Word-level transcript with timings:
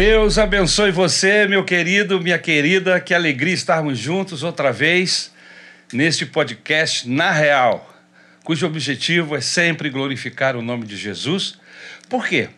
Deus 0.00 0.38
abençoe 0.38 0.92
você, 0.92 1.48
meu 1.48 1.64
querido, 1.64 2.20
minha 2.20 2.38
querida. 2.38 3.00
Que 3.00 3.12
alegria 3.12 3.52
estarmos 3.52 3.98
juntos 3.98 4.44
outra 4.44 4.70
vez 4.70 5.34
neste 5.92 6.24
podcast 6.24 7.08
Na 7.08 7.32
Real, 7.32 7.92
cujo 8.44 8.64
objetivo 8.64 9.34
é 9.34 9.40
sempre 9.40 9.90
glorificar 9.90 10.54
o 10.54 10.62
nome 10.62 10.86
de 10.86 10.96
Jesus. 10.96 11.58
Por 12.08 12.28
quê? 12.28 12.48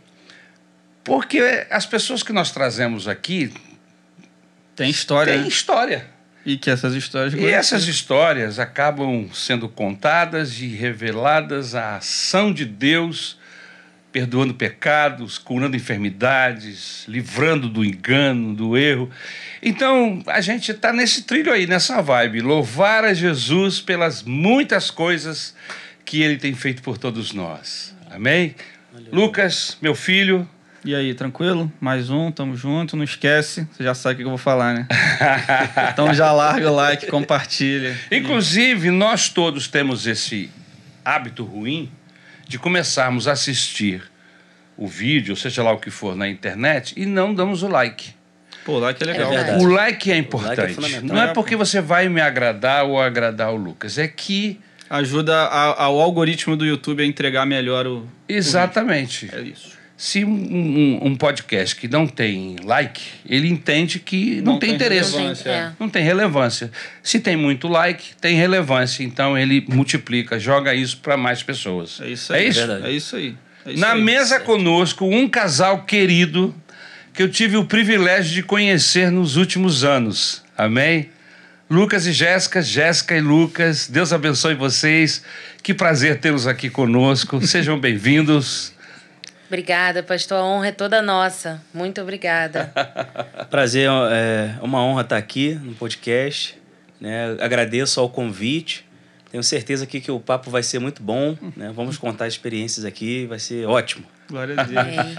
Porque 1.02 1.66
as 1.70 1.86
pessoas 1.86 2.22
que 2.22 2.30
nós 2.30 2.50
trazemos 2.52 3.08
aqui 3.08 3.50
Tem 4.76 4.90
história. 4.90 5.32
têm 5.32 5.40
né? 5.40 5.48
história. 5.48 6.06
E 6.44 6.58
que 6.58 6.68
essas 6.68 6.92
histórias. 6.94 7.32
E 7.32 7.46
essas 7.46 7.88
histórias 7.88 8.58
acabam 8.58 9.30
sendo 9.32 9.66
contadas 9.66 10.60
e 10.60 10.66
reveladas 10.66 11.74
a 11.74 11.96
ação 11.96 12.52
de 12.52 12.66
Deus, 12.66 13.38
perdoando 14.12 14.54
pecados, 14.54 15.38
curando 15.38 15.76
enfermidades, 15.76 17.04
livrando 17.06 17.68
do 17.68 17.84
engano, 17.84 18.54
do 18.54 18.76
erro. 18.76 19.10
Então, 19.62 20.22
a 20.26 20.40
gente 20.40 20.72
está 20.72 20.92
nesse 20.92 21.22
trilho 21.22 21.52
aí, 21.52 21.66
nessa 21.66 22.02
vibe. 22.02 22.40
Louvar 22.40 23.04
a 23.04 23.14
Jesus 23.14 23.80
pelas 23.80 24.22
muitas 24.22 24.90
coisas 24.90 25.54
que 26.04 26.22
ele 26.22 26.36
tem 26.36 26.54
feito 26.54 26.82
por 26.82 26.98
todos 26.98 27.32
nós. 27.32 27.94
Amém? 28.10 28.54
Lucas, 29.12 29.78
meu 29.80 29.94
filho, 29.94 30.48
E 30.82 30.94
aí, 30.94 31.12
tranquilo? 31.12 31.70
Mais 31.78 32.08
um, 32.08 32.32
tamo 32.32 32.56
junto. 32.56 32.96
Não 32.96 33.04
esquece, 33.04 33.68
você 33.70 33.84
já 33.84 33.94
sabe 33.94 34.14
o 34.14 34.16
que 34.16 34.22
eu 34.22 34.28
vou 34.30 34.38
falar, 34.38 34.74
né? 34.74 34.86
então 35.92 36.12
já 36.14 36.32
larga 36.32 36.70
o 36.70 36.74
like, 36.74 37.06
compartilha. 37.06 37.94
Inclusive, 38.10 38.90
nós 38.90 39.28
todos 39.28 39.68
temos 39.68 40.06
esse 40.06 40.50
hábito 41.04 41.44
ruim 41.44 41.90
de 42.50 42.58
começarmos 42.58 43.28
a 43.28 43.32
assistir 43.32 44.02
o 44.76 44.88
vídeo, 44.88 45.36
seja 45.36 45.62
lá 45.62 45.70
o 45.72 45.78
que 45.78 45.88
for, 45.90 46.16
na 46.16 46.28
internet, 46.28 46.94
e 46.96 47.06
não 47.06 47.32
damos 47.32 47.62
o 47.62 47.68
like. 47.68 48.12
Pô, 48.64 48.78
like 48.80 49.00
é 49.02 49.06
legal. 49.06 49.32
É. 49.32 49.56
O 49.58 49.66
like 49.66 50.10
é 50.10 50.16
O 50.16 50.18
importante. 50.18 50.80
like 50.80 50.94
é 50.96 51.00
não 51.00 51.22
é 51.22 51.28
porque 51.28 51.54
você 51.54 51.80
vai 51.80 52.08
me 52.08 52.20
agradar 52.20 52.84
ou 52.84 53.00
agradar 53.00 53.52
o 53.52 53.56
Lucas, 53.56 53.98
é 53.98 54.08
que. 54.08 54.58
Ajuda 54.90 55.32
a- 55.44 55.84
ao 55.84 56.00
algoritmo 56.00 56.56
do 56.56 56.66
YouTube 56.66 57.00
a 57.00 57.06
entregar 57.06 57.46
melhor 57.46 57.86
o. 57.86 58.08
Exatamente. 58.28 59.30
É 59.32 59.40
isso. 59.42 59.78
Se 60.02 60.24
um, 60.24 60.30
um- 60.30 60.98
um 61.08 61.14
podcast 61.14 61.76
que 61.76 61.86
não 61.86 62.06
tem 62.06 62.56
like, 62.64 63.02
ele 63.28 63.50
entende 63.50 63.98
que 63.98 64.36
não, 64.40 64.54
Não 64.54 64.58
tem, 64.58 64.70
tem 64.70 64.76
interesse. 64.76 65.12
relevância. 65.12 65.50
É. 65.50 65.72
Não 65.78 65.90
tem 65.90 66.02
relevância. 66.02 66.70
Se 67.02 67.20
tem 67.20 67.36
muito 67.36 67.68
like, 67.68 68.14
tem 68.18 68.34
relevância. 68.34 69.04
Então 69.04 69.36
ele 69.36 69.62
multiplica, 69.68 70.38
joga 70.40 70.74
isso 70.74 70.96
para 71.02 71.18
mais 71.18 71.42
pessoas. 71.42 72.00
É 72.00 72.08
isso 72.08 72.32
aí. 72.32 72.44
É 72.44 72.48
isso? 72.48 72.60
É 72.62 72.90
isso 72.92 73.16
aí. 73.16 73.34
É 73.66 73.72
isso 73.72 73.78
Na 73.80 73.92
aí. 73.92 74.00
mesa 74.02 74.40
conosco, 74.40 75.04
um 75.04 75.28
casal 75.28 75.82
querido 75.82 76.54
que 77.12 77.22
eu 77.22 77.28
tive 77.28 77.58
o 77.58 77.66
privilégio 77.66 78.32
de 78.32 78.42
conhecer 78.42 79.10
nos 79.10 79.36
últimos 79.36 79.84
anos. 79.84 80.42
Amém? 80.56 81.10
Lucas 81.68 82.06
e 82.06 82.12
Jéssica, 82.14 82.62
Jéssica 82.62 83.14
e 83.18 83.20
Lucas, 83.20 83.86
Deus 83.86 84.14
abençoe 84.14 84.54
vocês. 84.54 85.22
Que 85.62 85.74
prazer 85.74 86.20
tê-los 86.20 86.46
aqui 86.46 86.70
conosco. 86.70 87.46
Sejam 87.46 87.78
bem-vindos. 87.78 88.72
Obrigada, 89.50 90.00
pastor. 90.00 90.38
A 90.38 90.44
honra 90.44 90.68
é 90.68 90.72
toda 90.72 91.02
nossa. 91.02 91.60
Muito 91.74 92.00
obrigada. 92.00 92.72
Prazer, 93.50 93.90
é 94.12 94.54
uma 94.62 94.80
honra 94.80 95.02
estar 95.02 95.16
aqui 95.16 95.56
no 95.56 95.74
podcast. 95.74 96.56
Né? 97.00 97.36
Agradeço 97.40 97.98
ao 97.98 98.08
convite. 98.08 98.86
Tenho 99.28 99.42
certeza 99.42 99.82
aqui 99.82 100.00
que 100.00 100.08
o 100.08 100.20
papo 100.20 100.52
vai 100.52 100.62
ser 100.62 100.78
muito 100.78 101.02
bom. 101.02 101.36
Né? 101.56 101.72
Vamos 101.74 101.98
contar 101.98 102.28
experiências 102.28 102.84
aqui, 102.84 103.26
vai 103.26 103.40
ser 103.40 103.66
ótimo. 103.66 104.06
Glória 104.30 104.54
a 104.56 104.62
Deus. 104.64 104.78
Amém. 104.78 105.16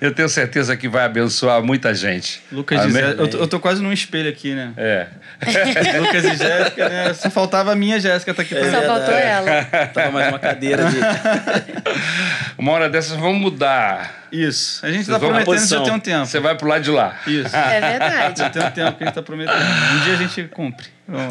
Eu 0.00 0.12
tenho 0.14 0.28
certeza 0.28 0.76
que 0.76 0.88
vai 0.88 1.04
abençoar 1.04 1.62
muita 1.62 1.94
gente. 1.94 2.40
Lucas 2.50 2.78
e 2.78 2.82
Amém? 2.84 2.94
Jéssica. 3.02 3.22
Eu, 3.22 3.28
tô- 3.28 3.38
eu 3.38 3.46
tô 3.48 3.60
quase 3.60 3.82
num 3.82 3.92
espelho 3.92 4.28
aqui, 4.28 4.54
né? 4.54 4.72
É. 4.76 5.06
Lucas 6.00 6.24
e 6.24 6.36
Jéssica, 6.36 6.88
né? 6.88 7.14
Só 7.14 7.28
faltava 7.30 7.72
a 7.72 7.76
minha 7.76 8.00
Jéssica 8.00 8.32
tá 8.34 8.42
aqui 8.42 8.56
É 8.56 8.70
Só 8.70 8.82
faltou 8.82 9.14
ela. 9.14 9.64
Tava 9.92 10.10
mais 10.10 10.28
uma 10.28 10.38
cadeira 10.38 10.84
de. 10.86 10.96
Uma 12.58 12.72
hora 12.72 12.88
dessas 12.90 13.16
vamos 13.16 13.40
mudar. 13.40 14.26
Isso. 14.32 14.84
A 14.84 14.90
gente 14.90 15.04
Vocês 15.04 15.16
tá 15.16 15.18
prometendo 15.24 15.66
já 15.68 15.80
tem 15.82 15.92
um 15.92 16.00
tempo. 16.00 16.26
Você 16.26 16.40
vai 16.40 16.56
pro 16.56 16.66
lado 16.68 16.82
de 16.82 16.90
lá. 16.90 17.16
Isso. 17.26 17.54
É 17.54 17.80
verdade. 17.80 18.38
Já 18.40 18.50
tem 18.50 18.62
um 18.62 18.70
tempo 18.70 18.96
que 18.98 19.04
a 19.04 19.06
gente 19.06 19.14
tá 19.14 19.22
prometendo. 19.22 19.56
Um 19.56 20.00
dia 20.04 20.12
a 20.14 20.16
gente 20.16 20.44
cumpre. 20.48 20.86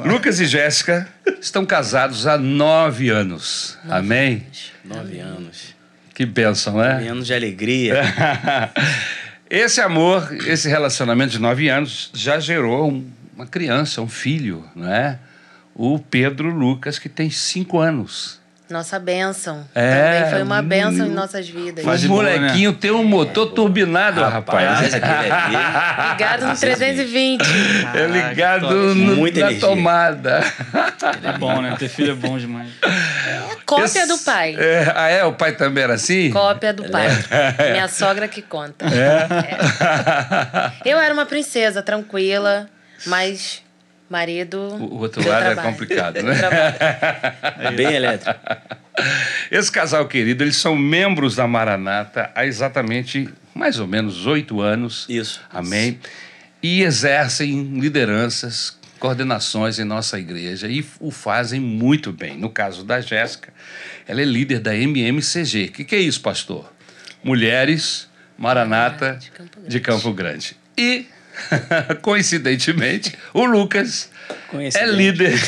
Lucas 0.05 0.39
e 0.39 0.45
Jéssica 0.45 1.07
estão 1.41 1.65
casados 1.65 2.25
há 2.25 2.37
nove 2.37 3.09
anos. 3.09 3.77
Amém? 3.89 4.47
Nove 4.85 5.19
anos. 5.19 5.75
Que 6.17 6.25
bênção, 6.25 6.77
né? 6.77 6.93
Nove 6.93 7.07
anos 7.09 7.27
de 7.27 7.33
alegria. 7.35 8.01
Esse 9.47 9.79
amor, 9.79 10.35
esse 10.47 10.67
relacionamento 10.67 11.29
de 11.31 11.39
nove 11.39 11.69
anos 11.69 12.09
já 12.11 12.39
gerou 12.39 12.89
um- 12.91 13.07
uma 13.35 13.45
criança, 13.45 14.01
um 14.01 14.07
filho, 14.09 14.65
não 14.75 14.91
é? 14.91 15.19
O 15.75 15.99
Pedro 15.99 16.49
Lucas, 16.49 16.97
que 16.97 17.07
tem 17.07 17.29
cinco 17.29 17.79
anos. 17.79 18.41
Nossa 18.69 18.99
bênção. 18.99 19.65
É, 19.73 20.15
Também 20.19 20.31
foi 20.31 20.43
uma 20.43 20.61
bênção 20.61 21.05
em 21.05 21.09
hum, 21.09 21.13
nossas 21.13 21.47
vidas. 21.47 21.85
De 21.85 22.07
o 22.07 22.21
né? 22.21 22.37
molequinho 22.37 22.73
tem 22.73 22.91
um 22.91 23.03
motor 23.03 23.47
turbinado, 23.47 24.21
rapaz. 24.21 24.93
aquele 24.93 25.05
ali. 25.05 25.55
Ligado 26.11 26.45
no 26.47 26.57
320. 26.57 27.41
É 27.93 28.07
ligado 28.07 28.93
no, 28.93 29.15
Muita 29.15 29.39
na 29.39 29.45
energia. 29.47 29.67
tomada. 29.67 30.43
É 31.23 31.37
bom, 31.37 31.61
né? 31.61 31.75
Ter 31.79 31.87
filho 31.87 32.11
é 32.11 32.15
bom 32.15 32.37
demais. 32.37 32.69
Cópia 33.65 33.85
Esse- 33.85 34.07
do 34.07 34.17
pai. 34.19 34.55
É, 34.57 34.91
ah, 34.95 35.07
é? 35.09 35.23
O 35.23 35.33
pai 35.33 35.53
também 35.53 35.83
era 35.85 35.93
assim? 35.93 36.29
Cópia 36.31 36.73
do 36.73 36.83
pai. 36.89 37.07
Minha 37.71 37.87
sogra 37.87 38.27
que 38.27 38.41
conta. 38.41 38.85
É. 38.85 40.71
Eu 40.89 40.99
era 40.99 41.13
uma 41.13 41.25
princesa, 41.25 41.81
tranquila, 41.81 42.69
mas 43.05 43.61
marido. 44.09 44.57
O 44.59 44.99
outro 44.99 45.27
lado 45.27 45.41
é 45.43 45.53
trabalho. 45.53 45.69
complicado, 45.69 46.13
Deu 46.15 46.23
né? 46.25 46.35
trabalho. 46.37 47.75
Bem 47.77 47.93
elétrico. 47.93 48.39
Esse 49.51 49.71
casal 49.71 50.07
querido, 50.07 50.43
eles 50.43 50.55
são 50.57 50.75
membros 50.75 51.35
da 51.35 51.47
Maranata 51.47 52.31
há 52.33 52.45
exatamente 52.45 53.29
mais 53.53 53.79
ou 53.79 53.87
menos 53.87 54.25
oito 54.25 54.61
anos. 54.61 55.05
Isso. 55.09 55.41
Amém? 55.51 55.99
E 56.61 56.81
exercem 56.81 57.79
lideranças, 57.79 58.77
coordenações 58.99 59.77
em 59.77 59.83
nossa 59.83 60.17
igreja 60.19 60.67
e 60.67 60.83
o 60.99 61.11
fazem 61.11 61.59
muito 61.59 62.11
bem. 62.11 62.37
No 62.37 62.49
caso 62.49 62.83
da 62.83 62.99
Jéssica, 62.99 63.53
ela 64.07 64.21
é 64.21 64.25
líder 64.25 64.59
da 64.59 64.75
MMCG. 64.75 65.65
O 65.65 65.71
que, 65.71 65.83
que 65.83 65.95
é 65.95 65.99
isso, 65.99 66.21
pastor? 66.21 66.73
Mulheres 67.23 68.07
Maranata 68.37 69.13
De 69.19 69.29
Campo 69.31 69.51
Grande. 69.59 69.69
de 69.69 69.79
Campo 69.79 70.13
Grande. 70.13 70.57
E, 70.77 71.05
coincidentemente, 72.01 73.17
o 73.33 73.45
Lucas 73.45 74.09
é 74.75 74.85
líder. 74.85 75.39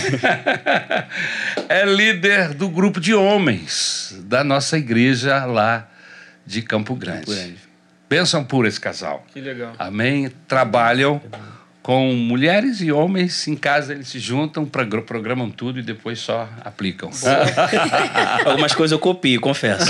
é 1.70 1.86
líder 1.86 2.54
do 2.54 2.70
grupo 2.70 3.00
de 3.00 3.14
homens 3.14 4.16
da 4.26 4.44
nossa 4.44 4.78
igreja 4.78 5.46
lá 5.46 5.90
de 6.46 6.62
Campo 6.62 6.96
Grande. 6.96 7.26
Campo 7.26 7.32
Grande. 7.32 7.58
Bênção 8.10 8.44
por 8.44 8.66
esse 8.66 8.80
casal. 8.80 9.26
Que 9.32 9.40
legal. 9.40 9.74
Amém? 9.78 10.32
Trabalham 10.48 11.22
com 11.90 12.14
mulheres 12.14 12.82
e 12.82 12.92
homens 12.92 13.48
em 13.48 13.56
casa, 13.56 13.94
eles 13.94 14.08
se 14.10 14.20
juntam, 14.20 14.64
progr- 14.64 15.02
programam 15.02 15.50
tudo 15.50 15.80
e 15.80 15.82
depois 15.82 16.20
só 16.20 16.48
aplicam. 16.64 17.10
Algumas 18.46 18.76
coisas 18.76 18.92
eu 18.92 19.00
copio, 19.00 19.42
confesso. 19.42 19.90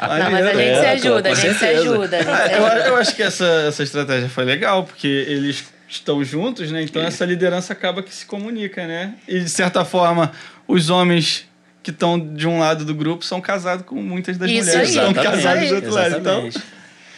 Não, 0.00 0.30
mas 0.30 0.46
a 0.46 0.54
gente 0.54 0.62
É, 0.62 0.80
se 0.80 0.86
ajuda, 1.06 1.28
a 1.30 1.34
gente 1.34 1.54
se 1.58 1.64
ajuda. 1.66 2.18
Ah, 2.18 2.48
se 2.48 2.54
eu, 2.54 2.66
ajuda. 2.66 2.86
eu 2.86 2.96
acho 2.96 3.14
que 3.14 3.22
essa, 3.22 3.44
essa 3.68 3.82
estratégia 3.82 4.28
foi 4.30 4.44
legal, 4.44 4.84
porque 4.84 5.06
eles 5.06 5.64
estão 5.86 6.24
juntos, 6.24 6.70
né? 6.72 6.82
Então 6.82 7.02
essa 7.02 7.26
liderança 7.26 7.74
acaba 7.74 8.02
que 8.02 8.14
se 8.14 8.24
comunica, 8.24 8.86
né? 8.86 9.12
E 9.28 9.38
de 9.40 9.50
certa 9.50 9.84
forma, 9.84 10.32
os 10.66 10.88
homens 10.88 11.44
que 11.82 11.90
estão 11.90 12.18
de 12.18 12.48
um 12.48 12.58
lado 12.58 12.86
do 12.86 12.94
grupo 12.94 13.22
são 13.22 13.38
casados 13.38 13.84
com 13.84 13.96
muitas 13.96 14.38
das 14.38 14.50
Isso 14.50 14.60
mulheres 14.66 14.90
que 14.92 14.98
aí, 14.98 15.06
estão 15.08 15.22
isso 15.22 15.30
casadas 15.30 15.62
aí. 15.62 15.68
do 15.68 15.74
outro 15.74 15.92
lado. 15.92 16.16
Então. 16.18 16.48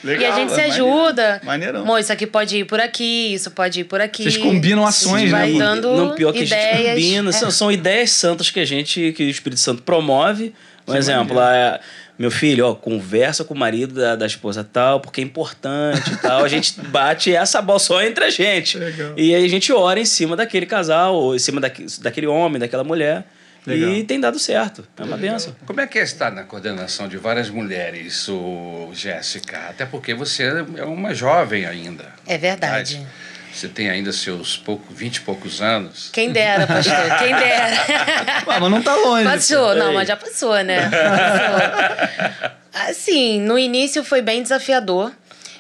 Legal. 0.07 0.23
E 0.23 0.27
a 0.33 0.35
gente 0.37 0.53
se 0.55 0.61
ajuda. 0.61 1.41
Maneirão. 1.45 1.99
Isso 1.99 2.13
aqui 2.13 2.27
pode 2.27 2.57
ir 2.59 2.65
por 2.65 2.81
aqui, 2.81 3.35
isso 3.35 3.51
pode 3.51 3.81
ir 3.81 3.85
por 3.85 4.01
aqui. 4.01 4.23
Vocês 4.23 4.37
combinam 4.37 4.85
A 4.85 4.89
ações, 4.89 5.23
gente 5.23 5.33
né, 5.33 5.39
vai 5.39 5.49
amor? 5.51 5.59
dando 5.59 5.97
Não, 5.97 6.15
pior 6.15 6.33
que 6.33 6.39
a 6.39 6.45
gente 6.45 6.53
ideias. 6.55 6.95
combina. 6.95 7.31
É. 7.31 7.33
São, 7.33 7.51
são 7.51 7.73
ideias 7.73 8.11
santas 8.13 8.51
que 8.51 8.61
a 8.61 8.65
gente, 8.65 9.13
que 9.13 9.25
o 9.25 9.29
Espírito 9.29 9.61
Santo 9.61 9.83
promove. 9.83 10.55
Um 10.89 10.93
Que 10.93 10.99
exemplo, 10.99 11.41
é, 11.41 11.81
meu 12.17 12.31
filho, 12.31 12.65
ó, 12.69 12.75
conversa 12.75 13.43
com 13.43 13.53
o 13.55 13.59
marido 13.59 13.95
da, 13.95 14.15
da 14.15 14.25
esposa 14.25 14.63
tal, 14.63 15.01
porque 15.01 15.21
é 15.21 15.25
importante 15.25 16.13
e 16.13 16.17
tal. 16.19 16.45
A 16.45 16.49
gente 16.49 16.81
bate 16.91 17.35
essa 17.35 17.61
bola 17.61 17.81
só 17.81 18.01
entre 18.01 18.25
a 18.25 18.31
gente. 18.31 18.79
Legal. 18.79 19.13
E 19.17 19.35
aí 19.35 19.45
a 19.45 19.49
gente 19.49 19.73
ora 19.73 19.99
em 19.99 20.05
cima 20.05 20.37
daquele 20.37 20.65
casal, 20.65 21.17
ou 21.17 21.35
em 21.35 21.41
cima 21.41 21.61
daque- 21.61 21.87
daquele 22.01 22.29
homem, 22.29 22.61
daquela 22.61 22.85
mulher. 22.85 23.27
Legal. 23.67 23.91
E 23.91 24.05
tem 24.05 24.21
dado 24.21 24.39
certo. 24.39 24.87
É 24.97 25.03
uma 25.03 25.17
benção. 25.17 25.55
Como 25.67 25.81
é 25.81 25.87
que 25.87 25.99
é 25.99 26.03
estar 26.03 26.31
na 26.31 26.45
coordenação 26.45 27.09
de 27.09 27.17
várias 27.17 27.51
mulheres, 27.51 28.29
ô, 28.29 28.91
Jéssica? 28.93 29.59
Até 29.69 29.85
porque 29.85 30.15
você 30.15 30.45
é 30.77 30.85
uma 30.85 31.13
jovem 31.13 31.67
ainda. 31.67 32.07
É 32.27 32.39
verdade. 32.39 33.05
Você 33.53 33.69
tem 33.69 33.89
ainda 33.89 34.13
seus 34.13 34.57
pouco, 34.57 34.93
20 34.93 35.17
e 35.17 35.21
poucos 35.23 35.63
anos. 35.63 36.11
Quem 36.13 36.31
dera, 36.31 36.67
pastor, 36.67 36.95
quem 37.19 37.35
dera. 37.35 37.77
Ah, 38.47 38.61
mas 38.61 38.71
não 38.71 38.83
tá 38.83 38.95
longe. 38.95 39.25
Passou, 39.25 39.75
não, 39.75 39.93
mas 39.93 40.07
já 40.07 40.17
passou, 40.17 40.55
né? 40.63 40.89
Passou. 40.91 42.57
Assim, 42.89 43.41
no 43.41 43.59
início 43.59 44.05
foi 44.05 44.21
bem 44.23 44.43
desafiador. 44.43 45.11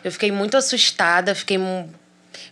Eu 0.05 0.13
fiquei 0.13 0.31
muito 0.31 0.57
assustada, 0.57 1.35
fiquei. 1.35 1.59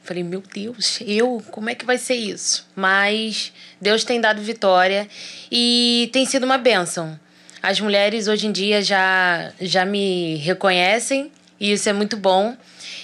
Falei, 0.05 0.23
meu 0.23 0.43
Deus, 0.55 0.99
eu? 1.07 1.43
Como 1.51 1.71
é 1.71 1.75
que 1.75 1.85
vai 1.85 1.97
ser 1.99 2.15
isso? 2.15 2.69
Mas 2.77 3.53
Deus 3.81 4.05
tem 4.05 4.21
dado 4.21 4.41
vitória 4.43 5.09
e 5.51 6.11
tem 6.13 6.27
sido 6.27 6.45
uma 6.45 6.59
bênção. 6.59 7.19
As 7.63 7.81
mulheres 7.81 8.29
hoje 8.29 8.47
em 8.47 8.53
dia 8.53 8.83
já, 8.83 9.51
já 9.61 9.87
me 9.87 10.37
reconhecem 10.37 11.33
e 11.59 11.73
isso 11.73 11.89
é 11.89 11.93
muito 11.95 12.17
bom. 12.19 12.55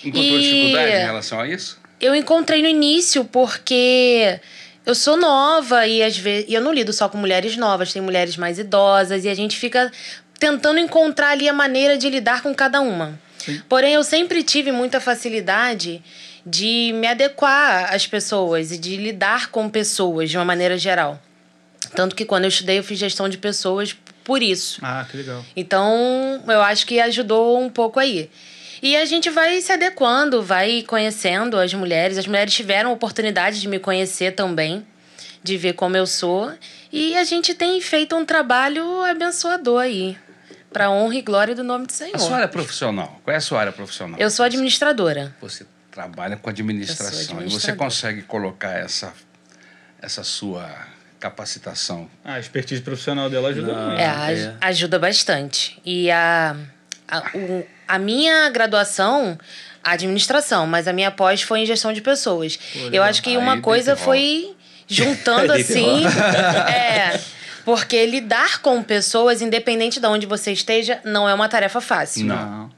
Encontrou 0.05 0.25
E- 0.39 0.41
dificuldade 0.43 0.93
em 0.93 1.05
relação 1.07 1.41
a 1.41 1.49
isso? 1.49 1.81
Eu 1.99 2.15
encontrei 2.15 2.61
no 2.61 2.69
início 2.69 3.25
porque 3.25 4.39
eu 4.85 4.95
sou 4.95 5.17
nova 5.17 5.87
e 5.87 6.03
às 6.03 6.17
vezes 6.19 6.47
e 6.51 6.55
eu 6.55 6.61
não 6.61 6.73
lido 6.73 6.93
só 6.93 7.09
com 7.09 7.17
mulheres 7.17 7.57
novas, 7.57 7.93
tem 7.95 8.03
mulheres 8.03 8.37
mais 8.37 8.59
idosas 8.59 9.25
e 9.25 9.29
a 9.31 9.35
gente 9.35 9.57
fica 9.57 9.91
tentando 10.39 10.79
encontrar 10.79 11.31
ali 11.31 11.49
a 11.49 11.53
maneira 11.53 11.97
de 11.97 12.09
lidar 12.11 12.43
com 12.43 12.55
cada 12.55 12.81
uma. 12.83 13.19
Porém, 13.71 13.95
eu 13.95 14.05
sempre 14.05 14.43
tive 14.43 14.71
muita 14.71 15.01
facilidade 15.01 16.03
de 16.45 16.93
me 16.95 17.07
adequar 17.07 17.93
às 17.93 18.07
pessoas 18.07 18.73
e 18.73 18.79
de 18.79 18.97
lidar 18.97 19.51
com 19.51 19.69
pessoas 19.69 20.31
de 20.31 20.37
uma 20.37 20.45
maneira 20.45 20.79
geral. 20.79 21.21
Tanto 21.95 22.15
que 22.15 22.25
quando 22.25 22.45
eu 22.45 22.49
estudei, 22.49 22.79
eu 22.79 22.85
fiz 22.85 22.99
gestão 22.99 23.29
de 23.29 23.39
pessoas 23.39 23.97
por 24.25 24.43
isso. 24.43 24.81
Ah, 24.83 25.05
que 25.11 25.17
legal. 25.17 25.45
Então, 25.57 26.43
eu 26.47 26.61
acho 26.63 26.87
que 26.87 27.01
ajudou 27.01 27.61
um 27.61 27.69
pouco 27.69 27.99
aí. 27.99 28.31
E 28.83 28.97
a 28.97 29.05
gente 29.05 29.29
vai 29.29 29.61
se 29.61 29.73
adequando, 29.73 30.43
vai 30.43 30.83
conhecendo 30.83 31.59
as 31.59 31.75
mulheres. 31.75 32.17
As 32.17 32.27
mulheres 32.27 32.55
tiveram 32.55 32.91
a 32.91 32.93
oportunidade 32.93 33.61
de 33.61 33.69
me 33.69 33.79
conhecer 33.79 34.35
também, 34.35 34.87
de 35.43 35.57
ver 35.57 35.75
como 35.75 35.97
eu 35.97 36.07
sou. 36.07 36.53
E 36.93 37.17
a 37.17 37.25
gente 37.25 37.55
tem 37.55 37.81
feito 37.81 38.17
um 38.17 38.25
trabalho 38.25 39.03
abençoador 39.05 39.83
aí, 39.83 40.17
para 40.73 40.91
honra 40.91 41.17
e 41.17 41.23
glória 41.23 41.55
do 41.55 41.65
nome 41.65 41.87
do 41.87 41.93
Senhor. 41.93 42.15
A 42.15 42.19
sua 42.19 42.37
área 42.37 42.49
profissional, 42.49 43.21
qual 43.23 43.35
é 43.35 43.37
a 43.37 43.41
sua 43.41 43.61
área 43.61 43.73
profissional? 43.73 44.19
Eu 44.19 44.31
sou 44.31 44.45
administradora. 44.45 45.35
Você 45.41 45.67
trabalha 45.91 46.37
com 46.37 46.49
administração 46.51 47.43
e 47.43 47.49
você 47.51 47.73
consegue 47.73 48.23
colocar 48.23 48.73
essa, 48.79 49.13
essa 50.01 50.23
sua 50.25 50.69
capacitação. 51.19 52.09
Ah, 52.25 52.35
a 52.35 52.41
expertise 52.41 52.81
profissional 52.81 53.29
dela 53.29 53.49
ajuda 53.51 53.73
Não. 53.73 53.87
muito. 53.89 54.01
É, 54.01 54.05
é. 54.05 54.09
aj- 54.09 54.55
ajuda 54.61 54.99
bastante. 54.99 55.81
E 55.85 56.11
a, 56.11 56.57
a, 57.09 57.19
o- 57.37 57.67
a 57.87 57.99
minha 57.99 58.49
graduação, 58.51 59.39
a 59.85 59.93
administração, 59.93 60.67
mas 60.67 60.87
a 60.89 60.93
minha 60.93 61.11
pós 61.11 61.43
foi 61.43 61.61
em 61.61 61.67
gestão 61.67 61.93
de 61.93 62.01
pessoas. 62.01 62.59
Eu 62.93 63.03
acho 63.03 63.23
que 63.23 63.37
uma 63.37 63.61
coisa 63.61 63.97
foi 63.97 64.55
juntando 64.89 65.53
assim. 65.53 66.05
é. 66.73 67.21
Porque 67.65 68.07
lidar 68.07 68.61
com 68.63 68.83
pessoas, 68.83 69.43
independente 69.43 70.01
de 70.01 70.07
onde 70.07 70.25
você 70.27 70.53
esteja, 70.53 70.99
não 71.05 71.29
é 71.29 71.35
uma 71.35 71.49
tarefa 71.49 71.81
fácil. 71.81 72.25
Não. 72.27 72.71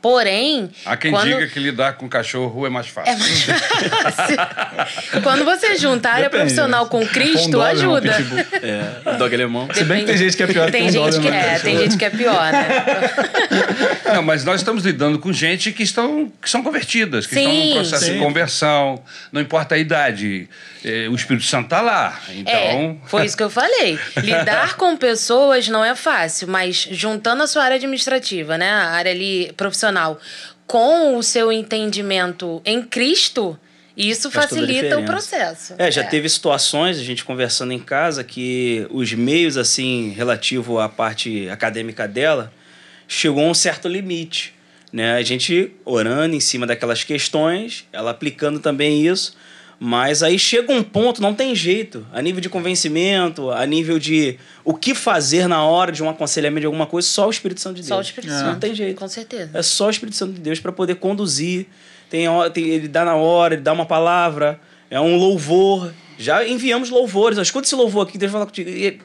Porém. 0.00 0.70
Há 0.84 0.96
quem 0.96 1.10
quando... 1.10 1.24
diga 1.24 1.46
que 1.46 1.58
lidar 1.58 1.94
com 1.94 2.08
cachorro 2.08 2.66
é 2.66 2.70
mais 2.70 2.88
fácil. 2.88 3.12
É 3.12 3.16
mais 3.16 3.42
fácil. 3.42 5.22
Quando 5.22 5.44
você 5.44 5.76
junta 5.76 6.08
a 6.08 6.12
área 6.12 6.24
Depende, 6.24 6.42
profissional 6.44 6.84
né? 6.84 6.90
com 6.90 7.06
Cristo, 7.06 7.44
Com 7.44 7.50
Doberman, 7.50 7.96
ajuda. 8.10 8.46
É, 8.62 9.16
dog 9.18 9.34
alemão. 9.34 9.68
Se 9.72 9.84
bem 9.84 10.00
que 10.00 10.06
tem 10.06 10.16
gente 10.18 10.36
que 10.36 10.42
é 10.42 10.46
pior 10.46 10.66
que 10.66 10.72
Tem 10.72 10.86
um 10.86 10.90
gente 10.90 11.20
que 11.20 11.28
é, 11.28 11.30
né? 11.30 11.58
tem 11.58 11.78
gente 11.78 11.96
que 11.96 12.04
é 12.04 12.10
pior, 12.10 12.52
né? 12.52 12.68
Não, 14.14 14.22
mas 14.22 14.44
nós 14.44 14.60
estamos 14.60 14.84
lidando 14.84 15.18
com 15.18 15.32
gente 15.32 15.72
que, 15.72 15.82
estão, 15.82 16.30
que 16.40 16.48
são 16.50 16.62
convertidas, 16.62 17.26
que 17.26 17.34
estão 17.34 17.50
Sim. 17.52 17.68
num 17.68 17.74
processo 17.76 18.04
Sim. 18.04 18.12
de 18.14 18.18
conversão, 18.18 19.02
não 19.32 19.40
importa 19.40 19.74
a 19.74 19.78
idade. 19.78 20.48
eh, 20.84 21.08
o 21.08 21.14
Espírito 21.14 21.46
Santo 21.46 21.64
está 21.64 21.80
lá. 21.80 22.20
Então, 22.28 22.52
É, 22.52 22.96
foi 23.06 23.24
isso 23.24 23.36
que 23.36 23.42
eu 23.42 23.48
falei. 23.50 23.98
Lidar 24.18 24.76
com 24.76 24.96
pessoas 24.96 25.68
não 25.68 25.84
é 25.84 25.94
fácil, 25.94 26.48
mas 26.48 26.86
juntando 26.90 27.42
a 27.42 27.46
sua 27.46 27.64
área 27.64 27.76
administrativa, 27.76 28.58
né, 28.58 28.70
a 28.70 28.90
área 28.90 29.12
ali 29.12 29.52
profissional, 29.62 30.18
com 30.66 31.16
o 31.16 31.22
seu 31.22 31.52
entendimento 31.52 32.60
em 32.64 32.82
Cristo, 32.82 33.56
isso 33.96 34.30
Faz 34.30 34.50
facilita 34.50 34.98
o 34.98 35.04
processo. 35.04 35.74
É, 35.78 35.90
já 35.90 36.02
teve 36.02 36.28
situações, 36.28 36.98
a 36.98 37.02
gente 37.04 37.24
conversando 37.24 37.72
em 37.72 37.78
casa, 37.78 38.24
que 38.24 38.86
os 38.90 39.12
meios, 39.12 39.56
assim, 39.56 40.10
relativo 40.16 40.80
à 40.80 40.88
parte 40.88 41.48
acadêmica 41.48 42.08
dela, 42.08 42.52
chegou 43.06 43.44
a 43.44 43.50
um 43.50 43.54
certo 43.54 43.86
limite. 43.86 44.54
Né? 44.92 45.14
A 45.14 45.22
gente 45.22 45.72
orando 45.84 46.34
em 46.34 46.40
cima 46.40 46.66
daquelas 46.66 47.04
questões, 47.04 47.86
ela 47.92 48.10
aplicando 48.10 48.58
também 48.58 49.06
isso, 49.06 49.36
mas 49.84 50.22
aí 50.22 50.38
chega 50.38 50.72
um 50.72 50.80
ponto, 50.80 51.20
não 51.20 51.34
tem 51.34 51.56
jeito, 51.56 52.06
a 52.12 52.22
nível 52.22 52.40
de 52.40 52.48
convencimento, 52.48 53.50
a 53.50 53.66
nível 53.66 53.98
de 53.98 54.38
o 54.64 54.74
que 54.74 54.94
fazer 54.94 55.48
na 55.48 55.64
hora 55.64 55.90
de 55.90 56.04
um 56.04 56.08
aconselhamento 56.08 56.60
de 56.60 56.66
alguma 56.66 56.86
coisa, 56.86 57.08
só 57.08 57.26
o 57.26 57.30
Espírito 57.30 57.60
Santo 57.60 57.74
de 57.76 57.80
Deus. 57.82 57.88
Só 57.88 57.98
o 57.98 58.00
Espírito 58.00 58.32
É. 58.32 58.36
Santo. 58.38 58.52
Não 58.52 58.60
tem 58.60 58.74
jeito. 58.76 58.96
Com 58.96 59.08
certeza. 59.08 59.50
É 59.52 59.60
só 59.60 59.88
o 59.88 59.90
Espírito 59.90 60.14
Santo 60.16 60.34
de 60.34 60.40
Deus 60.40 60.60
para 60.60 60.70
poder 60.70 60.94
conduzir. 60.94 61.66
Tem, 62.08 62.26
tem- 62.54 62.68
ele 62.68 62.86
dá 62.86 63.04
na 63.04 63.16
hora, 63.16 63.54
ele 63.54 63.62
dá 63.62 63.72
uma 63.72 63.84
palavra, 63.84 64.60
é 64.88 65.00
um 65.00 65.16
louvor. 65.16 65.92
Já 66.16 66.46
enviamos 66.46 66.88
louvores. 66.88 67.36
Escuta 67.38 67.66
esse 67.66 67.74
louvor 67.74 68.06
aqui, 68.06 68.16
Deus 68.16 68.30
vai 68.30 68.38
falar 68.38 68.46
contigo. 68.46 68.70
E 68.70 69.00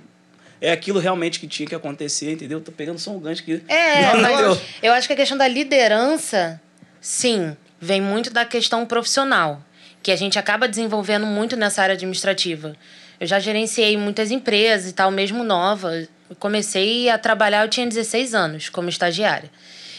é 0.61 0.71
aquilo 0.71 0.99
realmente 0.99 1.39
que 1.39 1.47
tinha 1.47 1.67
que 1.67 1.73
acontecer, 1.73 2.33
entendeu? 2.33 2.61
Tô 2.61 2.71
pegando 2.71 2.99
só 2.99 3.09
um 3.09 3.19
gancho 3.19 3.41
aqui. 3.41 3.63
É, 3.67 4.13
Não, 4.13 4.21
mas 4.21 4.39
eu- 4.41 4.61
eu 4.83 4.93
acho 4.93 5.07
que 5.07 5.13
a 5.13 5.17
questão 5.17 5.35
da 5.39 5.47
liderança, 5.47 6.61
sim, 7.01 7.57
vem 7.81 7.99
muito 8.01 8.29
da 8.31 8.45
questão 8.45 8.85
profissional, 8.85 9.61
que 10.07 10.11
a 10.13 10.15
gente 10.15 10.39
acaba 10.39 10.69
desenvolvendo 10.69 11.25
muito 11.25 11.57
nessa 11.57 11.81
área 11.83 11.91
administrativa. 11.93 12.77
Eu 13.19 13.27
já 13.27 13.41
gerenciei 13.41 13.97
muitas 13.97 14.31
empresas 14.31 14.89
e 14.89 14.93
tal, 14.93 15.11
mesmo 15.11 15.43
nova. 15.43 15.93
Eu 16.29 16.35
comecei 16.39 17.09
a 17.09 17.17
trabalhar, 17.17 17.65
eu 17.65 17.69
tinha 17.69 17.85
16 17.85 18.33
anos 18.33 18.69
como 18.69 18.87
estagiária. 18.87 19.51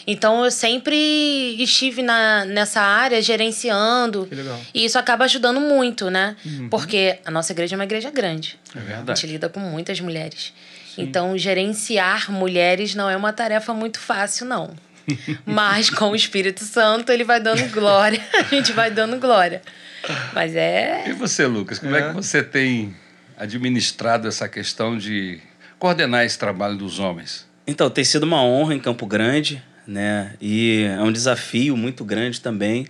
Então 0.07 0.47
eu 0.47 0.51
sempre 0.51 0.97
estive 1.63 2.01
na, 2.01 2.47
nessa 2.47 2.81
área 2.81 3.21
gerenciando. 3.21 4.25
Que 4.25 4.35
legal. 4.35 4.59
E 4.73 4.83
isso 4.87 4.99
acaba 4.99 5.27
ajudando 5.27 5.61
muito, 5.61 6.09
né? 6.09 6.37
Porque 6.71 7.19
a 7.23 7.31
nossa 7.31 7.53
igreja 7.53 7.75
é 7.75 7.77
uma 7.77 7.85
igreja 7.85 8.11
grande. 8.11 8.59
É 8.75 8.79
A 8.79 8.83
verdade. 8.83 9.21
gente 9.21 9.31
lida 9.31 9.51
com 9.51 9.61
muitas 9.61 10.01
mulheres. 10.01 10.55
Então, 10.97 11.37
gerenciar 11.37 12.33
mulheres 12.33 12.95
não 12.95 13.11
é 13.11 13.15
uma 13.17 13.35
tarefa 13.35 13.75
muito 13.75 14.01
fácil, 14.01 14.47
não. 14.47 14.75
Mas 15.45 15.91
com 15.91 16.13
o 16.13 16.17
Espírito 16.17 16.65
Santo, 16.65 17.13
ele 17.13 17.25
vai 17.25 17.41
dando 17.41 17.71
glória, 17.71 18.27
a 18.33 18.43
gente 18.45 18.73
vai 18.73 18.91
dando 18.91 19.19
glória. 19.19 19.61
Mas 20.33 20.55
E 20.55 20.59
é. 20.59 21.15
você, 21.19 21.47
Lucas, 21.47 21.79
como 21.79 21.95
é. 21.97 22.01
É. 22.01 22.09
que 22.09 22.15
você 22.15 22.43
tem 22.43 22.95
administrado 23.37 24.27
essa 24.29 24.49
questão 24.49 24.97
de 24.97 25.41
coordenar 25.79 26.25
esse 26.25 26.39
trabalho 26.39 26.77
dos 26.77 26.99
homens? 26.99 27.47
Então, 27.67 27.89
tem 27.91 28.05
sido 28.05 28.23
uma 28.25 28.43
honra 28.43 28.75
em 28.75 28.81
Campo 28.81 29.07
Grande, 29.07 29.63
né? 29.87 30.35
E 30.41 30.85
é 30.85 31.03
um 31.03 31.13
desafio 31.13 31.77
muito 31.77 32.05
grande 32.05 32.41
também. 32.41 32.87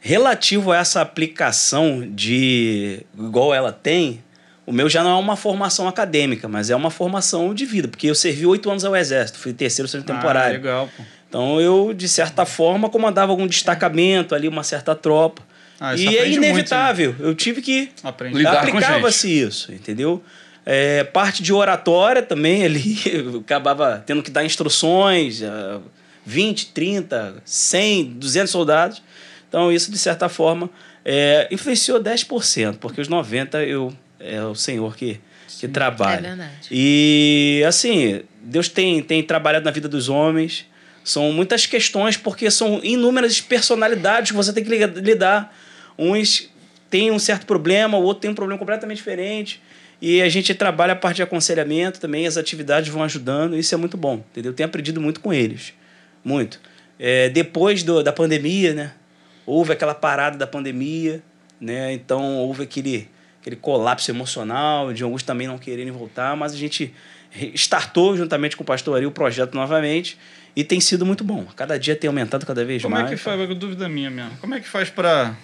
Relativo 0.00 0.72
a 0.72 0.78
essa 0.78 1.00
aplicação 1.00 2.04
de 2.10 3.04
igual 3.16 3.54
ela 3.54 3.70
tem, 3.72 4.22
o 4.66 4.72
meu 4.72 4.88
já 4.88 5.02
não 5.04 5.10
é 5.10 5.20
uma 5.20 5.36
formação 5.36 5.86
acadêmica, 5.86 6.48
mas 6.48 6.70
é 6.70 6.76
uma 6.76 6.90
formação 6.90 7.54
de 7.54 7.64
vida, 7.64 7.86
porque 7.86 8.08
eu 8.08 8.14
servi 8.14 8.44
oito 8.46 8.68
anos 8.70 8.84
ao 8.84 8.96
Exército, 8.96 9.38
fui 9.38 9.52
terceiro 9.52 9.86
serviço 9.88 10.10
Ah, 10.12 10.16
temporário. 10.16 10.54
legal, 10.54 10.88
pô. 10.96 11.02
Então 11.28 11.60
eu, 11.60 11.94
de 11.94 12.08
certa 12.08 12.44
forma, 12.44 12.88
comandava 12.90 13.30
algum 13.32 13.46
destacamento 13.46 14.34
ali, 14.34 14.48
uma 14.48 14.62
certa 14.64 14.94
tropa. 14.94 15.42
Ah, 15.84 15.96
e 15.96 16.04
é 16.04 16.08
aprende 16.20 16.38
muito, 16.38 16.44
inevitável. 16.44 17.16
Eu 17.18 17.34
tive 17.34 17.60
que 17.60 17.90
Aprende. 18.04 18.38
Lidar 18.38 18.52
com 18.52 18.76
aplicava-se 18.78 19.28
isso, 19.28 19.72
entendeu? 19.72 20.22
É, 20.64 21.02
parte 21.02 21.42
de 21.42 21.52
oratória 21.52 22.22
também 22.22 22.64
ali, 22.64 23.00
eu 23.04 23.40
acabava 23.44 24.00
tendo 24.06 24.22
que 24.22 24.30
dar 24.30 24.44
instruções, 24.44 25.42
ah, 25.42 25.80
20, 26.24 26.66
30, 26.66 27.42
100, 27.44 28.04
200 28.14 28.50
soldados. 28.50 29.02
Então 29.48 29.72
isso, 29.72 29.90
de 29.90 29.98
certa 29.98 30.28
forma, 30.28 30.70
é, 31.04 31.48
influenciou 31.50 32.00
10%, 32.00 32.76
porque 32.78 33.00
os 33.00 33.08
90% 33.08 33.54
eu, 33.66 33.92
é 34.20 34.40
o 34.44 34.54
Senhor 34.54 34.94
que, 34.96 35.18
que 35.58 35.66
trabalha. 35.66 36.18
É 36.18 36.28
verdade. 36.28 36.68
E 36.70 37.64
assim, 37.66 38.22
Deus 38.40 38.68
tem, 38.68 39.02
tem 39.02 39.20
trabalhado 39.20 39.64
na 39.64 39.72
vida 39.72 39.88
dos 39.88 40.08
homens. 40.08 40.64
São 41.04 41.32
muitas 41.32 41.66
questões, 41.66 42.16
porque 42.16 42.48
são 42.52 42.78
inúmeras 42.84 43.40
personalidades 43.40 44.30
que 44.30 44.36
você 44.36 44.52
tem 44.52 44.62
que 44.62 44.70
li- 44.70 45.00
lidar. 45.00 45.52
Uns 45.98 46.50
têm 46.90 47.10
um 47.10 47.18
certo 47.18 47.46
problema, 47.46 47.96
o 47.96 48.02
outro 48.02 48.22
tem 48.22 48.30
um 48.30 48.34
problema 48.34 48.58
completamente 48.58 48.98
diferente. 48.98 49.62
E 50.00 50.20
a 50.20 50.28
gente 50.28 50.52
trabalha 50.54 50.94
a 50.94 50.96
parte 50.96 51.16
de 51.16 51.22
aconselhamento 51.22 52.00
também, 52.00 52.26
as 52.26 52.36
atividades 52.36 52.92
vão 52.92 53.04
ajudando, 53.04 53.56
isso 53.56 53.72
é 53.72 53.78
muito 53.78 53.96
bom, 53.96 54.24
entendeu? 54.32 54.52
Tenho 54.52 54.68
aprendido 54.68 55.00
muito 55.00 55.20
com 55.20 55.32
eles. 55.32 55.72
Muito. 56.24 56.60
É, 56.98 57.28
depois 57.28 57.82
do, 57.82 58.02
da 58.02 58.12
pandemia, 58.12 58.74
né? 58.74 58.92
Houve 59.46 59.72
aquela 59.72 59.94
parada 59.94 60.36
da 60.36 60.46
pandemia, 60.46 61.22
né? 61.60 61.92
Então 61.92 62.38
houve 62.38 62.64
aquele, 62.64 63.08
aquele 63.40 63.56
colapso 63.56 64.10
emocional, 64.10 64.92
de 64.92 65.04
alguns 65.04 65.22
também 65.22 65.46
não 65.46 65.56
quererem 65.56 65.92
voltar, 65.92 66.36
mas 66.36 66.52
a 66.52 66.56
gente 66.56 66.92
startou 67.54 68.16
juntamente 68.16 68.56
com 68.56 68.62
o 68.64 68.66
pastor 68.66 68.96
Ari 68.96 69.06
o 69.06 69.10
projeto 69.10 69.54
novamente 69.54 70.18
e 70.54 70.62
tem 70.62 70.80
sido 70.80 71.06
muito 71.06 71.24
bom. 71.24 71.46
Cada 71.56 71.78
dia 71.78 71.96
tem 71.96 72.08
aumentado 72.08 72.44
cada 72.44 72.64
vez 72.64 72.82
Como 72.82 72.94
mais. 72.94 73.06
é 73.06 73.14
que 73.14 73.16
faz? 73.16 73.56
Dúvida 73.56 73.88
minha 73.88 74.10
mesmo. 74.10 74.36
Como 74.38 74.54
é 74.54 74.60
que 74.60 74.68
faz 74.68 74.90
pra 74.90 75.34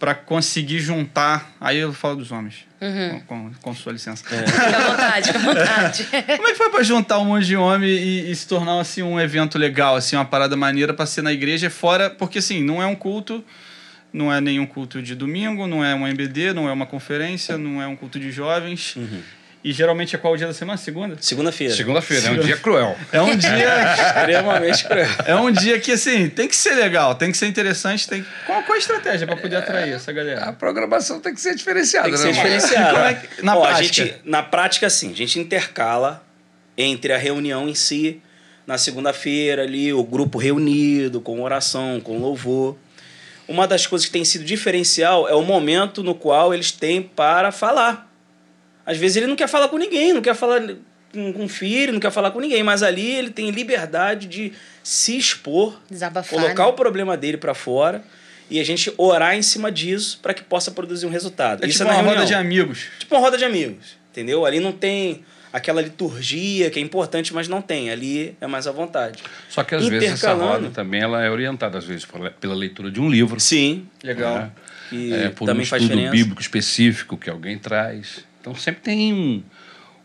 pra 0.00 0.14
conseguir 0.14 0.78
juntar. 0.80 1.52
Aí 1.60 1.76
eu 1.76 1.92
falo 1.92 2.16
dos 2.16 2.32
homens. 2.32 2.66
Uhum. 2.80 3.20
Com, 3.20 3.50
com, 3.50 3.54
com 3.60 3.74
sua 3.74 3.92
licença. 3.92 4.24
Fica 4.24 4.76
à 4.76 4.90
vontade, 4.90 5.26
fica 5.26 5.38
à 5.38 5.42
vontade. 5.42 6.04
Como 6.36 6.48
é 6.48 6.52
que 6.52 6.56
foi 6.56 6.70
pra 6.70 6.82
juntar 6.82 7.18
um 7.18 7.26
monte 7.26 7.44
de 7.44 7.54
homem 7.54 7.90
e, 7.90 8.30
e 8.30 8.34
se 8.34 8.48
tornar 8.48 8.80
assim 8.80 9.02
um 9.02 9.20
evento 9.20 9.58
legal, 9.58 9.94
assim, 9.96 10.16
uma 10.16 10.24
parada 10.24 10.56
maneira 10.56 10.94
pra 10.94 11.04
ser 11.04 11.20
na 11.20 11.32
igreja 11.32 11.68
fora, 11.68 12.08
porque 12.08 12.38
assim, 12.38 12.64
não 12.64 12.82
é 12.82 12.86
um 12.86 12.96
culto, 12.96 13.44
não 14.10 14.32
é 14.32 14.40
nenhum 14.40 14.64
culto 14.64 15.02
de 15.02 15.14
domingo, 15.14 15.66
não 15.66 15.84
é 15.84 15.94
um 15.94 16.08
MBD, 16.08 16.54
não 16.54 16.66
é 16.66 16.72
uma 16.72 16.86
conferência, 16.86 17.58
não 17.58 17.82
é 17.82 17.86
um 17.86 17.94
culto 17.94 18.18
de 18.18 18.32
jovens. 18.32 18.96
E 19.62 19.72
geralmente 19.72 20.16
é 20.16 20.18
qual 20.18 20.32
o 20.32 20.36
dia 20.38 20.46
da 20.46 20.54
semana? 20.54 20.78
Segunda? 20.78 21.16
Segunda-feira. 21.20 21.74
Segunda-feira, 21.74 22.28
é 22.28 22.30
um 22.30 22.38
dia 22.38 22.56
cruel. 22.56 22.96
É 23.12 23.20
um 23.20 23.36
dia 23.36 23.92
Extremamente 23.94 24.84
cruel. 24.84 25.08
É 25.26 25.36
um 25.36 25.52
dia 25.52 25.78
que, 25.78 25.92
assim, 25.92 26.30
tem 26.30 26.48
que 26.48 26.56
ser 26.56 26.74
legal, 26.74 27.14
tem 27.14 27.30
que 27.30 27.36
ser 27.36 27.46
interessante. 27.46 28.08
Tem... 28.08 28.24
Qual, 28.46 28.62
qual 28.62 28.76
a 28.76 28.78
estratégia 28.78 29.26
pra 29.26 29.36
poder 29.36 29.56
atrair 29.56 29.92
essa 29.92 30.10
A 30.10 30.14
galera? 30.14 30.52
programação 30.54 31.20
tem 31.20 31.34
que 31.34 31.40
ser 31.42 31.54
diferenciada, 31.54 32.08
Tem 32.08 32.32
que 32.32 32.42
né, 32.42 32.58
ser. 32.60 32.74
Como 32.76 32.98
é 33.04 33.14
que- 33.14 33.42
na 33.42 33.54
Ó, 33.56 33.62
a 33.64 33.68
prática? 33.68 34.04
gente, 34.06 34.14
na 34.24 34.42
prática, 34.42 34.88
sim, 34.88 35.12
a 35.12 35.16
gente 35.16 35.38
intercala 35.38 36.24
entre 36.78 37.12
a 37.12 37.18
reunião 37.18 37.68
em 37.68 37.74
si, 37.74 38.22
na 38.66 38.78
segunda-feira 38.78 39.62
ali, 39.64 39.92
o 39.92 40.02
grupo 40.02 40.38
reunido, 40.38 41.20
com 41.20 41.42
oração, 41.42 42.00
com 42.00 42.18
louvor. 42.18 42.78
Uma 43.46 43.66
das 43.66 43.86
coisas 43.86 44.06
que 44.06 44.12
tem 44.12 44.24
sido 44.24 44.42
diferencial 44.44 45.28
é 45.28 45.34
o 45.34 45.42
momento 45.42 46.02
no 46.02 46.14
qual 46.14 46.54
eles 46.54 46.72
têm 46.72 47.02
para 47.02 47.52
falar. 47.52 48.09
Às 48.90 48.96
vezes 48.98 49.18
ele 49.18 49.26
não 49.26 49.36
quer 49.36 49.48
falar 49.48 49.68
com 49.68 49.78
ninguém, 49.78 50.12
não 50.12 50.20
quer 50.22 50.34
falar 50.34 50.60
com, 51.12 51.48
filho, 51.48 51.92
não 51.92 52.00
quer 52.00 52.10
falar 52.10 52.30
com 52.30 52.40
ninguém, 52.40 52.62
mas 52.62 52.82
ali 52.82 53.08
ele 53.08 53.30
tem 53.30 53.50
liberdade 53.50 54.26
de 54.26 54.52
se 54.82 55.16
expor, 55.16 55.78
Desabafar. 55.90 56.30
colocar 56.40 56.64
né? 56.64 56.68
o 56.68 56.72
problema 56.72 57.16
dele 57.16 57.36
para 57.36 57.54
fora 57.54 58.02
e 58.50 58.58
a 58.58 58.64
gente 58.64 58.92
orar 58.96 59.36
em 59.36 59.42
cima 59.42 59.70
disso 59.70 60.18
para 60.22 60.34
que 60.34 60.42
possa 60.42 60.70
produzir 60.72 61.06
um 61.06 61.10
resultado. 61.10 61.64
É 61.64 61.68
Isso 61.68 61.78
tipo 61.78 61.90
é 61.90 61.92
na 61.92 61.98
uma 62.00 62.02
roda 62.08 62.20
reunião. 62.24 62.26
de 62.26 62.34
amigos. 62.34 62.86
Tipo 62.98 63.14
uma 63.14 63.20
roda 63.20 63.38
de 63.38 63.44
amigos, 63.44 63.96
entendeu? 64.10 64.44
Ali 64.44 64.58
não 64.60 64.72
tem 64.72 65.24
aquela 65.52 65.80
liturgia 65.82 66.70
que 66.70 66.78
é 66.78 66.82
importante, 66.82 67.32
mas 67.34 67.46
não 67.48 67.60
tem. 67.62 67.90
Ali 67.90 68.36
é 68.40 68.46
mais 68.46 68.66
à 68.66 68.72
vontade. 68.72 69.22
Só 69.48 69.62
que 69.62 69.74
às 69.74 69.86
vezes 69.86 70.08
essa 70.12 70.26
Intercalando. 70.32 70.64
roda 70.64 70.70
também 70.70 71.00
ela 71.00 71.22
é 71.24 71.30
orientada, 71.30 71.78
às 71.78 71.84
vezes, 71.84 72.04
pela, 72.04 72.30
pela 72.30 72.54
leitura 72.54 72.90
de 72.90 73.00
um 73.00 73.08
livro. 73.10 73.38
Sim, 73.40 73.86
Legal. 74.02 74.34
né? 74.36 74.50
que 74.88 75.12
É, 75.12 75.28
por 75.28 75.46
também 75.46 75.62
um 75.62 75.66
faz 75.66 75.82
estudo 75.82 75.96
diferença. 75.96 76.16
bíblico 76.16 76.40
específico 76.40 77.16
que 77.16 77.28
alguém 77.30 77.56
traz. 77.58 78.24
Então 78.40 78.54
sempre 78.54 78.80
tem 78.80 79.12
um, 79.12 79.42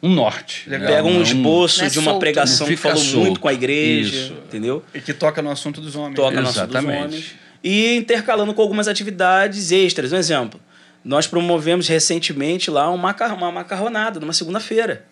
um 0.03 0.13
norte. 0.13 0.69
né? 0.69 0.79
Pega 0.79 1.03
um 1.03 1.13
Não- 1.15 1.21
esboço 1.21 1.83
é 1.83 1.87
de 1.89 1.99
uma 1.99 2.11
solto, 2.11 2.19
pregação 2.19 2.67
né? 2.67 2.73
que 2.73 2.77
falou 2.81 2.97
fica 2.97 3.17
muito 3.17 3.39
com 3.39 3.47
a 3.47 3.51
solto. 3.51 3.63
igreja, 3.63 4.15
Isso. 4.15 4.33
entendeu? 4.47 4.83
E 4.93 4.99
que 5.01 5.13
toca 5.13 5.41
no 5.41 5.49
assunto 5.49 5.79
dos 5.81 5.95
homens. 5.95 6.15
Toca 6.15 6.39
no 6.41 6.47
assunto 6.47 6.67
dos 6.67 6.75
Exatamente. 6.75 7.03
homens. 7.05 7.35
E 7.63 7.95
intercalando 7.95 8.53
com 8.53 8.61
algumas 8.61 8.87
atividades 8.87 9.71
extras. 9.71 10.13
Um 10.13 10.17
exemplo, 10.17 10.59
nós 11.03 11.25
promovemos 11.27 11.87
recentemente 11.87 12.69
lá 12.69 12.91
um 12.91 12.95
uma 12.95 13.51
macarronada, 13.51 14.19
numa 14.19 14.33
segunda-feira. 14.33 15.05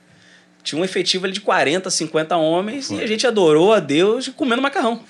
Tinha 0.64 0.80
um 0.82 0.86
efetivo 0.86 1.26
ali 1.26 1.34
de 1.34 1.42
40, 1.42 1.90
50 1.90 2.38
homens 2.38 2.90
e 2.90 3.02
a 3.02 3.06
gente 3.06 3.28
adorou 3.28 3.74
a 3.74 3.80
Deus 3.82 4.30
comendo 4.30 4.62
macarrão. 4.62 5.02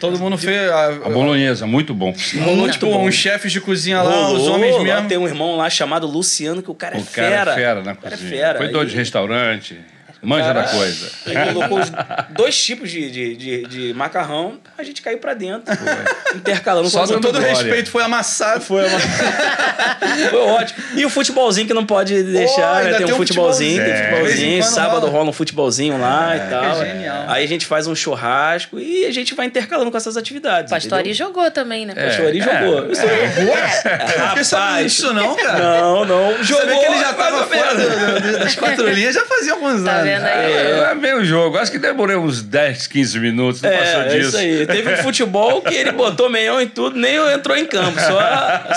Todo 0.00 0.18
mundo 0.18 0.36
fez. 0.36 0.68
A, 0.70 0.86
A 0.86 0.90
bolonhesa, 1.10 1.66
muito 1.66 1.94
bom. 1.94 2.12
rolou, 2.44 2.68
tipo, 2.68 2.86
bom. 2.86 3.06
uns 3.06 3.14
chefes 3.14 3.52
de 3.52 3.60
cozinha 3.60 4.02
lá, 4.02 4.30
os 4.32 4.38
Rolou, 4.38 4.54
homens 4.56 4.76
lá 4.76 4.82
mesmo. 4.82 5.08
Tem 5.08 5.16
um 5.18 5.26
irmão 5.26 5.56
lá 5.56 5.70
chamado 5.70 6.06
Luciano, 6.06 6.62
que 6.62 6.70
o 6.70 6.74
cara 6.74 6.96
é 6.96 7.00
O 7.00 7.04
cara 7.04 7.28
fera. 7.28 7.50
é 7.50 7.54
fera 7.54 7.82
na 7.82 7.92
O 7.92 7.96
cara 7.96 8.14
é 8.14 8.18
cozinha. 8.18 8.30
fera. 8.30 8.58
Cuidou 8.58 8.84
de 8.84 8.90
Aí- 8.92 8.96
restaurante, 8.96 9.78
manja 10.22 10.52
da 10.52 10.64
coisa. 10.64 11.10
Ele 11.26 11.52
colocou 11.52 11.80
os 11.80 11.92
dois 12.30 12.62
tipos 12.62 12.90
de, 12.90 13.10
de, 13.10 13.36
de, 13.36 13.62
de 13.66 13.94
macarrão, 13.94 14.58
a 14.76 14.82
gente 14.82 15.00
caiu 15.02 15.18
pra 15.18 15.34
dentro. 15.34 15.72
Intercalando 16.34 16.88
Só 16.90 17.06
com 17.06 17.20
todo 17.20 17.38
glória. 17.38 17.48
respeito, 17.48 17.90
foi 17.90 18.02
amassado. 18.02 18.60
Foi, 18.60 18.86
uma... 18.86 18.98
Foi 20.30 20.38
ótimo. 20.40 20.84
E 20.94 21.04
o 21.04 21.10
futebolzinho 21.10 21.66
que 21.66 21.74
não 21.74 21.84
pode 21.86 22.22
deixar, 22.22 22.84
né? 22.84 22.94
Tem 22.94 23.06
tem 23.06 23.12
um 23.12 23.14
um 23.14 23.16
futebolzinho, 23.18 23.82
tem 23.82 23.92
um 23.92 23.96
futebolzinho. 23.96 24.18
Futebolzinho. 24.28 24.62
Sábado 24.64 25.00
rola. 25.06 25.12
rola 25.12 25.30
um 25.30 25.32
futebolzinho 25.32 25.98
lá 26.00 26.36
e 26.36 26.40
tal. 26.50 26.82
é 26.82 26.86
genial. 26.86 27.24
Aí 27.28 27.44
a 27.44 27.48
gente 27.48 27.66
faz 27.66 27.86
um 27.86 27.94
churrasco 27.94 28.78
e 28.78 29.04
a 29.06 29.10
gente 29.12 29.34
vai 29.34 29.46
intercalando 29.46 29.90
com 29.90 29.96
essas 29.96 30.16
atividades. 30.16 30.70
O 30.70 30.74
Pastor 30.74 30.98
Ari 30.98 31.10
entendeu? 31.10 31.26
jogou 31.26 31.50
também, 31.50 31.86
né? 31.86 31.92
O 31.92 31.96
Pastor 31.96 32.26
Ari 32.26 32.40
jogou. 32.40 32.90
Isso 32.92 33.02
aí. 33.02 33.28
Fiquei 34.28 34.44
sabendo 34.44 34.66
Rapaz. 34.68 34.92
disso 34.92 35.12
não, 35.12 35.36
cara. 35.36 35.58
Não, 35.58 36.04
não. 36.04 36.42
Jogou. 36.44 36.64
Sabia 36.64 36.78
que 36.80 36.86
ele 36.86 36.98
já 37.00 37.12
tava 37.12 37.46
fora 37.46 37.74
das 38.38 38.54
quatro 38.54 38.88
linhas 38.90 39.14
já 39.14 39.24
fazia 39.24 39.52
alguns 39.52 39.82
Tá 39.82 39.92
anos. 39.92 40.07
Vendo 40.08 40.24
aí? 40.26 40.52
É, 40.52 40.88
é 40.90 40.94
bem 40.94 41.14
o 41.14 41.24
jogo. 41.24 41.58
Acho 41.58 41.70
que 41.72 41.78
demorei 41.78 42.16
uns 42.16 42.42
10, 42.42 42.86
15 42.86 43.18
minutos, 43.20 43.62
não 43.62 43.70
passou 43.70 43.84
É, 44.02 44.06
é 44.06 44.08
disso. 44.08 44.28
isso 44.28 44.36
aí. 44.36 44.66
Teve 44.66 44.94
um 44.94 44.96
futebol 44.98 45.60
que 45.62 45.74
ele 45.74 45.92
botou 45.92 46.28
meião 46.30 46.60
e 46.60 46.66
tudo, 46.66 46.96
nem 46.98 47.16
entrou 47.32 47.56
em 47.56 47.64
campo. 47.66 47.98
Só, 48.00 48.20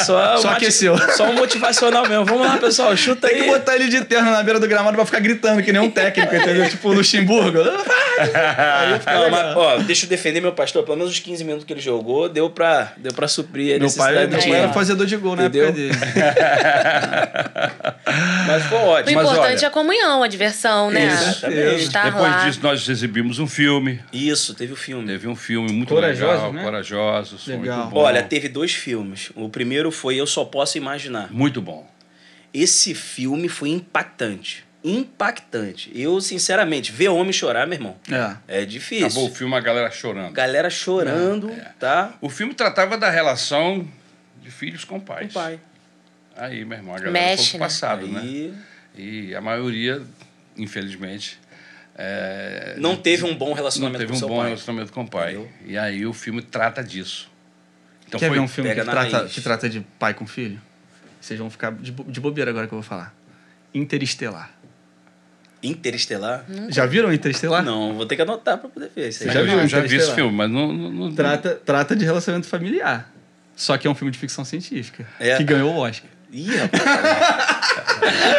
só, 0.04 0.38
Só 0.38 0.50
aqueceu. 0.52 0.98
Só 1.16 1.26
um 1.26 1.34
motivacional 1.34 2.08
mesmo. 2.08 2.26
Vamos 2.26 2.46
lá, 2.48 2.58
pessoal, 2.58 2.96
chuta 2.96 3.28
Tem 3.28 3.38
aí. 3.38 3.44
que 3.44 3.50
botar 3.50 3.76
ele 3.76 3.88
de 3.88 4.04
terno 4.06 4.32
na 4.32 4.42
beira 4.44 4.60
do 4.60 4.68
gramado 4.68 4.96
pra 4.96 5.06
ficar 5.06 5.20
gritando, 5.20 5.62
que 5.64 5.72
nem 5.72 5.82
um 5.82 5.90
técnico, 5.90 6.36
entendeu? 6.36 6.70
Tipo 6.70 6.90
o 6.90 6.94
Luxemburgo. 6.94 7.60
Não, 9.06 9.30
mas, 9.32 9.56
ó, 9.58 9.78
deixa 9.78 10.06
eu 10.06 10.10
defender 10.10 10.42
meu 10.42 10.52
pastor. 10.52 10.84
Pelo 10.84 10.98
menos 10.98 11.12
os 11.12 11.20
15 11.20 11.44
minutos 11.44 11.66
que 11.66 11.74
ele 11.74 11.80
jogou, 11.82 12.30
deu 12.30 12.50
pra, 12.50 12.94
deu 12.98 13.12
pra 13.14 13.28
suprir 13.28 13.76
a 13.76 13.80
Meu 13.80 13.92
pai, 13.92 14.14
necessidade 14.16 14.28
meu 14.32 14.40
do 14.40 14.48
pai 14.50 14.60
era 14.60 14.74
fazedor 14.74 15.06
de 15.08 15.18
gol 15.18 15.36
na 15.36 15.46
Entendeu? 15.46 15.66
época 15.70 15.78
dele. 15.80 15.92
Mas 18.48 18.64
foi 18.64 18.78
O 18.78 18.82
ótimo. 18.82 19.16
Mas 19.16 19.26
importante 19.26 19.56
olha- 19.58 19.66
é 19.66 19.68
a 19.68 19.72
comunhão, 19.72 20.24
a 20.24 20.28
diversão, 20.28 20.92
né? 20.92 21.06
Exatamente. 21.30 21.84
Estar 21.84 22.04
Depois 22.06 22.32
lá. 22.32 22.46
disso, 22.46 22.60
nós 22.64 22.88
exibimos 22.90 23.40
um 23.40 23.48
filme. 23.48 24.00
Isso, 24.14 24.54
teve 24.54 24.74
o 24.74 24.76
filme. 24.76 25.06
Teve 25.08 25.28
um 25.28 25.36
filme 25.36 25.72
muito 25.72 25.94
Corajosos, 25.94 26.36
legal, 26.36 26.54
né? 26.54 26.64
corajosos, 26.64 27.48
Legal. 27.48 27.78
muito 27.80 27.90
bom. 27.92 28.00
Olha, 28.02 28.22
teve 28.24 28.48
dois 28.50 28.72
filmes. 28.74 29.32
O 29.36 29.50
primeiro 29.50 29.92
foi 29.92 30.16
Eu 30.16 30.28
Só 30.28 30.44
Posso 30.46 30.78
Imaginar. 30.78 31.32
Muito 31.32 31.62
bom. 31.62 31.90
Esse 32.54 32.94
filme 32.94 33.48
foi 33.48 33.70
impactante. 33.70 34.64
Impactante. 34.84 35.92
Eu, 35.94 36.20
sinceramente, 36.20 36.92
ver 36.92 37.10
homem 37.10 37.32
chorar, 37.32 37.68
meu 37.68 37.78
irmão, 37.78 37.96
É. 38.48 38.62
é 38.62 38.66
difícil. 38.66 39.06
Acabou 39.08 39.30
o 39.30 39.34
filme, 39.34 39.56
a 39.56 39.60
galera 39.60 39.92
chorando. 39.92 40.34
Galera 40.34 40.70
chorando, 40.70 41.52
tá? 41.80 42.14
O 42.20 42.30
filme 42.30 42.54
tratava 42.54 42.98
da 42.98 43.10
relação 43.10 43.88
de 44.42 44.50
filhos 44.50 44.84
com 44.84 45.00
Com 45.00 45.06
pais. 45.06 45.30
o 45.30 45.34
pai. 45.34 45.60
Aí, 46.36 46.66
meu 46.66 46.78
irmão, 46.78 46.96
a 46.96 47.00
galera 47.00 47.12
Mexe, 47.12 47.52
foi 47.52 47.60
né? 47.60 47.66
passado, 47.66 48.08
né? 48.08 48.20
Aí 48.22 48.54
E 48.98 49.36
a 49.36 49.40
maioria, 49.42 50.02
infelizmente, 50.58 51.40
é, 51.96 52.76
não 52.78 52.96
teve 52.96 53.24
um 53.26 53.36
bom 53.36 53.50
não 53.50 53.54
relacionamento 53.54 54.00
teve 54.00 54.12
com 54.12 54.16
um 54.16 54.20
seu 54.20 54.28
bom 54.28 54.38
pai. 54.38 54.46
relacionamento 54.48 54.94
com 54.94 55.02
o 55.04 55.08
pai. 55.08 55.34
Entendeu? 55.36 55.52
E 55.66 55.78
aí 55.78 56.06
o 56.06 56.14
filme 56.14 56.42
trata 56.42 56.84
disso. 56.84 57.30
Então 58.08 58.20
Quer 58.20 58.28
foi 58.28 58.38
ver 58.38 58.44
um 58.44 58.48
filme 58.48 58.74
que 58.74 58.82
trata, 58.84 59.26
que 59.26 59.42
trata 59.42 59.70
de 59.70 59.82
pai 60.00 60.14
com 60.14 60.26
filho? 60.28 60.62
Vocês 61.20 61.40
vão 61.40 61.50
ficar 61.50 61.72
de, 61.74 61.92
de 61.92 62.20
bobeira 62.20 62.50
agora 62.52 62.68
que 62.68 62.74
eu 62.74 62.80
vou 62.80 62.84
falar. 62.88 63.16
Interestelar. 63.74 64.52
Interestelar? 65.64 66.46
Já 66.70 66.86
viram 66.86 67.14
Interestelar? 67.14 67.64
Não, 67.64 67.94
vou 67.94 68.06
ter 68.06 68.16
que 68.16 68.22
anotar 68.24 68.58
pra 68.58 68.68
poder 68.68 68.92
ver. 68.96 69.10
Isso 69.10 69.24
aí. 69.24 69.30
Você 69.30 69.34
já 69.34 69.44
viu 69.44 69.68
já 69.68 69.80
vi 69.82 69.96
esse 69.96 70.14
filme, 70.16 70.36
mas 70.36 70.50
não, 70.50 70.74
não, 70.74 70.92
não- 70.92 71.14
Trata, 71.14 71.56
trata 71.64 71.96
de 71.96 72.04
relacionamento 72.04 72.48
familiar. 72.48 73.12
Só 73.56 73.78
que 73.78 73.86
é 73.86 73.90
um 73.90 73.94
filme 73.94 74.12
de 74.12 74.18
ficção 74.18 74.44
científica. 74.44 75.08
É. 75.20 75.38
Que 75.38 75.44
ganhou 75.44 75.74
o 75.76 75.78
Oscar. 75.78 76.10
Ih, 76.32 76.56
rapaz. 76.56 76.84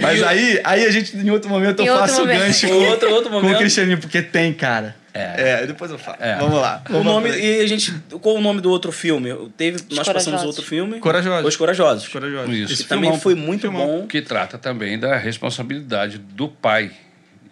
Mas 0.00 0.22
aí, 0.22 0.60
aí 0.64 0.84
a 0.84 0.90
gente, 0.90 1.16
em 1.16 1.30
outro 1.30 1.48
momento, 1.48 1.82
Em 1.82 1.86
eu 1.86 1.94
outro 1.94 2.08
faço 2.08 2.22
o 2.22 2.26
gancho 2.26 2.68
Outro- 2.72 3.10
outro 3.12 3.30
com 3.30 3.38
o. 3.38 3.56
Cristianinho, 3.58 3.98
porque 3.98 4.22
tem, 4.22 4.52
cara. 4.52 4.94
É. 5.14 5.62
É, 5.62 5.66
depois 5.66 5.90
eu 5.90 5.98
falo. 5.98 6.18
É. 6.20 6.36
Vamos 6.36 6.60
lá. 6.60 6.82
O 6.88 6.92
Vamos 6.92 7.06
nome, 7.06 7.30
lá. 7.30 7.36
e 7.38 7.60
a 7.62 7.66
gente. 7.66 7.92
Qual 8.20 8.36
o 8.36 8.40
nome 8.40 8.60
do 8.60 8.70
outro 8.70 8.92
filme? 8.92 9.30
Teve, 9.56 9.78
nós 9.92 10.06
passamos 10.06 10.42
outro 10.42 10.62
filme. 10.62 10.98
Corajosos. 10.98 11.46
Os 11.48 11.56
Corajosos. 11.56 12.08
Corajosos. 12.08 12.54
Isso. 12.54 12.66
Que 12.66 12.72
Esse 12.74 12.84
também 12.84 13.04
filmão. 13.04 13.20
foi 13.20 13.34
muito 13.34 13.62
Filmão. 13.62 13.86
bom. 14.02 14.06
que 14.06 14.20
trata 14.20 14.58
também 14.58 14.98
da 14.98 15.16
responsabilidade 15.16 16.18
do 16.18 16.48
pai 16.48 16.90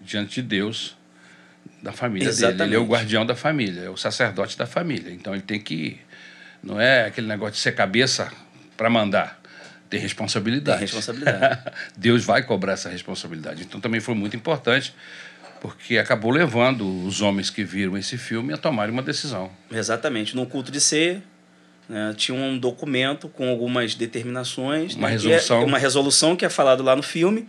diante 0.03 0.43
de 0.43 0.43
Deus, 0.43 0.95
da 1.83 1.93
família 1.93 2.31
dele. 2.31 2.45
Ele 2.45 2.45
é 2.45 2.49
o 2.49 2.55
Exatamente. 2.59 2.91
guardião 2.91 3.25
da 3.25 3.35
família, 3.35 3.81
é 3.83 3.89
o 3.91 3.97
sacerdote 3.97 4.59
da 4.59 4.67
família. 4.67 5.11
Então 5.11 5.33
ele 5.33 5.43
tem 5.43 5.59
que. 5.59 5.97
Não 6.63 6.79
é 6.81 7.07
aquele 7.07 7.27
negócio 7.27 7.55
de 7.55 7.61
ser 7.61 7.73
cabeça 7.73 8.31
para 8.77 8.91
mandar. 8.91 9.41
Tem 9.89 10.01
responsabilidade. 10.01 10.79
Tem 10.79 10.87
responsabilidade. 10.87 11.63
Deus 11.97 12.25
vai 12.25 12.43
cobrar 12.43 12.73
essa 12.73 12.89
responsabilidade. 12.89 13.63
Então 13.63 13.81
também 13.81 14.01
foi 14.01 14.15
muito 14.15 14.37
importante, 14.37 14.95
porque 15.61 15.99
acabou 15.99 16.31
levando 16.31 17.07
os 17.07 17.21
homens 17.21 17.51
que 17.51 17.63
viram 17.65 17.97
esse 17.97 18.19
filme 18.19 18.53
a 18.53 18.57
tomarem 18.57 18.93
uma 18.93 19.03
decisão. 19.03 19.51
Exatamente. 19.71 20.35
No 20.35 20.47
culto 20.47 20.73
de 20.73 20.81
ser, 20.81 21.23
né, 21.89 22.15
tinha 22.17 22.37
um 22.37 22.59
documento 22.59 23.29
com 23.29 23.49
algumas 23.49 23.95
determinações. 23.95 24.95
Uma 24.95 25.11
né, 25.11 25.17
que 25.17 25.23
resolução. 25.23 25.63
É, 25.63 25.65
uma 25.65 25.79
resolução 25.79 26.37
que 26.37 26.45
é 26.45 26.49
falado 26.49 26.83
lá 26.83 26.97
no 26.97 27.03
filme. 27.03 27.49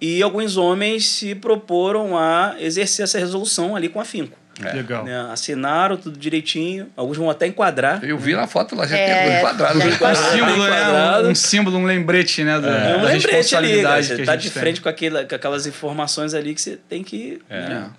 E 0.00 0.22
alguns 0.22 0.56
homens 0.56 1.06
se 1.06 1.34
proporam 1.34 2.16
a 2.16 2.56
exercer 2.58 3.04
essa 3.04 3.18
resolução 3.18 3.76
ali 3.76 3.88
com 3.88 4.00
afinco. 4.00 4.38
É. 4.64 4.72
Legal. 4.72 5.04
né, 5.04 5.28
assinaram 5.32 5.96
tudo 5.96 6.18
direitinho. 6.18 6.88
Alguns 6.96 7.16
vão 7.16 7.30
até 7.30 7.46
enquadrar. 7.46 8.02
Eu 8.04 8.18
vi 8.18 8.34
na 8.34 8.46
foto 8.46 8.74
lá, 8.74 8.86
já 8.86 8.96
É, 8.96 9.14
tem 9.14 9.28
dois 9.30 9.40
quadrados. 9.40 9.78
já 9.78 9.84
né? 9.86 9.90
Um 9.90 9.94
enquadrado. 9.94 10.30
símbolo, 10.32 10.56
né? 10.64 10.66
Enquadrado. 10.80 11.28
Um, 11.28 11.30
um 11.30 11.34
símbolo, 11.34 11.78
um 11.78 11.84
lembrete, 11.84 12.44
né? 12.44 12.60
Da, 12.60 12.68
É 12.68 12.96
um 12.96 13.00
da 13.02 13.08
lembrete 13.08 13.56
ali, 13.56 13.82
cara. 13.82 13.96
responsabilidade 13.96 14.06
Você 14.06 14.22
tá 14.24 14.36
de 14.36 14.50
tem. 14.50 14.60
frente 14.62 14.80
com, 14.80 14.88
aquela, 14.88 15.24
com 15.24 15.34
aquelas 15.34 15.66
informações 15.66 16.34
ali 16.34 16.54
que 16.54 16.60
você 16.60 16.78
tem 16.88 17.02
que. 17.02 17.40
É. 17.48 17.60
né, 17.68 17.90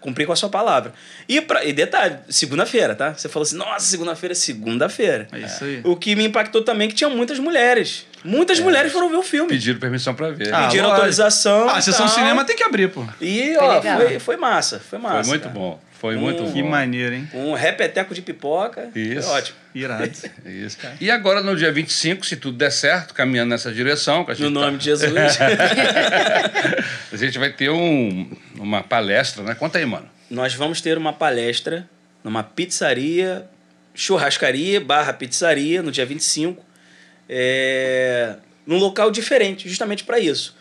cumprir 0.00 0.26
com 0.26 0.32
a 0.32 0.36
sua 0.36 0.48
palavra. 0.48 0.92
E, 1.28 1.40
pra, 1.40 1.64
e 1.64 1.72
detalhe, 1.72 2.16
segunda-feira, 2.28 2.92
tá? 2.92 3.12
Você 3.14 3.28
falou 3.28 3.44
assim, 3.44 3.54
nossa, 3.56 3.86
segunda-feira, 3.86 4.34
segunda-feira. 4.34 5.28
É 5.30 5.38
isso 5.38 5.62
aí. 5.64 5.80
O 5.84 5.94
que 5.94 6.16
me 6.16 6.24
impactou 6.24 6.60
também 6.62 6.86
é 6.86 6.88
que 6.88 6.96
tinha 6.96 7.08
muitas 7.08 7.38
mulheres. 7.38 8.04
Muitas 8.24 8.60
mulheres 8.60 8.92
foram 8.92 9.08
ver 9.10 9.16
o 9.16 9.22
filme. 9.22 9.48
Pediram 9.50 9.80
permissão 9.80 10.14
pra 10.14 10.30
ver. 10.30 10.52
Ah, 10.54 10.62
Pediram 10.64 10.84
lógico. 10.84 10.94
autorização. 10.94 11.68
Ah, 11.68 11.76
a 11.78 11.82
sessão 11.82 12.06
tal. 12.06 12.14
cinema 12.14 12.44
tem 12.44 12.54
que 12.56 12.62
abrir, 12.62 12.88
pô. 12.88 13.04
E, 13.20 13.54
Foi 13.54 13.66
ó, 13.66 13.82
foi, 13.82 14.18
foi 14.20 14.36
massa. 14.36 14.78
Foi 14.78 14.98
massa. 14.98 15.22
Foi 15.24 15.28
muito 15.28 15.42
cara. 15.42 15.54
bom. 15.54 15.80
Foi 16.00 16.16
muito 16.16 16.42
Hum. 16.42 16.46
bom. 16.46 16.52
Que 16.52 16.62
maneiro, 16.62 17.14
hein? 17.14 17.28
Um 17.32 17.52
repeteco 17.54 18.12
de 18.14 18.22
pipoca. 18.22 18.88
Isso. 18.94 19.28
Foi 19.28 19.38
ótimo. 19.38 19.56
Irado. 19.74 20.10
Isso. 20.46 20.76
E 21.00 21.10
agora, 21.10 21.42
no 21.42 21.56
dia 21.56 21.72
25, 21.72 22.26
se 22.26 22.36
tudo 22.36 22.58
der 22.58 22.70
certo, 22.72 23.14
caminhando 23.14 23.50
nessa 23.50 23.72
direção, 23.72 24.24
que 24.24 24.32
a 24.32 24.34
gente, 24.34 24.48
No 24.50 24.60
tá- 24.60 24.66
nome 24.66 24.78
de 24.78 24.84
Jesus. 24.84 25.12
a 27.12 27.16
gente 27.16 27.38
vai 27.38 27.50
ter 27.52 27.70
um, 27.70 28.30
uma 28.58 28.82
palestra, 28.82 29.42
né? 29.42 29.54
Conta 29.54 29.78
aí, 29.78 29.86
mano. 29.86 30.08
Nós 30.30 30.54
vamos 30.54 30.80
ter 30.80 30.96
uma 30.98 31.12
palestra 31.12 31.88
numa 32.24 32.42
pizzaria, 32.42 33.44
churrascaria 33.94 34.80
barra 34.80 35.12
pizzaria, 35.12 35.82
no 35.82 35.92
dia 35.92 36.06
25, 36.06 36.64
é, 37.28 38.36
num 38.66 38.78
local 38.78 39.10
diferente, 39.10 39.68
justamente 39.68 40.04
para 40.04 40.18
isso. 40.18 40.56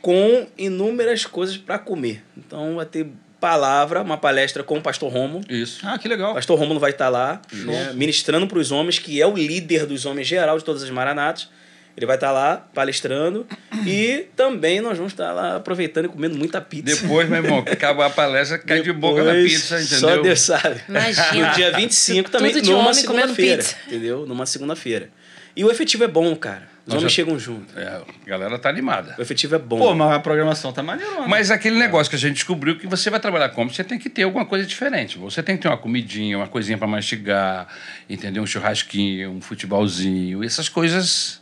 Com 0.00 0.46
inúmeras 0.56 1.26
coisas 1.26 1.56
para 1.56 1.78
comer. 1.78 2.22
Então 2.36 2.76
vai 2.76 2.86
ter 2.86 3.08
palavra, 3.40 4.02
uma 4.02 4.16
palestra 4.16 4.62
com 4.62 4.78
o 4.78 4.82
pastor 4.82 5.12
Romo. 5.12 5.40
Isso. 5.48 5.80
Ah, 5.84 5.98
que 5.98 6.08
O 6.08 6.10
legal. 6.10 6.34
pastor 6.34 6.58
Romulo 6.58 6.80
vai 6.80 6.90
estar 6.90 7.08
lá, 7.08 7.40
né, 7.52 7.92
ministrando 7.94 8.46
para 8.46 8.58
os 8.58 8.72
homens, 8.72 8.98
que 8.98 9.20
é 9.20 9.26
o 9.26 9.36
líder 9.36 9.86
dos 9.86 10.04
homens 10.06 10.26
geral 10.26 10.58
de 10.58 10.64
todas 10.64 10.82
as 10.82 10.90
maranatas. 10.90 11.48
Ele 11.96 12.04
vai 12.04 12.16
estar 12.16 12.30
lá 12.30 12.58
palestrando 12.74 13.46
e 13.86 14.26
também 14.36 14.82
nós 14.82 14.98
vamos 14.98 15.14
estar 15.14 15.32
lá 15.32 15.56
aproveitando 15.56 16.04
e 16.04 16.08
comendo 16.08 16.36
muita 16.36 16.60
pizza. 16.60 17.00
Depois, 17.02 17.26
meu 17.26 17.42
irmão, 17.42 17.62
que 17.62 17.70
acabar 17.70 18.06
a 18.06 18.10
palestra, 18.10 18.58
cai 18.58 18.82
de 18.82 18.92
boca 18.92 19.24
na 19.24 19.32
Depois, 19.32 19.52
pizza, 19.54 19.80
entendeu? 19.80 19.98
Só 20.00 20.22
Deus 20.22 20.40
sabe. 20.40 20.80
Imagina. 20.90 21.48
No 21.48 21.54
dia 21.54 21.72
25 21.72 22.30
também, 22.30 22.52
Tudo 22.52 22.64
de 22.64 22.70
numa 22.70 22.92
segunda-feira. 22.92 23.64
Entendeu? 23.86 24.26
Numa 24.26 24.44
segunda-feira. 24.44 25.08
E 25.56 25.64
o 25.64 25.70
efetivo 25.70 26.04
é 26.04 26.08
bom, 26.08 26.36
cara. 26.36 26.68
Os 26.86 26.92
Nós 26.92 26.98
homens 27.02 27.12
já- 27.12 27.16
chegam 27.16 27.38
junto. 27.38 27.76
É, 27.78 27.86
a 27.88 28.28
galera 28.28 28.58
tá 28.58 28.68
animada. 28.68 29.14
O 29.18 29.22
efetivo 29.22 29.56
é 29.56 29.58
bom. 29.58 29.78
Pô, 29.78 29.94
mas 29.94 30.12
a 30.12 30.20
programação 30.20 30.72
tá 30.72 30.82
maneirona. 30.82 31.26
Mas 31.26 31.50
aquele 31.50 31.76
negócio 31.76 32.08
que 32.10 32.14
a 32.14 32.18
gente 32.18 32.34
descobriu 32.34 32.78
que 32.78 32.86
você 32.86 33.10
vai 33.10 33.18
trabalhar 33.18 33.48
como, 33.48 33.70
você 33.72 33.82
tem 33.82 33.98
que 33.98 34.08
ter 34.08 34.22
alguma 34.22 34.44
coisa 34.46 34.64
diferente. 34.66 35.18
Você 35.18 35.42
tem 35.42 35.56
que 35.56 35.62
ter 35.62 35.68
uma 35.68 35.76
comidinha, 35.78 36.36
uma 36.36 36.46
coisinha 36.46 36.78
para 36.78 36.86
mastigar, 36.86 37.66
entendeu? 38.08 38.42
Um 38.42 38.46
churrasquinho, 38.46 39.30
um 39.32 39.40
futebolzinho. 39.40 40.44
Essas 40.44 40.68
coisas 40.68 41.40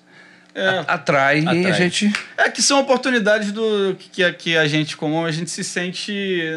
É. 0.55 0.67
a- 0.67 0.81
atraem 0.95 1.43
e 1.45 1.49
a 1.49 1.51
Atrai. 1.51 1.73
gente. 1.75 2.11
É 2.39 2.49
que 2.49 2.63
são 2.63 2.81
oportunidades 2.81 3.53
do 3.53 3.95
que, 3.99 4.33
que 4.33 4.57
a 4.57 4.67
gente, 4.67 4.97
como 4.97 5.27
a 5.27 5.31
gente 5.33 5.51
se 5.51 5.63
sente 5.65 6.13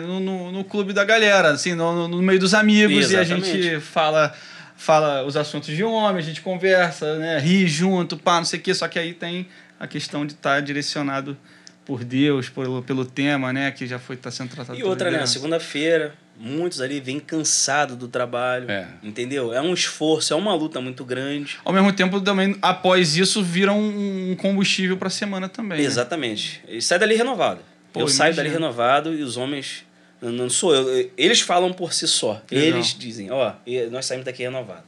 no, 0.06 0.20
no, 0.22 0.52
no 0.52 0.64
clube 0.64 0.94
da 0.94 1.04
galera, 1.04 1.50
assim, 1.50 1.74
no, 1.74 2.08
no 2.08 2.22
meio 2.22 2.40
dos 2.40 2.54
amigos, 2.54 3.12
e 3.12 3.18
a 3.18 3.24
gente 3.26 3.50
Exatamente. 3.50 3.80
fala, 3.82 4.34
fala 4.78 5.26
os 5.26 5.36
assuntos 5.36 5.76
de 5.76 5.84
homem, 5.84 6.20
a 6.20 6.22
gente 6.24 6.42
conversa, 6.42 7.18
né? 7.18 7.40
Ri 7.40 7.68
junto, 7.68 8.16
pá, 8.16 8.38
não 8.38 8.46
sei 8.46 8.60
o 8.60 8.62
quê. 8.62 8.74
Só 8.74 8.88
que 8.88 8.98
aí 8.98 9.14
tem 9.14 9.48
a 9.80 9.88
questão 9.88 10.26
de 10.26 10.34
estar 10.34 10.62
direcionado 10.62 11.36
por 11.84 12.04
Deus, 12.04 12.50
pelo, 12.50 12.84
pelo 12.84 13.06
tema, 13.06 13.52
né? 13.52 13.72
Que 13.72 13.88
já 13.88 13.98
foi 13.98 14.16
tá 14.16 14.30
sendo 14.30 14.50
tratado 14.50 14.78
E 14.78 14.84
outra, 14.84 15.10
né? 15.10 15.26
Segunda-feira, 15.26 16.14
muitos 16.38 16.80
ali 16.80 17.00
vêm 17.00 17.20
cansados 17.20 17.98
do 17.98 18.08
trabalho. 18.08 18.70
É. 18.70 18.88
Entendeu? 19.02 19.54
É 19.54 19.62
um 19.62 19.74
esforço, 19.74 20.34
é 20.34 20.36
uma 20.36 20.54
luta 20.54 20.80
muito 20.80 21.04
grande. 21.04 21.58
Ao 21.66 21.74
mesmo 21.74 21.92
tempo, 21.92 22.22
também, 22.22 22.56
após 22.62 23.18
isso, 23.18 23.44
vira 23.44 23.74
um 23.74 24.36
combustível 24.38 24.98
para 24.98 25.08
a 25.08 25.12
semana 25.12 25.50
também. 25.50 25.80
né? 25.80 25.84
Exatamente. 25.84 26.62
E 26.68 26.82
sai 26.82 27.00
dali 27.00 27.16
renovado. 27.16 27.62
Pô, 27.92 28.02
eu 28.02 28.08
saio 28.08 28.36
dali 28.36 28.50
renovado 28.50 29.14
e 29.14 29.24
os 29.24 29.38
homens. 29.38 29.86
Não, 30.22 30.32
não 30.32 30.50
sou 30.50 30.74
eu. 30.74 31.12
Eles 31.18 31.42
falam 31.42 31.72
por 31.72 31.94
si 31.94 32.08
só. 32.08 32.42
Eles 32.52 32.96
dizem, 32.98 33.32
ó, 33.32 33.54
e 33.66 33.82
nós 33.88 34.06
saímos 34.06 34.26
daqui 34.26 34.44
renovado. 34.44 34.84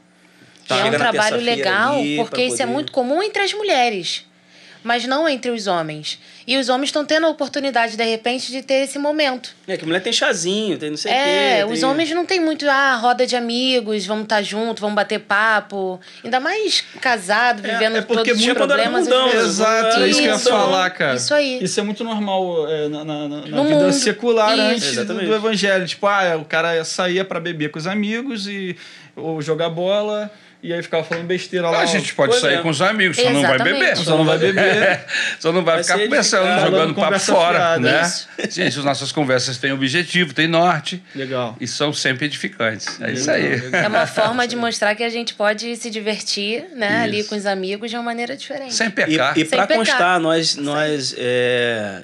Que 0.65 0.73
é 0.73 0.83
um 0.85 0.91
trabalho 0.91 1.37
legal, 1.41 1.95
porque 2.17 2.43
isso 2.43 2.55
é 2.55 2.57
poder- 2.59 2.65
muito 2.73 2.91
comum 2.91 3.23
entre 3.23 3.41
as 3.41 3.53
mulheres, 3.53 4.25
mas 4.83 5.05
não 5.05 5.27
entre 5.27 5.51
os 5.51 5.67
homens. 5.67 6.19
E 6.47 6.57
os 6.57 6.69
homens 6.69 6.87
estão 6.89 7.05
tendo 7.05 7.25
a 7.27 7.29
oportunidade, 7.29 7.95
de 7.95 8.03
repente, 8.03 8.51
de 8.51 8.61
ter 8.63 8.83
esse 8.85 8.97
momento. 8.97 9.55
É 9.67 9.77
que 9.77 9.85
mulher 9.85 10.01
tem 10.01 10.11
chazinho, 10.11 10.77
tem 10.77 10.89
não 10.89 10.97
sei 10.97 11.11
o 11.11 11.13
É, 11.13 11.57
quê. 11.57 11.63
os 11.71 11.79
tem- 11.79 11.87
homens 11.89 12.09
não 12.11 12.25
tem 12.25 12.39
muito, 12.39 12.67
ah, 12.69 12.95
roda 12.95 13.27
de 13.27 13.35
amigos, 13.35 14.05
vamos 14.05 14.23
estar 14.23 14.41
junto, 14.41 14.81
vamos 14.81 14.95
bater 14.95 15.19
papo. 15.19 15.99
Ainda 16.23 16.39
mais 16.39 16.81
casado, 17.01 17.65
É, 17.65 17.73
vivendo 17.73 17.97
é 17.97 18.01
porque 18.01 18.31
todos 18.31 18.41
os 18.41 18.47
era 18.47 18.55
problemas. 18.55 19.03
mundão. 19.03 19.29
Exato, 19.29 19.99
é 20.01 20.07
isso 20.07 20.19
que 20.21 20.25
eu 20.27 20.31
ia 20.31 20.35
Isso. 20.37 20.49
falar, 20.49 20.89
cara. 20.91 21.15
Isso 21.15 21.33
aí. 21.33 21.59
Isso 21.61 21.79
é 21.79 21.83
muito 21.83 22.03
normal 22.03 22.67
é, 22.67 22.87
na, 22.87 23.03
na, 23.05 23.27
na- 23.27 23.41
vida 23.41 23.57
mundo. 23.63 23.93
secular 23.93 24.53
Isso. 24.53 24.61
antes 24.61 24.83
do, 24.95 25.01
Exatamente. 25.01 25.25
do 25.27 25.35
evangelho. 25.35 25.85
Tipo, 25.85 26.07
ah, 26.07 26.37
o 26.39 26.45
cara 26.45 26.83
saía 26.83 27.23
pra 27.23 27.39
beber 27.39 27.69
com 27.69 27.77
os 27.77 27.85
amigos 27.85 28.47
e 28.47 28.75
ou 29.15 29.41
jogar 29.41 29.69
bola 29.69 30.31
e 30.61 30.73
aí 30.73 30.83
ficava 30.83 31.03
falando 31.05 31.25
besteira 31.25 31.69
lá. 31.69 31.79
A 31.79 31.85
gente 31.85 32.13
pode 32.13 32.37
sair 32.37 32.55
é. 32.55 32.61
com 32.61 32.69
os 32.69 32.81
amigos, 32.81 33.15
só 33.15 33.29
não 33.29 33.41
vai 33.41 33.55
Exatamente. 33.55 33.79
beber. 33.79 33.97
Só 33.97 34.17
não 34.17 34.25
vai 34.25 34.37
beber. 34.37 35.05
Só 35.39 35.51
não 35.53 35.63
vai, 35.63 35.75
Vai 35.75 35.83
ficar 35.83 35.99
conversando, 35.99 36.61
jogando 36.61 36.93
papo 36.93 37.05
Conversa 37.05 37.33
fora, 37.33 37.57
fiada, 37.57 37.79
né? 37.79 38.01
isso. 38.01 38.27
Gente, 38.51 38.79
as 38.79 38.85
nossas 38.85 39.11
conversas 39.11 39.57
têm 39.57 39.71
objetivo, 39.71 40.33
têm 40.33 40.47
norte 40.47 41.01
Legal. 41.15 41.55
e 41.61 41.67
são 41.67 41.93
sempre 41.93 42.25
edificantes. 42.25 42.99
É 42.99 43.11
isso 43.13 43.31
Legal, 43.31 43.51
aí. 43.51 43.59
legal. 43.61 43.81
É 43.83 43.87
uma 43.87 44.05
forma 44.07 44.45
de 44.47 44.55
mostrar 44.57 44.95
que 44.95 45.03
a 45.03 45.09
gente 45.09 45.33
pode 45.33 45.75
se 45.77 45.89
divertir, 45.89 46.65
né, 46.75 47.03
ali 47.03 47.19
Isso. 47.19 47.29
com 47.29 47.35
os 47.35 47.45
amigos 47.45 47.89
de 47.89 47.95
uma 47.95 48.03
maneira 48.03 48.35
diferente. 48.35 48.73
Sem 48.73 48.87
E, 48.87 48.91
pecar. 48.91 49.37
e 49.37 49.45
para 49.45 49.65
pecar. 49.65 49.77
constar, 49.77 50.19
nós, 50.19 50.55
nós 50.57 51.15
é, 51.17 52.03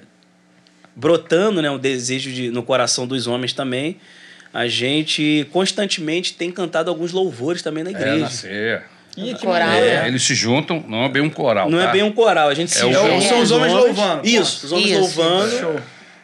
brotando 0.96 1.62
né, 1.62 1.70
o 1.70 1.78
desejo 1.78 2.32
de, 2.32 2.50
no 2.52 2.64
coração 2.64 3.06
dos 3.06 3.28
homens 3.28 3.52
também, 3.52 4.00
a 4.56 4.68
gente 4.70 5.46
constantemente 5.52 6.34
tem 6.34 6.50
cantado 6.50 6.90
alguns 6.90 7.12
louvores 7.12 7.62
também 7.62 7.84
na 7.84 7.90
É, 7.90 7.94
igreja. 7.94 8.18
nascer. 8.20 8.84
Ih, 9.18 9.34
que 9.34 9.46
Coral. 9.46 9.70
É, 9.70 10.08
eles 10.08 10.24
se 10.24 10.34
juntam, 10.34 10.82
não 10.88 11.04
é 11.04 11.10
bem 11.10 11.22
um 11.22 11.30
coral. 11.30 11.70
Não 11.70 11.78
tá? 11.78 11.90
é 11.90 11.92
bem 11.92 12.04
um 12.04 12.12
coral, 12.12 12.48
a 12.48 12.54
gente 12.54 12.72
se 12.72 12.82
É 12.82 12.86
o- 12.86 12.94
junta 12.94 13.14
É, 13.16 13.22
são 13.22 13.40
os 13.42 13.52
homens 13.52 13.74
louvando. 13.74 14.26
Isso, 14.28 14.66
os 14.66 14.72
homens 14.72 14.92
Isso. 14.92 15.00
louvando. 15.02 15.60
Show. 15.60 15.80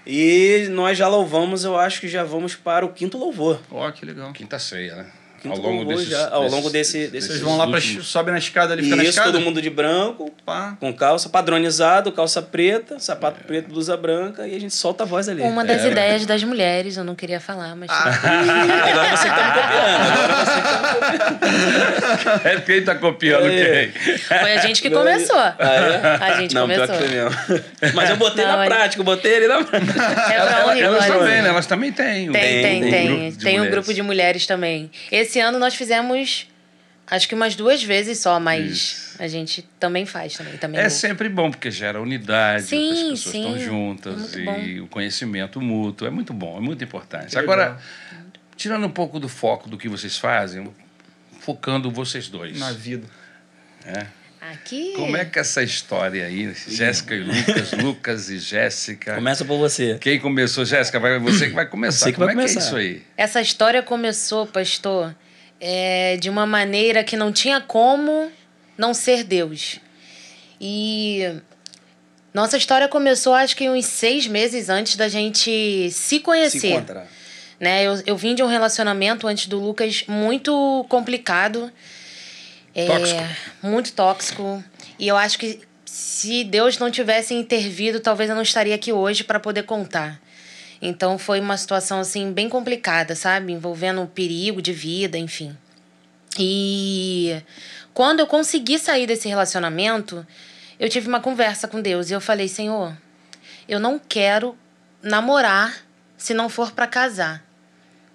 E 0.07 0.67
nós 0.71 0.97
já 0.97 1.07
louvamos, 1.09 1.63
eu 1.65 1.77
acho 1.77 1.99
que 1.99 2.07
já 2.07 2.23
vamos 2.23 2.55
para 2.55 2.85
o 2.85 2.89
quinto 2.89 3.17
louvor. 3.17 3.59
Ó, 3.69 3.89
que 3.91 4.05
legal. 4.05 4.31
Quinta 4.33 4.57
ceia, 4.59 4.95
né? 4.95 5.05
Quinto 5.41 5.55
ao 5.55 5.61
longo 5.61 5.85
desses, 5.85 6.07
já, 6.07 6.29
ao 6.29 6.41
desses- 6.43 6.55
longo 6.55 6.69
desse- 6.69 6.97
desses 6.97 7.11
desses 7.11 7.27
Vocês 7.29 7.41
vão 7.41 7.57
lá, 7.57 7.65
pra, 7.67 7.75
últimos- 7.77 8.07
sobe 8.07 8.31
na 8.31 8.37
escada 8.37 8.73
ali, 8.73 8.83
fica 8.83 8.95
na 8.95 9.01
isso, 9.03 9.11
escada? 9.11 9.31
todo 9.31 9.41
mundo 9.41 9.61
de 9.61 9.69
branco, 9.69 10.31
Pá. 10.45 10.75
com 10.79 10.93
calça 10.93 11.29
padronizado, 11.29 12.11
calça 12.11 12.41
preta, 12.41 12.99
sapato 12.99 13.43
preto, 13.45 13.69
blusa 13.69 13.97
branca, 13.97 14.47
e 14.47 14.55
a 14.55 14.59
gente 14.59 14.73
solta 14.75 15.03
a 15.03 15.07
voz 15.07 15.27
ali. 15.27 15.41
Uma 15.41 15.65
das 15.65 15.83
É. 15.83 15.89
ideias 15.91 16.25
das 16.25 16.43
mulheres, 16.43 16.95
eu 16.97 17.03
não 17.03 17.15
queria 17.15 17.39
falar, 17.39 17.75
mas. 17.75 17.89
Agora 17.91 19.17
você 19.17 19.29
que 19.29 19.35
tá 19.35 19.47
me 19.47 19.53
copiando. 19.61 20.01
Agora 20.11 20.45
você 20.45 20.61
que 20.61 20.67
tá 20.67 21.31
me 21.31 21.39
copiando. 21.39 22.45
É 22.45 22.61
quem 22.61 22.83
tá 22.83 22.95
copiando 22.95 23.47
É. 23.47 23.87
quem? 23.87 24.17
Foi 24.17 24.51
a 24.53 24.57
gente 24.57 24.81
que 24.81 24.89
começou. 24.89 25.37
Ah, 25.37 25.55
é? 25.59 26.23
A 26.23 26.39
gente 26.39 26.53
Não, 26.53 26.67
pior 26.67 26.87
começou. 26.87 26.97
que 27.07 27.13
foi 27.13 27.23
mesmo. 27.23 27.95
Mas 27.95 28.09
eu 28.09 28.17
botei 28.17 28.45
Não, 28.45 28.57
na 28.57 28.63
é- 28.65 28.67
prática, 28.67 29.01
eu 29.01 29.05
botei 29.05 29.33
ele 29.33 29.47
na 29.47 29.63
prática. 29.63 29.91
É 29.91 29.95
pra 29.95 30.33
Elas 30.77 31.05
glória. 31.05 31.13
também, 31.13 31.41
né? 31.41 31.49
Elas 31.49 31.65
também 31.65 31.91
têm. 31.91 32.31
Tem, 32.31 32.61
tem, 32.61 32.61
Tem, 32.61 32.91
tem. 32.91 33.11
um 33.11 33.31
Tem, 33.31 33.31
grupo 33.31 33.33
de 33.33 33.41
mulheres. 33.55 33.71
grupo 33.71 33.93
de 33.93 34.01
mulheres 34.01 34.45
também. 34.47 34.91
Esse 35.11 35.30
ano 35.39 35.57
nós 35.59 35.75
fizemos, 35.75 36.47
acho 37.07 37.27
que 37.27 37.35
umas 37.35 37.55
duas 37.55 37.83
vezes 37.83 38.19
só, 38.19 38.39
mas 38.39 38.71
Isso. 38.71 39.15
a 39.23 39.27
gente 39.27 39.61
também 39.79 40.05
faz 40.05 40.35
também. 40.35 40.57
também 40.57 40.79
É 40.79 40.85
no- 40.85 40.89
sempre 40.89 41.29
bom, 41.29 41.49
porque 41.51 41.69
gera 41.71 42.01
unidade, 42.01 42.63
Sim, 42.63 42.91
as 42.91 43.19
pessoas 43.19 43.19
sim. 43.35 43.39
estão 43.47 43.59
juntas 43.59 44.35
Muito 44.35 44.59
e 44.59 44.81
o 44.81 44.87
conhecimento 44.87 45.59
mútuo. 45.61 46.07
É 46.07 46.09
muito 46.11 46.33
bom, 46.33 46.57
é 46.57 46.61
muito 46.61 46.83
importante. 46.83 47.31
Que 47.31 47.37
Agora, 47.37 47.79
tirando 48.55 48.85
um 48.85 48.91
pouco 48.91 49.19
do 49.19 49.27
foco 49.29 49.69
do 49.69 49.77
que 49.77 49.87
vocês 49.89 50.17
fazem, 50.17 50.71
focando 51.39 51.89
vocês 51.91 52.27
dois. 52.29 52.59
Na 52.59 52.71
vida. 52.71 53.07
né? 53.85 54.07
Aqui. 54.41 54.93
Como 54.95 55.15
é 55.15 55.23
que 55.23 55.37
é 55.37 55.41
essa 55.41 55.61
história 55.61 56.25
aí, 56.25 56.51
Jéssica 56.67 57.13
e 57.13 57.19
Lucas, 57.19 57.71
Lucas 57.79 58.29
e 58.31 58.39
Jéssica? 58.39 59.13
Começa 59.13 59.45
por 59.45 59.59
você. 59.59 59.97
Quem 60.01 60.19
começou, 60.19 60.65
Jéssica? 60.65 60.99
Vai 60.99 61.19
você 61.19 61.47
que 61.49 61.53
vai 61.53 61.67
começar. 61.67 62.05
Você 62.05 62.11
que 62.11 62.15
Como 62.17 62.25
vai 62.25 62.33
é 62.33 62.37
que 62.37 62.43
é 62.43 62.47
começar. 62.53 62.67
isso 62.67 62.75
aí? 62.75 63.03
Essa 63.15 63.39
história 63.39 63.83
começou, 63.83 64.47
pastor, 64.47 65.15
é, 65.59 66.17
de 66.17 66.27
uma 66.27 66.47
maneira 66.47 67.03
que 67.03 67.15
não 67.15 67.31
tinha 67.31 67.61
como 67.61 68.31
não 68.75 68.95
ser 68.95 69.23
Deus. 69.23 69.79
E 70.59 71.35
nossa 72.33 72.57
história 72.57 72.87
começou, 72.87 73.35
acho 73.35 73.55
que 73.55 73.69
uns 73.69 73.85
seis 73.85 74.25
meses 74.25 74.69
antes 74.69 74.95
da 74.95 75.07
gente 75.07 75.51
se 75.91 75.91
Se 75.91 76.19
conhecer. 76.19 76.67
encontrar. 76.71 77.05
né? 77.59 77.83
Eu, 77.83 78.01
eu 78.07 78.17
vim 78.17 78.33
de 78.33 78.41
um 78.41 78.47
relacionamento 78.47 79.27
antes 79.27 79.45
do 79.45 79.59
Lucas 79.59 80.03
muito 80.07 80.83
complicado. 80.89 81.71
É, 82.73 82.85
Tóxico. 82.85 83.23
Muito 83.61 83.93
tóxico. 83.93 84.63
E 84.97 85.07
eu 85.07 85.17
acho 85.17 85.37
que 85.37 85.59
se 85.85 86.43
Deus 86.43 86.77
não 86.77 86.89
tivesse 86.89 87.33
intervido, 87.33 87.99
talvez 87.99 88.29
eu 88.29 88.35
não 88.35 88.43
estaria 88.43 88.75
aqui 88.75 88.93
hoje 88.93 89.23
para 89.23 89.39
poder 89.39 89.63
contar. 89.63 90.21
Então 90.81 91.17
foi 91.17 91.39
uma 91.39 91.57
situação 91.57 91.99
assim 91.99 92.31
bem 92.31 92.47
complicada, 92.47 93.15
sabe? 93.15 93.53
Envolvendo 93.53 94.05
perigo 94.07 94.61
de 94.61 94.73
vida, 94.73 95.17
enfim. 95.17 95.55
E 96.39 97.41
quando 97.93 98.21
eu 98.21 98.27
consegui 98.27 98.79
sair 98.79 99.05
desse 99.05 99.27
relacionamento, 99.27 100.25
eu 100.79 100.89
tive 100.89 101.07
uma 101.07 101.19
conversa 101.19 101.67
com 101.67 101.81
Deus 101.81 102.09
e 102.09 102.13
eu 102.13 102.21
falei: 102.21 102.47
Senhor, 102.47 102.95
eu 103.67 103.79
não 103.79 103.99
quero 103.99 104.57
namorar 105.03 105.75
se 106.17 106.33
não 106.33 106.49
for 106.49 106.71
para 106.71 106.87
casar. 106.87 107.43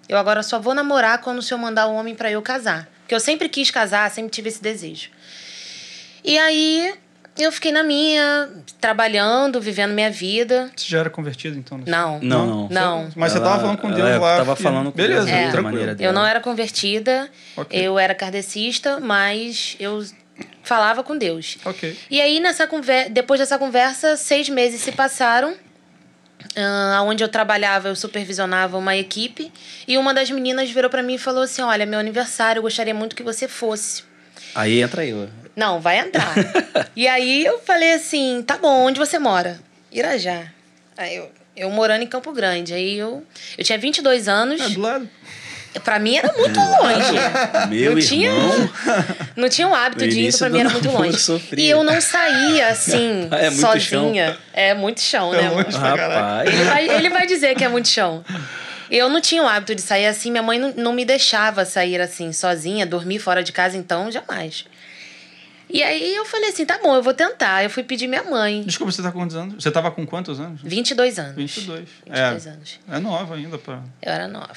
Eu 0.09 0.17
agora 0.17 0.41
só 0.41 0.59
vou 0.59 0.73
namorar 0.73 1.19
quando 1.19 1.39
o 1.39 1.41
senhor 1.41 1.59
mandar 1.59 1.87
o 1.87 1.93
homem 1.93 2.15
para 2.15 2.31
eu 2.31 2.41
casar. 2.41 2.89
Porque 3.07 3.15
eu 3.15 3.21
sempre 3.21 3.47
quis 3.47 3.71
casar, 3.71 4.11
sempre 4.11 4.29
tive 4.31 4.49
esse 4.49 4.61
desejo. 4.61 5.09
E 6.25 6.37
aí 6.37 6.93
eu 7.39 7.53
fiquei 7.53 7.71
na 7.71 7.81
minha, 7.81 8.49
trabalhando, 8.81 9.61
vivendo 9.61 9.93
minha 9.93 10.11
vida. 10.11 10.69
Você 10.75 10.87
já 10.89 10.99
era 10.99 11.09
convertido, 11.09 11.57
então? 11.57 11.77
nesse- 11.77 11.89
Não. 11.89 12.19
Não, 12.19 12.45
não. 12.45 12.67
Não. 12.69 13.09
Mas 13.15 13.31
você 13.31 13.37
Ela- 13.37 13.47
tava 13.47 13.61
falando 13.61 13.77
com 13.77 13.87
Deus 13.91 14.09
ela 14.09 14.19
lá. 14.19 14.37
tava 14.39 14.55
falando 14.57 14.91
com 14.91 14.97
Beleza, 14.97 15.21
Deus 15.25 15.29
É. 15.37 15.41
tranquilo. 15.43 15.63
maneira 15.63 15.95
dela. 15.95 16.09
Eu 16.09 16.13
não 16.13 16.25
era 16.25 16.41
convertida, 16.41 17.29
Ok. 17.55 17.79
eu 17.79 17.97
era 17.97 18.13
kardecista, 18.13 18.99
mas 18.99 19.77
eu 19.79 20.03
falava 20.63 21.01
com 21.01 21.17
Deus. 21.17 21.57
Ok. 21.63 21.97
E 22.11 22.19
aí, 22.19 22.41
nessa 22.41 22.67
conver... 22.67 23.09
depois 23.09 23.39
dessa 23.39 23.57
conversa, 23.57 24.17
seis 24.17 24.49
meses 24.49 24.81
se 24.81 24.91
passaram. 24.91 25.55
Ah, 26.57 27.03
onde 27.03 27.23
eu 27.23 27.27
trabalhava, 27.29 27.87
eu 27.87 27.95
supervisionava 27.95 28.77
uma 28.77 28.95
equipe. 28.97 29.51
E 29.87 29.97
uma 29.97 30.13
das 30.13 30.29
meninas 30.31 30.71
virou 30.71 30.89
pra 30.89 31.03
mim 31.03 31.13
e 31.15 31.19
falou 31.19 31.43
assim: 31.43 31.61
Olha, 31.61 31.85
meu 31.85 31.99
aniversário, 31.99 32.59
eu 32.59 32.63
gostaria 32.63 32.93
muito 32.93 33.15
que 33.15 33.23
você 33.23 33.47
fosse. 33.47 34.03
Aí 34.55 34.81
entra 34.81 35.05
eu. 35.05 35.29
Não, 35.55 35.79
vai 35.79 35.99
entrar. 35.99 36.33
e 36.95 37.07
aí 37.07 37.45
eu 37.45 37.59
falei 37.59 37.93
assim: 37.93 38.43
Tá 38.45 38.57
bom, 38.57 38.87
onde 38.87 38.97
você 38.99 39.19
mora? 39.19 39.59
Irajá. 39.91 40.51
Aí 40.97 41.15
eu, 41.15 41.31
eu 41.55 41.69
morando 41.69 42.01
em 42.01 42.07
Campo 42.07 42.31
Grande. 42.31 42.73
Aí 42.73 42.97
eu, 42.97 43.23
eu 43.55 43.63
tinha 43.63 43.77
22 43.77 44.27
anos. 44.27 44.59
É, 44.59 44.69
do 44.69 44.81
lado. 44.81 45.07
Pra 45.83 45.99
mim 45.99 46.15
era 46.17 46.33
muito 46.33 46.59
longe. 46.59 47.69
Meu 47.69 47.93
não 47.93 48.01
tinha, 48.01 48.29
irmão. 48.29 48.69
não 49.35 49.49
tinha 49.49 49.67
o 49.67 49.73
hábito 49.75 50.05
No 50.05 50.11
de 50.11 50.21
ir, 50.21 50.37
pra 50.37 50.49
mim 50.49 50.59
era 50.59 50.69
muito 50.69 50.89
longe. 50.89 51.19
sofria. 51.19 51.63
E 51.65 51.69
eu 51.69 51.83
não 51.83 52.01
saía 52.01 52.67
assim, 52.69 53.27
É 53.31 53.49
muito 53.49 53.61
sozinha. 53.61 54.37
É 54.53 54.73
muito 54.73 55.01
chão, 55.01 55.31
né? 55.31 55.45
É 55.45 55.49
muito. 55.49 55.77
Rapaz. 55.77 56.49
Ele 56.49 56.63
vai, 56.63 56.89
ele 56.89 57.09
vai 57.09 57.27
dizer 57.27 57.55
que 57.55 57.63
é 57.63 57.67
muito 57.67 57.87
chão. 57.87 58.23
Eu 58.89 59.09
não 59.09 59.19
tinha 59.19 59.43
o 59.43 59.47
hábito 59.47 59.75
de 59.75 59.81
sair 59.81 60.05
assim, 60.05 60.31
minha 60.31 60.41
mãe 60.43 60.57
não, 60.57 60.73
não 60.75 60.93
me 60.93 61.03
deixava 61.03 61.65
sair 61.65 61.99
assim, 61.99 62.31
sozinha, 62.31 62.85
dormir 62.85 63.19
fora 63.19 63.43
de 63.43 63.51
casa, 63.51 63.77
então, 63.77 64.09
jamais. 64.09 64.65
E 65.69 65.83
aí 65.83 66.15
eu 66.15 66.23
falei 66.23 66.49
assim, 66.49 66.65
tá 66.65 66.79
bom, 66.81 66.95
eu 66.95 67.03
vou 67.03 67.13
tentar. 67.13 67.63
Eu 67.63 67.69
fui 67.69 67.83
pedir 67.83 68.07
minha 68.07 68.23
mãe. 68.23 68.63
Desculpa, 68.63 68.91
você 68.91 69.01
tá 69.01 69.11
com 69.11 69.19
quantos 69.19 69.35
anos? 69.35 69.61
Você 69.61 69.69
tava 69.69 69.91
com 69.91 70.05
quantos 70.05 70.39
anos? 70.39 70.61
22 70.63 71.19
anos. 71.19 71.35
22. 71.35 71.79
22 72.05 72.45
é, 72.45 72.49
anos. 72.49 72.79
é 72.89 72.99
nova 72.99 73.35
ainda 73.35 73.57
pra... 73.57 73.81
Eu 74.01 74.11
era 74.13 74.27
nova. 74.29 74.55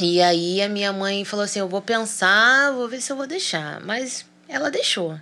E 0.00 0.20
aí 0.20 0.60
a 0.60 0.68
minha 0.68 0.92
mãe 0.92 1.24
falou 1.24 1.44
assim: 1.44 1.58
eu 1.58 1.68
vou 1.68 1.80
pensar, 1.80 2.72
vou 2.72 2.88
ver 2.88 3.00
se 3.00 3.10
eu 3.12 3.16
vou 3.16 3.26
deixar. 3.26 3.80
Mas 3.80 4.26
ela 4.48 4.70
deixou. 4.70 5.18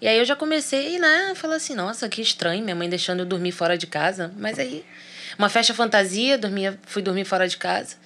E 0.00 0.06
aí 0.06 0.18
eu 0.18 0.24
já 0.24 0.36
comecei, 0.36 0.98
né? 0.98 1.32
Falar 1.34 1.56
assim, 1.56 1.74
nossa, 1.74 2.08
que 2.08 2.20
estranho, 2.20 2.62
minha 2.62 2.76
mãe 2.76 2.88
deixando 2.88 3.20
eu 3.20 3.26
dormir 3.26 3.52
fora 3.52 3.78
de 3.78 3.86
casa. 3.86 4.30
Mas 4.36 4.58
aí, 4.58 4.84
uma 5.38 5.48
festa 5.48 5.72
fantasia, 5.72 6.36
dormia, 6.36 6.78
fui 6.86 7.00
dormir 7.00 7.24
fora 7.24 7.48
de 7.48 7.56
casa. 7.56 7.96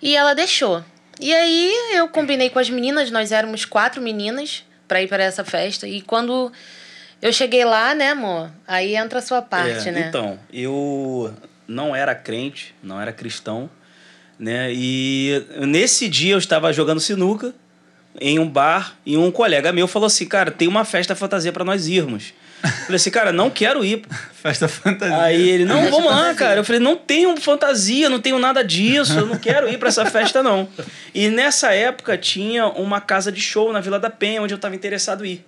E 0.00 0.14
ela 0.16 0.34
deixou. 0.34 0.84
E 1.20 1.34
aí 1.34 1.72
eu 1.94 2.08
combinei 2.08 2.50
com 2.50 2.60
as 2.60 2.70
meninas, 2.70 3.10
nós 3.10 3.32
éramos 3.32 3.64
quatro 3.64 4.00
meninas 4.00 4.64
para 4.86 5.02
ir 5.02 5.08
para 5.08 5.24
essa 5.24 5.44
festa. 5.44 5.88
E 5.88 6.00
quando 6.00 6.52
eu 7.20 7.32
cheguei 7.32 7.64
lá, 7.64 7.94
né, 7.94 8.10
amor? 8.10 8.48
Aí 8.66 8.94
entra 8.94 9.18
a 9.18 9.22
sua 9.22 9.42
parte, 9.42 9.88
É, 9.88 9.92
né? 9.92 10.06
Então, 10.08 10.38
eu 10.52 11.34
não 11.66 11.96
era 11.96 12.14
crente, 12.14 12.74
não 12.80 13.00
era 13.00 13.12
cristão, 13.12 13.68
né? 14.38 14.70
E 14.72 15.44
nesse 15.66 16.08
dia 16.08 16.34
eu 16.34 16.38
estava 16.38 16.72
jogando 16.72 17.00
sinuca 17.00 17.54
em 18.20 18.38
um 18.38 18.48
bar 18.48 18.96
e 19.04 19.16
um 19.16 19.30
colega 19.30 19.72
meu 19.72 19.86
falou 19.86 20.06
assim, 20.06 20.26
cara, 20.26 20.50
tem 20.50 20.68
uma 20.68 20.84
festa 20.84 21.14
fantasia 21.14 21.52
para 21.52 21.64
nós 21.64 21.86
irmos. 21.88 22.32
Eu 22.62 22.70
falei 22.70 22.96
assim, 22.96 23.10
cara, 23.10 23.32
não 23.32 23.50
quero 23.50 23.84
ir. 23.84 24.02
Festa 24.32 24.66
fantasia. 24.66 25.16
Aí 25.22 25.48
ele, 25.48 25.64
não, 25.64 25.88
vamos 25.90 26.10
lá, 26.10 26.34
cara. 26.34 26.60
Eu 26.60 26.64
falei, 26.64 26.80
não 26.80 26.96
tenho 26.96 27.36
fantasia, 27.36 28.08
não 28.08 28.20
tenho 28.20 28.38
nada 28.38 28.64
disso, 28.64 29.18
eu 29.18 29.26
não 29.26 29.38
quero 29.38 29.68
ir 29.68 29.78
para 29.78 29.88
essa 29.88 30.04
festa, 30.06 30.42
não. 30.42 30.68
E 31.14 31.28
nessa 31.28 31.72
época 31.72 32.18
tinha 32.18 32.66
uma 32.66 33.00
casa 33.00 33.30
de 33.30 33.40
show 33.40 33.72
na 33.72 33.80
Vila 33.80 33.98
da 33.98 34.10
Penha, 34.10 34.42
onde 34.42 34.52
eu 34.52 34.56
estava 34.56 34.74
interessado 34.74 35.24
em 35.24 35.32
ir. 35.32 35.44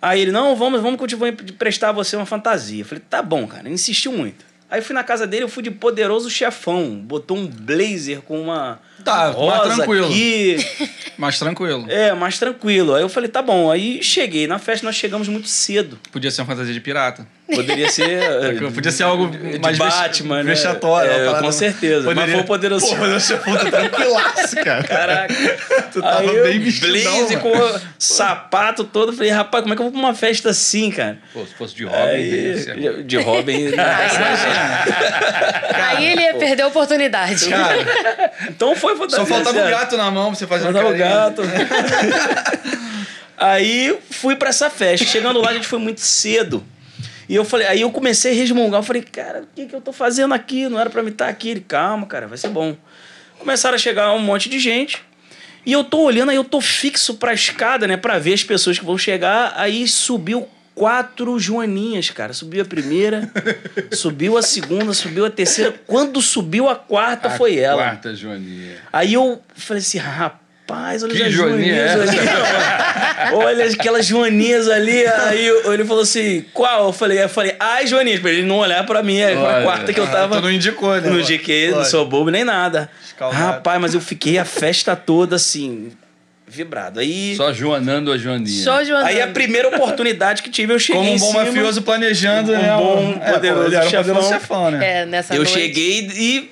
Aí 0.00 0.20
ele, 0.20 0.32
não, 0.32 0.56
vamos, 0.56 0.80
vamos 0.80 0.96
que 0.96 1.04
eu 1.04 1.08
te 1.08 1.14
vou 1.14 1.28
emprestar 1.28 1.90
a 1.90 1.92
você 1.92 2.16
uma 2.16 2.26
fantasia. 2.26 2.80
Eu 2.80 2.86
falei, 2.86 3.04
tá 3.08 3.22
bom, 3.22 3.46
cara. 3.46 3.64
Ele 3.64 3.74
insistiu 3.74 4.12
muito. 4.12 4.51
Aí 4.72 4.80
fui 4.80 4.94
na 4.94 5.04
casa 5.04 5.26
dele, 5.26 5.44
eu 5.44 5.48
fui 5.50 5.62
de 5.62 5.70
poderoso 5.70 6.30
chefão. 6.30 6.94
Botou 6.96 7.36
um 7.36 7.46
blazer 7.46 8.22
com 8.22 8.40
uma 8.40 8.80
Tá, 9.04 9.24
mais 9.24 9.34
rosa 9.34 9.74
tranquilo. 9.76 10.06
aqui. 10.06 10.56
Mais 11.18 11.38
tranquilo. 11.38 11.84
É, 11.90 12.14
mais 12.14 12.38
tranquilo. 12.38 12.94
Aí 12.94 13.02
eu 13.02 13.08
falei, 13.08 13.28
tá 13.28 13.42
bom. 13.42 13.70
Aí 13.70 14.02
cheguei. 14.02 14.46
Na 14.46 14.58
festa 14.58 14.86
nós 14.86 14.96
chegamos 14.96 15.28
muito 15.28 15.46
cedo. 15.46 15.98
Podia 16.10 16.30
ser 16.30 16.40
uma 16.40 16.46
fantasia 16.48 16.72
de 16.72 16.80
pirata. 16.80 17.28
Poderia 17.54 17.90
ser. 17.90 18.22
eh, 18.22 18.70
Podia 18.74 18.90
ser 18.92 19.02
algo 19.04 19.28
de 19.28 19.58
mais 19.58 19.78
Batman, 19.78 20.38
né? 20.42 20.42
vexatório, 20.44 21.10
É, 21.10 21.16
uma 21.16 21.24
parada- 21.26 21.44
com 21.46 21.52
certeza. 21.52 22.02
Mas 22.06 22.14
Poderia- 22.14 22.34
foi 22.34 22.42
o 22.42 22.46
poderoso. 22.46 22.86
Pô, 22.86 22.96
mas 22.96 23.22
você 23.22 23.36
foi 23.36 23.58
tranquilaço, 23.70 24.56
cara. 24.64 24.82
Caraca. 24.88 25.34
Tu 25.92 26.00
tava 26.00 26.30
Aí 26.30 26.42
bem 26.42 26.60
vestidão, 26.60 26.92
blazer 27.26 27.42
mano. 27.42 27.72
com 27.72 27.80
sapato 27.98 28.84
todo. 28.84 29.12
Falei, 29.12 29.30
rapaz, 29.30 29.62
como 29.62 29.74
é 29.74 29.76
que 29.76 29.82
eu 29.82 29.86
vou 29.86 29.92
pra 29.92 30.00
uma 30.00 30.14
festa 30.14 30.50
assim, 30.50 30.90
cara? 30.90 31.18
Pô, 31.32 31.44
se 31.46 31.54
fosse 31.54 31.74
de 31.74 31.84
Robin, 31.84 31.98
Aí, 32.00 32.58
ser- 32.58 33.02
de, 33.04 33.16
Robin. 33.18 33.72
aí 35.74 36.04
ele 36.12 36.22
ia 36.22 36.34
perder 36.34 36.62
a 36.62 36.66
oportunidade. 36.68 37.48
Cara, 37.48 38.32
então 38.48 38.74
foi 38.74 38.96
fantasia. 38.96 39.18
só 39.18 39.26
faltava 39.26 39.66
o 39.66 39.70
gato 39.70 39.96
na 39.96 40.10
mão 40.10 40.26
pra 40.30 40.34
você 40.38 40.46
fazer 40.46 40.64
Faltava 40.64 40.88
o 40.90 40.96
gato. 40.96 41.42
aí 43.36 43.96
fui 44.10 44.36
pra 44.36 44.50
essa 44.50 44.70
festa. 44.70 45.06
Chegando 45.06 45.40
lá, 45.40 45.50
a 45.50 45.54
gente 45.54 45.66
foi 45.66 45.78
muito 45.78 46.00
cedo. 46.00 46.64
E 47.28 47.34
eu 47.34 47.44
falei, 47.44 47.66
aí 47.66 47.80
eu 47.80 47.90
comecei 47.90 48.32
a 48.32 48.34
resmungar. 48.34 48.80
Eu 48.80 48.84
falei, 48.84 49.02
cara, 49.02 49.42
o 49.42 49.46
que, 49.54 49.66
que 49.66 49.74
eu 49.74 49.80
tô 49.80 49.92
fazendo 49.92 50.34
aqui? 50.34 50.68
Não 50.68 50.78
era 50.78 50.90
pra 50.90 51.02
me 51.02 51.10
estar 51.10 51.28
aqui. 51.28 51.50
Ele, 51.50 51.60
calma, 51.60 52.06
cara, 52.06 52.26
vai 52.26 52.38
ser 52.38 52.48
bom. 52.48 52.76
Começaram 53.38 53.74
a 53.74 53.78
chegar 53.78 54.12
um 54.12 54.18
monte 54.18 54.48
de 54.48 54.58
gente. 54.58 55.02
E 55.64 55.72
eu 55.72 55.84
tô 55.84 56.00
olhando, 56.00 56.30
aí 56.30 56.36
eu 56.36 56.44
tô 56.44 56.60
fixo 56.60 57.14
pra 57.14 57.32
escada, 57.32 57.86
né? 57.86 57.96
Pra 57.96 58.18
ver 58.18 58.34
as 58.34 58.42
pessoas 58.42 58.78
que 58.78 58.84
vão 58.84 58.98
chegar. 58.98 59.52
Aí 59.56 59.86
subiu 59.86 60.48
quatro 60.74 61.38
joaninhas, 61.38 62.10
cara. 62.10 62.32
Subiu 62.32 62.62
a 62.62 62.64
primeira, 62.64 63.30
subiu 63.92 64.36
a 64.36 64.42
segunda, 64.42 64.92
subiu 64.92 65.24
a 65.24 65.30
terceira. 65.30 65.74
Quando 65.86 66.20
subiu 66.20 66.68
a 66.68 66.74
quarta, 66.74 67.28
A 67.28 67.30
foi 67.30 67.58
ela. 67.58 67.82
Quarta 67.82 68.14
Joaninha. 68.14 68.76
Aí 68.92 69.14
eu 69.14 69.40
falei 69.54 69.80
assim, 69.80 69.98
rapaz, 69.98 70.41
olha 70.70 71.08
Que 71.14 71.22
as 71.22 71.32
joaninha 71.32 71.74
é 71.74 71.88
joaninhas 71.88 72.08
ali. 72.10 73.34
olha 73.34 73.64
aquelas 73.66 74.06
joaninhas 74.06 74.68
ali. 74.68 75.06
Aí 75.06 75.46
ele 75.66 75.84
falou 75.84 76.02
assim, 76.02 76.44
qual? 76.52 76.86
Eu 76.86 76.92
falei, 76.92 77.22
eu 77.22 77.28
falei, 77.28 77.54
ai, 77.60 77.86
joaninhas, 77.86 78.20
pra 78.20 78.30
ele 78.30 78.42
não 78.42 78.58
olhar 78.58 78.84
pra 78.86 79.02
mim, 79.02 79.18
é 79.18 79.32
a 79.32 79.62
quarta 79.62 79.92
que 79.92 80.00
eu 80.00 80.04
Ah, 80.04 80.08
tava. 80.08 80.36
tu 80.36 80.42
não 80.42 80.50
indicou, 80.52 80.98
né? 81.00 81.08
Não 81.10 81.20
indiquei, 81.20 81.70
não 81.70 81.84
sou 81.84 82.06
bobo 82.06 82.30
nem 82.30 82.44
nada. 82.44 82.90
Escaldado. 83.04 83.42
Rapaz, 83.42 83.80
mas 83.80 83.94
eu 83.94 84.00
fiquei 84.00 84.38
a 84.38 84.44
festa 84.44 84.96
toda 84.96 85.36
assim, 85.36 85.92
vibrado. 86.46 87.00
Aí, 87.00 87.34
Só 87.36 87.52
Joanando 87.52 88.10
a 88.12 88.16
Joaninha. 88.18 88.62
Só 88.64 88.82
Joana. 88.84 89.06
aí 89.06 89.20
a 89.20 89.28
primeira 89.28 89.68
oportunidade 89.68 90.42
que 90.42 90.50
tive, 90.50 90.72
eu 90.72 90.78
cheguei 90.78 91.00
Como 91.00 91.12
um 91.12 91.16
em 91.16 91.18
bom 91.18 91.26
cima, 91.32 91.44
mafioso 91.44 91.82
planejando, 91.82 92.52
Um 92.52 92.56
né? 92.58 92.74
bom, 92.76 93.18
É, 93.20 93.26
pô, 93.26 93.32
poderoso 93.34 93.66
ele 93.66 93.76
era 93.76 93.84
um 93.86 93.90
chefão. 93.90 94.04
poderoso 94.04 94.28
chefão, 94.32 94.70
né? 94.70 95.00
É, 95.02 95.06
nessa 95.06 95.34
Eu 95.34 95.38
noite. 95.38 95.52
cheguei 95.52 96.08
e 96.14 96.50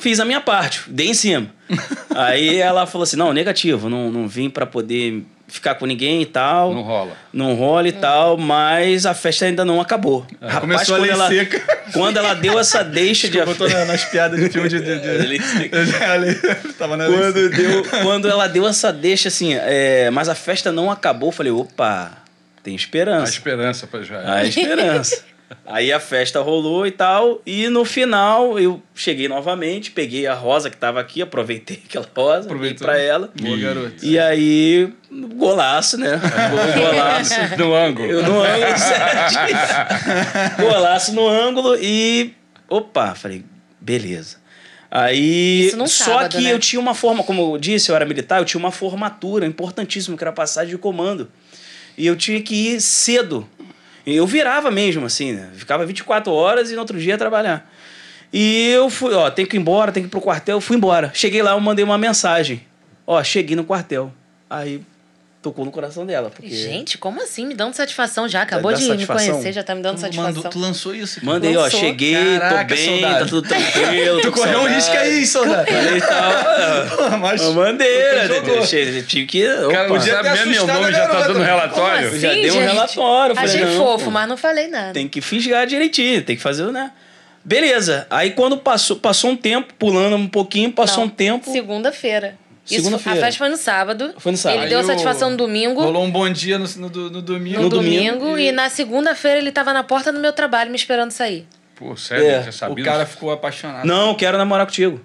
fiz 0.00 0.18
a 0.20 0.24
minha 0.24 0.40
parte, 0.40 0.82
dei 0.88 1.08
em 1.08 1.14
cima. 1.14 1.46
Aí 2.14 2.56
ela 2.58 2.86
falou 2.86 3.04
assim: 3.04 3.16
não, 3.16 3.32
negativo, 3.32 3.88
não, 3.88 4.10
não 4.10 4.26
vim 4.26 4.50
pra 4.50 4.66
poder 4.66 5.22
ficar 5.46 5.74
com 5.74 5.84
ninguém 5.86 6.22
e 6.22 6.26
tal. 6.26 6.72
Não 6.74 6.82
rola. 6.82 7.12
Não 7.32 7.54
rola 7.54 7.88
e 7.88 7.92
tal, 7.92 8.36
mas 8.36 9.04
a 9.06 9.14
festa 9.14 9.44
ainda 9.46 9.64
não 9.64 9.80
acabou. 9.80 10.24
É. 10.40 10.60
Começou 10.60 10.94
a 10.94 10.98
quando 10.98 11.02
lei 11.02 11.10
ela, 11.10 11.28
seca. 11.28 11.80
Quando 11.92 12.16
ela 12.16 12.34
deu 12.34 12.58
essa 12.58 12.82
deixa 12.84 13.28
de. 13.28 13.38
Eu 13.38 13.54
tô 13.54 13.68
na- 13.68 13.84
nas 13.84 14.04
piadas 14.04 14.38
de 14.40 14.48
filme 14.48 14.68
de... 14.68 14.80
de, 14.80 14.98
de... 15.00 15.94
A 16.04 16.14
lei- 16.14 16.34
Tava 16.78 16.96
na 16.96 17.06
quando, 17.06 17.50
deu, 17.50 17.84
quando 18.02 18.28
ela 18.28 18.46
deu 18.48 18.66
essa 18.68 18.92
deixa 18.92 19.28
assim, 19.28 19.54
é, 19.54 20.08
mas 20.10 20.28
a 20.28 20.34
festa 20.34 20.70
não 20.72 20.90
acabou, 20.90 21.28
eu 21.28 21.32
falei: 21.32 21.52
opa, 21.52 22.12
tem 22.62 22.74
A 22.74 22.76
esperança. 22.76 23.32
esperança 23.32 23.86
pra 23.86 24.02
Jael. 24.02 24.28
A 24.28 24.44
esperança. 24.44 25.24
Aí 25.66 25.92
a 25.92 25.98
festa 25.98 26.40
rolou 26.40 26.86
e 26.86 26.90
tal, 26.92 27.40
e 27.44 27.68
no 27.68 27.84
final 27.84 28.58
eu 28.58 28.80
cheguei 28.94 29.26
novamente, 29.28 29.90
peguei 29.90 30.26
a 30.26 30.34
rosa 30.34 30.70
que 30.70 30.76
tava 30.76 31.00
aqui, 31.00 31.20
aproveitei 31.22 31.82
aquela 31.88 32.06
rosa, 32.16 32.40
dei 32.40 32.46
Aproveitou. 32.48 32.86
pra 32.86 32.98
ela. 32.98 33.30
Boa, 33.40 33.56
garoto. 33.56 34.04
E 34.04 34.18
aí, 34.18 34.92
golaço, 35.36 35.96
né? 35.98 36.20
Gol- 36.50 36.84
Golaço. 36.84 37.34
No 37.58 37.74
ângulo. 37.74 38.08
Eu 38.10 38.22
no 38.22 38.40
ângulo 38.42 38.78
certinho. 38.78 39.58
Golaço 40.70 41.12
no 41.14 41.26
ângulo 41.28 41.76
e. 41.80 42.32
Opa, 42.68 43.14
falei, 43.14 43.44
beleza. 43.80 44.38
Aí. 44.90 45.70
Só 45.70 45.86
sábado, 45.86 46.36
que 46.36 46.42
né? 46.44 46.52
eu 46.52 46.58
tinha 46.58 46.80
uma 46.80 46.94
forma, 46.94 47.22
como 47.22 47.54
eu 47.54 47.58
disse, 47.58 47.90
eu 47.90 47.96
era 47.96 48.04
militar, 48.04 48.38
eu 48.40 48.44
tinha 48.44 48.58
uma 48.58 48.72
formatura 48.72 49.46
importantíssima, 49.46 50.16
que 50.16 50.22
era 50.22 50.30
a 50.30 50.34
passagem 50.34 50.70
de 50.70 50.78
comando. 50.78 51.30
E 51.96 52.06
eu 52.06 52.16
tinha 52.16 52.40
que 52.42 52.54
ir 52.74 52.80
cedo. 52.80 53.46
Eu 54.16 54.26
virava 54.26 54.70
mesmo, 54.70 55.06
assim, 55.06 55.32
né? 55.32 55.50
Ficava 55.54 55.84
24 55.86 56.32
horas 56.32 56.70
e 56.70 56.74
no 56.74 56.80
outro 56.80 56.98
dia 56.98 57.14
ia 57.14 57.18
trabalhar. 57.18 57.70
E 58.32 58.68
eu 58.70 58.88
fui, 58.88 59.12
ó, 59.12 59.30
tem 59.30 59.44
que 59.44 59.56
ir 59.56 59.60
embora, 59.60 59.90
tem 59.90 60.02
que 60.02 60.08
ir 60.08 60.10
pro 60.10 60.20
quartel. 60.20 60.56
Eu 60.56 60.60
fui 60.60 60.76
embora. 60.76 61.10
Cheguei 61.14 61.42
lá, 61.42 61.52
eu 61.52 61.60
mandei 61.60 61.84
uma 61.84 61.98
mensagem. 61.98 62.62
Ó, 63.06 63.22
cheguei 63.22 63.56
no 63.56 63.64
quartel. 63.64 64.12
Aí 64.48 64.82
tocou 65.42 65.64
no 65.64 65.70
coração 65.70 66.04
dela. 66.04 66.30
Porque... 66.30 66.50
Gente, 66.54 66.98
como 66.98 67.22
assim? 67.22 67.46
Me 67.46 67.54
dando 67.54 67.72
satisfação 67.74 68.28
já. 68.28 68.42
Acabou 68.42 68.72
de 68.72 68.82
satisfação? 68.84 69.24
me 69.26 69.30
conhecer, 69.32 69.52
já 69.52 69.62
tá 69.62 69.74
me 69.74 69.82
dando 69.82 69.96
Tu, 69.96 70.00
satisfação. 70.00 70.32
mandou, 70.34 70.50
tu 70.50 70.58
lançou 70.58 70.94
isso? 70.94 71.20
cara? 71.20 71.32
Mandei, 71.32 71.56
ó, 71.56 71.62
Lançou. 71.62 71.80
cheguei, 71.80 72.38
Caraca, 72.38 72.74
tô 72.74 72.74
bem, 72.80 72.86
soldado. 73.00 73.18
tá 73.18 73.26
tudo 73.26 73.48
tranquilo. 73.48 74.20
Tu 74.22 74.32
correu 74.32 74.60
um 74.60 74.68
risco 74.68 74.96
aí, 74.96 75.26
soldado. 75.26 75.66
Falei 75.66 76.00
tal. 76.00 77.18
Mas 77.20 77.42
Eu 77.42 77.52
mandei, 77.54 77.88
Tu 77.88 78.94
né? 78.96 79.02
Tive 79.06 79.26
que. 79.26 79.46
O 79.46 79.70
cara 79.70 79.88
não 79.88 80.00
sabe 80.00 80.48
meu 80.50 80.66
nome 80.66 80.92
já 80.92 81.08
tá 81.08 81.26
dando 81.26 81.40
relatório. 81.42 82.08
Como 82.10 82.20
já 82.20 82.30
assim, 82.30 82.42
dei 82.42 82.50
um 82.50 82.60
relatório. 82.60 83.34
falei, 83.34 83.50
Achei 83.50 83.64
não, 83.64 83.76
fofo, 83.76 84.04
pô. 84.06 84.10
mas 84.10 84.28
não 84.28 84.36
falei 84.36 84.68
nada. 84.68 84.92
Tem 84.92 85.08
que 85.08 85.20
fisgar 85.20 85.66
direitinho, 85.66 86.22
tem 86.22 86.36
que 86.36 86.42
fazer, 86.42 86.70
né? 86.70 86.92
Beleza. 87.42 88.06
Aí 88.10 88.32
quando 88.32 88.58
passou, 88.58 88.96
passou 88.96 89.30
um 89.30 89.36
tempo, 89.36 89.72
pulando 89.78 90.16
um 90.16 90.28
pouquinho, 90.28 90.70
passou 90.70 90.98
Não, 90.98 91.04
um 91.06 91.08
tempo. 91.08 91.50
Segunda-feira. 91.50 92.36
Isso, 92.66 92.74
Segunda-feira. 92.76 93.18
A 93.18 93.22
festa 93.22 93.38
foi 93.38 93.48
no 93.48 93.56
sábado. 93.56 94.14
Foi 94.18 94.32
no 94.32 94.38
sábado. 94.38 94.60
Ele 94.62 94.68
deu 94.68 94.78
Aí 94.78 94.84
o- 94.84 94.86
satisfação 94.86 95.30
no 95.30 95.36
domingo. 95.36 95.80
rolou 95.82 96.04
um 96.04 96.10
bom 96.10 96.28
dia 96.30 96.58
no, 96.58 96.66
no, 96.76 96.88
no 97.10 97.22
domingo. 97.22 97.56
No, 97.56 97.62
no 97.64 97.68
domingo, 97.70 98.18
domingo 98.18 98.38
e... 98.38 98.52
na 98.52 98.68
segunda-feira 98.68 99.38
ele 99.38 99.50
tava 99.50 99.72
na 99.72 99.82
porta 99.82 100.12
do 100.12 100.20
meu 100.20 100.32
trabalho 100.32 100.70
me 100.70 100.76
esperando 100.76 101.10
sair. 101.10 101.46
Pô, 101.74 101.96
sério, 101.96 102.26
É, 102.26 102.42
já 102.44 102.50
O 102.50 102.52
sabia? 102.52 102.84
cara 102.84 103.06
ficou 103.06 103.32
apaixonado. 103.32 103.86
Não, 103.86 104.14
quero 104.14 104.36
namorar 104.38 104.66
contigo. 104.66 105.00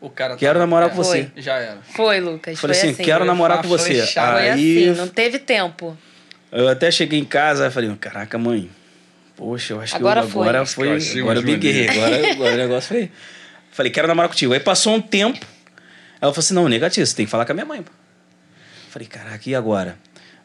O 0.00 0.08
cara 0.10 0.36
Quero 0.36 0.54
tava- 0.54 0.60
namorar 0.60 0.88
é, 0.88 0.90
com 0.90 0.96
você. 0.96 1.28
Foi. 1.32 1.42
Já 1.42 1.56
era. 1.58 1.78
Foi, 1.94 2.18
Lucas. 2.20 2.58
Falei 2.58 2.74
foi 2.76 2.84
assim, 2.88 2.94
assim. 2.94 3.04
quero 3.04 3.24
namorar 3.24 3.60
com 3.62 3.68
você. 3.68 3.94
flechada. 3.94 4.32
Foi 4.38 4.48
Aí 4.50 4.88
assim, 4.88 4.98
não 5.00 5.08
teve 5.08 5.38
tempo. 5.38 5.96
eu 6.50 6.68
até 6.68 6.90
cheguei 6.90 7.18
em 7.20 7.24
casa 7.24 7.66
e 7.66 7.70
falei, 7.70 7.94
caraca, 8.00 8.36
mãe. 8.38 8.68
Poxa, 9.36 9.74
eu 9.74 9.80
acho 9.80 9.94
Agora 9.96 10.20
que 10.20 10.26
eu, 10.26 10.30
foi. 10.30 10.42
agora 10.48 10.66
foi. 10.66 10.88
Agora 11.20 11.38
eu 11.38 11.42
um 11.42 11.46
me 11.46 11.56
guerrei. 11.56 11.88
Agora, 11.88 12.30
agora 12.32 12.54
o 12.54 12.56
negócio 12.56 12.88
foi. 12.88 13.10
Falei, 13.70 13.90
quero 13.92 14.06
namorar 14.08 14.28
contigo. 14.28 14.52
Aí 14.52 14.60
passou 14.60 14.94
um 14.94 15.00
tempo. 15.00 15.44
Ela 16.22 16.32
falou 16.32 16.38
assim: 16.38 16.54
não, 16.54 16.68
negativo, 16.68 17.04
você 17.06 17.14
tem 17.14 17.26
que 17.26 17.30
falar 17.30 17.44
com 17.44 17.52
a 17.52 17.54
minha 17.54 17.66
mãe. 17.66 17.82
pô. 17.82 17.90
Falei, 18.90 19.06
caraca, 19.08 19.42
e 19.44 19.54
agora? 19.54 19.98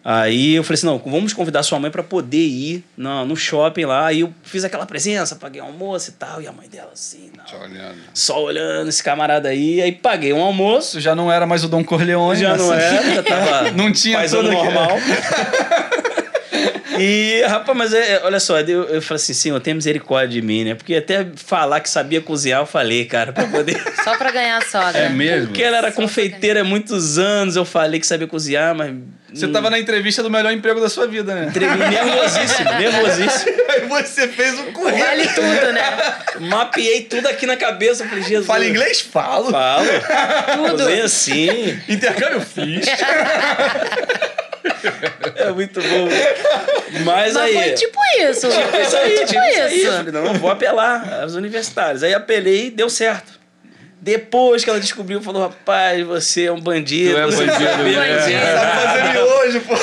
Aí 0.03 0.55
eu 0.55 0.63
falei 0.63 0.75
assim: 0.75 0.85
não, 0.87 0.97
vamos 0.97 1.33
convidar 1.33 1.61
sua 1.63 1.77
mãe 1.79 1.91
pra 1.91 2.01
poder 2.01 2.37
ir 2.45 2.83
no, 2.95 3.25
no 3.25 3.35
shopping 3.35 3.83
lá. 3.85 4.07
Aí 4.07 4.21
eu 4.21 4.33
fiz 4.41 4.63
aquela 4.63 4.85
presença, 4.85 5.35
paguei 5.35 5.61
um 5.61 5.65
almoço 5.65 6.09
e 6.11 6.13
tal. 6.13 6.41
E 6.41 6.47
a 6.47 6.51
mãe 6.51 6.67
dela 6.69 6.91
assim, 6.93 7.29
não. 7.37 7.45
Só 7.45 7.59
olhando. 7.61 7.97
Só 8.13 8.41
olhando 8.43 8.87
esse 8.89 9.03
camarada 9.03 9.49
aí. 9.49 9.81
Aí 9.81 9.91
paguei 9.91 10.31
um 10.33 10.41
almoço. 10.41 10.99
Já 11.01 11.13
não 11.13 11.31
era 11.31 11.45
mais 11.45 11.63
o 11.63 11.67
Dom 11.67 11.83
Corleone. 11.83 12.39
Já 12.39 12.55
não 12.55 12.71
assim. 12.71 12.81
era, 12.95 13.15
já 13.15 13.23
tava 13.23 13.71
Não 13.75 13.91
tinha 13.91 14.19
aquele- 14.21 14.49
normal. 14.49 14.91
E, 16.99 17.43
rapaz, 17.47 17.77
mas 17.77 17.93
é, 17.93 18.21
olha 18.23 18.39
só, 18.39 18.59
eu, 18.59 18.83
eu 18.85 19.01
falei 19.01 19.21
assim, 19.21 19.33
senhor, 19.33 19.59
tem 19.59 19.73
misericórdia 19.73 20.29
de 20.29 20.41
mim, 20.41 20.63
né? 20.63 20.75
Porque 20.75 20.95
até 20.95 21.27
falar 21.35 21.79
que 21.79 21.89
sabia 21.89 22.21
cozinhar, 22.21 22.61
eu 22.61 22.65
falei, 22.65 23.05
cara, 23.05 23.31
pra 23.31 23.45
poder. 23.45 23.81
Só 24.03 24.17
pra 24.17 24.31
ganhar 24.31 24.57
a 24.57 24.61
sogra. 24.61 24.97
É 24.97 25.09
mesmo? 25.09 25.47
Porque 25.47 25.61
ela 25.61 25.77
era 25.77 25.91
Só 25.91 26.01
confeiteira 26.01 26.61
há 26.61 26.63
muitos 26.63 27.17
anos, 27.17 27.55
eu 27.55 27.65
falei 27.65 27.99
que 27.99 28.07
sabia 28.07 28.27
cozinhar, 28.27 28.73
mas. 28.75 28.95
Você 29.33 29.47
tava 29.49 29.69
na 29.69 29.77
entrevista 29.77 30.23
do 30.23 30.29
melhor 30.29 30.53
emprego 30.53 30.79
da 30.79 30.87
sua 30.89 31.05
vida, 31.05 31.35
né? 31.35 31.47
Entreguei 31.49 31.75
nervosíssimo, 31.75 32.71
nervosíssimo. 32.79 33.57
Aí 33.69 33.81
você 33.87 34.27
fez 34.29 34.57
o 34.57 34.63
currículo. 34.71 35.05
Vale 35.05 35.27
tudo, 35.27 35.73
né? 35.73 35.83
Mapeei 36.47 37.01
tudo 37.01 37.27
aqui 37.27 37.45
na 37.45 37.57
cabeça, 37.57 38.07
falei, 38.07 38.23
Jesus. 38.23 38.47
Fala 38.47 38.65
inglês? 38.65 39.01
Falo. 39.01 39.51
Falo. 39.51 39.85
Tudo. 40.55 40.83
Cozinha 40.83 41.03
assim. 41.03 41.79
Intercâmbio? 41.89 42.39
Fiz. 42.41 42.87
É 45.35 45.51
muito 45.51 45.81
bom. 45.81 46.07
Mas, 46.91 47.05
Mas 47.05 47.37
aí. 47.37 47.53
foi 47.53 47.71
tipo 47.73 47.99
isso. 48.21 48.47
Tipo 48.49 48.77
isso 48.77 48.97
aí, 48.97 49.11
tipo 49.19 49.25
tipo 49.27 49.43
isso 49.43 49.75
isso. 49.75 49.91
Falei, 49.91 50.11
não, 50.11 50.33
vou 50.35 50.49
apelar 50.51 51.21
aos 51.21 51.35
universitários. 51.35 52.03
Aí 52.03 52.13
apelei 52.13 52.67
e 52.67 52.71
deu 52.71 52.89
certo. 52.89 53.37
Depois 53.99 54.63
que 54.63 54.69
ela 54.69 54.79
descobriu, 54.79 55.21
falou, 55.21 55.41
rapaz, 55.41 56.05
você 56.05 56.45
é 56.45 56.51
um 56.51 56.61
bandido. 56.61 57.15
Tu 57.15 57.17
é 57.19 57.25
você 57.25 57.45
bandido, 57.45 57.69
sabe 57.71 57.83
né? 57.95 58.17
cozinhar." 58.19 58.45
Sabe 58.45 58.81
fazer 58.81 59.11
miojo, 59.11 59.61
pô. 59.61 59.75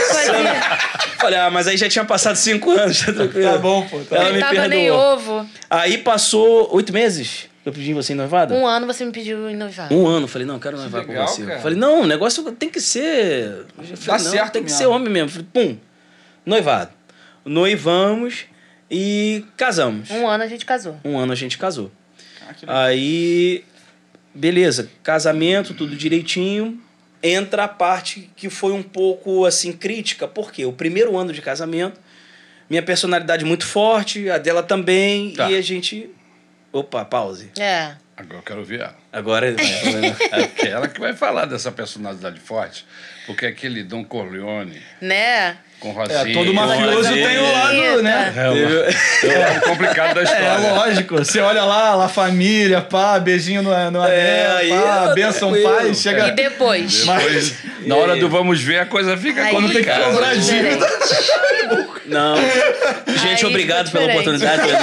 Falei, 1.18 1.38
ah, 1.38 1.50
mas 1.50 1.66
aí 1.66 1.76
já 1.76 1.88
tinha 1.88 2.04
passado 2.04 2.36
cinco 2.36 2.70
anos, 2.70 3.00
tá 3.00 3.12
tranquilo. 3.12 3.52
Tá 3.52 3.58
bom, 3.58 3.82
pô. 3.86 3.98
Tá 4.00 4.16
Ela 4.16 4.24
Não 4.26 4.32
me 4.34 4.40
tava 4.40 4.68
nem 4.68 4.84
perdoou. 4.84 5.12
ovo. 5.14 5.48
Aí 5.68 5.98
passou 5.98 6.74
oito 6.74 6.92
meses. 6.92 7.46
Eu 7.64 7.72
pedi 7.72 7.94
você 7.94 8.12
em 8.12 8.16
noivado? 8.16 8.52
Um 8.54 8.66
ano 8.66 8.86
você 8.86 9.04
me 9.06 9.10
pediu 9.12 9.48
em 9.48 9.56
noivado. 9.56 9.94
Um 9.94 10.06
ano. 10.06 10.28
Falei, 10.28 10.46
não, 10.46 10.54
eu 10.56 10.60
quero 10.60 10.76
noivar 10.76 11.06
legal, 11.06 11.24
com 11.26 11.32
você. 11.32 11.42
cara. 11.44 11.60
Falei, 11.60 11.78
não, 11.78 12.02
o 12.02 12.06
negócio 12.06 12.42
tem 12.52 12.68
que 12.68 12.80
ser. 12.80 13.64
Falei, 13.96 14.22
não, 14.24 14.30
certo 14.32 14.52
tem 14.52 14.64
que 14.64 14.72
ser 14.72 14.86
homem 14.86 15.10
mesmo. 15.10 15.30
Falei, 15.30 15.46
pum, 15.52 15.76
noivado. 16.44 16.92
Noivamos 17.44 18.46
e 18.90 19.44
casamos. 19.57 20.11
Um 20.11 20.26
ano 20.28 20.44
a 20.44 20.46
gente 20.46 20.64
casou. 20.64 20.98
Um 21.04 21.18
ano 21.18 21.33
a 21.33 21.37
gente 21.37 21.59
casou. 21.59 21.90
Ah. 22.66 22.85
Aí, 22.87 23.64
beleza, 24.35 24.90
casamento, 25.02 25.74
tudo 25.74 25.94
direitinho. 25.96 26.80
Entra 27.22 27.64
a 27.64 27.68
parte 27.68 28.30
que 28.37 28.50
foi 28.50 28.72
um 28.72 28.83
pouco 28.83 29.46
assim 29.46 29.72
crítica, 29.72 30.28
porque 30.28 30.64
o 30.66 30.72
primeiro 30.72 31.16
ano 31.16 31.33
de 31.33 31.40
casamento, 31.40 31.98
minha 32.68 32.83
personalidade 32.83 33.44
muito 33.46 33.64
forte, 33.66 34.28
a 34.28 34.37
dela 34.37 34.62
também, 34.62 35.33
Tá. 35.33 35.50
e 35.50 35.57
a 35.57 35.61
gente. 35.62 36.11
Opa, 36.70 37.04
pause. 37.04 37.50
É. 37.59 37.94
Agora 38.16 38.38
eu 38.38 38.42
quero 38.42 38.64
ver 38.64 38.80
ela. 38.80 38.96
Agora. 39.12 39.46
É 39.50 39.54
aquela 40.44 40.87
que 40.88 41.00
vai 41.00 41.14
falar 41.14 41.46
dessa 41.46 41.72
personalidade 41.72 42.38
forte. 42.40 42.85
Porque 43.26 43.46
aquele 43.46 43.83
Dom 43.83 44.04
Corleone 44.04 44.80
Né? 45.00 45.57
Com 45.80 45.90
Rosinha... 45.90 46.18
É, 46.20 46.32
todo 46.32 46.52
mafioso 46.54 47.12
tem 47.12 47.38
o 47.38 47.52
lado, 47.52 48.02
né? 48.02 48.32
É, 48.37 48.50
o- 48.50 49.30
é 49.30 49.58
o 49.58 49.60
complicado 49.62 50.14
da 50.14 50.20
É, 50.22 50.24
história. 50.24 50.72
lógico. 50.74 51.16
Você 51.18 51.40
olha 51.40 51.62
lá, 51.64 51.94
lá 51.94 52.08
família, 52.08 52.80
pá, 52.80 53.18
beijinho 53.18 53.62
no, 53.62 53.70
no 53.70 54.02
anel, 54.02 54.56
aí 54.56 54.68
pá, 54.70 55.08
tá 55.08 55.14
benção 55.14 55.50
tranquilo. 55.52 55.76
pai, 55.76 55.94
chega... 55.94 56.28
E 56.28 56.32
depois? 56.32 57.04
Depois, 57.04 57.54
na 57.87 57.96
hora 57.96 58.16
do 58.16 58.28
vamos 58.28 58.60
ver, 58.62 58.78
a 58.78 58.87
coisa 58.87 59.16
fica 59.16 59.42
Aí 59.42 59.52
quando 59.52 59.72
tem 59.72 59.82
que 59.84 59.90
cobrar 59.90 60.34
ficou 60.34 60.40
dívida. 60.40 60.87
Não. 62.06 62.37
Gente, 63.16 63.44
Aí 63.44 63.50
obrigado 63.50 63.90
pela 63.90 64.06
oportunidade. 64.06 64.62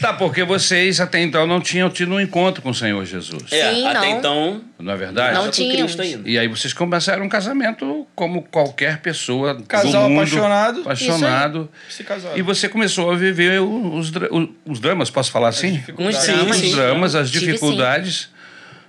Tá, 0.00 0.12
porque 0.12 0.44
vocês 0.44 1.00
até 1.00 1.20
então 1.20 1.46
não 1.46 1.60
tinham 1.60 1.88
tido 1.90 2.12
um 2.14 2.20
encontro 2.20 2.62
com 2.62 2.70
o 2.70 2.74
Senhor 2.74 3.04
Jesus. 3.04 3.42
É, 3.52 3.72
Sim, 3.72 3.86
até 3.86 3.98
não. 4.10 4.18
então. 4.18 4.60
Não 4.78 4.92
é 4.92 4.96
verdade? 4.96 5.34
Não 5.34 5.50
ainda. 6.02 6.28
E 6.28 6.38
aí 6.38 6.48
vocês 6.48 6.72
começaram 6.72 7.24
um 7.24 7.28
casamento 7.28 8.06
como 8.14 8.35
qualquer 8.42 8.98
pessoa 9.00 9.60
Casal 9.68 10.04
do 10.04 10.08
mundo, 10.10 10.18
apaixonado. 10.22 10.80
apaixonado. 10.80 11.70
Se 11.88 12.02
casaram. 12.04 12.36
E 12.36 12.42
você 12.42 12.68
começou 12.68 13.10
a 13.10 13.16
viver 13.16 13.60
os, 13.60 14.12
os 14.64 14.80
dramas, 14.80 15.10
posso 15.10 15.30
falar 15.30 15.48
assim? 15.48 15.82
Sim, 15.84 15.92
dramas. 15.94 16.62
Os 16.62 16.72
dramas, 16.74 17.14
as 17.14 17.30
dificuldades 17.30 18.30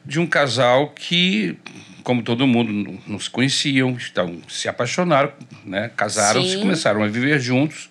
de 0.06 0.20
um 0.20 0.26
casal 0.28 0.90
que, 0.90 1.58
como 2.04 2.24
todo 2.24 2.48
mundo, 2.48 3.00
não- 3.06 3.20
se 3.20 3.30
conheciam, 3.30 3.98
então 4.12 4.38
se 4.48 4.68
apaixonaram, 4.70 5.32
né? 5.66 5.92
casaram-se, 5.98 6.54
Sim. 6.54 6.60
começaram 6.62 7.04
a 7.04 7.08
viver 7.08 7.40
juntos, 7.42 7.90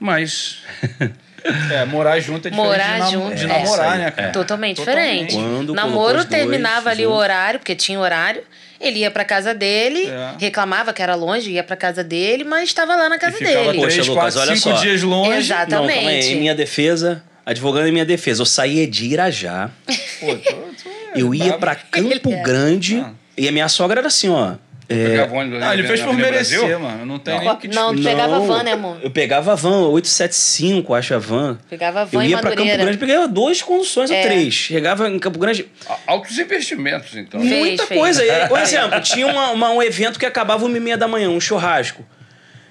mas 0.00 0.58
É, 1.72 1.84
morar 1.84 2.18
junto 2.20 2.48
é 2.48 2.50
diferente 2.50 2.66
Morar 2.72 3.00
de, 3.06 3.12
junto, 3.12 3.34
de 3.34 3.44
é. 3.44 3.46
namorar, 3.48 3.98
né, 3.98 4.06
É. 4.06 4.10
cara? 4.10 4.30
Totalmente 4.32 4.76
Totalmente. 4.78 5.26
diferente. 5.26 5.34
Quando 5.34 5.74
Namoro 5.74 6.18
os 6.18 6.24
dois 6.24 6.28
terminava 6.40 6.88
ali 6.90 7.04
o 7.04 7.08
juntos. 7.10 7.22
horário, 7.22 7.60
porque 7.60 7.74
tinha 7.74 8.00
horário. 8.00 8.42
Ele 8.80 8.98
ia 9.00 9.10
pra 9.10 9.24
casa 9.24 9.54
dele, 9.54 10.06
É. 10.06 10.34
reclamava 10.38 10.92
que 10.92 11.02
era 11.02 11.14
longe, 11.14 11.50
ia 11.50 11.62
pra 11.62 11.76
casa 11.76 12.02
dele, 12.02 12.44
mas 12.44 12.64
estava 12.68 12.96
lá 12.96 13.08
na 13.08 13.18
casa 13.18 13.38
dele. 13.38 13.78
Poxa, 13.78 14.02
Lucas, 14.02 14.08
quatro, 14.08 14.40
olha 14.40 14.56
cinco 14.56 14.76
só. 14.76 14.82
dias 14.82 15.02
longe. 15.02 15.38
Exato. 15.38 15.70
Não, 15.70 15.84
aí. 15.84 15.90
Exatamente. 15.90 16.26
Em 16.28 16.36
minha 16.40 16.54
defesa, 16.54 17.22
advogando 17.46 17.88
em 17.88 17.92
minha 17.92 18.04
defesa, 18.04 18.42
eu 18.42 18.46
saía 18.46 18.86
de 18.86 19.06
Irajá, 19.06 19.70
Pô, 20.20 20.26
tô- 20.36 20.52
tô- 20.52 20.90
eu 21.14 21.34
ia 21.34 21.54
pra 21.58 21.74
Campo 21.90 22.30
é. 22.32 22.42
Grande, 22.42 22.98
Ah. 23.00 23.12
e 23.38 23.48
a 23.48 23.52
minha 23.52 23.68
sogra 23.68 24.00
era 24.00 24.08
assim, 24.08 24.28
ó. 24.28 24.54
É, 24.88 25.06
pegava 25.08 25.34
ônibus 25.34 25.62
Ah, 25.62 25.72
ele 25.74 25.86
fez 25.86 26.00
por 26.02 26.14
merecer, 26.14 26.58
Brasil. 26.58 26.78
mano. 26.80 27.06
Não 27.06 27.18
tem 27.18 27.34
Não. 27.34 27.40
nem 27.40 27.50
o 27.50 27.56
que 27.56 27.68
Não, 27.68 27.94
tu 27.94 28.02
pegava 28.02 28.40
van, 28.40 28.62
né, 28.62 28.72
amor? 28.72 28.98
Eu 29.02 29.10
pegava 29.10 29.52
a 29.52 29.54
van, 29.54 29.88
875, 29.88 30.94
acho 30.94 31.14
a 31.14 31.18
van. 31.18 31.58
Pegava 31.70 32.00
Eu 32.00 32.06
van 32.06 32.24
em 32.24 32.28
ia 32.30 32.38
pra 32.38 32.50
Campo. 32.54 32.64
Grande, 32.76 32.98
pegava 32.98 33.28
duas 33.28 33.62
conduções 33.62 34.10
ou 34.10 34.16
É. 34.16 34.22
três. 34.22 34.52
Chegava 34.54 35.08
em 35.08 35.18
Campo 35.18 35.38
Grande, 35.38 35.66
Altos 36.06 36.38
investimentos, 36.38 37.14
então. 37.16 37.40
Fez, 37.40 37.58
muita 37.58 37.86
fez. 37.86 38.00
coisa. 38.00 38.24
E, 38.24 38.48
Por 38.48 38.58
exemplo, 38.60 39.00
tinha 39.00 39.26
uma- 39.26 39.50
uma- 39.50 39.70
um 39.70 39.82
evento 39.82 40.18
que 40.18 40.26
acabava 40.26 40.64
uma 40.66 40.76
e 40.76 40.80
meia 40.80 40.96
da 40.96 41.08
manhã, 41.08 41.28
um 41.30 41.40
churrasco. 41.40 42.04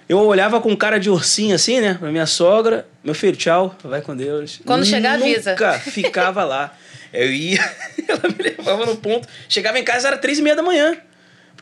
Eu 0.08 0.20
olhava 0.20 0.60
com 0.62 0.76
cara 0.76 1.00
de 1.00 1.10
ursinho 1.10 1.56
assim, 1.56 1.80
né? 1.80 1.96
Pra 2.00 2.12
minha 2.12 2.26
sogra. 2.26 2.86
Meu 3.04 3.16
filho, 3.16 3.36
tchau, 3.36 3.76
vai 3.84 4.02
com 4.02 4.16
Deus. 4.16 4.60
Quando 4.66 4.86
chegar, 4.86 5.14
avisa. 5.14 5.52
Nunca 5.52 5.74
ficava 5.80 6.44
lá. 6.44 6.76
Eu 7.12 7.32
ia, 7.32 7.60
ela 8.08 8.22
me 8.28 8.44
levava 8.44 8.86
no 8.86 8.98
ponto. 8.98 9.28
Chegava 9.48 9.80
em 9.80 9.84
casa, 9.84 10.08
era 10.10 10.18
três 10.18 10.40
e 10.40 10.42
meia 10.42 10.56
da 10.56 10.62
manhã. 10.64 10.96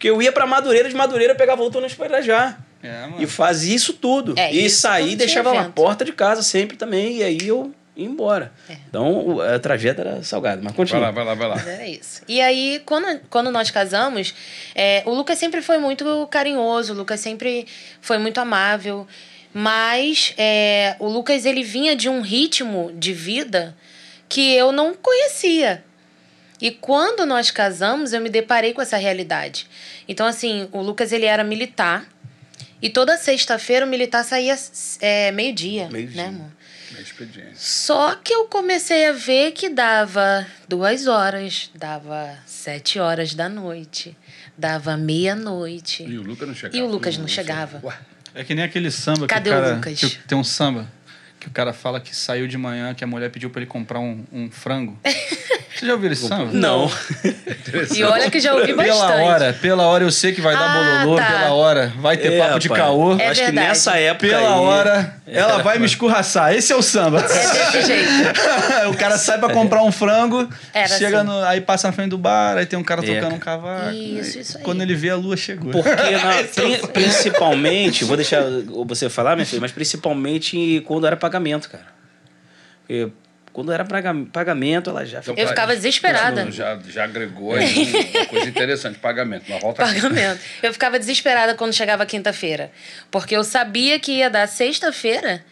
Porque 0.02 0.10
eu 0.10 0.20
ia 0.20 0.32
pra 0.32 0.48
Madureira, 0.48 0.90
de 0.90 0.96
Madureira 0.96 1.36
pegava 1.36 1.62
outro 1.62 1.78
ônibus 1.78 1.96
pra 1.96 2.08
Irajá. 2.08 2.58
É, 2.82 3.02
mano. 3.02 3.22
E 3.22 3.28
fazia 3.28 3.76
isso 3.76 3.94
tudo. 3.94 4.34
É, 4.36 4.52
e 4.52 4.66
isso 4.66 4.80
saí 4.82 5.04
quando 5.04 5.12
e 5.12 5.16
deixava 5.16 5.54
na 5.54 5.70
porta 5.70 6.04
de 6.04 6.12
casa 6.12 6.42
sempre 6.42 6.76
também. 6.76 7.18
E 7.18 7.24
aí 7.24 7.38
eu 7.48 7.72
ia 7.96 8.08
embora. 8.08 8.52
É. 8.68 8.78
Então 8.90 9.14
o- 9.28 9.42
a 9.44 9.60
trajeto 9.60 10.02
era 10.02 10.24
salgada. 10.24 10.56
Mas 10.56 10.72
Vai 10.72 10.74
continua. 10.74 11.02
lá, 11.04 11.12
vai 11.12 11.24
lá, 11.24 11.36
vai 11.36 11.48
lá. 11.50 11.56
Mas 11.58 11.68
Era 11.68 11.88
isso. 11.88 12.24
E 12.28 12.42
aí, 12.42 12.82
quando, 12.84 13.20
quando 13.30 13.52
nós 13.52 13.70
casamos, 13.70 14.34
é, 14.74 15.04
o 15.06 15.14
Lucas 15.14 15.38
sempre 15.38 15.62
foi 15.62 15.78
muito 15.78 16.28
carinhoso, 16.32 16.94
o 16.94 16.96
Lucas 16.98 17.20
sempre 17.20 17.68
foi 18.02 18.18
muito 18.18 18.40
amável. 18.40 19.06
Mas 19.54 20.34
é, 20.36 20.96
o 20.98 21.08
Lucas, 21.08 21.46
ele 21.46 21.62
vinha 21.62 21.96
de 21.96 22.10
um 22.10 22.22
ritmo 22.22 22.92
de 22.96 23.14
vida 23.14 23.78
que 24.28 24.52
eu 24.56 24.72
não 24.72 24.96
conhecia. 24.96 25.84
E 26.62 26.72
quando 26.72 27.26
nós 27.26 27.50
casamos, 27.52 28.14
eu 28.14 28.22
me 28.22 28.30
deparei 28.30 28.74
com 28.74 28.82
essa 28.82 28.98
realidade. 28.98 29.66
Então, 30.08 30.26
assim, 30.28 30.70
o 30.72 30.82
Lucas 30.82 31.12
ele 31.12 31.26
era 31.26 31.44
militar. 31.44 32.06
E 32.82 32.90
toda 32.90 33.18
sexta-feira 33.18 33.86
o 33.86 33.90
militar 33.90 34.24
saía 34.24 34.56
é, 35.00 35.32
meio-dia, 35.32 35.88
Meio-dia. 35.90 36.24
né, 36.24 36.28
amor? 36.30 36.52
Só 37.56 38.16
que 38.16 38.34
eu 38.34 38.46
comecei 38.46 39.08
a 39.08 39.12
ver 39.14 39.52
que 39.52 39.70
dava 39.70 40.46
duas 40.68 41.08
horas, 41.08 41.70
dava 41.74 42.38
sete 42.46 43.00
horas 43.00 43.34
da 43.34 43.48
noite, 43.48 44.16
dava 44.58 44.98
meia-noite. 44.98 46.04
E 46.04 46.18
o 46.18 46.22
Lucas 46.22 46.48
não 46.48 46.56
chegava. 46.56 46.78
E 46.78 46.82
o 46.82 46.88
Lucas 46.88 47.18
não 47.18 47.28
chegava. 47.28 47.80
Ué, 47.84 47.98
É 48.36 48.44
que 48.44 48.54
nem 48.54 48.64
aquele 48.66 48.92
samba 48.92 49.26
Cadê 49.28 49.50
que 49.50 49.56
o 49.56 49.60
o 49.60 49.62
cara. 49.62 49.76
Lucas? 49.76 50.00
que 50.00 50.18
tem 50.28 50.38
um 50.38 50.44
samba 50.44 50.92
que 51.40 51.48
o 51.48 51.52
cara 51.52 51.74
fala 51.74 52.00
que 52.00 52.16
saiu 52.16 52.48
de 52.48 52.58
manhã, 52.58 52.94
que 52.94 53.04
a 53.04 53.08
mulher 53.08 53.32
pediu 53.32 53.50
pra 53.50 53.62
ele 53.62 53.70
comprar 53.70 54.00
um, 54.00 54.24
um 54.32 54.52
frango. 54.52 55.00
Você 55.82 55.88
já 55.88 55.94
ouviu 55.94 56.12
esse 56.12 56.28
samba? 56.28 56.52
Não. 56.54 56.92
E 57.96 58.04
olha 58.04 58.30
que 58.30 58.40
já 58.40 58.54
ouvi 58.54 58.72
bastante. 58.72 59.00
Pela 59.00 59.24
hora, 59.24 59.54
pela 59.60 59.84
hora 59.88 60.04
eu 60.04 60.12
sei 60.12 60.32
que 60.32 60.40
vai 60.40 60.54
dar 60.54 60.70
Ah, 60.70 61.00
bololô, 61.04 61.18
tá. 61.18 61.26
pela 61.26 61.54
hora 61.54 61.92
vai 62.00 62.16
ter 62.18 62.34
É, 62.34 62.38
papo 62.38 62.60
de 62.60 62.70
caô. 62.70 63.18
É 63.18 63.28
Acho 63.30 63.40
que 63.40 63.46
verdade. 63.48 63.68
nessa 63.68 63.98
época 63.98 64.28
Pela 64.28 64.40
aí- 64.42 64.60
hora, 64.60 65.16
ela 65.26 65.58
vai 65.64 65.80
me 65.80 65.88
escorraçar. 65.88 66.54
Esse 66.54 66.72
é 66.72 66.76
o 66.76 66.84
samba. 66.84 67.20
É 67.20 67.24
desse 67.28 67.82
jeito. 67.88 68.10
o 68.92 68.96
cara 68.96 69.18
sai 69.18 69.40
pra 69.40 69.50
comprar 69.52 69.82
um 69.82 69.92
frango, 69.92 70.48
Era 70.72 70.88
chega 70.88 71.22
assim. 71.22 71.28
no, 71.28 71.44
aí 71.46 71.60
passa 71.62 71.88
na 71.88 71.94
frente 71.94 72.10
do 72.12 72.18
bar, 72.20 72.58
aí 72.58 72.66
tem 72.68 72.78
um 72.78 72.84
cara 72.84 73.04
É, 73.04 73.16
tocando 73.16 73.36
um 73.36 73.40
cavaco. 73.40 73.92
Isso, 73.92 74.38
isso 74.38 74.58
aí. 74.60 74.64
Quando 74.64 74.84
ele 74.84 74.94
vê 74.94 75.10
a 75.10 75.16
lua 75.16 75.36
chegou. 75.36 75.72
Porque 75.72 75.90
na- 75.90 76.36
é 76.36 76.44
principalmente, 76.94 78.04
vou 78.06 78.16
deixar 78.16 78.44
você 78.86 79.10
falar, 79.10 79.36
minha 79.36 79.48
filha, 79.48 79.62
mas 79.62 79.72
principalmente 79.72 80.84
quando 80.86 81.08
era 81.08 81.18
pagamento, 81.18 81.70
cara. 81.70 81.86
Porque 82.82 83.10
quando 83.54 83.72
era 83.72 83.86
pagamento, 84.32 84.90
ela 84.90 85.06
já 85.06 85.20
então, 85.20 85.36
Eu 85.38 85.48
ficava 85.48 85.76
desesperada. 85.76 86.50
Já, 86.52 86.80
já 86.88 87.04
agregou 87.04 87.54
aí 87.54 88.12
uma 88.16 88.26
coisa 88.28 88.48
interessante, 88.48 88.98
pagamento. 89.00 89.46
Mas 89.50 89.62
volta 89.62 89.84
aqui. 89.84 90.02
Pagamento. 90.02 90.42
Eu 90.64 90.72
ficava 90.72 90.98
desesperada 90.98 91.56
quando 91.56 91.74
chegava 91.74 92.06
quinta-feira. 92.06 92.72
Porque 93.10 93.36
eu 93.36 93.44
sabia 93.44 94.00
que 94.00 94.14
ia 94.14 94.30
dar 94.30 94.48
sexta-feira 94.48 95.44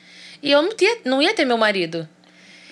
e 0.41 0.51
eu 0.51 0.61
não, 0.61 0.75
tinha, 0.75 0.97
não 1.05 1.21
ia 1.21 1.33
ter 1.33 1.45
meu 1.45 1.57
marido. 1.57 2.07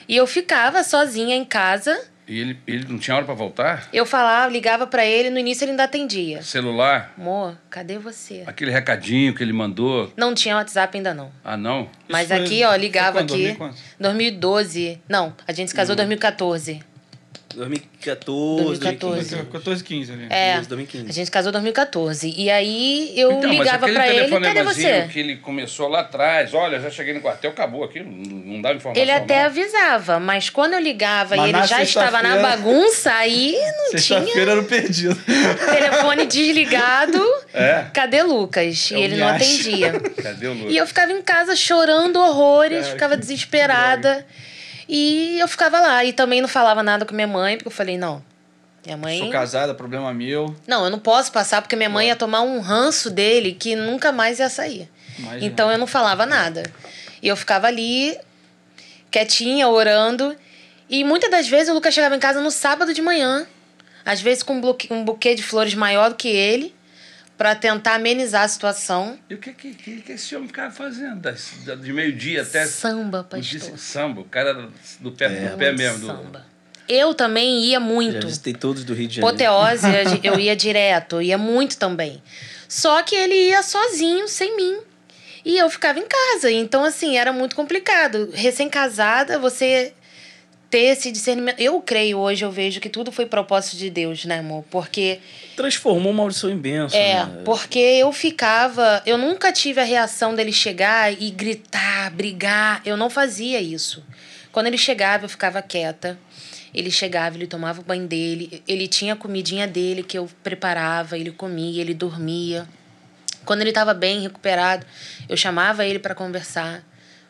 E 0.08 0.16
eu 0.16 0.26
ficava 0.26 0.84
sozinha 0.84 1.36
em 1.36 1.44
casa. 1.44 2.00
E 2.28 2.40
ele, 2.40 2.60
ele 2.68 2.86
não 2.90 2.98
tinha 3.00 3.16
hora 3.16 3.26
pra 3.26 3.34
voltar? 3.34 3.88
Eu 3.94 4.06
falava, 4.06 4.52
ligava 4.52 4.86
pra 4.86 5.06
ele, 5.06 5.30
no 5.30 5.40
início 5.40 5.64
ele 5.64 5.72
ainda 5.72 5.86
atendia. 5.86 6.42
Celular? 6.42 7.14
Amor, 7.18 7.58
cadê 7.70 7.98
você? 7.98 8.44
Aquele 8.46 8.70
recadinho 8.70 9.34
que 9.34 9.42
ele 9.42 9.54
mandou. 9.54 10.12
Não 10.18 10.34
tinha 10.36 10.56
WhatsApp 10.58 10.98
ainda 10.98 11.14
não. 11.14 11.32
Ah, 11.44 11.56
não? 11.56 11.90
Mas 12.10 12.28
foi- 12.28 12.38
aqui, 12.38 12.64
ó, 12.66 12.70
foi 12.70 12.78
ligava 12.80 13.20
quando? 13.20 13.32
aqui. 13.34 13.44
2000 13.44 13.56
quanto? 13.56 13.78
2012. 14.00 15.02
Não, 15.08 15.34
a 15.48 15.52
gente 15.54 15.70
se 15.70 15.76
casou 15.76 15.94
em 15.94 15.98
2014. 15.98 16.82
2014, 17.58 18.64
2014. 18.80 19.36
14, 19.52 19.84
15 19.84 20.12
ali. 20.14 20.28
É. 20.30 20.58
Isso, 20.60 20.70
2015. 20.70 21.10
A 21.10 21.14
gente 21.14 21.32
casou 21.32 21.50
em 21.50 21.54
2014. 21.54 22.34
E 22.38 22.50
aí 22.50 23.14
eu 23.16 23.32
Então, 23.34 23.50
ligava 23.50 23.88
pra 23.88 24.08
ele, 24.08 24.40
cadê 24.40 24.64
você? 24.64 25.08
que 25.12 25.20
ele 25.20 25.38
começou 25.38 25.88
lá 25.88 26.02
atrás, 26.02 26.54
olha, 26.54 26.80
já 26.80 26.90
cheguei 26.90 27.14
no 27.14 27.22
quartel, 27.22 27.52
acabou 27.52 27.84
aquilo, 27.84 28.10
não 28.10 28.62
dava 28.62 28.76
informação. 28.76 29.02
Ele 29.02 29.12
até 29.12 29.40
não. 29.40 29.46
avisava, 29.48 30.20
mas 30.20 30.50
quando 30.50 30.74
eu 30.74 30.80
ligava 30.80 31.36
Mas 31.36 31.46
e 31.46 31.50
ele 31.50 31.68
já 31.68 31.82
estava 31.82 32.22
na 32.22 32.38
bagunça, 32.38 33.12
aí 33.14 33.54
não 33.54 33.90
tinha 34.00 34.20
Sexta-feira 34.20 34.52
era 34.54 34.64
perdido. 34.64 35.16
telefone 35.26 36.26
desligado. 36.26 37.22
É? 37.54 37.86
Cadê 37.94 38.24
Lucas? 38.24 38.92
E 38.92 38.96
É 38.96 38.98
o 38.98 39.02
ele 39.02 39.18
não 39.18 39.28
Miache. 39.28 39.62
atendia. 39.84 40.00
Cadê 40.24 40.48
o 40.48 40.54
Lucas? 40.54 40.72
E 40.74 40.78
eu 40.78 40.88
ficava 40.88 41.12
em 41.12 41.22
casa 41.22 41.56
chorando 41.56 42.18
horrores, 42.20 42.82
Cara, 42.82 42.92
ficava 42.92 43.14
que 43.16 43.22
desesperada. 43.22 44.26
E 44.88 45.38
eu 45.40 45.48
ficava 45.48 45.80
lá. 45.80 46.04
E 46.06 46.14
também 46.14 46.42
não 46.42 46.48
falava 46.48 46.82
nada 46.82 47.06
com 47.06 47.14
minha 47.14 47.28
mãe, 47.28 47.58
porque 47.58 47.68
eu 47.68 47.72
falei, 47.72 47.98
não. 47.98 48.24
Minha 48.86 48.98
mãe. 48.98 49.20
Sou 49.20 49.30
casada, 49.30 49.74
problema 49.74 50.14
meu. 50.14 50.56
Não, 50.66 50.86
eu 50.86 50.90
não 50.90 51.00
posso 51.00 51.32
passar, 51.32 51.62
porque 51.62 51.76
minha 51.76 51.90
mãe 51.90 52.08
ia 52.08 52.16
tomar 52.16 52.42
um 52.42 52.60
ranço 52.60 53.10
dele 53.10 53.52
que 53.52 53.76
nunca 53.76 54.12
mais 54.12 54.40
ia 54.40 54.50
sair. 54.50 54.90
Então 55.42 55.70
eu 55.72 55.78
não 55.78 55.88
falava 55.88 56.26
nada. 56.26 56.64
E 57.22 57.28
eu 57.28 57.36
ficava 57.36 57.68
ali, 57.68 58.18
quietinha, 59.12 59.68
orando. 59.68 60.36
E 60.90 61.04
muitas 61.04 61.30
das 61.30 61.48
vezes 61.48 61.70
o 61.70 61.74
Lucas 61.74 61.94
chegava 61.94 62.16
em 62.16 62.20
casa 62.20 62.40
no 62.40 62.52
sábado 62.52 62.94
de 62.94 63.02
manhã. 63.02 63.46
Às 64.06 64.22
vezes 64.22 64.42
com 64.42 64.54
um 64.54 64.76
um 64.92 65.04
buquê 65.04 65.36
de 65.36 65.44
flores 65.44 65.74
maior 65.74 66.10
do 66.10 66.16
que 66.16 66.30
ele, 66.30 66.74
para 67.38 67.54
tentar 67.56 67.96
amenizar 67.96 68.44
a 68.44 68.48
situação. 68.48 69.18
E 69.30 69.36
o 69.36 69.38
que, 69.38 69.54
que, 69.54 69.74
que, 69.74 70.02
que 70.02 70.12
esse 70.14 70.36
homem 70.36 70.48
ficava 70.48 70.74
fazendo? 70.74 71.20
Das- 71.22 71.54
De 71.82 71.94
meio-dia 71.94 72.42
até. 72.42 72.66
Samba, 72.66 73.28
o 73.32 73.40
dia- 73.40 73.60
pastor. 73.60 73.78
Samba, 73.78 74.22
o 74.22 74.26
cara 74.26 74.70
do 75.00 75.12
pé, 75.12 75.30
do 75.30 75.58
pé 75.58 75.72
mesmo. 75.72 76.00
do- 76.00 76.08
Samba. 76.08 76.46
Eu 76.90 77.14
também 77.14 77.66
ia 77.66 77.74
Já 77.74 77.80
muito. 77.82 78.26
visitei 78.28 78.54
todos 78.54 78.84
do 78.86 78.94
Rio 78.94 79.08
de 79.10 79.16
Janeiro. 79.18 79.38
Poteose, 79.38 79.88
eu 80.24 80.40
ia 80.40 80.56
direto, 80.56 81.22
ia 81.22 81.38
muito 81.38 81.78
também. 81.78 82.24
Só 82.68 83.04
que 83.04 83.14
ele 83.16 83.36
ia 83.50 83.62
sozinho, 83.62 84.28
sem 84.28 84.56
mim. 84.56 84.78
E 85.46 85.58
eu 85.58 85.70
ficava 85.70 86.00
em 86.00 86.06
casa. 86.08 86.50
Então, 86.52 86.84
assim, 86.84 87.18
era 87.18 87.32
muito 87.32 87.56
complicado. 87.56 88.30
Recém-casada, 88.34 89.38
você 89.40 89.94
ter 90.70 90.94
esse 90.94 91.12
discernimento. 91.12 91.60
Eu 91.60 91.82
creio 91.82 92.18
hoje, 92.18 92.44
eu 92.44 92.52
vejo 92.52 92.80
que 92.80 92.90
tudo 92.90 93.12
foi 93.12 93.26
propósito 93.26 93.78
de 93.78 93.90
Deus, 93.90 94.26
né, 94.26 94.40
amor? 94.40 94.64
Porque. 94.70 95.20
Transformou 95.56 96.14
maldição 96.14 96.50
em 96.50 96.58
bênção. 96.58 97.00
É, 97.00 97.26
né? 97.26 97.42
porque 97.44 97.80
eu 97.80 98.12
ficava. 98.12 99.02
Eu 99.06 99.18
nunca 99.18 99.52
tive 99.52 99.80
a 99.82 99.84
reação 99.84 100.36
dele 100.36 100.52
chegar 100.52 101.12
e 101.12 101.30
gritar, 101.32 102.12
brigar. 102.12 102.82
Eu 102.86 102.98
não 102.98 103.10
fazia 103.10 103.62
isso. 103.62 104.04
Quando 104.52 104.68
ele 104.68 104.78
chegava, 104.78 105.26
eu 105.26 105.30
ficava 105.30 105.62
quieta. 105.62 106.18
Ele 106.74 106.92
chegava, 106.92 107.36
ele 107.36 107.48
tomava 107.48 107.82
o 107.82 107.84
banho 107.84 108.06
dele, 108.06 108.62
ele 108.68 108.88
tinha 108.88 109.14
a 109.14 109.16
comidinha 109.16 109.66
dele 109.66 110.04
que 110.04 110.18
eu 110.18 110.30
preparava, 110.44 111.18
ele 111.18 111.32
comia, 111.32 111.82
ele 111.82 111.94
dormia. 111.94 112.68
Quando 113.46 113.62
ele 113.62 113.70
estava 113.70 113.94
bem, 113.94 114.22
recuperado, 114.22 114.86
eu 115.28 115.38
chamava 115.38 115.86
ele 115.86 115.98
para 115.98 116.14
conversar. 116.14 116.84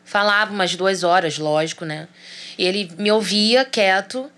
Falava 0.04 0.52
umas 0.52 0.74
duas 0.74 1.02
horas, 1.02 1.38
lógico, 1.38 1.84
né? 1.84 2.08
E 2.58 2.66
ele 2.66 2.90
me 2.98 3.10
ouvia 3.12 3.64
quieto. 3.64 4.30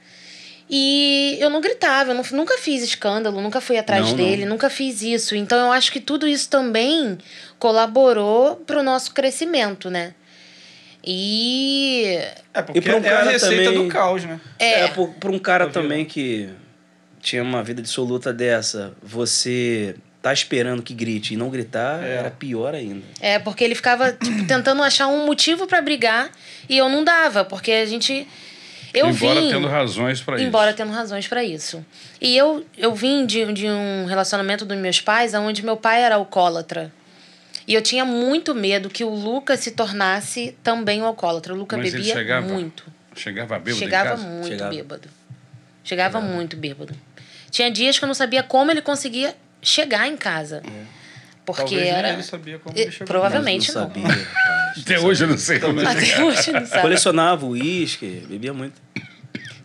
E 0.73 1.37
eu 1.41 1.51
não 1.51 1.61
gritava, 1.61 2.13
eu 2.13 2.15
não- 2.15 2.25
nunca 2.31 2.57
fiz 2.59 2.81
escândalo, 2.83 3.41
nunca 3.41 3.61
fui 3.61 3.77
atrás 3.77 4.03
Não, 4.03 4.11
não. 4.11 4.17
dele, 4.17 4.45
nunca 4.45 4.71
fiz 4.71 5.03
isso. 5.03 5.35
Então 5.35 5.59
eu 5.67 5.73
acho 5.73 5.91
que 5.91 5.99
tudo 6.01 6.29
isso 6.29 6.49
também 6.49 7.19
colaborou 7.59 8.55
pro 8.57 8.83
nosso 8.83 9.13
crescimento, 9.13 9.91
né? 9.91 10.15
E. 11.05 12.19
É, 12.55 12.63
porque 12.63 12.79
E 12.79 12.83
pra 12.83 12.93
um 12.95 12.97
é 12.97 12.99
a 13.01 13.03
cara 13.11 13.31
receita 13.31 13.65
também- 13.65 13.83
do 13.83 13.89
caos, 13.89 14.25
né? 14.25 14.41
É, 14.59 14.81
É, 14.83 14.89
por, 14.89 15.09
por 15.15 15.31
um 15.31 15.39
cara 15.39 15.69
também 15.69 16.05
que 16.05 16.49
tinha 17.21 17.43
uma 17.43 17.63
vida 17.63 17.83
dissoluta 17.83 18.33
dessa, 18.33 18.95
você 19.03 19.97
tá 20.23 20.33
esperando 20.33 20.83
que 20.83 20.93
grite 20.93 21.35
e 21.35 21.37
não 21.37 21.49
gritar, 21.49 22.03
É. 22.05 22.17
era 22.17 22.31
pior 22.31 22.75
ainda. 22.75 23.03
é 23.21 23.39
porque 23.39 23.65
ele 23.65 23.75
ficava 23.75 24.13
tipo, 24.23 24.47
tentando 24.47 24.83
achar 24.83 25.07
um 25.09 25.25
motivo 25.27 25.67
para 25.67 25.81
brigar 25.81 26.31
e 26.69 26.77
eu 26.77 26.89
não 26.89 27.03
dava, 27.05 27.45
porque 27.45 27.73
a 27.73 27.87
gente. 27.87 28.27
Eu 28.93 29.09
Embora 29.09 29.41
vim. 29.41 29.51
tendo 29.51 29.69
razões 29.69 30.21
para 30.21 30.37
isso. 30.37 30.45
Embora 30.47 30.73
tendo 30.75 30.91
razões 30.93 31.29
para 31.29 31.45
isso. 31.45 31.85
E 32.21 32.37
eu, 32.37 32.67
eu 32.77 32.93
vim 32.93 33.25
de, 33.25 33.53
de 33.53 33.69
um 33.69 34.05
relacionamento 34.07 34.65
dos 34.65 34.77
meus 34.77 35.01
pais, 35.01 35.33
onde 35.33 35.65
meu 35.65 35.77
pai 35.77 36.03
era 36.03 36.17
alcoólatra. 36.17 36.93
E 37.69 37.75
eu 37.75 37.81
tinha 37.83 38.05
muito 38.05 38.53
medo 38.53 38.91
que 38.91 39.05
o 39.05 39.11
Lucas 39.11 39.61
se 39.61 39.71
tornasse 39.71 40.57
também 40.61 41.01
um 41.01 41.05
alcoólatra. 41.05 41.55
O 41.55 41.57
Lucas 41.57 41.79
Mas 41.79 41.89
ele 41.95 41.99
bebia 41.99 42.15
chegava 42.15 42.49
muito. 42.49 42.85
Chegava 43.15 43.59
bêbado 43.61 43.79
Chegava 43.79 44.09
em 44.09 44.11
casa? 44.17 44.29
muito 44.29 44.49
Chegava. 44.49 44.71
bêbado. 44.75 45.09
Chegava 45.85 46.21
muito 46.21 46.57
bêbado. 46.57 46.95
Tinha 47.49 47.71
dias 47.71 47.97
que 47.97 48.05
eu 48.05 48.09
não 48.09 48.15
sabia 48.15 48.43
como 48.43 48.73
ele 48.73 48.83
conseguia 48.83 49.37
chegar 49.63 50.09
em 50.09 50.17
casa. 50.17 50.63
Porque 51.45 51.63
Talvez 51.63 51.89
era. 51.89 52.13
ele 52.13 52.23
sabia 52.23 52.59
como 52.59 52.77
ele 52.79 52.91
chegou. 52.91 53.07
provavelmente 53.07 53.73
não 53.73 53.83
não. 53.83 53.89
sabia, 53.89 54.07
rapaz. 54.07 54.79
Até 54.79 55.01
hoje 55.01 55.25
eu 55.25 55.29
não 55.29 55.39
sei 55.39 55.59
como 55.59 55.81
é. 55.81 55.87
Até 55.87 56.23
hoje 56.23 56.53
não 56.53 56.67
sabe. 56.67 56.83
Colecionava 56.83 57.47
uísque, 57.47 58.25
bebia 58.29 58.53
muito. 58.53 58.81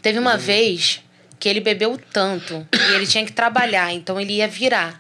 Teve 0.02 0.18
uma 0.18 0.38
vez 0.38 1.02
que 1.40 1.48
ele 1.50 1.60
bebeu 1.60 2.00
tanto 2.12 2.68
e 2.74 2.94
ele 2.96 3.06
tinha 3.06 3.26
que 3.26 3.32
trabalhar, 3.32 3.94
então 3.94 4.20
ele 4.20 4.34
ia 4.34 4.48
virar. 4.48 5.00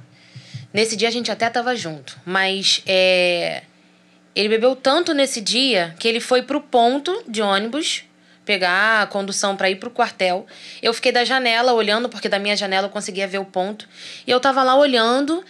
Nesse 0.73 0.95
dia 0.95 1.07
a 1.07 1.11
gente 1.11 1.31
até 1.31 1.49
tava 1.49 1.75
junto, 1.75 2.19
mas 2.25 2.83
é, 2.85 3.63
ele 4.35 4.49
bebeu 4.49 4.75
tanto 4.75 5.13
nesse 5.13 5.39
dia 5.39 5.95
que 5.97 6.07
ele 6.07 6.19
foi 6.19 6.43
pro 6.43 6.59
ponto 6.59 7.23
de 7.27 7.41
ônibus 7.41 8.03
pegar 8.45 9.01
a 9.01 9.07
condução 9.07 9.57
para 9.57 9.69
ir 9.69 9.75
pro 9.75 9.89
quartel. 9.89 10.45
Eu 10.81 10.93
fiquei 10.93 11.11
da 11.11 11.25
janela 11.25 11.73
olhando, 11.73 12.07
porque 12.07 12.29
da 12.29 12.39
minha 12.39 12.55
janela 12.55 12.87
eu 12.87 12.91
conseguia 12.91 13.27
ver 13.27 13.39
o 13.39 13.45
ponto. 13.45 13.89
E 14.25 14.31
eu 14.31 14.39
tava 14.39 14.63
lá 14.63 14.75
olhando 14.75 15.43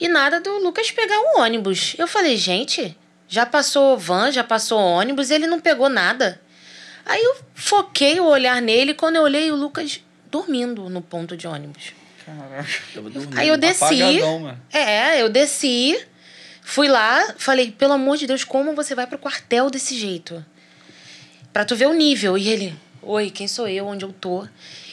e 0.00 0.08
nada 0.08 0.40
do 0.40 0.58
Lucas 0.58 0.90
pegar 0.90 1.18
o 1.18 1.40
ônibus. 1.40 1.94
Eu 1.98 2.06
falei, 2.06 2.36
gente, 2.36 2.96
já 3.28 3.44
passou 3.44 3.98
van, 3.98 4.30
já 4.30 4.44
passou 4.44 4.78
ônibus, 4.78 5.30
e 5.30 5.34
ele 5.34 5.46
não 5.46 5.60
pegou 5.60 5.88
nada. 5.88 6.40
Aí 7.04 7.22
eu 7.22 7.36
foquei 7.54 8.20
o 8.20 8.26
olhar 8.26 8.62
nele 8.62 8.94
quando 8.94 9.16
eu 9.16 9.22
olhei 9.22 9.50
o 9.50 9.56
Lucas 9.56 10.00
dormindo 10.30 10.88
no 10.88 11.02
ponto 11.02 11.36
de 11.36 11.46
ônibus. 11.46 11.92
Caraca. 12.24 12.68
Dormindo. 12.94 13.38
Aí 13.38 13.48
eu 13.48 13.56
desci. 13.56 14.02
Apagadão, 14.02 14.38
mano. 14.40 14.60
É, 14.72 15.22
eu 15.22 15.28
desci, 15.28 15.98
fui 16.62 16.86
lá, 16.86 17.34
falei, 17.38 17.72
pelo 17.72 17.94
amor 17.94 18.16
de 18.18 18.26
Deus, 18.26 18.44
como 18.44 18.74
você 18.74 18.94
vai 18.94 19.06
pro 19.06 19.18
quartel 19.18 19.70
desse 19.70 19.96
jeito? 19.96 20.44
Pra 21.58 21.64
tu 21.64 21.74
ver 21.74 21.86
o 21.88 21.92
nível. 21.92 22.38
E 22.38 22.48
ele, 22.48 22.72
oi, 23.02 23.30
quem 23.30 23.48
sou 23.48 23.66
eu, 23.66 23.84
onde 23.84 24.04
eu 24.04 24.12
tô? 24.12 24.46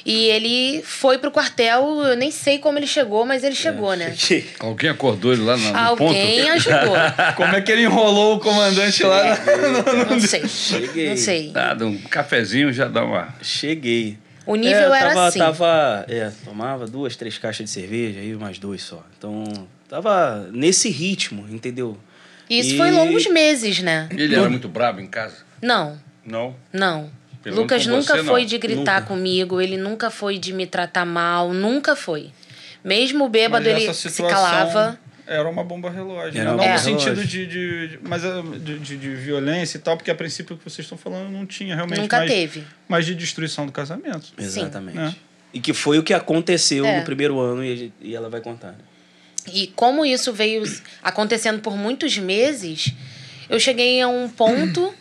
E 0.03 0.29
ele 0.29 0.81
foi 0.83 1.19
pro 1.19 1.29
quartel, 1.29 2.01
eu 2.01 2.17
nem 2.17 2.31
sei 2.31 2.57
como 2.57 2.79
ele 2.79 2.87
chegou, 2.87 3.23
mas 3.23 3.43
ele 3.43 3.53
chegou, 3.53 3.93
É, 3.93 3.97
né? 3.97 4.15
cheguei. 4.17 4.49
Alguém 4.59 4.89
acordou 4.89 5.31
ele 5.31 5.43
lá 5.43 5.55
no, 5.57 5.63
no 5.71 5.95
ponto? 5.95 6.17
Alguém 6.19 6.49
ajudou. 6.49 6.95
Como 7.37 7.55
é 7.55 7.61
que 7.61 7.71
ele 7.71 7.83
enrolou 7.83 8.37
o 8.37 8.39
comandante 8.39 9.03
lá? 9.03 9.23
na- 9.25 10.05
Não 10.09 10.19
sei. 10.19 10.47
Cheguei. 10.47 11.09
Não 11.09 11.17
sei. 11.17 11.51
Nada, 11.51 11.85
um 11.85 11.99
cafezinho 11.99 12.73
já 12.73 12.87
dá 12.87 13.05
uma. 13.05 13.31
Cheguei. 13.43 14.17
O 14.43 14.55
nível 14.55 14.91
É, 14.91 14.99
era 15.01 15.09
tava, 15.09 15.27
assim. 15.27 15.37
Tava, 15.39 16.05
é, 16.09 16.31
tomava 16.43 16.87
duas, 16.87 17.15
três 17.15 17.37
caixas 17.37 17.65
de 17.65 17.69
cerveja, 17.69 18.21
aí 18.21 18.33
mais 18.33 18.57
dois 18.57 18.81
só. 18.81 19.05
Então, 19.19 19.43
tava 19.87 20.49
nesse 20.51 20.89
ritmo, 20.89 21.45
entendeu? 21.47 21.95
E 22.49 22.57
isso 22.59 22.73
E- 22.73 22.77
foi 22.77 22.89
longos 22.89 23.27
meses, 23.27 23.83
né? 23.83 24.09
Ele 24.11 24.33
era 24.33 24.49
muito 24.49 24.67
bravo 24.67 24.99
em 24.99 25.05
casa? 25.07 25.35
Não, 25.61 25.99
Não. 26.25 26.55
não. 26.73 27.09
Pelo 27.43 27.57
Lucas 27.61 27.85
nunca 27.85 28.17
você, 28.17 28.23
foi 28.23 28.41
não. 28.41 28.47
de 28.47 28.57
gritar 28.57 29.01
Nunca. 29.01 29.07
comigo, 29.13 29.61
ele 29.61 29.77
nunca 29.77 30.09
foi 30.09 30.39
de 30.39 30.51
me 30.51 30.65
tratar 30.65 31.05
mal, 31.05 31.53
nunca 31.53 31.95
foi. 31.95 32.31
Mesmo 32.83 33.29
bêbado, 33.29 33.67
ele 33.69 33.93
se 33.93 34.21
calava. 34.23 34.99
Era 35.27 35.47
uma 35.49 35.63
bomba 35.63 35.89
relógio. 35.89 36.39
Era 36.39 36.51
né? 36.51 36.51
Não 36.51 36.57
bomba 36.57 36.73
no 36.73 36.79
sentido 36.79 37.09
relógio. 37.15 37.27
de, 37.27 37.45
de, 37.47 37.87
de- 37.89 37.99
mas, 38.03 38.23
é, 38.23 38.41
de, 38.41 38.79
de, 38.79 38.97
de 38.97 39.15
violência 39.15 39.77
e 39.77 39.81
tal, 39.81 39.95
porque 39.97 40.09
a 40.11 40.15
princípio 40.15 40.55
o 40.55 40.57
que 40.59 40.63
vocês 40.63 40.85
estão 40.85 40.97
falando 40.97 41.29
não 41.31 41.45
tinha 41.45 41.75
realmente. 41.75 41.99
Nunca 42.01 42.19
mas, 42.19 42.29
teve. 42.31 42.63
Mas 42.87 43.05
de 43.05 43.13
destruição 43.15 43.65
do 43.67 43.71
casamento. 43.71 44.33
Exatamente. 44.37 44.97
né? 44.97 45.15
E 45.53 45.59
que 45.59 45.73
foi 45.73 45.97
o 45.99 46.03
que 46.03 46.13
aconteceu 46.13 46.85
É. 46.85 46.99
no 46.99 47.05
primeiro 47.05 47.39
ano 47.39 47.63
e, 47.63 47.91
e 48.01 48.15
ela 48.15 48.29
vai 48.29 48.41
contar. 48.41 48.71
né? 48.73 48.77
E 49.53 49.67
como 49.67 50.03
isso 50.05 50.33
veio 50.33 50.63
acontecendo 51.03 51.59
por 51.61 51.75
muitos 51.77 52.17
meses, 52.17 52.91
eu 53.49 53.59
cheguei 53.59 54.01
a 54.01 54.07
um 54.07 54.27
ponto 54.29 54.93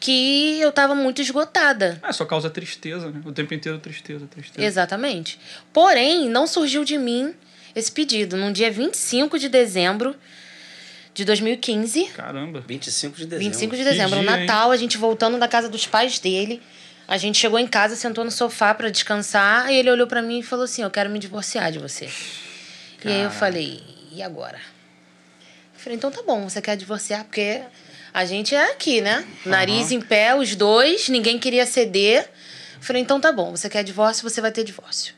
que 0.00 0.58
eu 0.58 0.72
tava 0.72 0.94
muito 0.94 1.20
esgotada. 1.20 2.00
Ah, 2.02 2.12
só 2.12 2.24
causa 2.24 2.48
tristeza, 2.48 3.10
né? 3.10 3.20
O 3.24 3.32
tempo 3.32 3.52
inteiro 3.52 3.78
tristeza, 3.78 4.26
tristeza. 4.26 4.66
Exatamente. 4.66 5.38
Porém, 5.72 6.26
não 6.28 6.46
surgiu 6.46 6.84
de 6.84 6.96
mim 6.96 7.34
esse 7.76 7.92
pedido. 7.92 8.36
No 8.36 8.50
dia 8.50 8.70
25 8.70 9.38
de 9.38 9.50
dezembro 9.50 10.16
de 11.12 11.24
2015, 11.24 12.06
Caramba. 12.06 12.64
25 12.66 13.16
de 13.16 13.26
dezembro. 13.26 13.44
25 13.44 13.76
de 13.76 13.84
dezembro, 13.84 14.16
no 14.16 14.22
dia, 14.22 14.36
hein? 14.40 14.46
Natal, 14.46 14.70
a 14.70 14.76
gente 14.76 14.96
voltando 14.96 15.38
da 15.38 15.46
casa 15.46 15.68
dos 15.68 15.86
pais 15.86 16.18
dele. 16.18 16.62
A 17.06 17.18
gente 17.18 17.36
chegou 17.38 17.58
em 17.58 17.66
casa, 17.66 17.94
sentou 17.94 18.24
no 18.24 18.30
sofá 18.30 18.72
pra 18.72 18.88
descansar, 18.88 19.70
e 19.70 19.76
ele 19.76 19.90
olhou 19.90 20.06
pra 20.06 20.22
mim 20.22 20.38
e 20.38 20.42
falou 20.42 20.64
assim: 20.64 20.82
"Eu 20.82 20.90
quero 20.90 21.10
me 21.10 21.18
divorciar 21.18 21.70
de 21.70 21.78
você". 21.78 22.08
E 23.04 23.08
aí 23.08 23.22
eu 23.22 23.30
falei: 23.30 23.82
"E 24.12 24.22
agora?" 24.22 24.58
Eu 25.74 25.80
falei: 25.80 25.98
"Então 25.98 26.10
tá 26.10 26.22
bom, 26.22 26.48
você 26.48 26.62
quer 26.62 26.76
divorciar 26.76 27.24
porque 27.24 27.62
a 28.12 28.24
gente 28.24 28.54
é 28.54 28.70
aqui, 28.72 29.00
né? 29.00 29.24
Nariz 29.44 29.90
em 29.92 30.00
pé, 30.00 30.34
os 30.34 30.54
dois, 30.56 31.08
ninguém 31.08 31.38
queria 31.38 31.66
ceder". 31.66 32.22
Eu 32.76 32.82
falei: 32.82 33.02
"Então 33.02 33.20
tá 33.20 33.30
bom, 33.32 33.50
você 33.56 33.68
quer 33.68 33.82
divórcio, 33.84 34.28
você 34.28 34.40
vai 34.40 34.50
ter 34.52 34.64
divórcio". 34.64 35.14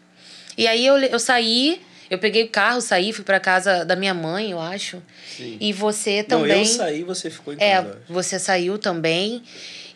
E 0.58 0.66
aí 0.66 0.84
eu, 0.84 0.98
eu 0.98 1.18
saí, 1.18 1.80
eu 2.10 2.18
peguei 2.18 2.44
o 2.44 2.48
carro, 2.48 2.80
saí, 2.82 3.12
fui 3.12 3.24
pra 3.24 3.40
casa 3.40 3.84
da 3.86 3.96
minha 3.96 4.12
mãe, 4.12 4.50
eu 4.50 4.60
acho. 4.60 5.02
Sim. 5.36 5.56
E 5.58 5.72
você 5.72 6.18
Não, 6.28 6.40
também 6.40 6.58
eu 6.58 6.64
saí, 6.66 7.02
você 7.02 7.30
ficou 7.30 7.54
em 7.54 7.56
é, 7.58 7.76
casa. 7.76 7.88
acho. 8.04 8.12
você 8.12 8.38
saiu 8.38 8.78
também. 8.78 9.42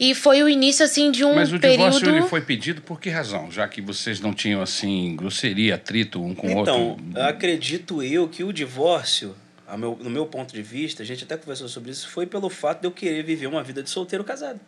E 0.01 0.14
foi 0.14 0.42
o 0.42 0.49
início, 0.49 0.84
assim, 0.84 1.11
de 1.11 1.24
um 1.24 1.34
Mas 1.34 1.53
o 1.53 1.59
período... 1.59 1.90
divórcio 1.99 2.09
ele 2.11 2.22
foi 2.22 2.40
pedido 2.42 2.80
por 2.82 3.01
que 3.01 3.09
razão? 3.11 3.51
Já 3.51 3.66
que 3.68 3.80
vocês 3.82 4.20
não 4.20 4.32
tinham, 4.32 4.61
assim, 4.62 5.14
grosseria, 5.16 5.74
atrito 5.74 6.22
um 6.22 6.34
com 6.34 6.47
o 6.49 6.51
Então, 6.62 6.88
outro. 6.90 7.20
acredito 7.22 8.03
eu 8.03 8.28
que 8.28 8.44
o 8.44 8.53
divórcio, 8.53 9.34
meu- 9.75 9.99
no 10.01 10.11
meu 10.11 10.27
ponto 10.27 10.53
de 10.55 10.62
vista, 10.62 11.03
a 11.03 11.07
gente 11.07 11.25
até 11.25 11.37
conversou 11.37 11.67
sobre 11.69 11.91
isso, 11.91 12.09
foi 12.11 12.27
pelo 12.27 12.51
fato 12.51 12.81
de 12.83 12.87
eu 12.87 12.91
querer 12.93 13.23
viver 13.23 13.47
uma 13.47 13.62
vida 13.62 13.83
de 13.83 13.89
solteiro 13.89 14.23
casado. 14.23 14.61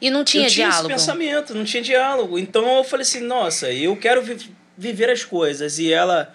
E 0.00 0.10
não 0.10 0.24
tinha 0.24 0.46
eu 0.46 0.50
tinha 0.50 0.68
diálogo. 0.68 0.92
esse 0.94 1.06
pensamento, 1.06 1.54
não 1.54 1.64
tinha 1.64 1.82
diálogo. 1.82 2.38
Então 2.38 2.66
eu 2.78 2.84
falei 2.84 3.02
assim, 3.02 3.20
nossa, 3.20 3.70
eu 3.72 3.96
quero 3.96 4.22
vi- 4.22 4.50
viver 4.76 5.10
as 5.10 5.24
coisas 5.24 5.78
e 5.78 5.92
ela 5.92 6.34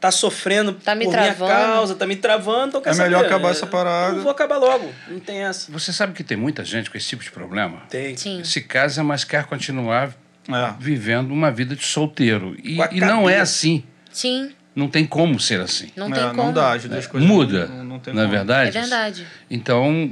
tá 0.00 0.10
sofrendo 0.10 0.72
Tá 0.74 0.94
me 0.94 1.04
por 1.04 1.12
travando. 1.12 1.44
minha 1.44 1.56
causa, 1.74 1.94
tá 1.94 2.06
me 2.06 2.16
travando, 2.16 2.78
então 2.78 2.92
É 2.92 2.96
melhor 2.96 3.18
saber? 3.22 3.26
acabar 3.26 3.50
essa 3.50 3.64
Eu- 3.64 3.68
parada. 3.68 4.16
Eu 4.16 4.22
vou 4.22 4.30
acabar 4.30 4.56
logo, 4.58 4.92
não 5.08 5.18
tem 5.20 5.38
essa. 5.44 5.70
Você 5.72 5.92
sabe 5.92 6.12
que 6.12 6.22
tem 6.24 6.36
muita 6.36 6.64
gente 6.64 6.90
com 6.90 6.96
esse 6.98 7.08
tipo 7.08 7.22
de 7.24 7.30
problema? 7.30 7.82
Tem. 7.88 8.16
Sim. 8.16 8.42
Se 8.44 8.60
casa, 8.60 9.02
mas 9.02 9.24
quer 9.24 9.44
continuar 9.46 10.14
É. 10.48 10.74
vivendo 10.78 11.30
uma 11.32 11.50
vida 11.52 11.74
de 11.76 11.84
solteiro. 11.84 12.56
E, 12.62 12.78
e 12.92 13.00
não 13.00 13.28
é 13.30 13.38
assim. 13.40 13.84
Sim, 14.12 14.52
Não 14.74 14.88
tem 14.88 15.04
como 15.06 15.38
ser 15.38 15.60
assim. 15.60 15.88
não 15.94 16.08
É, 16.08 16.12
tem 16.14 16.22
como. 16.30 16.44
Não 16.44 16.52
dá, 16.52 16.72
as 16.72 16.84
duas 16.84 17.06
coisas. 17.06 17.28
Muda, 17.28 17.66
Não, 17.66 17.84
não 17.84 17.98
tem 17.98 18.14
na 18.14 18.22
como. 18.22 18.32
verdade? 18.32 18.76
É 18.76 18.80
verdade. 18.80 19.26
Então, 19.50 20.10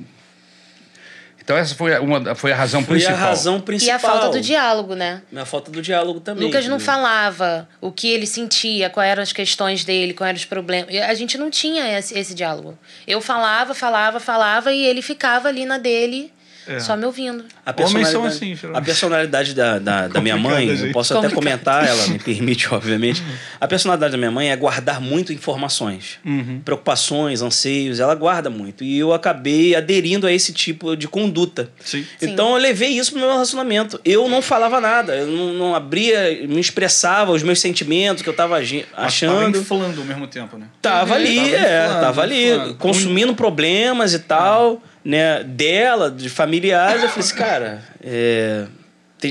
então 1.42 1.56
essa 1.56 1.74
foi 1.74 1.94
a- 1.94 2.00
uma, 2.00 2.34
foi 2.34 2.52
a 2.52 2.56
razão 2.56 2.82
Foi 2.84 2.96
principal. 2.96 3.16
a 3.16 3.18
razão 3.18 3.56
E 3.56 3.62
principal. 3.62 3.96
a 3.96 3.98
falta 3.98 4.28
do 4.28 4.40
diálogo, 4.40 4.94
né? 4.94 5.22
A 5.34 5.44
falta 5.46 5.70
do 5.70 5.80
diálogo 5.80 6.20
também. 6.20 6.44
Lucas 6.46 6.66
não 6.66 6.76
entendeu? 6.76 6.92
falava 6.92 7.68
o 7.80 7.90
que 7.90 8.08
ele 8.08 8.26
sentia, 8.26 8.90
quais 8.90 9.10
eram 9.10 9.22
as 9.22 9.32
questões 9.32 9.82
dele, 9.82 10.12
quais 10.12 10.28
eram 10.28 10.36
os 10.36 10.44
problemas. 10.44 10.92
E 10.94 10.98
A 11.00 11.14
gente 11.14 11.38
não 11.38 11.50
tinha 11.50 11.98
esse, 11.98 12.16
esse 12.16 12.34
diálogo. 12.34 12.78
Eu 13.06 13.20
falava, 13.22 13.74
falava, 13.74 14.20
falava 14.20 14.70
e 14.72 14.84
ele 14.84 15.00
ficava 15.02 15.48
ali 15.48 15.64
na 15.64 15.78
dele, 15.78 16.30
É. 16.66 16.78
só 16.80 16.96
me 16.96 17.04
ouvindo. 17.04 17.44
A 17.64 17.70
Homens 17.70 17.90
são 17.90 18.00
personalidade- 18.00 18.34
assim, 18.36 18.54
geralmente. 18.54 18.82
A 18.82 18.84
personalidade 18.84 19.54
da, 19.54 19.78
da, 19.78 20.08
da 20.08 20.20
minha 20.20 20.36
mãe, 20.36 20.52
Complicado, 20.52 20.70
eu 20.70 20.76
gente. 20.84 20.92
posso 20.92 21.12
até 21.18 21.28
Complicado. 21.28 21.58
comentar, 21.60 21.86
ela 21.88 22.06
me 22.08 22.18
permite, 22.18 22.72
obviamente. 22.72 23.22
A 23.60 23.66
personalidade 23.66 24.12
da 24.12 24.18
minha 24.18 24.30
mãe 24.30 24.50
é 24.50 24.56
guardar 24.56 25.00
muito 25.00 25.32
informações, 25.32 26.18
Uhum. 26.24 26.60
preocupações, 26.64 27.42
anseios, 27.42 28.00
ela 28.00 28.14
guarda 28.14 28.50
muito. 28.50 28.84
E 28.84 28.98
eu 28.98 29.12
acabei 29.12 29.74
aderindo 29.74 30.26
a 30.26 30.32
esse 30.32 30.52
tipo 30.52 30.96
de 30.96 31.08
conduta. 31.08 31.70
Sim. 31.84 32.04
Sim. 32.18 32.30
Então 32.30 32.50
eu 32.52 32.56
levei 32.56 32.90
isso 32.90 33.12
pro 33.12 33.20
meu 33.20 33.30
relacionamento. 33.30 34.00
Eu 34.04 34.28
não 34.28 34.40
falava 34.42 34.80
nada, 34.80 35.14
eu 35.16 35.26
não, 35.26 35.52
não 35.52 35.74
abria, 35.74 36.46
me 36.48 36.60
expressava 36.60 37.32
os 37.32 37.42
meus 37.42 37.60
sentimentos 37.60 38.22
que 38.22 38.28
eu 38.28 38.34
tava 38.34 38.56
agi- 38.56 38.84
Mas 38.96 39.06
achando. 39.06 39.62
Tava 39.62 39.84
ao 39.84 40.04
mesmo 40.04 40.26
tempo, 40.26 40.56
né? 40.56 40.66
Tava 40.80 41.14
ali, 41.14 41.36
Tava 41.36 41.48
é, 41.56 41.84
inflando, 41.84 42.00
tava 42.00 42.22
ali, 42.22 42.50
inflando. 42.52 42.74
consumindo 42.76 43.34
problemas 43.34 44.12
e 44.14 44.18
tal, 44.18 44.82
né, 45.10 45.42
dela, 45.42 46.08
de 46.08 46.28
familiares. 46.30 47.02
Eu 47.02 47.08
falei 47.08 47.24
assim, 47.24 47.34
cara, 47.34 47.82
é, 48.00 48.66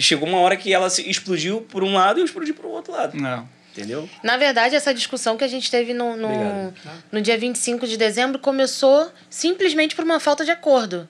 chegou 0.01 0.27
uma 0.27 0.39
hora 0.39 0.57
que 0.57 0.73
ela 0.73 0.89
se 0.89 1.09
explodiu 1.09 1.61
por 1.61 1.83
um 1.83 1.93
lado 1.93 2.19
e 2.19 2.21
eu 2.21 2.25
explodi 2.25 2.51
pro 2.51 2.67
outro 2.67 2.91
lado, 2.91 3.17
Não. 3.17 3.47
entendeu? 3.71 4.09
Na 4.21 4.35
verdade, 4.35 4.75
essa 4.75 4.93
discussão 4.93 5.37
que 5.37 5.43
a 5.43 5.47
gente 5.47 5.71
teve 5.71 5.93
no, 5.93 6.17
no, 6.17 6.73
no 7.09 7.21
dia 7.21 7.37
25 7.37 7.87
de 7.87 7.95
dezembro 7.95 8.39
começou 8.39 9.09
simplesmente 9.29 9.95
por 9.95 10.03
uma 10.03 10.19
falta 10.19 10.43
de 10.43 10.51
acordo. 10.51 11.07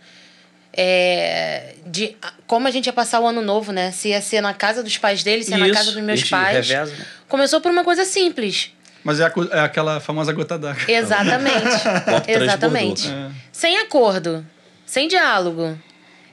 É, 0.72 1.74
de 1.88 2.16
como 2.46 2.68
a 2.68 2.72
gente 2.72 2.86
ia 2.86 2.94
passar 2.94 3.20
o 3.20 3.26
ano 3.26 3.42
novo, 3.42 3.72
né? 3.72 3.90
Se 3.90 4.10
ia 4.10 4.22
ser 4.22 4.40
na 4.40 4.54
casa 4.54 4.84
dos 4.84 4.96
pais 5.00 5.24
dele, 5.24 5.44
se 5.44 5.50
ia 5.50 5.58
na 5.58 5.68
Isso, 5.68 5.76
casa 5.76 5.92
dos 5.92 6.04
meus 6.04 6.24
pais. 6.30 6.70
reveza? 6.70 6.94
Começou 7.28 7.60
por 7.60 7.72
uma 7.72 7.84
coisa 7.84 8.06
simples. 8.06 8.72
Mas 9.04 9.20
é, 9.20 9.26
a 9.26 9.32
é 9.52 9.60
aquela 9.62 10.00
famosa 10.00 10.32
gota 10.32 10.60
d'água. 10.60 10.84
Exatamente. 10.88 11.66
Exatamente. 12.30 13.10
É. 13.10 13.32
Sem 13.52 13.80
acordo, 13.80 14.46
sem 14.90 15.08
diálogo. 15.08 15.78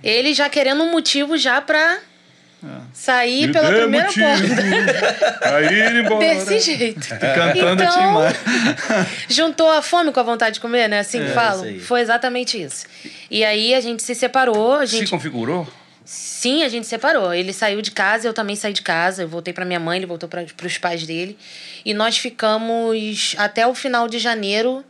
Ele 0.03 0.33
já 0.33 0.49
querendo 0.49 0.83
um 0.83 0.91
motivo 0.91 1.37
já 1.37 1.61
pra 1.61 1.99
sair 2.93 3.47
Me 3.49 3.53
pela 3.53 3.69
primeira 3.71 4.07
motivo 4.07 4.27
porta. 4.27 5.39
pra 5.41 5.63
ir 5.73 5.95
embora. 5.97 6.21
Desse 6.21 6.61
jeito. 6.61 7.07
Cantando 7.09 7.83
Então-. 7.83 8.23
Juntou 9.29 9.71
a 9.71 9.83
fome 9.83 10.11
com 10.11 10.19
a 10.21 10.23
vontade 10.23 10.55
de 10.55 10.61
comer, 10.61 10.89
né? 10.89 11.01
Assim 11.01 11.19
que 11.23 11.31
É, 11.31 11.35
falam. 11.35 11.65
isso 11.67 11.75
aí. 11.75 11.81
Foi 11.81 12.01
exatamente 12.01 12.61
isso. 12.61 12.87
E 13.31 13.45
aí 13.45 13.75
a 13.75 13.81
gente 13.81 14.03
se 14.03 14.15
separou, 14.15 14.75
a 14.75 14.87
Se 14.87 14.99
gente. 14.99 15.11
configurou? 15.11 15.69
Sim, 16.05 16.63
a 16.63 16.69
gente 16.69 16.87
separou. 16.87 17.35
Ele 17.35 17.53
saiu 17.53 17.83
de 17.83 17.91
casa, 17.91 18.27
eu 18.27 18.33
também 18.33 18.57
saí 18.57 18.73
de 18.73 18.83
casa. 18.83 19.23
Eu 19.23 19.29
voltei 19.29 19.53
pra 19.53 19.65
minha 19.65 19.81
mãe, 19.81 19.99
ele 19.99 20.07
voltou 20.07 20.29
para 20.29 20.45
os 20.65 20.79
pais 20.79 21.05
dele. 21.07 21.37
E 21.85 21.93
nós 21.93 22.17
ficamos 22.17 23.35
até 23.37 23.67
o 23.67 23.75
final 23.75 24.09
de 24.09 24.19
janeiro 24.19 24.83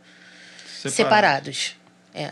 separados. 0.85 1.75
É. 2.15 2.31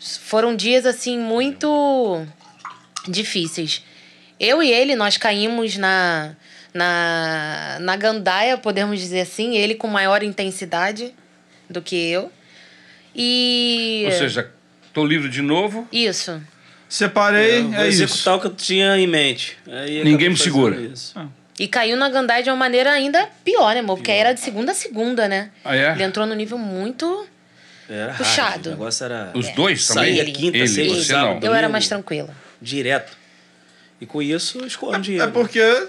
Foram 0.00 0.54
dias 0.54 0.86
assim 0.86 1.18
muito 1.18 2.24
difíceis. 3.08 3.82
Eu 4.38 4.62
e 4.62 4.70
ele 4.70 4.94
nós 4.94 5.16
caímos 5.16 5.76
na 5.76 6.34
na 6.72 7.78
na 7.80 7.96
gandaia, 7.96 8.56
podemos 8.58 8.98
dizer 9.00 9.20
assim, 9.20 9.56
ele 9.56 9.74
com 9.74 9.88
maior 9.88 10.22
intensidade 10.22 11.12
do 11.68 11.82
que 11.82 11.96
eu. 11.96 12.30
E 13.14 14.02
Ou 14.06 14.12
seja, 14.12 14.52
tô 14.92 15.04
livre 15.04 15.28
de 15.28 15.42
novo. 15.42 15.88
isso. 15.90 16.40
Separei, 16.88 17.58
Eu 17.58 17.68
vou 17.70 17.74
é 17.80 17.88
isso. 17.88 18.02
executar 18.04 18.36
o 18.36 18.40
que 18.40 18.46
eu 18.46 18.54
tinha 18.54 18.96
em 18.96 19.06
mente. 19.06 19.58
Aí 19.66 19.96
Ninguém 19.98 20.12
acabei 20.14 20.28
me 20.30 20.36
segura. 20.38 20.80
isso. 20.80 21.14
E 21.58 21.66
caiu 21.68 21.96
na 21.96 22.08
gandaia 22.08 22.42
de 22.42 22.48
uma 22.48 22.56
maneira 22.56 22.92
ainda 22.92 23.28
pior, 23.44 23.74
né, 23.74 23.80
amor? 23.80 23.96
Porque 23.96 24.10
aí 24.10 24.18
era 24.18 24.32
de 24.32 24.40
segunda 24.40 24.72
a 24.72 24.74
segunda, 24.74 25.28
né? 25.28 25.50
Ah, 25.64 25.76
é? 25.76 25.90
Ele 25.92 26.04
entrou 26.04 26.24
no 26.24 26.34
nível 26.34 26.56
muito. 26.56 27.26
Era 27.88 28.12
hard, 28.12 28.16
Puxado. 28.18 28.68
O 28.68 28.72
negócio 28.72 29.04
era 29.04 29.30
Os 29.34 29.48
dois 29.54 29.86
também? 29.86 30.04
saía 30.10 30.22
Ele. 30.22 30.32
quinta, 30.32 30.56
Ele, 30.58 30.68
sexta, 30.68 30.94
você 30.94 31.04
sábado, 31.04 31.28
domingo, 31.28 31.46
Eu 31.46 31.54
era 31.54 31.68
mais 31.68 31.88
tranquila. 31.88 32.34
Direto. 32.60 33.16
E 34.00 34.06
com 34.06 34.20
isso, 34.22 34.64
esconde 34.66 35.00
dinheiro. 35.02 35.24
É 35.28 35.30
porque, 35.32 35.88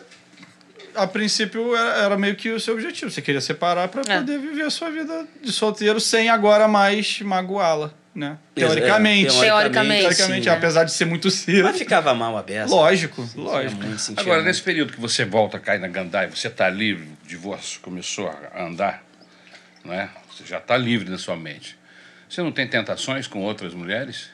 a 0.95 1.05
princípio, 1.05 1.75
era, 1.75 2.03
era 2.03 2.17
meio 2.17 2.35
que 2.35 2.49
o 2.51 2.59
seu 2.59 2.73
objetivo. 2.73 3.11
Você 3.11 3.21
queria 3.21 3.41
separar 3.41 3.87
pra 3.89 4.01
É. 4.07 4.17
poder 4.19 4.39
viver 4.39 4.63
a 4.63 4.69
sua 4.69 4.89
vida 4.89 5.27
de 5.43 5.51
solteiro 5.51 5.99
sem 5.99 6.29
agora 6.29 6.67
mais 6.67 7.19
magoá-la. 7.21 7.91
né? 8.15 8.37
Teoricamente. 8.55 9.35
é, 9.37 9.39
Teoricamente, 9.41 10.01
Teoricamente, 10.01 10.43
sim, 10.43 10.49
né? 10.49 10.55
apesar 10.55 10.83
de 10.83 10.91
ser 10.91 11.05
muito 11.05 11.29
cedo. 11.29 11.63
Mas 11.63 11.77
ficava 11.77 12.13
mal 12.13 12.35
a 12.37 12.41
beça. 12.41 12.73
Lógico, 12.73 13.21
Sentia 13.25 13.43
lógico. 13.43 13.81
Agora, 14.17 14.35
muito. 14.37 14.47
nesse 14.47 14.61
período 14.61 14.91
que 14.93 14.99
você 14.99 15.23
volta 15.23 15.57
a 15.57 15.59
cair 15.59 15.79
na 15.79 15.87
Gandai, 15.87 16.27
você 16.27 16.47
está 16.47 16.67
livre, 16.69 17.07
o 17.23 17.27
divórcio 17.27 17.79
começou 17.81 18.27
a 18.53 18.63
andar, 18.63 19.03
não 19.85 19.93
é? 19.93 20.09
Você 20.35 20.43
já 20.45 20.57
está 20.57 20.75
livre 20.75 21.09
na 21.09 21.17
sua 21.17 21.35
mente. 21.37 21.77
Você 22.29 22.43
não 22.43 22.51
tem 22.51 22.67
tentações 22.67 23.25
com 23.25 23.41
outras 23.41 23.73
mulheres? 23.73 24.29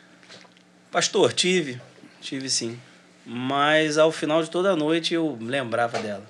Pastor, 0.91 1.31
tive. 1.31 1.81
Tive 2.19 2.49
sim. 2.49 2.77
Mas 3.25 3.97
ao 3.97 4.11
final 4.11 4.43
de 4.43 4.49
toda 4.49 4.71
a 4.71 4.75
noite 4.75 5.13
eu 5.13 5.37
lembrava 5.39 5.97
dela. 5.99 6.25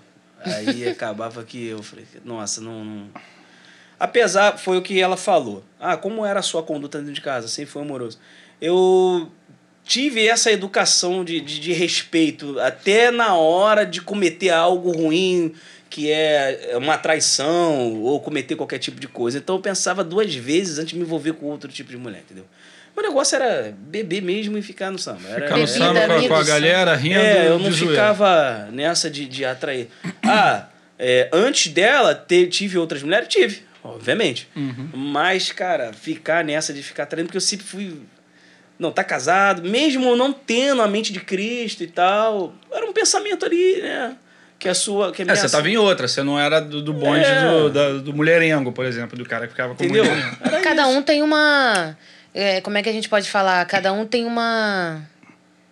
Aí 0.45 0.85
acabava 0.87 1.43
que 1.43 1.65
eu 1.65 1.81
falei, 1.81 2.05
nossa, 2.23 2.61
não, 2.61 2.85
não. 2.85 3.09
Apesar, 3.99 4.57
foi 4.57 4.77
o 4.77 4.81
que 4.81 5.01
ela 5.01 5.17
falou. 5.17 5.63
Ah, 5.79 5.97
como 5.97 6.23
era 6.23 6.39
a 6.39 6.43
sua 6.43 6.61
conduta 6.61 6.99
dentro 6.99 7.13
de 7.13 7.21
casa? 7.21 7.47
Sempre 7.47 7.71
foi 7.71 7.81
amoroso. 7.81 8.19
Eu 8.61 9.31
tive 9.85 10.27
essa 10.27 10.51
educação 10.51 11.23
de, 11.23 11.39
de, 11.39 11.59
de 11.59 11.71
respeito 11.73 12.59
até 12.59 13.11
na 13.11 13.35
hora 13.35 13.85
de 13.85 14.01
cometer 14.01 14.49
algo 14.49 14.91
ruim, 14.91 15.53
que 15.89 16.11
é 16.11 16.71
uma 16.75 16.97
traição, 16.97 18.01
ou 18.01 18.19
cometer 18.19 18.55
qualquer 18.55 18.79
tipo 18.79 18.99
de 18.99 19.07
coisa. 19.07 19.37
Então 19.37 19.55
eu 19.55 19.61
pensava 19.61 20.03
duas 20.03 20.33
vezes 20.35 20.77
antes 20.79 20.89
de 20.89 20.95
me 20.97 21.03
envolver 21.03 21.33
com 21.33 21.45
outro 21.45 21.71
tipo 21.71 21.89
de 21.91 21.97
mulher, 21.97 22.21
entendeu? 22.25 22.45
O 22.97 23.01
negócio 23.01 23.35
era 23.35 23.75
beber 23.77 24.21
mesmo 24.21 24.57
e 24.57 24.61
ficar 24.61 24.89
no 24.89 24.97
samba. 24.97 25.27
Era, 25.27 25.41
Ficar 25.47 25.57
no 25.57 25.67
samba 25.67 26.07
com 26.07 26.13
a- 26.13 26.27
com, 26.29 26.35
a 26.35 26.43
galera, 26.43 26.95
rindo 26.95 27.19
é, 27.19 27.47
eu 27.49 27.59
não 27.59 27.69
ficava 27.71 28.69
nessa 28.71 29.09
de, 29.09 29.25
de 29.25 29.43
atrair. 29.45 29.89
Ah, 30.23 30.67
é, 30.97 31.29
antes 31.33 31.71
dela, 31.73 32.15
te- 32.15 32.47
tive 32.47 32.77
outras 32.77 33.03
mulheres? 33.03 33.27
Tive, 33.27 33.63
obviamente. 33.83 34.47
Uhum. 34.55 34.89
Mas, 34.93 35.51
cara, 35.51 35.91
ficar 35.91 36.43
nessa 36.45 36.73
de 36.73 36.81
ficar 36.81 37.03
atraindo, 37.03 37.27
porque 37.27 37.37
eu 37.37 37.41
sempre 37.41 37.65
fui. 37.65 37.97
Não, 38.77 38.91
tá 38.91 39.03
casado, 39.03 39.61
mesmo 39.67 40.15
não 40.15 40.33
tendo 40.33 40.81
a 40.81 40.87
mente 40.87 41.13
de 41.13 41.19
Cristo 41.21 41.81
e 41.83 41.87
tal, 41.87 42.53
era 42.71 42.85
um 42.85 42.91
pensamento 42.93 43.45
ali, 43.45 43.81
né? 43.81 44.15
Que 44.59 44.67
a 44.69 44.73
sua. 44.73 45.11
Que 45.11 45.21
a 45.21 45.25
É, 45.25 45.35
você 45.35 45.49
tava 45.49 45.69
em 45.69 45.77
outra, 45.77 46.07
você 46.07 46.21
não 46.23 46.39
era 46.39 46.59
do, 46.59 46.81
do 46.81 46.93
bonde 46.93 47.23
É. 47.25 47.41
do, 47.41 47.69
da- 47.69 47.93
do 47.93 48.13
mulherengo, 48.13 48.71
por 48.71 48.85
exemplo, 48.85 49.17
do 49.17 49.25
cara 49.25 49.45
que 49.47 49.51
ficava 49.53 49.75
com 49.75 49.83
Entendeu? 49.83 50.03
mulherengo. 50.05 50.37
Cada 50.63 50.81
isso. 50.83 50.91
um 50.91 51.01
tem 51.01 51.21
uma. 51.21 51.97
é, 52.33 52.59
como 52.61 52.77
é 52.77 52.83
que 52.83 52.89
a 52.89 52.93
gente 52.93 53.07
pode 53.09 53.29
falar? 53.29 53.65
Cada 53.65 53.91
um 53.93 54.05
tem 54.05 54.25
uma. 54.25 55.01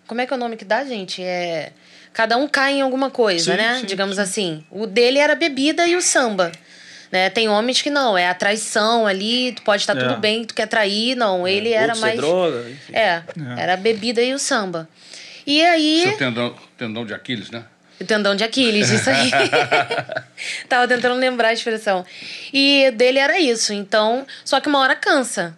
Como 0.06 0.20
é 0.20 0.26
que 0.26 0.32
é 0.32 0.36
o 0.36 0.38
nome 0.40 0.56
que 0.56 0.64
dá, 0.64 0.84
gente? 0.84 1.22
É. 1.22 1.72
Cada 2.12 2.36
um 2.36 2.46
cai 2.46 2.74
em 2.74 2.80
alguma 2.82 3.10
coisa, 3.10 3.52
Sim, 3.52 3.56
né? 3.58 3.78
sim, 3.80 3.86
Digamos 3.86 4.18
assim. 4.18 4.64
O 4.70 4.86
dele 4.86 5.18
era 5.18 5.34
bebida 5.34 5.86
e 5.86 5.96
o 5.96 6.00
samba. 6.02 6.52
Né? 7.12 7.30
Tem 7.30 7.48
homens 7.48 7.80
que 7.82 7.90
não, 7.90 8.16
é 8.18 8.28
a 8.28 8.34
traição 8.34 9.06
ali, 9.06 9.52
tu 9.52 9.62
pode 9.62 9.82
estar 9.82 9.96
É. 9.96 10.00
tudo 10.00 10.16
bem, 10.18 10.44
tu 10.44 10.54
quer 10.54 10.66
trair, 10.66 11.14
não. 11.16 11.46
Ele 11.46 11.72
era 11.72 11.92
Outros 11.92 11.98
é 12.02 12.06
mais. 12.06 12.16
droga, 12.18 12.70
enfim. 12.70 12.92
É, 12.94 13.22
era 13.58 13.74
a 13.74 13.76
bebida 13.76 14.20
e 14.22 14.34
o 14.34 14.38
samba. 14.38 14.88
E 15.46 15.62
aí. 15.64 16.02
Seu 16.02 16.16
tendão, 16.16 16.56
tendão 16.76 17.04
de 17.06 17.14
Aquiles, 17.14 17.50
né? 17.50 17.64
O 18.00 18.04
tendão 18.04 18.34
de 18.34 18.42
Aquiles, 18.42 18.90
isso 18.90 19.08
aí. 19.08 19.30
Tava 20.68 20.88
tentando 20.88 21.14
lembrar 21.14 21.48
a 21.48 21.52
expressão. 21.52 22.04
E 22.52 22.90
dele 22.96 23.18
era 23.18 23.38
isso. 23.38 23.72
Então, 23.72 24.26
só 24.44 24.58
que 24.60 24.68
uma 24.68 24.80
hora 24.80 24.96
cansa. 24.96 25.56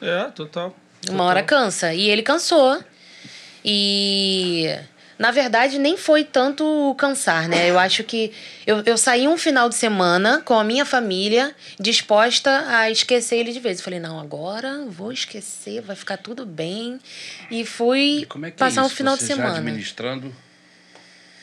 É, 0.00 0.24
total. 0.34 0.74
Uma 1.10 1.24
hora 1.24 1.42
cansa. 1.42 1.92
E 1.92 2.08
ele 2.08 2.22
cansou. 2.22 2.82
E. 3.64 4.74
Na 5.18 5.30
verdade, 5.30 5.78
nem 5.78 5.96
foi 5.96 6.24
tanto 6.24 6.64
o 6.64 6.94
cansar, 6.94 7.48
né? 7.48 7.70
Eu 7.70 7.78
acho 7.78 8.02
que 8.02 8.32
eu, 8.66 8.82
eu 8.84 8.98
saí 8.98 9.28
um 9.28 9.36
final 9.38 9.68
de 9.68 9.76
semana 9.76 10.40
com 10.44 10.54
a 10.54 10.64
minha 10.64 10.84
família 10.84 11.54
disposta 11.78 12.64
a 12.68 12.90
esquecer 12.90 13.36
ele 13.36 13.52
de 13.52 13.60
vez. 13.60 13.78
Eu 13.78 13.84
falei, 13.84 14.00
não, 14.00 14.18
agora 14.18 14.84
vou 14.88 15.12
esquecer, 15.12 15.80
vai 15.82 15.94
ficar 15.94 16.16
tudo 16.16 16.44
bem. 16.44 16.98
E 17.50 17.64
fui 17.64 18.22
E 18.22 18.26
como 18.26 18.46
é 18.46 18.50
que 18.50 18.56
passar 18.56 18.80
é 18.80 18.84
um 18.84 18.88
final 18.88 19.16
você 19.16 19.22
de 19.22 19.28
já 19.30 19.36
semana. 19.36 19.58
administrando 19.58 20.34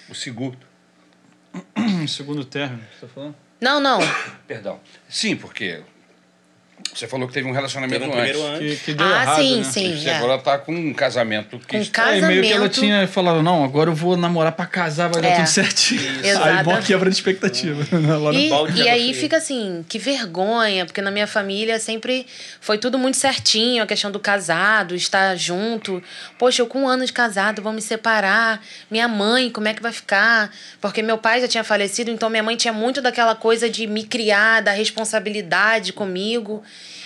o 0.10 0.16
seguro. 0.16 0.58
Hum, 1.76 2.06
Segundo 2.08 2.44
término, 2.44 2.84
você 2.94 3.06
tá 3.06 3.14
falando? 3.14 3.36
Não, 3.62 3.80
não. 3.80 4.00
Perdão. 4.48 4.80
Sim, 5.08 5.36
porque 5.38 5.82
você 6.94 7.08
falou 7.08 7.28
que 7.28 7.34
teve 7.34 7.48
um 7.48 7.52
relacionamento 7.52 8.00
Teve 8.00 8.12
um 8.12 8.14
primeiro 8.16 8.42
antes. 8.44 8.60
ano. 8.62 8.70
Que, 8.70 8.76
que 8.78 8.94
deu 8.94 9.06
Ah, 9.08 9.22
errado, 9.24 9.42
sim, 9.42 9.58
né? 9.58 9.64
sim. 9.64 9.96
E 10.04 10.10
é. 10.10 10.16
agora 10.16 10.36
está 10.36 10.58
com 10.58 10.74
um 10.74 10.94
casamento 10.94 11.60
que 11.60 11.76
É, 11.76 11.80
e 11.80 11.82
meio 11.82 11.92
que 11.92 12.00
ela 12.52 12.68
Casamento. 12.68 12.70
tinha 12.80 13.08
falado, 13.08 13.42
não, 13.42 13.64
agora 13.64 13.90
eu 13.90 13.96
vou 13.96 14.16
namorar 14.18 14.52
pra 14.52 14.66
casar, 14.66 15.10
vai 15.10 15.22
dar 15.22 15.28
É. 15.30 15.36
tudo 15.38 15.48
certinho. 15.48 16.02
Aí 16.02 16.30
Exatamente. 16.30 16.64
bom 16.64 16.82
quebra 16.82 17.10
de 17.10 17.16
expectativa. 17.16 17.84
Lá 18.18 18.32
no 18.32 18.34
E, 18.34 18.50
e 18.82 18.90
aí 18.90 19.14
fica 19.14 19.38
assim, 19.38 19.86
que 19.88 19.98
vergonha, 20.00 20.86
porque 20.86 21.02
na 21.02 21.12
minha 21.12 21.28
família 21.28 21.80
sempre 21.80 22.26
foi 22.60 22.78
tudo 22.78 22.98
muito 22.98 23.18
certinho, 23.18 23.84
a 23.84 23.88
questão 23.88 24.12
do 24.12 24.20
casado, 24.20 24.96
estar 24.96 25.36
junto. 25.36 26.02
Poxa, 26.38 26.62
eu 26.62 26.68
com 26.68 26.82
um 26.84 26.88
ano 26.88 27.06
de 27.06 27.14
casado, 27.14 27.62
vou 27.62 27.72
me 27.74 27.82
separar. 27.82 28.62
Minha 28.90 29.08
mãe, 29.08 29.50
como 29.50 29.68
é 29.68 29.74
que 29.74 29.82
vai 29.82 29.92
ficar? 29.92 30.52
Porque 30.80 31.02
meu 31.02 31.18
pai 31.18 31.42
já 31.42 31.48
tinha 31.48 31.64
falecido, 31.64 32.10
então 32.12 32.30
minha 32.30 32.44
mãe 32.44 32.56
tinha 32.56 32.74
muito 32.74 33.02
daquela 33.02 33.36
coisa 33.36 33.70
de 33.70 33.88
me 33.88 34.04
criar, 34.04 34.62
da 34.62 34.72
responsabilidade 34.72 35.94
comigo. 35.94 36.64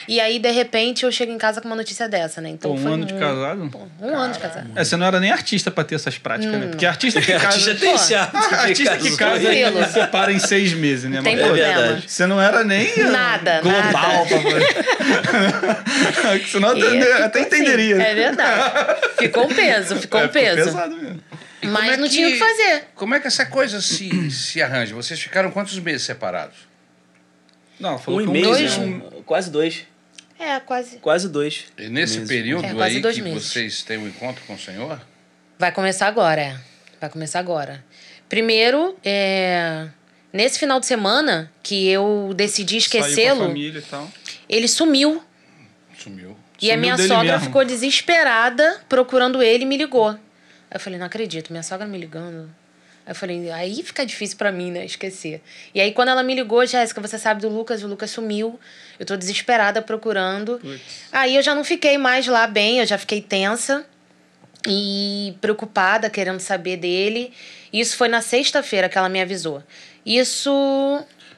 E 0.07 0.19
aí, 0.19 0.37
de 0.39 0.51
repente, 0.51 1.03
eu 1.05 1.11
chego 1.11 1.31
em 1.31 1.37
casa 1.37 1.59
com 1.61 1.67
uma 1.67 1.75
notícia 1.75 2.07
dessa, 2.07 2.39
né? 2.41 2.49
Então 2.49 2.71
Pô, 2.71 2.77
um 2.77 2.81
foi 2.83 2.91
ano 2.93 3.05
de 3.05 3.13
casado? 3.15 3.69
Pô, 3.71 3.79
um 4.01 4.15
ano 4.15 4.33
de 4.33 4.39
casado. 4.39 4.69
É, 4.75 4.83
você 4.83 4.95
não 4.95 5.05
era 5.05 5.19
nem 5.19 5.31
artista 5.31 5.71
pra 5.71 5.83
ter 5.83 5.95
essas 5.95 6.17
práticas, 6.17 6.53
Hum. 6.55 6.59
né? 6.59 6.67
Porque 6.67 6.85
artista 6.85 7.21
que 7.21 7.31
casa... 7.33 7.47
Artista 7.47 7.75
tem 7.75 7.93
esse 7.95 8.13
hábito 8.15 8.37
artista 8.55 8.97
que 8.97 9.17
casa 9.17 9.39
Tranquilo. 9.41 9.85
separa 9.85 10.31
em 10.31 10.39
seis 10.39 10.73
meses, 10.73 11.09
né? 11.09 11.17
Não 11.17 11.23
tem 11.23 11.33
Mas, 11.35 11.41
pô, 11.41 11.47
problema. 11.47 11.81
verdade. 11.81 12.09
Você 12.11 12.25
não 12.27 12.41
era 12.41 12.63
nem 12.63 12.87
uh, 12.93 13.11
Nada, 13.11 13.61
global 13.61 14.27
nada. 16.59 16.79
eu 16.79 16.95
E 16.95 17.01
até, 17.01 17.15
ficou 17.15 17.25
assim. 17.25 17.39
entenderia. 17.41 18.01
É 18.01 18.15
verdade. 18.15 19.01
Ficou 19.17 19.45
um 19.45 19.53
peso, 19.53 19.95
ficou 19.97 20.19
É, 20.21 20.25
um 20.25 20.29
peso. 20.29 20.55
pesado 20.65 20.97
mesmo. 20.97 21.21
E 21.61 21.67
Mas 21.67 21.93
é 21.93 21.97
não 21.97 22.07
tinha 22.07 22.27
o 22.27 22.31
que 22.31 22.37
fazer. 22.37 22.83
Como 22.95 23.15
é 23.15 23.19
que 23.19 23.27
essa 23.27 23.45
coisa 23.45 23.81
se, 23.81 24.09
se 24.31 24.61
arranja? 24.61 24.93
Vocês 24.93 25.19
ficaram 25.19 25.49
quantos 25.51 25.77
meses 25.79 26.03
separados? 26.03 26.55
Não, 27.79 27.95
Um 27.95 27.99
falou 27.99 28.21
e 28.21 28.25
que 28.25 28.31
meio, 28.31 28.45
Dois? 28.45 28.77
né? 28.77 29.01
Quase 29.25 29.49
dois. 29.51 29.83
É, 30.37 30.59
quase. 30.59 30.97
Quase 30.97 31.29
dois. 31.29 31.65
E 31.77 31.87
nesse 31.89 32.19
meses. 32.19 32.27
período 32.29 32.65
É, 32.65 32.83
aí 32.83 33.01
que 33.01 33.21
meses. 33.21 33.43
vocês 33.43 33.83
têm 33.83 33.97
um 33.97 34.07
encontro 34.07 34.43
com 34.45 34.53
o 34.55 34.59
Senhor? 34.59 34.99
Vai 35.57 35.71
começar 35.71 36.07
agora, 36.07 36.41
é. 36.41 36.57
Vai 36.99 37.09
começar 37.09 37.39
agora. 37.39 37.83
Primeiro, 38.27 38.97
é, 39.03 39.87
nesse 40.33 40.59
final 40.59 40.79
de 40.79 40.85
semana 40.85 41.51
que 41.63 41.87
eu 41.87 42.33
decidi 42.35 42.75
a 42.75 42.77
esquecê-lo, 42.79 43.55
e 43.55 43.73
ele 44.49 44.67
sumiu. 44.67 45.23
Sumiu. 45.97 46.35
E 46.61 46.69
a 46.69 46.73
Sumiu 46.73 46.81
minha 46.81 46.95
dele 46.97 47.07
sogra 47.09 47.31
mesmo. 47.33 47.45
ficou 47.47 47.63
desesperada 47.65 48.81
procurando 48.89 49.41
ele 49.41 49.63
e 49.63 49.67
me 49.67 49.77
ligou. 49.77 50.09
Aí 50.09 50.17
eu 50.73 50.79
falei, 50.79 50.99
não 50.99 51.05
acredito, 51.05 51.51
minha 51.51 51.63
sogra 51.63 51.85
me 51.87 51.97
ligando. 51.97 52.49
Aí 53.05 53.11
eu 53.11 53.15
falei, 53.15 53.51
aí 53.51 53.83
fica 53.83 54.05
difícil 54.05 54.37
pra 54.37 54.51
mim, 54.51 54.71
né, 54.71 54.85
esquecer. 54.85 55.41
E 55.73 55.79
aí 55.79 55.91
quando 55.93 56.09
ela 56.09 56.23
me 56.23 56.33
ligou, 56.33 56.65
Jéssica, 56.65 56.99
você 56.99 57.19
sabe 57.19 57.41
do 57.41 57.49
Lucas, 57.49 57.83
o 57.83 57.87
Lucas 57.87 58.09
sumiu. 58.11 58.59
Eu 58.99 59.05
tô 59.05 59.15
desesperada 59.15 59.81
procurando. 59.81 60.59
Putz. 60.59 60.81
Aí 61.11 61.35
eu 61.35 61.41
já 61.41 61.53
não 61.53 61.63
fiquei 61.63 61.97
mais 61.97 62.27
lá 62.27 62.47
bem, 62.47 62.79
eu 62.79 62.85
já 62.85 62.97
fiquei 62.97 63.21
tensa 63.21 63.85
e 64.67 65.35
preocupada, 65.41 66.09
querendo 66.09 66.39
saber 66.39 66.77
dele. 66.77 67.31
Isso 67.71 67.97
foi 67.97 68.07
na 68.07 68.21
sexta-feira 68.21 68.89
que 68.89 68.97
ela 68.97 69.09
me 69.09 69.21
avisou. 69.21 69.61
Isso. 70.05 70.51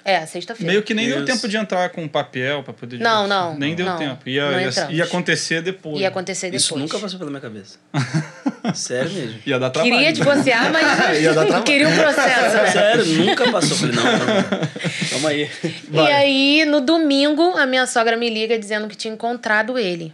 É, 0.07 0.25
sexta-feira. 0.25 0.71
Meio 0.71 0.83
que 0.83 0.93
nem 0.93 1.05
deu 1.05 1.25
tempo 1.25 1.49
de 1.49 1.57
entrar 1.57 1.89
com 1.89 2.07
papel 2.07 2.63
pra 2.63 2.71
poder... 2.73 2.97
Não, 2.97 3.27
não, 3.27 3.57
Nem 3.57 3.75
deu 3.75 3.85
não. 3.85 3.97
tempo. 3.97 4.29
Ia, 4.29 4.51
Não 4.51 4.61
ia, 4.61 4.71
ia 4.89 5.03
acontecer 5.03 5.61
depois. 5.61 5.99
Ia 5.99 6.07
acontecer 6.07 6.47
depois. 6.47 6.63
Isso 6.63 6.77
nunca 6.77 6.97
passou 6.97 7.19
pela 7.19 7.29
minha 7.29 7.41
cabeça. 7.41 7.77
Sério 8.73 9.11
mesmo. 9.11 9.39
Ia 9.45 9.59
dar 9.59 9.69
trabalho. 9.69 9.93
Queria 9.93 10.13
divorciar, 10.13 10.71
mas 10.71 10.81
Ia 11.19 11.33
dar 11.33 11.41
trabalho. 11.41 11.63
queria 11.65 11.89
um 11.89 11.97
processo, 11.97 12.55
né? 12.55 12.71
Sério, 12.71 13.05
nunca 13.05 13.51
passou. 13.51 13.75
Falei, 13.75 13.95
não, 13.97 14.03
não, 14.05 14.17
não. 14.17 14.43
Calma 15.11 15.29
aí. 15.29 15.51
E 15.91 15.99
aí, 15.99 16.65
no 16.65 16.79
domingo, 16.79 17.57
a 17.57 17.65
minha 17.65 17.85
sogra 17.85 18.15
me 18.15 18.29
liga 18.29 18.57
dizendo 18.57 18.87
que 18.87 18.95
tinha 18.95 19.13
encontrado 19.13 19.77
ele. 19.77 20.13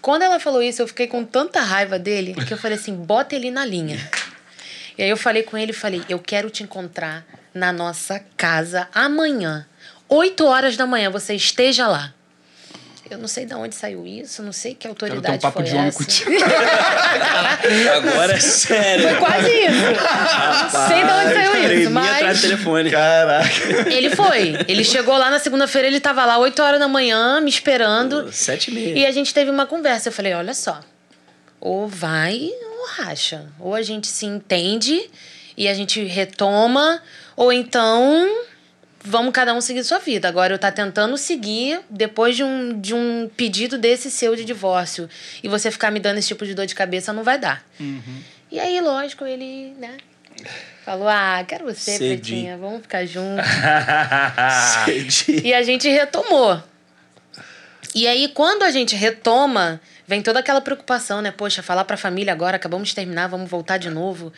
Quando 0.00 0.22
ela 0.22 0.38
falou 0.38 0.62
isso, 0.62 0.82
eu 0.82 0.86
fiquei 0.86 1.08
com 1.08 1.24
tanta 1.24 1.60
raiva 1.62 1.98
dele 1.98 2.32
que 2.46 2.54
eu 2.54 2.58
falei 2.58 2.78
assim: 2.78 2.94
bota 2.94 3.34
ele 3.34 3.50
na 3.50 3.64
linha. 3.64 3.98
E 4.96 5.02
aí 5.02 5.10
eu 5.10 5.16
falei 5.16 5.42
com 5.42 5.58
ele 5.58 5.72
e 5.72 5.74
falei: 5.74 6.00
eu 6.08 6.20
quero 6.20 6.48
te 6.48 6.62
encontrar 6.62 7.26
na 7.56 7.72
nossa 7.72 8.20
casa 8.36 8.86
amanhã. 8.94 9.66
8 10.08 10.44
horas 10.44 10.76
da 10.76 10.86
manhã, 10.86 11.10
você 11.10 11.34
esteja 11.34 11.88
lá. 11.88 12.12
Eu 13.08 13.18
não 13.18 13.28
sei 13.28 13.46
de 13.46 13.54
onde 13.54 13.72
saiu 13.74 14.04
isso, 14.04 14.42
não 14.42 14.52
sei 14.52 14.74
que 14.74 14.80
ter 14.80 14.88
um 14.88 14.90
autoridade 14.90 15.38
papo 15.40 15.58
foi 15.58 15.64
de 15.64 15.76
homem 15.76 15.88
essa. 15.88 15.98
contigo. 15.98 16.30
Agora 17.96 18.32
é 18.32 18.40
sério. 18.40 19.08
Foi 19.08 19.18
quase 19.18 19.48
isso. 19.48 20.74
Não 20.74 20.88
sei 20.88 21.04
de 21.04 21.10
onde 21.10 21.34
saiu 21.34 21.80
isso, 21.80 21.98
atrás 21.98 22.22
mas 22.22 22.40
do 22.40 22.48
telefone. 22.48 22.90
Caraca. 22.90 23.48
ele 23.92 24.10
foi. 24.16 24.56
Ele 24.66 24.84
chegou 24.84 25.16
lá 25.16 25.30
na 25.30 25.38
segunda-feira, 25.38 25.86
ele 25.86 26.00
tava 26.00 26.24
lá 26.24 26.36
8 26.38 26.60
horas 26.60 26.80
da 26.80 26.88
manhã, 26.88 27.40
me 27.40 27.48
esperando. 27.48 28.32
Sete 28.32 28.72
e 28.72 28.74
meia. 28.74 28.98
E 28.98 29.06
a 29.06 29.12
gente 29.12 29.32
teve 29.32 29.52
uma 29.52 29.66
conversa. 29.66 30.08
Eu 30.08 30.12
falei: 30.12 30.34
olha 30.34 30.52
só, 30.52 30.80
ou 31.60 31.86
vai 31.86 32.50
ou 32.78 32.86
racha. 33.04 33.46
Ou 33.60 33.74
a 33.74 33.82
gente 33.82 34.08
se 34.08 34.26
entende 34.26 35.08
e 35.56 35.68
a 35.68 35.74
gente 35.74 36.02
retoma, 36.04 37.00
ou 37.36 37.52
então 37.52 38.26
vamos 39.06 39.32
cada 39.32 39.54
um 39.54 39.60
seguir 39.60 39.84
sua 39.84 39.98
vida. 39.98 40.28
Agora 40.28 40.54
eu 40.54 40.58
tá 40.58 40.72
tentando 40.72 41.16
seguir 41.16 41.80
depois 41.88 42.34
de 42.34 42.42
um, 42.42 42.78
de 42.80 42.92
um 42.92 43.30
pedido 43.36 43.78
desse 43.78 44.10
seu 44.10 44.34
de 44.34 44.44
divórcio. 44.44 45.08
E 45.42 45.48
você 45.48 45.70
ficar 45.70 45.90
me 45.90 46.00
dando 46.00 46.18
esse 46.18 46.28
tipo 46.28 46.44
de 46.44 46.54
dor 46.54 46.66
de 46.66 46.74
cabeça 46.74 47.12
não 47.12 47.22
vai 47.22 47.38
dar. 47.38 47.64
E 48.50 48.58
aí, 48.58 48.80
lógico, 48.80 49.24
ele, 49.24 49.74
né? 49.78 49.96
Falou: 50.84 51.08
Ah, 51.08 51.44
quero 51.46 51.64
você, 51.64 51.92
Cedi. 51.92 52.16
Pretinha, 52.16 52.56
vamos 52.56 52.82
ficar 52.82 53.06
juntos. 53.06 53.44
E 55.44 55.54
a 55.54 55.62
gente 55.62 55.88
retomou. 55.88 56.62
E 57.94 58.06
aí, 58.06 58.28
quando 58.28 58.62
a 58.62 58.70
gente 58.70 58.94
retoma, 58.94 59.80
vem 60.06 60.22
toda 60.22 60.40
aquela 60.40 60.60
preocupação, 60.60 61.22
né? 61.22 61.30
Poxa, 61.30 61.62
falar 61.62 61.84
pra 61.84 61.96
família 61.96 62.32
agora, 62.32 62.56
acabamos 62.56 62.90
de 62.90 62.94
terminar, 62.94 63.26
vamos 63.26 63.50
voltar 63.50 63.78
de 63.78 63.88
novo. 63.88 64.32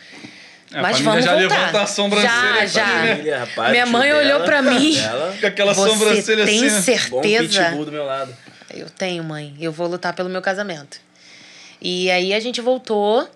É, 0.73 0.83
Mas 0.83 1.01
vamos 1.01 1.25
já 1.25 1.35
voltar. 1.35 1.57
levanta 1.57 1.83
a 1.83 1.87
sobrancelha 1.87 2.29
Já, 2.29 2.67
já. 2.67 2.87
Família, 2.87 3.39
rapaz, 3.39 3.71
Minha 3.71 3.87
mãe 3.87 4.09
dela, 4.11 4.21
olhou 4.23 4.41
pra 4.41 4.61
mim. 4.63 4.95
dela. 4.95 5.37
Com 5.41 5.47
aquela 5.47 5.75
Você 5.75 5.89
sobrancelha 5.91 6.45
tem 6.45 6.67
assim. 6.67 6.93
Bom 7.09 7.23
certeza? 7.23 7.65
pitbull 7.65 7.85
do 7.87 7.93
meu 7.93 8.05
lado. 8.05 8.37
Eu 8.75 8.91
tenho, 8.91 9.25
mãe. 9.25 9.55
Eu 9.59 9.73
vou 9.73 9.87
lutar 9.87 10.13
pelo 10.15 10.29
meu 10.29 10.43
casamento. 10.43 11.01
E 11.81 12.11
aí 12.11 12.35
a 12.35 12.41
gente 12.41 12.61
voltou. 12.61 13.27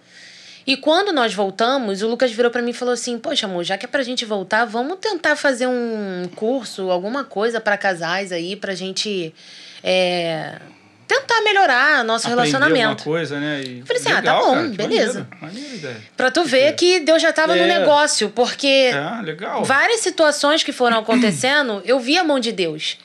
E 0.66 0.76
quando 0.76 1.10
nós 1.12 1.32
voltamos, 1.34 2.02
o 2.02 2.08
Lucas 2.08 2.30
virou 2.30 2.50
pra 2.50 2.60
mim 2.60 2.70
e 2.70 2.74
falou 2.74 2.92
assim: 2.94 3.18
Poxa, 3.18 3.46
amor, 3.46 3.64
já 3.64 3.78
que 3.78 3.86
é 3.86 3.88
pra 3.88 4.02
gente 4.02 4.24
voltar, 4.24 4.64
vamos 4.66 4.98
tentar 5.00 5.34
fazer 5.34 5.66
um 5.66 6.28
curso, 6.36 6.90
alguma 6.90 7.24
coisa 7.24 7.60
pra 7.60 7.76
casais 7.78 8.30
aí, 8.30 8.54
pra 8.56 8.74
gente 8.74 9.34
é, 9.82 10.56
tentar 11.06 11.40
melhorar 11.42 12.04
nosso 12.04 12.26
Aprender 12.26 12.42
relacionamento. 12.42 12.88
alguma 12.88 13.04
coisa, 13.04 13.38
né? 13.40 13.62
E... 13.62 13.82
Falei 13.86 14.00
assim, 14.02 14.12
ah, 14.12 14.22
tá 14.22 14.34
bom, 14.40 14.70
que 14.70 14.76
beleza. 14.76 15.26
Maneiro, 15.40 15.40
maneiro 15.40 15.70
a 15.72 15.76
ideia. 15.76 16.02
Pra 16.16 16.30
tu 16.30 16.44
ver 16.44 16.72
que 16.74 17.00
Deus 17.00 17.20
já 17.22 17.32
tava 17.32 17.54
no 17.56 17.62
É. 17.62 17.66
negócio, 17.78 18.30
porque 18.30 18.66
É, 18.92 19.22
legal. 19.22 19.64
várias 19.64 20.00
situações 20.00 20.62
que 20.62 20.72
foram 20.72 20.98
acontecendo, 20.98 21.82
eu 21.84 21.98
vi 22.00 22.16
a 22.18 22.24
mão 22.24 22.38
de 22.40 22.52
Deus. 22.52 22.98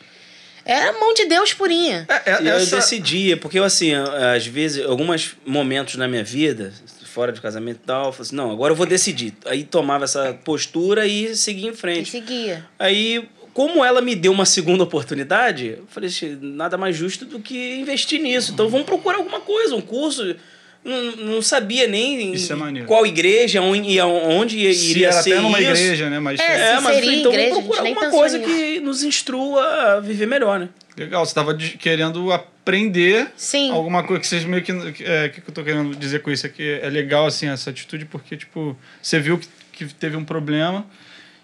Era 0.65 0.89
a 0.89 0.93
mão 0.99 1.13
de 1.13 1.25
Deus 1.25 1.53
purinha. 1.53 2.05
É, 2.09 2.31
é, 2.33 2.41
E 2.43 2.47
eu 2.49 2.55
essa- 2.57 2.75
decidia, 2.75 3.37
porque 3.37 3.57
eu, 3.57 3.63
assim, 3.63 3.93
às 4.35 4.45
vezes, 4.45 4.85
alguns 4.85 5.35
momentos 5.45 5.95
na 5.95 6.09
minha 6.09 6.25
vida, 6.25 6.73
fora 7.05 7.31
de 7.31 7.39
casamento 7.39 7.79
e 7.83 7.87
tal, 7.87 8.07
eu 8.07 8.11
falei 8.11 8.27
assim, 8.27 8.35
não, 8.35 8.51
agora 8.51 8.73
eu 8.73 8.75
vou 8.75 8.85
decidir. 8.85 9.33
Aí 9.45 9.63
tomava 9.63 10.03
essa 10.03 10.33
postura 10.43 11.07
e 11.07 11.35
seguia 11.37 11.69
em 11.69 11.73
E 11.73 11.75
frente. 11.75 12.11
seguia. 12.11 12.65
Aí, 12.77 13.27
como 13.57 13.83
ela 13.83 14.01
me 14.01 14.13
deu 14.13 14.31
uma 14.31 14.45
segunda 14.45 14.83
oportunidade, 14.83 15.77
eu 15.79 15.85
falei 15.87 16.09
assim, 16.09 16.37
nada 16.39 16.77
mais 16.77 16.95
justo 16.95 17.25
do 17.25 17.39
que 17.39 17.73
investir 17.79 18.21
nisso. 18.21 18.51
Então 18.51 18.69
vamos 18.69 18.85
procurar 18.85 19.17
alguma 19.17 19.39
coisa, 19.39 19.75
um 19.75 19.81
curso. 19.81 20.35
Não, 20.85 21.15
não 21.15 21.41
sabia 21.41 21.87
nem 21.87 22.33
Isso 22.33 22.53
é 22.53 22.81
qual 22.85 23.03
igreja, 23.03 23.59
onde, 23.59 23.99
onde 23.99 24.71
Se 24.75 24.91
iria 24.91 25.07
era 25.07 25.21
ser 25.23 25.33
até 25.33 25.41
numa 25.41 25.59
isso. 25.59 25.71
igreja, 25.71 26.07
né? 26.07 26.19
Mas 26.19 26.39
É, 26.39 26.43
É, 26.73 26.77
Se 26.77 26.83
mas 26.83 26.95
seria 26.97 27.15
então 27.17 27.31
igreja, 27.33 27.49
vamos 27.49 27.65
procurar 27.65 27.89
alguma 27.89 28.09
coisa 28.11 28.37
nisso. 28.37 28.49
que 28.53 28.79
nos 28.79 29.03
instrua 29.03 29.63
a 29.95 29.99
viver 30.01 30.27
melhor, 30.27 30.59
né? 30.59 30.69
legal, 30.95 31.25
você 31.25 31.33
tava 31.33 31.53
de- 31.55 31.77
querendo 31.79 32.31
aprender 32.31 33.27
Sim. 33.35 33.71
alguma 33.71 34.03
coisa 34.03 34.21
que 34.21 34.27
vocês 34.27 34.45
meio 34.45 34.61
que. 34.63 34.71
É, 35.03 35.29
que 35.29 35.39
eu 35.39 35.53
tô 35.53 35.63
querendo 35.63 35.95
dizer 35.95 36.21
com 36.21 36.29
isso 36.29 36.45
é 36.45 36.49
que 36.49 36.79
é 36.81 36.89
legal, 36.91 37.25
assim, 37.25 37.47
essa 37.49 37.71
atitude, 37.71 38.05
porque, 38.05 38.37
tipo, 38.37 38.77
você 39.01 39.19
viu 39.19 39.39
que, 39.39 39.47
que 39.73 39.93
teve 39.95 40.15
um 40.15 40.23
problema 40.23 40.85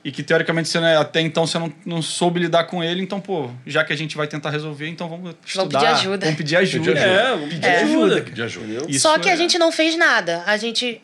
e 0.04 0.12
que, 0.12 0.22
teoricamente, 0.24 0.68
você, 0.70 0.80
né, 0.80 0.98
até 0.98 1.22
então 1.22 1.48
você 1.48 1.58
não, 1.58 1.72
não 1.86 2.02
soube 2.02 2.40
lidar 2.40 2.66
com 2.66 2.84
ele, 2.84 3.02
então, 3.02 3.22
pô, 3.22 3.50
já 3.66 3.84
que 3.84 3.94
a 3.94 3.96
gente 3.96 4.18
vai 4.18 4.28
tentar 4.28 4.50
resolver, 4.50 4.88
então 4.88 5.08
vamos 5.08 5.36
estudar. 5.46 5.80
pedir 5.80 5.92
ajuda. 5.92 6.26
Vamos 6.26 6.38
pedir 6.38 6.56
ajuda. 6.58 6.86
Pedir 6.92 7.00
ajuda. 7.00 7.22
É, 7.22 7.32
vamos 7.32 7.50
pedir 7.50 7.66
É. 7.68 7.82
ajuda. 7.84 8.22
De 8.22 8.42
ajuda. 8.44 9.00
Só 9.00 9.18
que 9.18 9.30
é- 9.30 9.34
a 9.34 9.36
gente 9.36 9.58
não 9.58 9.72
fez 9.72 9.98
nada. 9.98 10.44
A 10.46 10.58
gente 10.58 11.02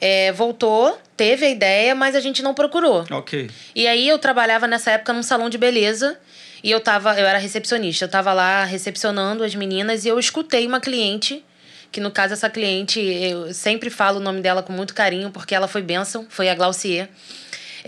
é, 0.00 0.30
voltou, 0.32 0.96
teve 1.16 1.44
a 1.44 1.50
ideia, 1.50 1.94
mas 1.94 2.14
a 2.14 2.20
gente 2.20 2.42
não 2.42 2.54
procurou. 2.54 3.04
Ok. 3.10 3.50
E 3.74 3.86
aí 3.86 4.08
eu 4.08 4.18
trabalhava 4.18 4.66
nessa 4.68 4.92
época 4.92 5.12
num 5.12 5.22
salão 5.24 5.50
de 5.50 5.58
beleza 5.58 6.16
e 6.62 6.70
eu 6.70 6.80
tava, 6.80 7.18
eu 7.18 7.26
era 7.26 7.36
recepcionista, 7.38 8.04
eu 8.04 8.08
tava 8.08 8.32
lá 8.32 8.64
recepcionando 8.64 9.42
as 9.42 9.54
meninas 9.56 10.04
e 10.04 10.08
eu 10.08 10.18
escutei 10.18 10.66
uma 10.66 10.80
cliente, 10.80 11.44
que 11.90 12.00
no 12.00 12.10
caso 12.12 12.32
essa 12.32 12.48
cliente, 12.48 13.00
eu 13.00 13.52
sempre 13.52 13.90
falo 13.90 14.18
o 14.18 14.22
nome 14.22 14.40
dela 14.40 14.62
com 14.62 14.72
muito 14.72 14.94
carinho 14.94 15.30
porque 15.30 15.52
ela 15.54 15.66
foi 15.66 15.82
bênção, 15.82 16.26
foi 16.28 16.48
a 16.48 16.54
Glaucier. 16.54 17.08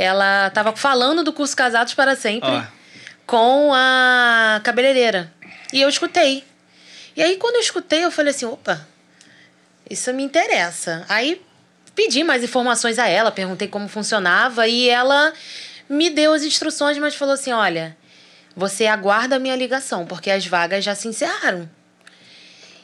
Ela 0.01 0.49
tava 0.51 0.75
falando 0.75 1.23
do 1.23 1.33
curso 1.33 1.55
Casados 1.55 1.93
para 1.93 2.17
Sempre 2.17 2.49
Ó. 2.49 2.63
com 3.27 3.73
a 3.75 4.61
cabeleireira. 4.65 5.33
E 5.73 5.81
eu 5.81 5.89
escutei. 5.89 6.43
E 7.15 7.23
aí 7.23 7.37
quando 7.37 7.57
eu 7.57 7.61
escutei, 7.61 8.05
eu 8.05 8.11
falei 8.11 8.31
assim, 8.31 8.47
opa, 8.47 8.87
isso 9.89 10.13
me 10.15 10.23
interessa. 10.23 11.05
Aí 11.09 11.45
pedi 11.95 12.25
mais 12.25 12.43
informações 12.43 12.99
a 12.99 13.07
ela, 13.07 13.31
perguntei 13.31 13.69
como 13.69 13.89
funcionava 13.89 14.67
e 14.67 14.89
ela 14.89 15.35
me 15.87 16.09
deu 16.09 16.33
as 16.33 16.45
instruções, 16.45 16.97
mas 16.97 17.15
falou 17.15 17.35
assim: 17.35 17.53
olha, 17.53 17.97
você 18.57 18.87
aguarda 18.87 19.37
a 19.37 19.39
minha 19.39 19.57
ligação, 19.57 20.07
porque 20.07 20.31
as 20.31 20.47
vagas 20.47 20.85
já 20.85 20.95
se 20.95 21.09
encerraram. 21.09 21.69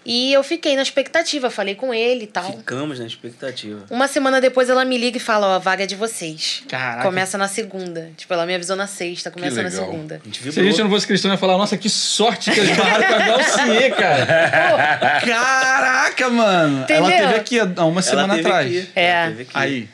E 0.09 0.33
eu 0.33 0.45
fiquei 0.45 0.77
na 0.77 0.83
expectativa, 0.83 1.51
falei 1.51 1.75
com 1.75 1.93
ele 1.93 2.25
e 2.25 2.27
tal. 2.29 2.45
Ficamos 2.45 3.01
na 3.01 3.07
expectativa. 3.07 3.85
Uma 3.91 4.07
semana 4.07 4.41
depois 4.41 4.71
ela 4.71 4.85
me 4.85 4.97
liga 4.97 5.17
e 5.17 5.21
fala: 5.21 5.49
ó, 5.49 5.55
a 5.57 5.59
vaga 5.59 5.83
é 5.83 5.87
de 5.87 5.97
vocês. 5.97 6.63
Caraca. 6.69 7.03
Começa 7.03 7.37
na 7.37 7.49
segunda. 7.49 8.11
Tipo, 8.17 8.33
ela 8.33 8.47
me 8.47 8.55
avisou 8.55 8.77
na 8.77 8.87
sexta, 8.87 9.33
começa 9.33 9.61
na 9.65 9.71
segunda. 9.71 10.21
A 10.23 10.25
gente 10.27 10.53
Se 10.53 10.61
a 10.61 10.63
gente 10.63 10.81
não 10.81 10.89
fosse 10.89 11.07
cristão, 11.09 11.33
ia 11.33 11.37
falar, 11.37 11.59
nossa, 11.59 11.77
que 11.77 11.91
sorte 11.91 12.53
que 12.53 12.61
eles 12.61 12.77
barraram 12.77 13.05
com 13.09 13.15
a 13.15 13.19
Glaucier, 13.27 13.95
cara. 13.97 14.27
Pô, 14.71 15.27
caraca, 15.29 16.31
mano. 16.31 16.85
Ela 16.89 17.09
Entendeu? 17.09 17.27
teve 17.29 17.41
aqui 17.41 17.61
há 17.61 17.85
uma 17.85 18.01
semana 18.03 18.37
teve 18.37 18.47
atrás. 18.49 18.67
aqui, 18.67 18.89
É. 18.95 19.11
ela 19.11 19.29
teve 19.31 19.43
aqui. 19.43 19.51
Aí. 19.55 19.89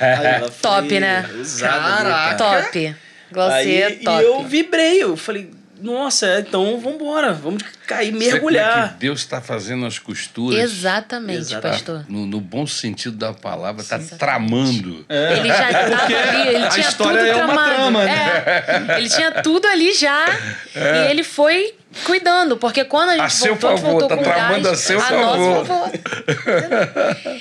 Ela 0.00 0.40
foi 0.50 0.60
Top, 0.60 1.00
né? 1.00 1.28
Usada, 1.40 1.72
Caraca. 2.04 2.36
Top. 2.64 2.96
Glossier, 3.30 3.86
Aí, 3.88 3.96
top. 3.98 4.22
E 4.22 4.26
eu 4.26 4.42
vibrei, 4.42 5.02
eu 5.02 5.16
falei, 5.16 5.50
nossa, 5.80 6.40
então 6.40 6.78
vambora, 6.80 7.32
vamos 7.32 7.62
cair, 7.86 8.10
como 8.12 8.22
é 8.22 8.26
mergulhar. 8.26 8.92
que 8.94 9.00
Deus 9.00 9.20
está 9.20 9.40
fazendo 9.40 9.86
as 9.86 9.98
costuras. 9.98 10.58
Exatamente, 10.58 11.38
Exatamente. 11.38 11.78
pastor. 11.84 12.04
No, 12.08 12.26
no 12.26 12.40
bom 12.40 12.66
sentido 12.66 13.16
da 13.16 13.32
palavra, 13.32 13.80
está 13.82 13.98
tramando. 13.98 15.06
Ele 15.08 15.48
já 15.48 15.70
estava 15.70 16.04
ali, 16.28 16.48
ele 16.54 16.64
a 16.64 16.68
tinha 16.68 16.88
história 16.88 17.18
tudo 17.20 17.28
é 17.30 17.36
uma 17.36 17.46
tramado. 17.54 17.74
trama, 17.74 18.04
né? 18.04 18.12
É, 18.46 18.98
ele 18.98 19.08
tinha 19.08 19.30
tudo 19.42 19.66
ali 19.66 19.92
já 19.94 20.26
e 20.74 21.10
ele 21.10 21.22
foi 21.22 21.74
cuidando, 22.04 22.56
porque 22.56 22.84
quando 22.84 23.10
a 23.10 23.12
gente 23.12 23.22
A 23.22 23.28
seu 23.30 23.54
voltou, 23.54 23.70
a 23.70 23.72
gente 23.76 23.82
favor, 23.84 24.00
voltou 24.00 24.08
tá 24.08 24.16
com 24.16 24.22
tramando 24.22 24.62
gás, 24.64 24.66
a 24.66 24.76
seu 24.76 24.98
nosso 24.98 25.08
favor. 25.08 25.66
favor. 25.66 25.90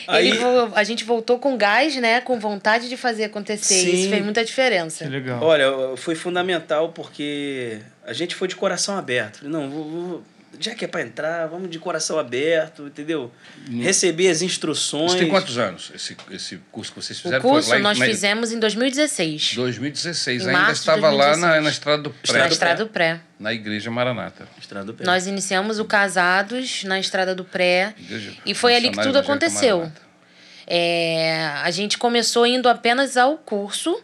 Aí- 0.08 0.30
Ele 0.30 0.40
a 0.76 0.84
gente 0.84 1.04
voltou 1.04 1.38
com 1.40 1.58
gás, 1.58 1.96
né, 1.98 2.22
com 2.22 2.40
vontade 2.40 2.88
de 2.90 2.98
fazer 2.98 3.26
acontecer. 3.26 3.74
Sim. 3.76 3.94
Isso 3.94 4.10
fez 4.10 4.24
muita 4.24 4.44
diferença. 4.44 5.04
Que 5.06 5.10
legal. 5.12 5.44
Olha, 5.44 5.68
foi 5.98 6.16
fundamental 6.16 6.90
porque 6.90 7.80
a 8.06 8.14
gente 8.14 8.36
foi 8.36 8.48
de 8.48 8.56
coração 8.56 8.98
aberto. 8.98 9.40
Não, 9.48 9.70
vou, 9.70 9.84
vou- 9.84 10.24
já 10.60 10.74
que 10.74 10.86
é 10.86 10.88
pra 10.88 11.02
entrar, 11.02 11.46
vamos 11.48 11.70
de 11.70 11.78
coração 11.78 12.18
aberto, 12.18 12.88
entendeu? 12.88 13.32
Receber 13.82 14.30
as 14.30 14.42
instruções. 14.42 15.12
Isso 15.12 15.18
tem 15.20 15.28
quantos 15.30 15.58
anos, 15.58 15.92
esse, 15.94 16.18
esse 16.32 16.58
curso 16.72 16.92
que 16.94 17.02
vocês 17.02 17.20
O 17.20 17.22
fizeram? 17.24 17.42
curso 17.42 17.68
Foi 17.70 17.78
lá 17.78 17.80
em- 17.80 17.84
nós 17.84 18.00
na- 18.00 18.06
fizemos 18.06 18.52
em 18.52 18.60
2016, 18.60 19.54
2016. 19.56 20.46
Em 20.46 20.50
Ainda 20.56 20.72
estava 20.72 21.10
lá 21.12 21.36
na, 21.38 21.60
2016. 21.60 21.64
na 21.64 21.70
Estrada 21.70 22.02
do 22.04 22.10
Pré, 22.12 22.40
na 22.40 22.48
Estrada 22.48 22.86
do 22.86 22.90
Pré. 22.90 23.20
na 23.40 23.54
Igreja 23.54 23.92
Maranata. 23.92 24.48
Estrada 24.60 24.86
do 24.86 24.94
Pé. 24.94 25.04
Nós 25.06 25.28
iniciamos 25.28 25.78
o 25.80 25.86
Casados 25.86 26.84
na 26.86 27.00
Estrada 27.00 27.36
do 27.36 27.44
Pré 27.46 27.94
Igreja 27.98 28.34
e 28.46 28.54
foi 28.56 28.76
ali 28.76 28.90
que 28.90 29.02
tudo 29.02 29.18
aconteceu. 29.20 29.92
É, 30.66 31.46
a 31.64 31.72
gente 31.72 31.98
começou 31.98 32.46
indo 32.46 32.68
apenas 32.68 33.16
ao 33.16 33.38
curso, 33.38 33.98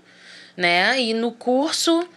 né? 0.55 0.99
E 1.01 1.13
no 1.13 1.31
curso, 1.31 2.07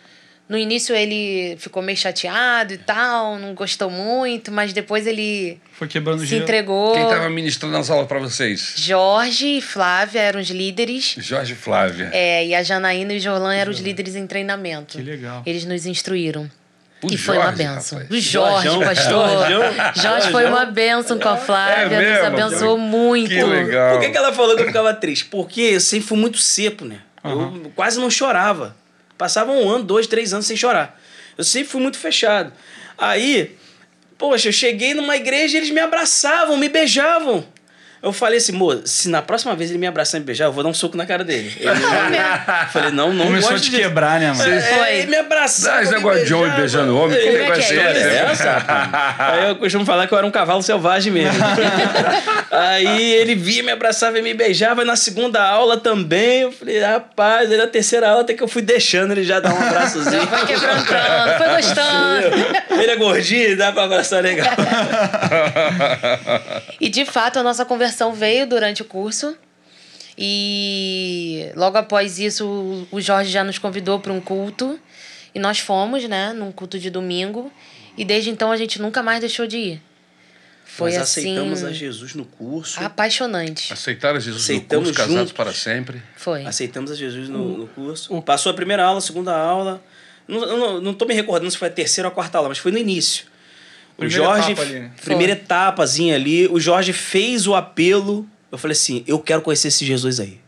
no 0.49 0.57
início 0.57 0.95
ele 0.95 1.57
ficou 1.59 1.83
meio 1.83 1.99
chateado 1.99 2.73
e 2.75 2.79
tal, 2.79 3.37
não 3.39 3.53
gostou 3.55 3.91
muito, 3.91 4.53
mas 4.53 4.73
depois 4.73 5.07
ele 5.07 5.59
Foi 5.73 5.89
quebrando 5.89 6.21
se 6.21 6.27
gelo. 6.27 6.43
entregou. 6.43 6.93
Quem 6.95 7.03
estava 7.05 7.29
ministrando 7.29 7.77
as 7.77 7.91
aulas 7.91 8.07
para 8.07 8.19
vocês? 8.21 8.75
Jorge 8.77 9.59
e 9.59 9.61
Flávia 9.61 10.21
eram 10.21 10.41
os 10.41 10.49
líderes. 10.51 11.17
Jorge 11.19 11.53
e 11.53 11.57
Flávia. 11.57 12.11
É, 12.13 12.47
e 12.47 12.55
a 12.55 12.63
Janaína 12.63 13.15
e 13.15 13.17
o 13.17 13.21
Jorlan 13.21 13.55
eram 13.55 13.73
os 13.73 13.81
líderes 13.81 14.15
em 14.15 14.27
treinamento. 14.27 14.97
Que 14.99 15.03
legal. 15.03 15.43
Eles 15.45 15.65
nos 15.65 15.85
instruíram. 15.87 16.51
O 17.03 17.13
e 17.13 17.19
foi 17.19 17.37
uma 17.37 17.45
Jorge, 17.55 17.59
benção. 17.63 17.99
rapaz. 17.99 18.11
O 18.19 18.21
Jorge, 18.21 18.65
Jorjão, 18.69 18.81
pastor. 18.81 19.29
Jorjão. 19.29 19.63
Jorge 19.97 20.31
foi 20.31 20.45
uma 20.47 20.65
benção 20.65 21.19
com 21.19 21.29
a 21.29 21.37
Flávia, 21.37 21.97
É 21.97 21.99
mesmo? 22.01 22.31
nos 22.31 22.41
abençoou 22.49 22.79
muito. 22.79 23.29
Que 23.29 23.43
legal. 23.43 23.93
Por 23.93 24.01
que, 24.01 24.09
que 24.11 24.17
ela 24.17 24.33
falou 24.33 24.57
que 24.57 24.63
eu 24.63 24.67
ficava 24.67 24.95
triste? 24.95 25.27
Porque 25.27 25.61
eu 25.61 25.81
sempre 25.81 26.07
fui 26.09 26.17
muito 26.17 26.39
seco, 26.39 26.85
né? 26.87 27.01
Aham. 27.23 27.61
Eu 27.65 27.73
quase 27.77 28.01
não 28.01 28.09
chorava. 28.11 28.75
Passava 29.17 29.53
um 29.53 29.69
ano, 29.69 29.85
dois, 29.85 30.07
três 30.07 30.33
anos 30.33 30.47
sem 30.47 30.57
chorar. 30.57 31.01
Eu 31.37 31.45
sempre 31.45 31.69
fui 31.69 31.81
muito 31.81 31.99
fechado. 31.99 32.53
Aí, 32.99 33.57
poxa, 34.17 34.49
eu 34.49 34.53
cheguei 34.53 34.95
numa 34.95 35.17
igreja 35.17 35.57
e 35.57 35.61
eles 35.61 35.71
me 35.71 35.81
abraçavam, 35.81 36.57
me 36.57 36.69
beijavam. 36.69 37.47
Eu 38.03 38.13
falei 38.13 38.39
assim, 38.39 38.53
moço, 38.53 38.83
se 38.85 39.09
na 39.09 39.21
próxima 39.23 39.57
vez 39.57 39.71
ele 39.71 39.79
me 39.79 39.87
abraçar 39.87 40.19
e 40.19 40.21
me 40.21 40.27
beijar, 40.27 40.45
eu 40.45 40.53
vou 40.53 40.63
dar 40.63 40.69
um 40.69 40.75
soco 40.75 40.97
na 40.97 41.05
cara 41.07 41.25
dele. 41.25 41.53
Ele, 41.59 41.69
eu 41.71 42.69
falei, 42.73 42.91
não, 42.93 43.13
não 43.13 43.27
Começou 43.27 43.49
a 43.49 43.53
gosto 43.55 43.65
te 43.65 43.71
disso. 43.71 43.83
quebrar, 43.83 44.21
né, 44.21 44.33
mano? 44.33 44.53
É, 44.55 44.61
Foi. 44.61 44.97
ele 44.99 45.07
me 45.11 45.17
abraçava. 45.17 45.79
Ah, 45.79 45.83
esse 45.83 45.93
negócio 45.93 46.25
de 46.25 46.35
homem 46.35 46.53
beijando 46.53 46.97
homem, 46.97 47.19
que 47.19 47.27
É, 47.27 47.33
negócio 47.33 47.63
é 47.63 47.67
que 47.67 47.75
é 47.75 47.83
é? 47.83 48.33
esse? 48.33 48.43
é? 48.47 48.57
Aí 49.19 49.49
eu 49.49 49.57
costumo 49.57 49.85
falar 49.85 50.07
que 50.07 50.15
eu 50.15 50.19
era 50.19 50.27
um 50.27 50.31
cavalo 50.31 50.63
selvagem 50.63 51.13
mesmo. 51.13 51.37
Aí 52.51 53.13
ele 53.15 53.35
via, 53.35 53.63
me 53.63 53.73
abraçava 53.73 54.19
e 54.19 54.23
me 54.23 54.33
beijava. 54.33 54.83
E 54.83 54.85
na 54.85 54.95
segunda 54.97 55.43
aula 55.43 55.77
também, 55.77 56.43
eu 56.43 56.53
falei, 56.53 56.81
rapaz, 56.81 57.51
aí 57.51 57.57
na 57.57 57.67
terceira 57.67 58.09
aula 58.09 58.21
até 58.23 58.35
que 58.35 58.43
eu 58.43 58.49
fui 58.49 58.63
deixando 58.63 59.11
ele 59.13 59.25
já 59.25 59.41
dar 59.41 59.53
um 59.53 59.59
abraçozinho. 59.61 60.27
Foi 60.27 60.47
quebrantando, 60.47 61.39
foi 61.39 61.49
gostando. 61.57 62.81
ele 62.83 62.91
é 62.91 62.97
gordinho, 62.97 63.57
dá 63.59 63.73
pra 63.73 63.85
abraçar 63.85 64.23
legal. 64.23 64.47
E 66.81 66.89
de 66.89 67.05
fato 67.05 67.39
a 67.39 67.43
nossa 67.43 67.65
conversão 67.87 68.13
veio 68.13 68.47
durante 68.47 68.83
o 68.83 68.85
curso. 68.85 69.37
E 70.19 71.51
logo 71.55 71.77
após 71.77 72.19
isso, 72.19 72.87
o 72.91 73.01
Jorge 73.01 73.31
já 73.31 73.45
nos 73.45 73.59
convidou 73.59 74.01
para 74.01 74.13
um 74.13 74.21
culto. 74.21 74.79
E 75.35 75.39
nós 75.39 75.59
fomos, 75.59 76.05
né, 76.09 76.33
num 76.33 76.51
culto 76.51 76.79
de 76.79 76.91
domingo. 76.91 77.53
E 77.97 78.05
desde 78.05 78.31
então 78.31 78.51
a 78.51 78.57
gente 78.57 78.81
nunca 78.81 79.03
mais 79.03 79.21
deixou 79.21 79.47
de 79.47 79.57
ir. 79.57 79.83
Foi 80.65 80.91
Nós 80.91 81.03
assim. 81.03 81.21
aceitamos 81.21 81.65
a 81.65 81.73
Jesus 81.73 82.15
no 82.15 82.25
curso. 82.25 82.81
Apaixonante. 82.83 83.73
Aceitaram 83.73 84.19
Jesus 84.19 84.43
Aceitamos 84.43 84.89
no 84.89 84.95
curso, 84.95 85.09
casados 85.09 85.31
juntos. 85.31 85.33
para 85.33 85.53
sempre. 85.53 86.03
Foi. 86.17 86.45
Aceitamos 86.45 86.91
a 86.91 86.95
Jesus 86.95 87.29
no, 87.29 87.59
no 87.59 87.67
curso. 87.69 88.21
Passou 88.23 88.51
a 88.51 88.55
primeira 88.55 88.83
aula, 88.85 88.99
a 88.99 89.01
segunda 89.01 89.35
aula. 89.35 89.83
Não, 90.27 90.41
não, 90.41 90.81
não 90.81 90.95
tô 90.95 91.05
me 91.05 91.15
recordando 91.15 91.51
se 91.51 91.57
foi 91.57 91.69
a 91.69 91.71
terceira 91.71 92.09
ou 92.09 92.13
a 92.13 92.15
quarta 92.15 92.37
aula, 92.39 92.49
mas 92.49 92.59
foi 92.59 92.73
no 92.73 92.79
início. 92.79 93.27
O 93.99 94.09
Jorge, 94.09 94.53
etapa 94.53 94.63
ali, 94.63 94.81
né? 94.81 94.91
primeira 95.03 95.33
etapazinha 95.33 96.15
ali, 96.15 96.47
o 96.49 96.61
Jorge 96.61 96.93
fez 96.93 97.47
o 97.47 97.55
apelo. 97.55 98.29
Eu 98.53 98.59
falei 98.59 98.73
assim: 98.73 99.03
eu 99.07 99.19
quero 99.19 99.41
conhecer 99.43 99.69
esse 99.69 99.85
Jesus 99.87 100.21
aí. 100.21 100.39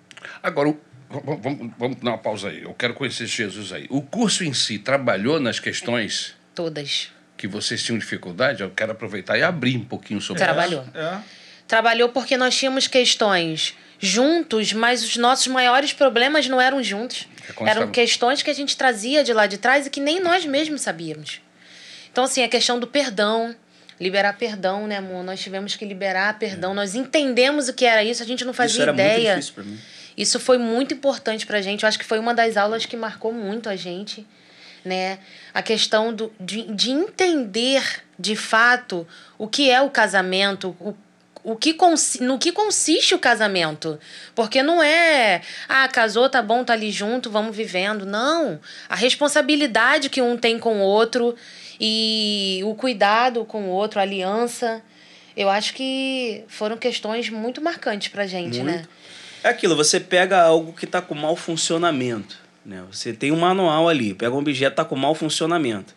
Agora, 0.43 0.75
vamos, 1.09 1.43
vamos- 1.43 1.73
vamos 1.79 1.97
dar 1.99 2.11
uma 2.11 2.19
pausa 2.19 2.49
aí. 2.49 2.63
Eu 2.63 2.75
quero 2.75 2.95
conhecer 2.95 3.25
esse 3.25 3.37
Jesus 3.37 3.73
aí. 3.73 3.87
O 3.89 4.03
curso 4.03 4.45
em 4.45 4.53
si 4.53 4.79
trabalhou 4.79 5.41
nas 5.41 5.59
questões 5.59 6.35
Todas. 6.55 7.09
que 7.37 7.49
vocês 7.49 7.83
tinham 7.83 7.99
dificuldade? 7.99 8.63
Eu 8.63 8.71
quero 8.71 8.93
aproveitar 8.93 9.39
e 9.39 9.43
abrir 9.43 9.77
um 9.77 9.85
pouquinho 9.85 10.21
sobre 10.21 10.43
Trabalhou. 10.43 10.85
É. 10.95 11.19
Trabalhou 11.67 12.09
porque 12.11 12.37
nós 12.37 12.57
tínhamos 12.57 12.87
questões 12.87 13.75
juntos, 13.99 14.73
mas 14.73 15.03
os 15.03 15.17
nossos 15.17 15.47
maiores 15.49 15.93
problemas 15.93 16.47
não 16.49 16.61
eram 16.61 16.83
juntos. 16.83 17.27
É 17.49 17.53
Eram 17.63 17.67
estava- 17.73 17.91
questões 17.91 18.43
que 18.43 18.51
a 18.51 18.55
gente 18.55 18.77
trazia 18.77 19.25
de 19.25 19.33
lá 19.33 19.47
de 19.47 19.59
trás 19.59 19.87
e 19.87 19.91
que 19.91 20.01
nem 20.01 20.21
nós 20.21 20.45
mesmos 20.47 20.83
sabíamos. 20.83 21.41
Então, 22.19 22.25
assim, 22.25 22.43
a 22.43 22.49
questão 22.49 22.81
do 22.81 22.87
perdão, 22.89 23.55
liberar 24.01 24.33
perdão, 24.33 24.89
né, 24.89 24.97
amor? 24.97 25.23
Nós 25.23 25.39
tivemos 25.39 25.77
que 25.77 25.85
liberar 25.85 26.37
perdão. 26.37 26.75
Nós 26.75 26.97
entendemos 26.97 27.69
o 27.69 27.73
que 27.73 27.85
era 27.85 28.03
isso, 28.03 28.21
a 28.21 28.27
gente 28.27 28.45
não 28.45 28.53
fazia 28.53 28.73
Isso 28.73 28.83
era 28.83 28.93
muito 28.93 29.05
ideia. 29.05 29.35
difícil 29.37 29.55
pra 29.55 29.63
mim. 29.63 29.79
Isso 30.17 30.41
foi 30.41 30.59
muito 30.59 30.93
importante 30.93 31.47
pra 31.47 31.63
gente. 31.63 31.85
Eu 31.85 31.89
acho 31.89 31.97
que 31.97 32.05
foi 32.05 32.19
uma 32.19 32.35
das 32.35 32.57
aulas 32.57 32.85
que 32.85 32.97
marcou 32.97 33.33
muito 33.33 33.69
a 33.69 33.77
gente, 33.77 34.27
né? 34.85 35.21
A 35.55 35.63
questão 35.63 36.13
do, 36.13 36.33
de, 36.41 36.63
de 36.75 36.91
entender, 36.91 37.85
de 38.19 38.35
fato, 38.35 39.07
o 39.39 39.47
que 39.47 39.71
é 39.71 39.81
o 39.81 39.89
casamento, 39.89 40.77
o, 40.81 40.97
o 41.45 41.55
que 41.55 41.77
no 42.21 42.37
que 42.37 42.51
consiste 42.51 43.15
o 43.15 43.19
casamento. 43.21 43.97
Porque 44.35 44.61
não 44.61 44.83
é, 44.83 45.41
ah, 45.69 45.87
casou, 45.87 46.29
tá 46.29 46.43
bom, 46.43 46.65
tá 46.65 46.73
ali 46.73 46.91
junto, 46.91 47.31
vamos 47.31 47.57
vivendo. 47.57 48.05
Não. 48.05 48.59
A 48.89 48.97
responsabilidade 48.97 50.11
que 50.11 50.21
um 50.21 50.37
tem 50.37 50.59
com 50.59 50.79
o 50.79 50.83
outro 50.83 51.37
e 51.81 52.61
o 52.65 52.75
cuidado 52.75 53.45
com 53.45 53.65
o 53.65 53.69
outro, 53.69 53.99
a 53.99 54.03
aliança. 54.03 54.83
Eu 55.37 55.49
acho 55.49 55.75
que 55.75 56.43
foram 56.49 56.77
questões 56.77 57.31
muito 57.31 57.61
marcantes 57.61 58.09
pra 58.09 58.27
gente, 58.27 58.63
né? 58.63 58.73
Muito. 58.73 58.89
É 59.45 59.49
aquilo, 59.49 59.77
você 59.77 60.01
pega 60.01 60.43
algo 60.43 60.73
que 60.73 60.85
está 60.85 61.01
com 61.01 61.15
mau 61.15 61.37
funcionamento. 61.37 62.39
Né? 62.67 62.83
Você 62.91 63.13
tem 63.13 63.31
um 63.31 63.39
manual 63.39 63.89
ali, 63.89 64.15
pega 64.15 64.35
um 64.35 64.39
objeto 64.39 64.73
está 64.73 64.85
com 64.85 64.97
mau 64.97 65.15
funcionamento. 65.15 65.95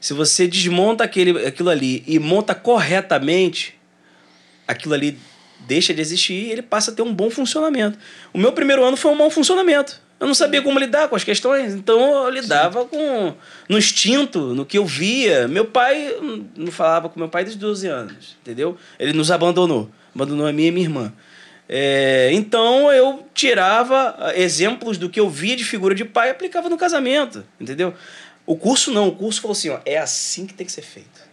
Se 0.00 0.14
você 0.14 0.46
desmonta 0.46 1.02
aquele, 1.02 1.44
aquilo 1.44 1.70
ali 1.70 2.04
e 2.06 2.18
monta 2.20 2.54
corretamente, 2.54 3.74
aquilo 4.66 4.94
ali 4.94 5.18
deixa 5.66 5.92
de 5.92 6.00
existir 6.00 6.34
e 6.34 6.52
ele 6.52 6.62
passa 6.62 6.92
a 6.92 6.94
ter 6.94 7.02
um 7.02 7.12
bom 7.12 7.28
funcionamento. 7.28 7.98
O 8.32 8.38
meu 8.38 8.52
primeiro 8.52 8.84
ano 8.84 8.96
foi 8.96 9.10
um 9.10 9.16
mau 9.16 9.28
funcionamento. 9.28 10.00
Eu 10.20 10.26
não 10.26 10.34
sabia 10.34 10.60
como 10.60 10.78
lidar 10.80 11.08
com 11.08 11.14
as 11.14 11.22
questões, 11.22 11.74
então 11.74 12.24
eu 12.24 12.30
lidava 12.30 12.84
com 12.84 13.34
no 13.68 13.78
instinto, 13.78 14.52
no 14.52 14.66
que 14.66 14.76
eu 14.76 14.84
via. 14.84 15.46
Meu 15.46 15.64
pai 15.64 16.12
hum, 16.20 16.44
não 16.56 16.72
falava 16.72 17.08
com 17.08 17.20
meu 17.20 17.28
pai 17.28 17.44
desde 17.44 17.60
12 17.60 17.86
anos, 17.86 18.36
entendeu? 18.42 18.76
Ele 18.98 19.12
nos 19.12 19.30
abandonou, 19.30 19.88
abandonou 20.12 20.46
a 20.46 20.52
minha 20.52 20.68
e 20.68 20.72
minha 20.72 20.86
irmã. 20.86 21.12
É, 21.68 22.30
então 22.32 22.90
eu 22.90 23.26
tirava 23.34 24.16
ah, 24.18 24.32
exemplos 24.34 24.96
do 24.96 25.08
que 25.08 25.20
eu 25.20 25.28
via 25.28 25.54
de 25.54 25.64
figura 25.64 25.94
de 25.94 26.04
pai 26.04 26.28
e 26.28 26.30
aplicava 26.30 26.68
no 26.68 26.78
casamento, 26.78 27.44
entendeu? 27.60 27.94
O 28.44 28.56
curso 28.56 28.90
não, 28.90 29.08
o 29.08 29.14
curso 29.14 29.40
falou 29.42 29.52
assim, 29.52 29.68
ó, 29.68 29.78
é 29.84 29.98
assim 29.98 30.46
que 30.46 30.54
tem 30.54 30.66
que 30.66 30.72
ser 30.72 30.82
feito. 30.82 31.28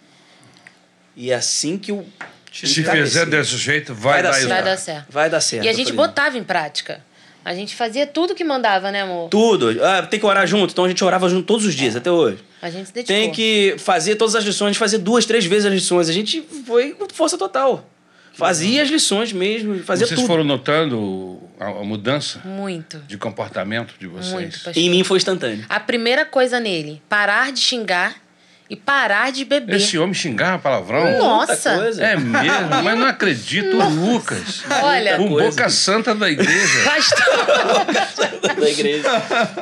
E 1.16 1.32
é 1.32 1.36
assim 1.36 1.78
que 1.78 1.92
o 1.92 2.06
Se 2.52 2.84
fizer 2.84 3.26
desse 3.26 3.58
jeito, 3.58 3.96
vai, 3.96 4.22
Vai 4.22 4.24
dar 4.24 4.30
dar 4.30 4.36
certo. 4.36 4.50
Vai 4.50 4.64
dar 4.64 4.78
certo. 4.78 5.06
vai 5.10 5.30
dar 5.30 5.42
certo. 5.42 5.66
E 5.66 5.70
a 5.70 5.74
gente 5.74 5.94
falei, 5.94 6.08
botava 6.08 6.38
em 6.38 6.44
prática. 6.44 7.02
A 7.46 7.54
gente 7.54 7.76
fazia 7.76 8.08
tudo 8.08 8.34
que 8.34 8.44
mandava, 8.44 8.92
né, 8.92 9.04
amor? 9.04 9.30
Tudo. 9.30 9.78
Ah, 9.84 10.02
tem 10.02 10.20
que 10.20 10.26
orar 10.26 10.48
junto. 10.48 10.72
Então 10.72 10.84
a 10.84 10.88
gente 10.88 11.04
orava 11.04 11.30
junto 11.30 11.46
todos 11.46 11.64
os 11.64 11.76
dias, 11.76 11.96
até 11.96 12.10
hoje. 12.10 12.40
A 12.60 12.72
gente 12.72 12.88
se 12.88 12.94
dedicou. 12.94 13.16
Tem 13.16 13.32
que 13.32 13.76
fazer 13.78 14.16
todas 14.16 14.34
as 14.34 14.44
lições, 14.44 14.76
fazia 14.76 14.98
duas, 14.98 15.28
três 15.28 15.46
vezes 15.46 15.68
as 15.68 15.72
lições. 15.74 16.10
A 16.10 16.12
gente 16.14 16.42
foi 16.66 16.94
com 16.94 17.06
força 17.14 17.38
total. 17.38 17.88
Fazia 18.34 18.82
as 18.82 18.90
lições 18.90 19.32
mesmo, 19.32 19.82
fazia 19.84 20.08
Vocês 20.08 20.20
tudo. 20.20 20.28
foram 20.28 20.44
notando 20.44 21.40
a, 21.58 21.68
a 21.68 21.84
mudança 21.86 22.42
Muito. 22.44 22.98
de 23.08 23.18
comportamento 23.18 23.94
de 23.98 24.08
vocês? 24.08 24.34
Muito, 24.34 24.52
pastor. 24.56 24.76
Em 24.76 24.90
mim 24.90 25.04
foi 25.06 25.18
instantâneo. 25.18 25.66
A 25.70 25.80
primeira 25.80 26.26
coisa 26.26 26.60
nele, 26.60 27.02
parar 27.08 27.54
de 27.54 27.60
xingar 27.60 28.16
e 28.70 28.76
parar 28.76 29.32
de 29.32 29.46
beber. 29.46 29.76
Esse 29.76 29.98
homem 29.98 30.14
xingava 30.14 30.58
palavrão? 30.60 31.18
Nossa. 31.20 31.76
Coisa. 31.76 32.04
É 32.04 32.16
mesmo, 32.16 32.70
mas 32.84 32.98
não 32.98 33.06
acredito, 33.08 33.78
o 33.78 33.90
Lucas. 33.90 34.64
Olha, 34.82 35.22
o 35.22 35.28
coisa. 35.30 35.50
boca 35.52 35.70
santa 35.70 36.16
da 36.16 36.30
igreja. 36.30 36.84
pastor, 36.84 38.56
da 38.60 38.70
igreja. 38.70 39.08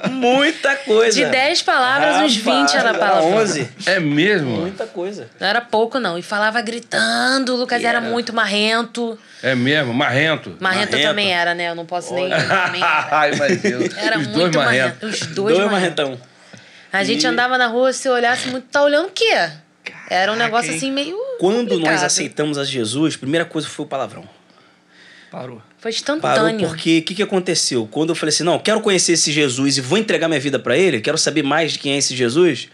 Muita 0.09 0.75
coisa. 0.77 1.17
de 1.17 1.25
10 1.29 1.61
palavras, 1.63 2.17
uns 2.21 2.35
20 2.35 2.45
Rapaz, 2.47 2.75
era 2.75 2.93
palavrão. 2.93 3.33
11. 3.35 3.69
É 3.85 3.99
mesmo? 3.99 4.57
Muita 4.57 4.85
coisa. 4.87 5.27
Não 5.39 5.47
era 5.47 5.61
pouco, 5.61 5.99
não. 5.99 6.17
E 6.17 6.21
falava 6.21 6.61
gritando. 6.61 7.53
O 7.53 7.57
Lucas 7.57 7.83
era 7.83 7.97
Era. 7.99 8.01
muito 8.09 8.33
marrento. 8.33 9.17
É 9.41 9.53
mesmo, 9.55 9.93
marrento. 9.93 10.55
Marrento, 10.61 10.91
Marrento. 10.93 11.07
também 11.09 11.33
era, 11.33 11.53
né? 11.53 11.69
Eu 11.69 11.75
não 11.75 11.85
posso 11.85 12.13
nem. 12.13 12.25
Olha. 12.25 12.35
era. 12.35 12.71
Ai, 13.11 13.31
meu 13.31 13.57
Deus. 13.57 13.97
Era 13.97 14.17
Os 14.17 14.27
muito 14.27 14.39
dois 14.39 14.55
marrento. 14.55 14.95
marrentos. 15.01 15.21
Os 15.21 15.27
dois, 15.27 15.57
Dois 15.57 15.71
marrentos. 15.71 16.05
marrentão. 16.09 16.32
A 16.93 17.03
gente 17.03 17.23
E- 17.23 17.27
andava 17.27 17.57
na 17.57 17.67
rua, 17.67 17.91
se 17.91 18.07
olhasse 18.07 18.47
muito, 18.49 18.67
tá 18.67 18.83
olhando 18.83 19.07
o 19.07 19.11
quê? 19.11 19.33
Era 20.09 20.31
um 20.31 20.35
negócio 20.35 20.71
hein? 20.71 20.77
assim 20.77 20.91
meio. 20.91 21.17
Quando 21.39 21.55
nós 21.63 21.69
complicado. 21.79 22.03
aceitamos 22.05 22.57
a 22.57 22.63
Jesus, 22.63 23.15
a 23.15 23.17
primeira 23.17 23.43
coisa 23.45 23.67
foi 23.67 23.83
o 23.83 23.87
palavrão. 23.87 24.23
Parou. 25.31 25.61
Foi 25.79 25.91
Parou 25.91 26.47
instantâneo. 26.47 26.67
porque 26.69 26.99
o 26.99 27.01
que, 27.03 27.15
que 27.15 27.23
aconteceu? 27.23 27.87
Quando 27.91 28.09
eu 28.09 28.15
falei 28.15 28.29
assim, 28.29 28.43
não, 28.43 28.59
quero 28.59 28.79
conhecer 28.79 29.13
esse 29.13 29.31
Jesus 29.31 29.77
e 29.77 29.81
vou 29.81 29.97
entregar 29.97 30.27
minha 30.27 30.39
vida 30.39 30.59
pra 30.59 30.77
ele, 30.77 31.01
quero 31.01 31.17
saber 31.17 31.41
mais 31.43 31.73
de 31.73 31.79
quem 31.79 31.93
é 31.93 31.97
esse 31.97 32.15
Jesus. 32.15 32.69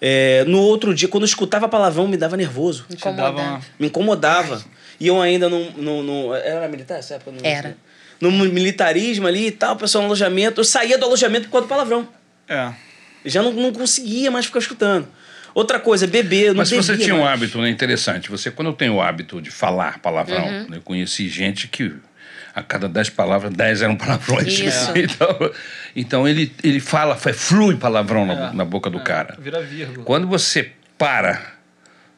é, 0.00 0.44
no 0.46 0.60
outro 0.60 0.92
dia, 0.94 1.08
quando 1.08 1.22
eu 1.22 1.26
escutava 1.28 1.68
palavrão, 1.68 2.06
me 2.08 2.16
dava 2.16 2.36
nervoso, 2.36 2.84
Te 2.90 2.96
dava 2.96 3.10
Incomodado. 3.14 3.38
uma... 3.40 3.60
me 3.78 3.86
incomodava. 3.86 4.64
E 4.98 5.06
eu 5.06 5.22
ainda 5.22 5.48
não, 5.48 5.70
não, 5.76 6.02
não- 6.02 6.34
Era 6.34 6.68
militar 6.68 6.98
essa 6.98 7.14
época? 7.14 7.30
Não- 7.30 7.40
Era. 7.48 7.76
No 8.20 8.30
militarismo 8.30 9.26
ali 9.26 9.46
e 9.46 9.50
tal, 9.52 9.74
o 9.74 9.78
pessoal 9.78 10.02
no 10.02 10.08
alojamento. 10.08 10.60
Eu 10.60 10.64
saía 10.64 10.98
do 10.98 11.04
alojamento 11.06 11.46
por 11.46 11.52
causa 11.52 11.66
do 11.66 11.68
palavrão. 11.68 12.08
É. 12.48 12.72
Eu 13.26 13.30
já 13.30 13.42
não, 13.42 13.52
não 13.52 13.72
conseguia 13.72 14.30
mais 14.30 14.46
ficar 14.46 14.60
escutando. 14.60 15.06
Outra 15.52 15.80
coisa, 15.80 16.06
beber, 16.06 16.46
eu 16.48 16.54
não 16.54 16.58
Mas 16.58 16.70
você 16.70 16.96
tinha 16.96 17.14
um 17.14 17.26
hábito 17.26 17.58
né, 17.60 17.68
interessante. 17.68 18.30
Você, 18.30 18.50
quando 18.50 18.72
tem 18.72 18.88
o 18.88 19.00
hábito 19.02 19.40
de 19.42 19.50
falar 19.50 19.98
palavrão, 20.00 20.44
Uhum. 20.46 20.68
né, 20.68 20.76
eu 20.76 20.82
conheci 20.82 21.28
gente 21.28 21.66
que 21.66 21.92
a 22.54 22.62
cada 22.62 22.88
dez 22.88 23.10
palavras, 23.10 23.52
dez 23.52 23.82
eram 23.82 23.96
palavrões. 23.96 24.46
Isso. 24.58 24.92
Então, 24.96 25.50
então 25.96 26.28
ele, 26.28 26.52
ele 26.62 26.78
fala, 26.78 27.16
flui 27.16 27.76
palavrão 27.76 28.24
na, 28.26 28.50
É. 28.50 28.52
na 28.52 28.64
boca 28.64 28.88
do 28.88 29.00
cara. 29.00 29.36
Vira 29.40 29.60
vírgula. 29.62 30.04
Quando 30.04 30.26
você 30.28 30.72
para, 30.96 31.42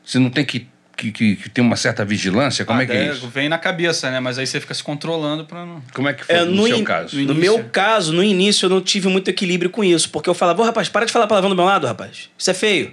você 0.05 0.19
não 0.19 0.31
tem 0.31 0.45
que, 0.45 0.69
que, 0.99 1.13
que, 1.13 1.37
que 1.37 1.49
ter 1.49 1.61
uma 1.61 1.77
certa 1.77 2.05
vigilância? 2.05 2.65
Como 2.65 2.81
Ah, 2.81 2.83
é 2.83 2.87
que 2.87 2.93
é 2.93 3.13
isso? 3.13 3.29
Vem 3.29 3.49
na 3.49 3.57
cabeça, 3.57 4.11
né? 4.11 4.19
Mas 4.19 4.37
aí 4.39 4.47
você 4.47 4.59
fica 4.61 4.75
se 4.75 4.83
controlando 4.83 5.45
pra 5.45 5.65
não... 5.65 5.81
Como 5.95 6.09
é 6.09 6.13
que 6.13 6.25
foi 6.25 6.35
É, 6.35 6.45
no, 6.45 6.67
seu 6.67 6.77
in- 6.77 6.85
caso? 6.85 7.17
no 7.21 7.27
No 7.29 7.35
meu 7.37 7.65
caso, 7.71 8.13
no 8.13 8.23
início, 8.23 8.67
eu 8.67 8.71
não 8.71 8.81
tive 8.81 9.07
muito 9.09 9.29
equilíbrio 9.29 9.71
com 9.71 9.85
isso. 9.85 10.11
Porque 10.11 10.29
eu 10.29 10.35
falava, 10.35 10.61
ô 10.61 10.65
rapaz, 10.65 10.89
para 10.89 11.07
de 11.07 11.13
falar 11.13 11.27
palavrão 11.29 11.49
do 11.51 11.57
meu 11.57 11.65
lado, 11.65 11.87
rapaz. 11.87 12.29
Isso 12.37 12.51
é 12.51 12.55
feio. 12.55 12.93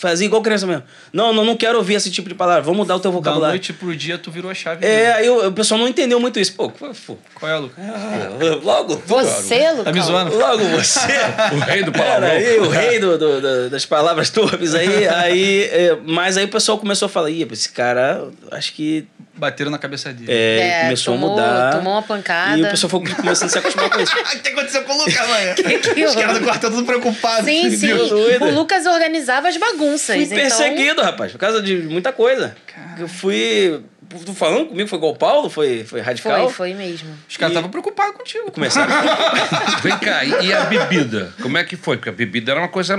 Fazia 0.00 0.26
igual 0.26 0.40
criança 0.42 0.66
mesmo. 0.66 0.82
Não, 1.12 1.32
não, 1.32 1.44
não 1.44 1.56
quero 1.56 1.76
ouvir 1.78 1.94
esse 1.94 2.10
tipo 2.10 2.28
de 2.28 2.34
palavra. 2.34 2.62
Vamos 2.62 2.78
mudar 2.78 2.96
o 2.96 3.00
teu 3.00 3.10
Da 3.10 3.16
vocabulário. 3.16 3.54
noite 3.54 3.72
pro 3.72 3.94
dia, 3.96 4.16
tu 4.16 4.30
virou 4.30 4.50
a 4.50 4.54
chave. 4.54 4.86
É, 4.86 5.12
aí 5.12 5.28
o 5.28 5.50
pessoal 5.52 5.80
não 5.80 5.88
entendeu 5.88 6.20
muito 6.20 6.38
isso. 6.38 6.52
Pô, 6.54 6.70
pô, 6.70 6.90
pô, 7.06 7.16
Qual 7.34 7.50
é, 7.50 7.56
Lucas? 7.58 7.84
logo 8.62 8.96
tu, 8.96 9.02
Você, 9.06 9.70
Lucas? 9.70 9.84
Tá 9.84 9.92
me 9.92 10.00
zoando? 10.00 10.36
Logo 10.36 10.64
você. 10.68 11.00
O 11.52 11.58
rei 11.58 11.82
do 11.82 11.92
palavrão. 11.92 12.28
aí, 12.28 12.58
o 12.58 12.68
rei 12.68 12.98
do, 12.98 13.18
do- 13.18 13.40
do- 13.40 13.70
das 13.70 13.84
palavras 13.86 14.30
torpes 14.30 14.74
aí. 14.74 15.06
aí 15.08 15.62
é, 15.64 15.98
mas 16.04 16.36
aí 16.36 16.44
o 16.44 16.48
pessoal 16.48 16.78
começou 16.78 17.06
a 17.06 17.08
falar, 17.08 17.30
Ih, 17.30 17.46
esse 17.50 17.70
cara, 17.70 18.28
acho 18.52 18.72
que 18.74 19.06
Bateram 19.38 19.70
na 19.70 19.78
cabeça 19.78 20.12
dele. 20.12 20.30
É, 20.30 20.82
começou 20.82 21.14
tomou, 21.14 21.30
a 21.30 21.32
mudar. 21.32 21.76
Tomou 21.76 21.92
uma 21.92 22.02
pancada. 22.02 22.58
E 22.58 22.62
o 22.64 22.70
pessoal 22.70 22.90
foi 22.90 23.14
começando 23.14 23.48
a 23.48 23.52
se 23.52 23.58
acostumar 23.58 23.90
com 23.90 24.00
isso. 24.00 24.12
O 24.18 24.40
que 24.40 24.48
aconteceu 24.48 24.82
com 24.82 24.92
o 24.92 24.98
Lucas, 24.98 25.28
mãe? 25.28 25.54
que 25.94 26.04
Os 26.04 26.14
caras 26.14 26.38
do 26.38 26.44
quartel 26.44 26.70
tudo 26.70 26.84
preocupados. 26.84 27.44
Sim, 27.44 27.70
sim. 27.70 27.86
Deus, 27.86 28.08
doido. 28.08 28.44
O 28.46 28.50
Lucas 28.54 28.84
organizava 28.86 29.48
as 29.48 29.56
bagunças. 29.56 30.16
Fui 30.16 30.24
então... 30.24 30.36
perseguido, 30.36 31.02
rapaz, 31.02 31.32
por 31.32 31.38
causa 31.38 31.62
de 31.62 31.76
muita 31.82 32.12
coisa. 32.12 32.56
Eu 32.98 33.08
fui. 33.08 33.80
Tu 34.24 34.34
falando 34.34 34.66
comigo, 34.66 34.88
foi 34.88 34.96
igual 34.96 35.12
o 35.12 35.16
Paulo? 35.16 35.50
Foi, 35.50 35.84
foi 35.84 36.00
radical? 36.00 36.44
Foi, 36.44 36.72
foi 36.72 36.74
mesmo. 36.74 37.10
Os 37.28 37.36
caras 37.36 37.50
E- 37.50 37.52
estavam 37.52 37.70
preocupados 37.70 38.16
contigo. 38.16 38.50
Começaram. 38.50 38.90
Vem 39.82 39.98
cá, 39.98 40.24
e, 40.24 40.46
e 40.46 40.52
a 40.52 40.64
bebida? 40.64 41.32
Como 41.42 41.58
é 41.58 41.64
que 41.64 41.76
foi? 41.76 41.98
Porque 41.98 42.08
a 42.08 42.12
bebida 42.12 42.52
era 42.52 42.60
uma 42.60 42.68
coisa 42.68 42.96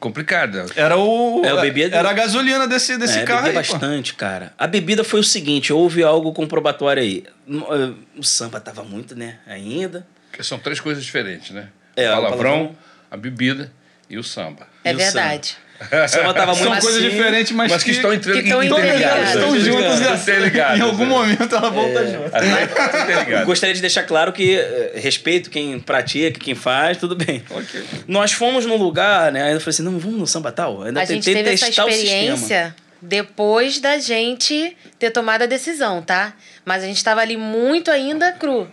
complicada. 0.00 0.66
Era 0.76 0.96
o. 0.96 1.42
É, 1.44 1.60
bebia- 1.60 1.90
Era 1.92 2.10
a 2.10 2.12
gasolina 2.12 2.66
desse, 2.66 2.96
desse 2.98 3.18
é, 3.20 3.24
carro 3.24 3.44
bebia 3.44 3.60
aí. 3.60 3.66
pô. 3.66 3.72
bastante, 3.74 4.14
cara. 4.14 4.52
A 4.58 4.66
bebida 4.66 5.02
foi 5.04 5.20
o 5.20 5.24
seguinte: 5.24 5.72
houve 5.72 6.02
algo 6.02 6.32
comprobatório 6.32 7.02
aí. 7.02 7.24
Eh, 7.48 7.92
O 8.18 8.22
samba 8.22 8.60
tava 8.60 8.82
muito, 8.84 9.14
né? 9.16 9.38
Ainda. 9.46 10.06
Porque 10.30 10.42
são 10.42 10.58
três 10.58 10.80
coisas 10.80 11.04
diferentes, 11.04 11.50
né? 11.50 11.68
É, 11.96 12.08
o 12.08 12.12
o 12.12 12.14
palavrão, 12.16 12.36
palavrão. 12.52 12.76
a 13.10 13.16
bebida 13.16 13.72
e 14.08 14.16
o 14.18 14.22
samba. 14.24 14.66
É 14.84 14.92
E 14.92 14.94
o 14.94 14.98
verdade. 14.98 15.56
O 15.80 16.08
samba 16.08 16.34
tava 16.34 16.52
muito 16.54 16.64
São 16.64 16.80
coisas 16.80 17.02
assim. 17.02 17.10
diferentes, 17.10 17.52
mas, 17.52 17.70
Mas 17.70 17.84
que 17.84 17.92
estão 17.92 18.12
entre... 18.12 18.32
que 18.32 18.38
estão 18.40 18.62
interligadas. 18.62 19.28
Estão 19.28 19.56
Interligadas. 19.56 19.98
juntos 19.98 20.00
e 20.00 20.22
Interligadas, 20.22 20.78
em 20.78 20.82
algum 20.82 21.04
é. 21.04 21.06
momento 21.06 21.54
ela 21.54 21.70
volta 21.70 22.06
junto. 22.06 22.26
Interligadas. 22.26 23.46
Gostaria 23.46 23.74
de 23.74 23.80
deixar 23.80 24.02
claro 24.02 24.32
que 24.32 24.56
eh, 24.56 24.92
respeito 24.96 25.50
quem 25.50 25.78
pratica, 25.78 26.40
quem 26.40 26.54
faz, 26.54 26.96
tudo 26.96 27.14
bem. 27.14 27.42
Ok. 27.48 27.84
Nós 28.08 28.32
fomos 28.32 28.66
num 28.66 28.76
lugar, 28.76 29.30
né? 29.30 29.44
Aí 29.44 29.52
eu 29.52 29.60
falei 29.60 29.70
assim: 29.70 29.82
não, 29.82 29.98
vamos 29.98 30.18
no 30.18 30.26
samba 30.26 30.50
tal. 30.50 30.82
Ainda 30.82 31.00
A 31.00 31.04
gente 31.04 31.24
tentei 31.24 31.42
teve 31.44 31.54
essa 31.54 31.66
testar 31.66 31.84
o 31.86 31.90
sistema. 31.92 32.12
experiência 32.12 32.74
depois 33.00 33.78
da 33.80 33.98
gente 33.98 34.76
ter 34.98 35.10
tomado 35.10 35.42
a 35.42 35.46
decisão, 35.46 36.02
tá? 36.02 36.32
Mas 36.64 36.82
a 36.82 36.86
gente 36.86 37.02
tava 37.02 37.20
ali 37.20 37.36
muito 37.36 37.90
ainda 37.90 38.32
cru. 38.32 38.68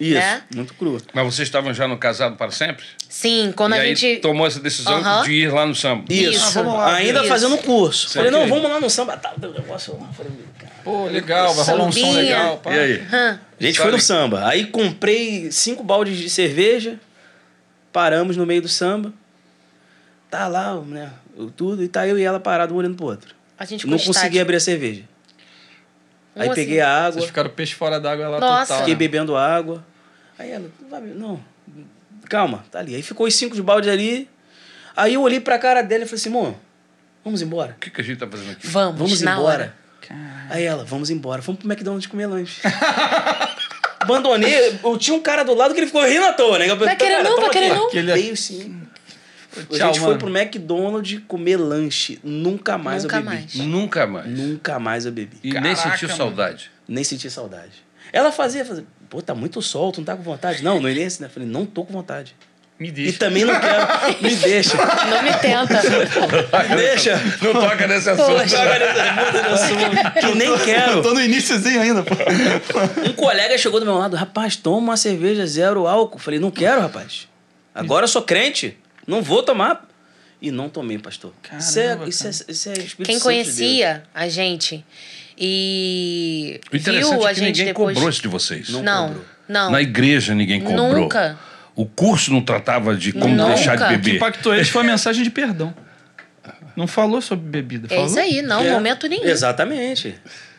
Isso, 0.00 0.14
né? 0.14 0.42
muito 0.54 0.72
cru. 0.74 1.00
Mas 1.12 1.24
vocês 1.26 1.46
estavam 1.46 1.74
já 1.74 1.86
no 1.86 1.98
casado 1.98 2.34
para 2.36 2.50
sempre? 2.50 2.84
Sim, 3.06 3.52
quando 3.54 3.74
e 3.74 3.78
a 3.78 3.82
aí 3.82 3.94
gente. 3.94 4.20
tomou 4.20 4.46
essa 4.46 4.58
decisão 4.58 5.22
de 5.22 5.32
ir 5.32 5.52
lá 5.52 5.66
no 5.66 5.74
samba. 5.74 6.04
Isso, 6.08 6.30
Isso. 6.30 6.58
Ah, 6.58 6.62
vamos 6.62 6.78
lá, 6.78 6.94
ainda 6.94 7.20
isso. 7.20 7.28
fazendo 7.28 7.58
curso. 7.58 8.08
Sim. 8.08 8.14
Falei, 8.14 8.30
não, 8.30 8.48
vamos 8.48 8.70
lá 8.70 8.80
no 8.80 8.88
samba 8.88 9.20
um 9.42 9.50
negócio 9.52 9.98
lá. 10.00 10.08
Falei, 10.08 10.32
cara. 10.58 10.72
Pô, 10.82 11.04
legal, 11.04 11.52
vai 11.52 11.66
rolar 11.66 11.84
um 11.84 11.92
som 11.92 12.12
legal. 12.12 12.56
pá. 12.58 12.74
E 12.74 12.78
aí? 12.78 13.06
Hã? 13.12 13.40
A 13.60 13.62
gente 13.62 13.76
Só 13.76 13.82
foi 13.82 13.92
no 13.92 14.00
samba. 14.00 14.46
Aí 14.48 14.66
comprei 14.66 15.52
cinco 15.52 15.84
baldes 15.84 16.16
de 16.16 16.30
cerveja, 16.30 16.98
paramos 17.92 18.38
no 18.38 18.46
meio 18.46 18.62
do 18.62 18.68
samba. 18.68 19.12
Tá 20.30 20.48
lá, 20.48 20.80
né? 20.80 21.10
Tudo, 21.56 21.82
e 21.82 21.88
tá 21.88 22.06
eu 22.06 22.18
e 22.18 22.22
ela 22.22 22.40
parado 22.40 22.72
um 22.72 22.78
olhando 22.78 22.96
pro 22.96 23.06
outro. 23.06 23.34
A 23.58 23.66
gente 23.66 23.86
Não 23.86 23.98
consegui 23.98 24.40
abrir 24.40 24.56
a 24.56 24.60
cerveja. 24.60 25.02
Um 26.34 26.42
Aí 26.42 26.48
assim. 26.48 26.54
peguei 26.54 26.80
a 26.80 26.88
água, 26.88 27.12
Vocês 27.12 27.26
ficaram 27.26 27.50
peixe 27.50 27.74
fora 27.74 28.00
d'água 28.00 28.28
lá 28.28 28.40
Nossa. 28.40 28.62
total. 28.62 28.78
fiquei 28.78 28.94
né? 28.94 28.98
bebendo 28.98 29.36
água. 29.36 29.84
Aí 30.40 30.50
ela, 30.50 30.70
não, 30.80 30.88
vai, 30.88 31.00
não, 31.02 31.40
calma, 32.28 32.64
tá 32.70 32.78
ali. 32.78 32.94
Aí 32.94 33.02
ficou 33.02 33.26
os 33.26 33.34
cinco 33.34 33.54
de 33.54 33.62
balde 33.62 33.90
ali. 33.90 34.28
Aí 34.96 35.14
eu 35.14 35.22
olhei 35.22 35.38
pra 35.40 35.58
cara 35.58 35.82
dela 35.82 36.04
e 36.04 36.06
falei 36.06 36.18
assim, 36.20 36.28
amor, 36.30 36.54
vamos 37.24 37.42
embora. 37.42 37.72
O 37.76 37.80
que, 37.80 37.90
que 37.90 38.00
a 38.00 38.04
gente 38.04 38.18
tá 38.18 38.26
fazendo 38.26 38.52
aqui? 38.52 38.66
Vamos, 38.66 38.98
Vamos 38.98 39.20
na 39.20 39.32
embora. 39.34 39.48
hora. 39.54 39.80
Aí 40.48 40.64
ela, 40.64 40.84
vamos 40.84 41.10
embora. 41.10 41.42
Fomos 41.42 41.60
pro 41.60 41.68
McDonald's 41.70 42.06
comer 42.10 42.26
lanche. 42.26 42.60
Abandonei. 44.00 44.78
Eu 44.82 44.96
tinha 44.98 45.14
um 45.16 45.20
cara 45.20 45.42
do 45.44 45.54
lado 45.54 45.74
que 45.74 45.80
ele 45.80 45.86
ficou 45.86 46.02
rindo 46.04 46.24
à 46.24 46.32
toa, 46.32 46.58
né? 46.58 46.64
Eu 46.64 46.70
falei, 46.70 46.86
Vai 46.86 46.96
querer 46.96 47.16
"Cara, 47.16 47.22
não? 47.28 47.40
Vai 47.40 47.50
querer 47.50 47.66
aqui." 47.66 47.74
não? 47.76 47.86
Aquele- 47.88 48.12
Veio 48.14 48.36
sim. 48.36 48.80
A 49.56 49.62
Tchau, 49.76 49.88
gente 49.88 49.98
foi 49.98 50.08
mano. 50.14 50.18
pro 50.20 50.28
McDonald's 50.36 51.20
comer 51.26 51.56
lanche. 51.56 52.18
Nunca 52.22 52.78
mais 52.78 53.02
Nunca 53.02 53.16
eu 53.16 53.22
bebi. 53.22 53.34
mais. 53.34 53.54
Nunca 53.56 54.06
mais. 54.06 54.26
Nunca 54.26 54.78
mais 54.78 55.06
eu 55.06 55.12
bebi. 55.12 55.36
E 55.42 55.52
nem 55.52 55.74
Caraca, 55.74 55.90
sentiu 55.90 56.08
mano. 56.08 56.16
saudade. 56.18 56.70
Nem 56.88 57.04
senti 57.04 57.28
saudade. 57.28 57.72
Ela 58.12 58.30
fazia, 58.32 58.64
fazia, 58.64 58.84
pô, 59.10 59.20
tá 59.20 59.34
muito 59.34 59.60
sol, 59.60 59.92
tu 59.92 59.98
não 59.98 60.04
tá 60.06 60.16
com 60.16 60.22
vontade? 60.22 60.62
Não, 60.62 60.80
no 60.80 60.88
início, 60.88 61.20
né? 61.20 61.26
Eu 61.28 61.30
falei, 61.32 61.48
não 61.48 61.66
tô 61.66 61.84
com 61.84 61.92
vontade. 61.92 62.34
Me 62.78 62.88
E 62.88 62.92
deixa. 62.92 63.18
também 63.18 63.44
não 63.44 63.60
quero. 63.60 64.22
Me 64.22 64.34
deixa. 64.40 64.74
Não 64.78 65.22
me 65.22 65.34
tenta. 65.34 65.82
Me 66.70 66.76
deixa. 66.76 67.20
Não 67.42 67.52
toca 67.52 67.86
nesse 67.86 68.08
assunto. 68.08 68.38
Poxa. 68.40 68.56
Que 70.20 70.34
nem 70.34 70.58
quero. 70.58 70.92
Eu 70.92 71.02
tô 71.02 71.12
no 71.12 71.20
iníciozinho 71.20 71.80
ainda, 71.82 72.02
pô. 72.02 72.14
Um 73.06 73.12
colega 73.12 73.58
chegou 73.58 73.80
do 73.80 73.86
meu 73.86 73.98
lado, 73.98 74.16
rapaz, 74.16 74.56
toma 74.56 74.78
uma 74.78 74.96
cerveja 74.96 75.46
zero 75.46 75.86
álcool. 75.86 76.18
Falei, 76.18 76.40
não 76.40 76.50
quero, 76.50 76.80
rapaz. 76.80 77.28
Agora 77.74 78.04
eu 78.04 78.08
sou 78.08 78.22
crente, 78.22 78.78
não 79.06 79.20
vou 79.22 79.42
tomar. 79.42 79.86
E 80.42 80.50
não 80.50 80.70
tomei, 80.70 80.98
pastor. 80.98 81.34
isso, 81.58 81.78
é, 81.78 81.88
Caramba, 81.88 82.08
isso, 82.08 82.26
é, 82.26 82.30
isso 82.30 82.68
é 82.70 82.72
Espírito 82.72 83.04
Quem 83.04 83.18
Santo 83.18 83.18
de 83.18 83.22
conhecia 83.24 84.02
a 84.14 84.26
gente 84.26 84.82
e 85.40 86.60
O 86.70 86.76
interessante 86.76 87.10
viu 87.16 87.26
a 87.26 87.30
é 87.30 87.34
que 87.34 87.40
gente 87.40 87.46
ninguém 87.48 87.64
depois. 87.66 87.94
cobrou 87.94 88.10
isso 88.10 88.20
de 88.22 88.28
vocês. 88.28 88.68
Não 88.68 88.82
Não, 88.82 89.16
não. 89.48 89.70
Na 89.70 89.80
igreja 89.80 90.34
ninguém 90.34 90.60
cobrou. 90.60 90.92
Nunca. 90.94 91.38
O 91.74 91.86
curso 91.86 92.30
não 92.30 92.42
tratava 92.42 92.94
de 92.94 93.12
como 93.12 93.34
Nunca. 93.34 93.54
deixar 93.54 93.76
de 93.76 93.82
O 93.82 93.86
que 93.86 93.92
beber. 93.96 94.16
impactou 94.16 94.54
eles 94.54 94.68
foi 94.68 94.82
a 94.82 94.84
mensagem 94.84 95.22
de 95.24 95.30
perdão. 95.30 95.74
Não 96.76 96.86
falou 96.86 97.20
sobre 97.22 97.48
bebida. 97.48 97.86
É 97.86 97.96
Falou? 97.96 98.06
isso 98.06 98.18
aí, 98.18 98.42
não, 98.42 98.60
É, 98.62 98.70
momento 98.70 99.06
nenhum. 99.08 99.24
Exatamente. 99.24 100.14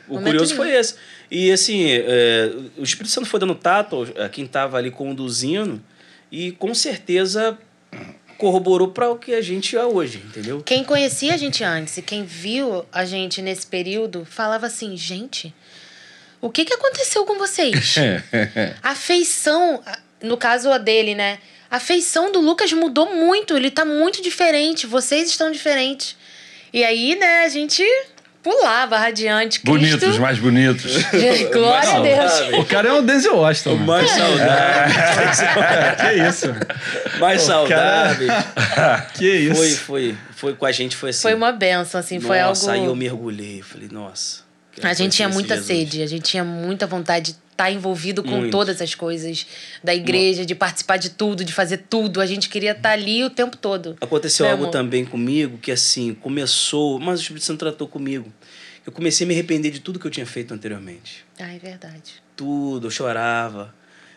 O 0.08 0.16
Momento 0.16 0.26
curioso 0.26 0.54
nenhum. 0.56 0.64
foi 0.66 0.76
esse. 0.80 0.96
E 1.30 1.52
assim, 1.52 1.86
é, 1.90 2.52
o 2.78 2.84
Espírito 2.84 3.12
Santo 3.12 3.28
foi 3.28 3.40
dando 3.40 3.56
tato 3.56 4.08
a 4.20 4.28
quem 4.28 4.44
estava 4.46 4.78
ali 4.78 4.92
conduzindo 4.92 5.82
e 6.32 6.52
com 6.54 6.74
certeza 6.74 7.58
corroborou 8.42 8.88
para 8.88 9.08
o 9.08 9.20
que 9.20 9.36
a 9.36 9.42
gente 9.42 9.78
é 9.78 9.86
hoje, 9.86 10.18
entendeu? 10.18 10.64
Quem 10.66 10.84
conhecia 10.84 11.36
a 11.36 11.38
gente 11.38 11.64
antes 11.64 11.96
e 11.98 12.02
quem 12.02 12.26
viu 12.26 12.84
a 12.92 13.06
gente 13.06 13.40
nesse 13.40 13.68
período 13.68 14.26
falava 14.26 14.66
assim, 14.66 14.98
gente, 14.98 15.54
o 16.42 16.50
que, 16.50 16.66
que 16.66 16.74
aconteceu 16.74 17.24
com 17.24 17.38
vocês? 17.38 17.98
a 18.82 18.96
feição, 18.96 19.84
no 20.24 20.38
caso 20.38 20.72
a 20.72 20.80
dele, 20.80 21.14
né? 21.14 21.38
A 21.70 21.80
feição 21.80 22.32
do 22.32 22.42
Lucas 22.42 22.74
mudou 22.74 23.14
muito, 23.16 23.56
ele 23.56 23.70
tá 23.70 23.86
muito 23.86 24.24
diferente, 24.24 24.88
vocês 24.88 25.30
estão 25.30 25.52
diferentes. 25.52 26.18
E 26.74 26.84
aí, 26.84 27.16
né, 27.16 27.44
a 27.44 27.48
gente 27.48 27.84
pulava 28.44 28.98
radiante. 28.98 29.60
Cristo, 29.60 29.66
Bonitos, 29.66 30.18
mais 30.18 30.40
bonitos. 30.40 30.98
Glória 31.54 31.96
a 31.96 32.00
Deus. 32.00 32.60
O 32.60 32.66
cara 32.66 32.90
é 32.90 32.94
o 32.94 33.02
Denzel 33.02 33.38
Washington. 33.38 33.76
mano. 33.76 33.86
Mais 33.86 34.10
saudável. 34.12 35.02
Que 36.02 36.28
isso? 36.28 36.48
Mais 37.20 37.42
saudável. 37.42 38.28
Que 39.14 39.36
isso? 39.36 39.56
Foi, 39.56 39.70
foi, 39.72 40.18
foi 40.36 40.54
com 40.54 40.66
a 40.66 40.72
gente, 40.72 40.96
foi 40.96 41.12
assim. 41.12 41.22
Foi 41.22 41.34
uma 41.34 41.52
benção, 41.52 42.00
assim, 42.00 42.20
foi 42.20 42.40
nossa, 42.40 42.72
aí 42.72 42.80
eu 42.80 42.86
algo. 42.86 42.96
mergulhei. 42.96 43.62
Falei, 43.62 43.88
nossa. 43.92 44.51
Que 44.72 44.86
A 44.86 44.94
gente 44.94 45.16
tinha 45.16 45.30
muita 45.30 45.62
sede, 45.62 46.02
a 46.02 46.08
gente 46.08 46.24
tinha 46.24 46.44
muita 46.44 46.88
vontade 46.88 47.34
de 47.34 47.40
estar 47.52 47.72
envolvido 47.72 48.24
com 48.24 48.30
Muito. 48.30 48.52
todas 48.52 48.82
as 48.82 48.96
coisas 48.96 49.46
da 49.84 49.94
igreja, 49.94 50.46
de 50.46 50.56
participar 50.56 50.98
de 50.98 51.10
tudo, 51.12 51.44
de 51.44 51.54
fazer 51.54 51.78
tudo. 51.90 52.20
A 52.22 52.26
gente 52.26 52.50
queria 52.50 52.72
estar 52.72 52.92
ali 52.92 53.24
o 53.24 53.30
tempo 53.30 53.56
todo. 53.58 53.96
Aconteceu 54.02 54.46
Meu 54.46 54.54
algo 54.54 54.64
amor. 54.64 54.72
também 54.72 55.06
comigo 55.06 55.58
que 55.58 55.72
assim, 55.72 56.14
começou, 56.14 57.00
mas 57.00 57.20
o 57.20 57.22
Espírito 57.22 57.46
Santo 57.46 57.60
tratou 57.60 57.88
comigo. 57.88 58.32
Eu 58.86 58.92
comecei 58.92 59.26
a 59.26 59.28
me 59.28 59.34
arrepender 59.34 59.70
de 59.72 59.80
tudo 59.80 60.00
que 60.00 60.08
eu 60.08 60.12
tinha 60.12 60.26
feito 60.26 60.54
anteriormente. 60.54 61.24
Ah, 61.40 61.54
é 61.54 61.60
verdade. 61.60 62.14
Tudo, 62.36 62.88
eu 62.88 62.92
chorava. 62.92 63.74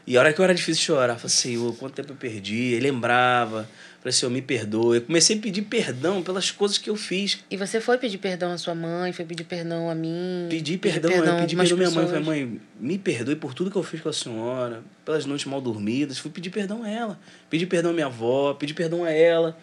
E 0.06 0.16
a 0.16 0.20
hora 0.20 0.32
que 0.32 0.40
eu 0.40 0.44
era 0.44 0.54
difícil 0.54 0.82
chorar, 0.84 1.14
eu 1.14 1.18
falei, 1.18 1.30
Senhor, 1.30 1.76
quanto 1.76 1.94
tempo 1.94 2.12
eu 2.12 2.16
perdi? 2.16 2.74
Aí 2.74 2.80
lembrava. 2.80 3.68
Falei, 4.04 4.12
Senhor, 4.12 4.30
me 4.30 4.42
perdoe. 4.42 4.98
Eu 4.98 5.00
comecei 5.02 5.34
a 5.34 5.40
pedir 5.40 5.62
perdão 5.62 6.22
pelas 6.22 6.50
coisas 6.50 6.76
que 6.76 6.90
eu 6.90 6.94
fiz. 6.94 7.38
E 7.50 7.56
você 7.56 7.80
foi 7.80 7.96
pedir 7.96 8.18
perdão 8.18 8.52
à 8.52 8.58
sua 8.58 8.74
mãe, 8.74 9.14
foi 9.14 9.24
pedir 9.24 9.44
perdão 9.44 9.88
a 9.88 9.94
mim. 9.94 10.46
Pedi 10.50 10.76
pedir 10.76 11.00
perdão, 11.00 11.10
eu 11.10 11.40
pedi 11.40 11.56
perdão 11.56 11.74
à 11.74 11.78
minha 11.78 11.90
mãe. 11.90 12.06
Falei, 12.06 12.22
mãe, 12.22 12.60
me 12.78 12.98
perdoe 12.98 13.34
por 13.34 13.54
tudo 13.54 13.70
que 13.70 13.76
eu 13.78 13.82
fiz 13.82 14.02
com 14.02 14.10
a 14.10 14.12
senhora, 14.12 14.82
pelas 15.06 15.24
noites 15.24 15.46
mal 15.46 15.58
dormidas. 15.58 16.18
Fui 16.18 16.30
pedir 16.30 16.50
perdão 16.50 16.82
a 16.82 16.90
ela. 16.90 17.18
Pedi 17.48 17.64
perdão 17.64 17.92
à 17.92 17.94
minha 17.94 18.04
avó, 18.04 18.52
pedi 18.52 18.74
perdão 18.74 19.04
a 19.04 19.10
ela. 19.10 19.56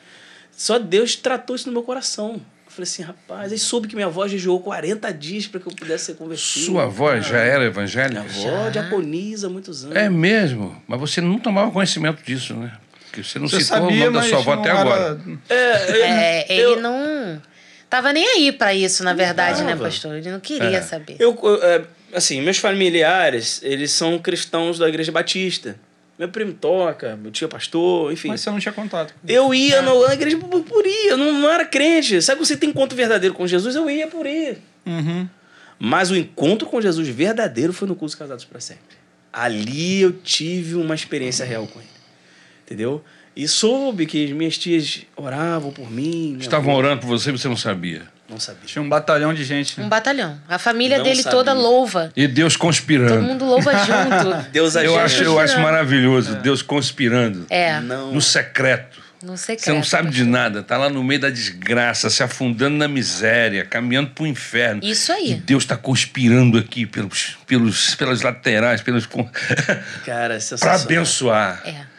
Só 0.51 0.79
Deus 0.79 1.15
tratou 1.15 1.55
isso 1.55 1.67
no 1.67 1.73
meu 1.73 1.83
coração. 1.83 2.41
Eu 2.65 2.71
falei 2.71 2.83
assim, 2.89 3.03
rapaz, 3.03 3.51
aí 3.51 3.59
soube 3.59 3.87
que 3.87 3.93
minha 3.93 4.07
avó 4.07 4.27
jejuou 4.27 4.59
40 4.61 5.11
dias 5.13 5.45
para 5.45 5.59
que 5.59 5.67
eu 5.67 5.73
pudesse 5.75 6.05
ser 6.05 6.15
convertido. 6.15 6.65
Sua 6.65 6.85
avó 6.85 7.15
já 7.19 7.37
era 7.37 7.59
Minha 7.59 7.67
evangélica? 7.69 8.21
avó 8.21 8.69
diaconisa 8.71 9.45
há 9.45 9.49
muitos 9.51 9.83
anos. 9.83 9.95
É 9.95 10.09
mesmo, 10.09 10.81
mas 10.87 10.99
você 10.99 11.21
não 11.21 11.37
tomava 11.37 11.69
conhecimento 11.69 12.23
disso, 12.23 12.55
né? 12.55 12.71
Porque 13.11 13.23
você 13.23 13.39
não 13.39 13.47
Você 13.49 13.59
citou 13.59 13.79
o 13.79 13.81
sabia, 13.81 13.99
nome 14.05 14.13
da 14.13 14.19
mas 14.21 14.29
sua 14.29 14.39
avó 14.39 14.53
até 14.53 14.69
era- 14.69 14.79
agora. 14.79 15.21
É, 15.49 16.53
ele 16.53 16.61
eu- 16.61 16.81
não. 16.81 17.41
Tava 17.89 18.13
nem 18.13 18.25
aí 18.25 18.51
pra 18.53 18.73
isso, 18.73 19.03
na 19.03 19.13
verdade, 19.13 19.63
né, 19.65 19.75
pastor? 19.75 20.15
Ele 20.15 20.31
não 20.31 20.39
queria 20.39 20.77
É. 20.77 20.81
saber. 20.81 21.17
Eu, 21.19 21.37
eu, 21.43 21.61
é, 21.61 21.81
assim, 22.13 22.41
meus 22.41 22.57
familiares, 22.57 23.59
eles 23.63 23.91
são 23.91 24.17
cristãos 24.17 24.79
da 24.79 24.87
igreja 24.87 25.11
batista. 25.11 25.75
Meu 26.17 26.29
primo 26.29 26.53
toca, 26.53 27.17
meu 27.17 27.31
tio 27.31 27.45
é 27.45 27.47
pastor, 27.49 28.13
enfim. 28.13 28.29
Mas 28.29 28.39
você 28.41 28.49
não 28.49 28.59
tinha 28.59 28.71
contato. 28.71 29.13
Eu 29.27 29.53
ia 29.53 29.81
no- 29.81 30.07
na 30.07 30.13
igreja 30.13 30.37
por, 30.37 30.61
por 30.63 30.85
ir, 30.85 31.07
eu 31.07 31.17
não, 31.17 31.33
não 31.33 31.49
era 31.49 31.65
crente. 31.65 32.21
Sabe 32.21 32.39
quando 32.39 32.45
você 32.47 32.55
tem 32.55 32.69
encontro 32.69 32.95
verdadeiro 32.95 33.35
com 33.35 33.45
Jesus? 33.45 33.75
Eu 33.75 33.89
ia 33.89 34.07
por 34.07 34.25
ir. 34.25 34.59
Uhum. 34.85 35.27
Mas 35.77 36.11
o 36.11 36.15
encontro 36.15 36.67
com 36.69 36.79
Jesus 36.79 37.07
verdadeiro 37.09 37.73
foi 37.73 37.87
no 37.89 37.95
curso 37.95 38.17
Casados 38.17 38.45
para 38.45 38.61
Sempre. 38.61 38.95
Ali 39.33 39.99
eu 40.01 40.13
tive 40.13 40.75
uma 40.75 40.95
experiência 40.95 41.43
real 41.45 41.67
com 41.67 41.79
ele. 41.79 41.89
Entendeu? 42.71 43.03
E 43.35 43.47
soube 43.47 44.05
que 44.05 44.25
as 44.25 44.31
minhas 44.31 44.57
tias 44.57 45.01
oravam 45.15 45.71
por 45.71 45.91
mim. 45.91 46.37
Estavam 46.39 46.73
orando 46.73 47.01
por 47.01 47.07
você 47.07 47.29
e 47.29 47.31
você 47.33 47.47
não 47.49 47.57
sabia. 47.57 48.03
Não 48.29 48.39
sabia. 48.39 48.61
Tinha 48.65 48.81
um 48.81 48.87
batalhão 48.87 49.33
de 49.33 49.43
gente. 49.43 49.77
né? 49.77 49.85
Um 49.85 49.89
batalhão. 49.89 50.39
A 50.47 50.57
família 50.57 50.97
Não 50.97 51.03
dele 51.03 51.17
sabia. 51.21 51.31
toda 51.37 51.51
louva. 51.53 52.13
E 52.15 52.27
Deus 52.27 52.53
Todo 52.53 52.61
conspirando. 52.61 53.21
mundo 53.23 53.43
louva 53.43 53.71
junto. 53.83 54.49
Deus 54.51 54.75
Eu 54.75 54.81
agiu. 54.81 54.99
acho, 54.99 55.23
eu 55.23 55.39
acho 55.39 55.59
maravilhoso, 55.59 56.35
Deus 56.35 56.61
conspirando. 56.61 57.45
É, 57.49 57.79
Não. 57.81 58.13
No 58.13 58.21
secreto. 58.21 59.01
não 59.21 59.35
sei 59.35 59.57
Você 59.57 59.71
não 59.73 59.83
sabe 59.83 60.09
de 60.11 60.23
nada, 60.23 60.63
tá 60.63 60.77
lá 60.77 60.89
no 60.89 61.03
meio 61.03 61.19
da 61.19 61.29
desgraça, 61.29 62.09
se 62.09 62.23
afundando 62.23 62.77
na 62.77 62.87
miséria, 62.87 63.65
caminhando 63.65 64.11
pro 64.11 64.25
inferno. 64.25 64.81
Isso 64.83 65.11
aí. 65.11 65.31
E 65.31 65.35
Deus 65.35 65.63
está 65.63 65.75
conspirando 65.77 66.57
aqui 66.57 66.85
pelos, 66.85 67.37
pelos, 67.45 67.95
pelas 67.95 68.21
laterais, 68.21 68.81
pelos 68.81 69.05
Cara, 70.05 70.35
é 70.35 70.37
para 70.37 70.39
sensacional. 70.39 70.79
abençoar, 70.81 71.61
É. 71.65 71.90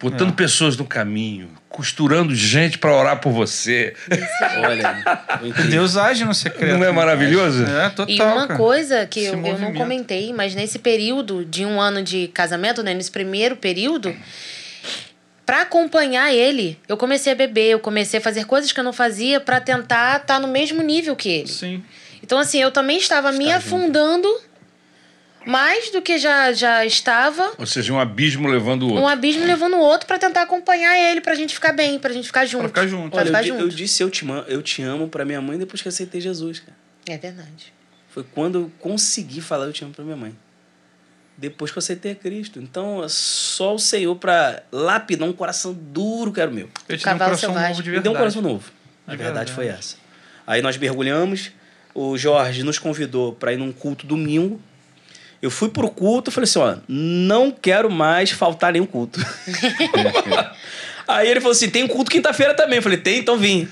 botando 0.00 0.32
pessoas 0.32 0.76
no 0.76 0.84
caminho, 0.84 1.50
costurando 1.68 2.34
gente 2.34 2.78
para 2.78 2.94
orar 2.94 3.20
por 3.20 3.32
você. 3.32 3.94
Olha. 4.64 5.20
Deus 5.70 5.96
age 5.96 6.24
no 6.24 6.34
secreto. 6.34 6.78
Não 6.78 6.86
é 6.86 6.90
maravilhoso? 6.90 7.64
É, 7.64 7.90
total. 7.90 8.08
E 8.08 8.20
uma 8.20 8.46
cara. 8.46 8.56
coisa 8.56 9.06
que 9.06 9.24
eu, 9.24 9.34
eu 9.34 9.58
não 9.58 9.74
comentei, 9.74 10.32
mas 10.32 10.54
nesse 10.54 10.78
período 10.78 11.44
de 11.44 11.66
um 11.66 11.80
ano 11.80 12.02
de 12.02 12.28
casamento, 12.28 12.82
né, 12.82 12.94
nesse 12.94 13.10
primeiro 13.10 13.56
período, 13.56 14.16
pra 15.44 15.62
acompanhar 15.62 16.32
ele, 16.32 16.78
eu 16.88 16.96
comecei 16.96 17.32
a 17.32 17.36
beber, 17.36 17.72
eu 17.72 17.80
comecei 17.80 18.18
a 18.18 18.22
fazer 18.22 18.46
coisas 18.46 18.72
que 18.72 18.80
eu 18.80 18.84
não 18.84 18.92
fazia 18.92 19.38
pra 19.38 19.60
tentar 19.60 20.20
estar 20.20 20.40
no 20.40 20.48
mesmo 20.48 20.82
nível 20.82 21.14
que 21.14 21.28
ele. 21.28 21.48
Sim. 21.48 21.82
Então, 22.22 22.38
assim, 22.38 22.60
eu 22.60 22.70
também 22.70 22.98
estava 22.98 23.32
me 23.32 23.50
afundando 23.52 24.28
mais 25.50 25.90
do 25.90 26.00
que 26.00 26.18
já, 26.18 26.52
já 26.52 26.84
estava. 26.86 27.52
Ou 27.58 27.66
seja, 27.66 27.92
um 27.92 27.98
abismo 27.98 28.48
levando 28.48 28.82
o 28.84 28.88
outro. 28.90 29.02
Um 29.02 29.08
abismo 29.08 29.44
levando 29.44 29.74
o 29.74 29.80
outro 29.80 30.06
pra 30.06 30.18
tentar 30.18 30.42
acompanhar 30.42 30.96
ele, 30.96 31.20
pra 31.20 31.34
gente 31.34 31.52
ficar 31.54 31.72
bem, 31.72 31.98
pra 31.98 32.12
gente 32.12 32.26
ficar 32.26 32.46
junto. 32.46 32.68
ficar 32.68 32.86
junto. 32.86 33.10
Pra 33.10 33.18
Olha, 33.20 33.26
ficar 33.26 33.42
eu, 33.42 33.46
junto. 33.48 33.60
eu 33.62 33.68
disse 33.68 34.02
eu 34.02 34.10
te, 34.10 34.24
amo, 34.24 34.44
eu 34.46 34.62
te 34.62 34.82
amo 34.82 35.08
pra 35.08 35.24
minha 35.24 35.40
mãe 35.40 35.58
depois 35.58 35.82
que 35.82 35.88
eu 35.88 35.90
aceitei 35.90 36.20
Jesus, 36.20 36.60
cara. 36.60 36.76
É 37.06 37.18
verdade. 37.18 37.72
Foi 38.08 38.22
quando 38.24 38.58
eu 38.58 38.72
consegui 38.78 39.40
falar 39.40 39.66
eu 39.66 39.72
te 39.72 39.84
amo 39.84 39.92
pra 39.92 40.04
minha 40.04 40.16
mãe. 40.16 40.34
Depois 41.36 41.70
que 41.70 41.78
eu 41.78 41.80
aceitei 41.80 42.12
a 42.12 42.14
Cristo. 42.14 42.58
Então, 42.60 43.02
é 43.02 43.08
só 43.08 43.74
o 43.74 43.78
Senhor 43.78 44.14
pra 44.16 44.62
lapidar 44.70 45.26
um 45.26 45.32
coração 45.32 45.72
duro 45.72 46.32
que 46.32 46.40
era 46.40 46.50
o 46.50 46.54
meu. 46.54 46.68
Eu 46.88 46.98
te 46.98 47.00
um 47.00 47.04
Cavalo 47.04 47.30
coração 47.30 47.48
selvagem. 47.50 47.70
novo 47.70 47.82
de 47.82 47.88
Me 47.88 47.94
verdade. 47.94 48.02
deu 48.02 48.12
um 48.12 48.16
coração 48.16 48.42
novo. 48.42 48.70
A 49.06 49.10
De 49.12 49.16
verdade, 49.16 49.50
verdade. 49.50 49.52
foi 49.52 49.66
essa. 49.68 49.96
Aí 50.46 50.60
nós 50.60 50.76
mergulhamos. 50.76 51.50
O 51.94 52.16
Jorge 52.18 52.62
nos 52.62 52.78
convidou 52.78 53.32
para 53.32 53.52
ir 53.54 53.56
num 53.56 53.72
culto 53.72 54.06
domingo. 54.06 54.60
Eu 55.42 55.50
fui 55.50 55.68
pro 55.70 55.88
culto 55.90 56.30
e 56.30 56.32
falei 56.32 56.44
assim: 56.44 56.58
ó, 56.58 56.76
não 56.88 57.50
quero 57.50 57.90
mais 57.90 58.30
faltar 58.30 58.72
nenhum 58.72 58.86
culto. 58.86 59.18
Aí 61.08 61.28
ele 61.28 61.40
falou 61.40 61.52
assim: 61.52 61.68
tem 61.68 61.82
um 61.84 61.88
culto 61.88 62.10
quinta-feira 62.10 62.54
também. 62.54 62.76
Eu 62.76 62.82
falei: 62.82 62.98
tem, 62.98 63.18
então 63.18 63.36
vim. 63.36 63.68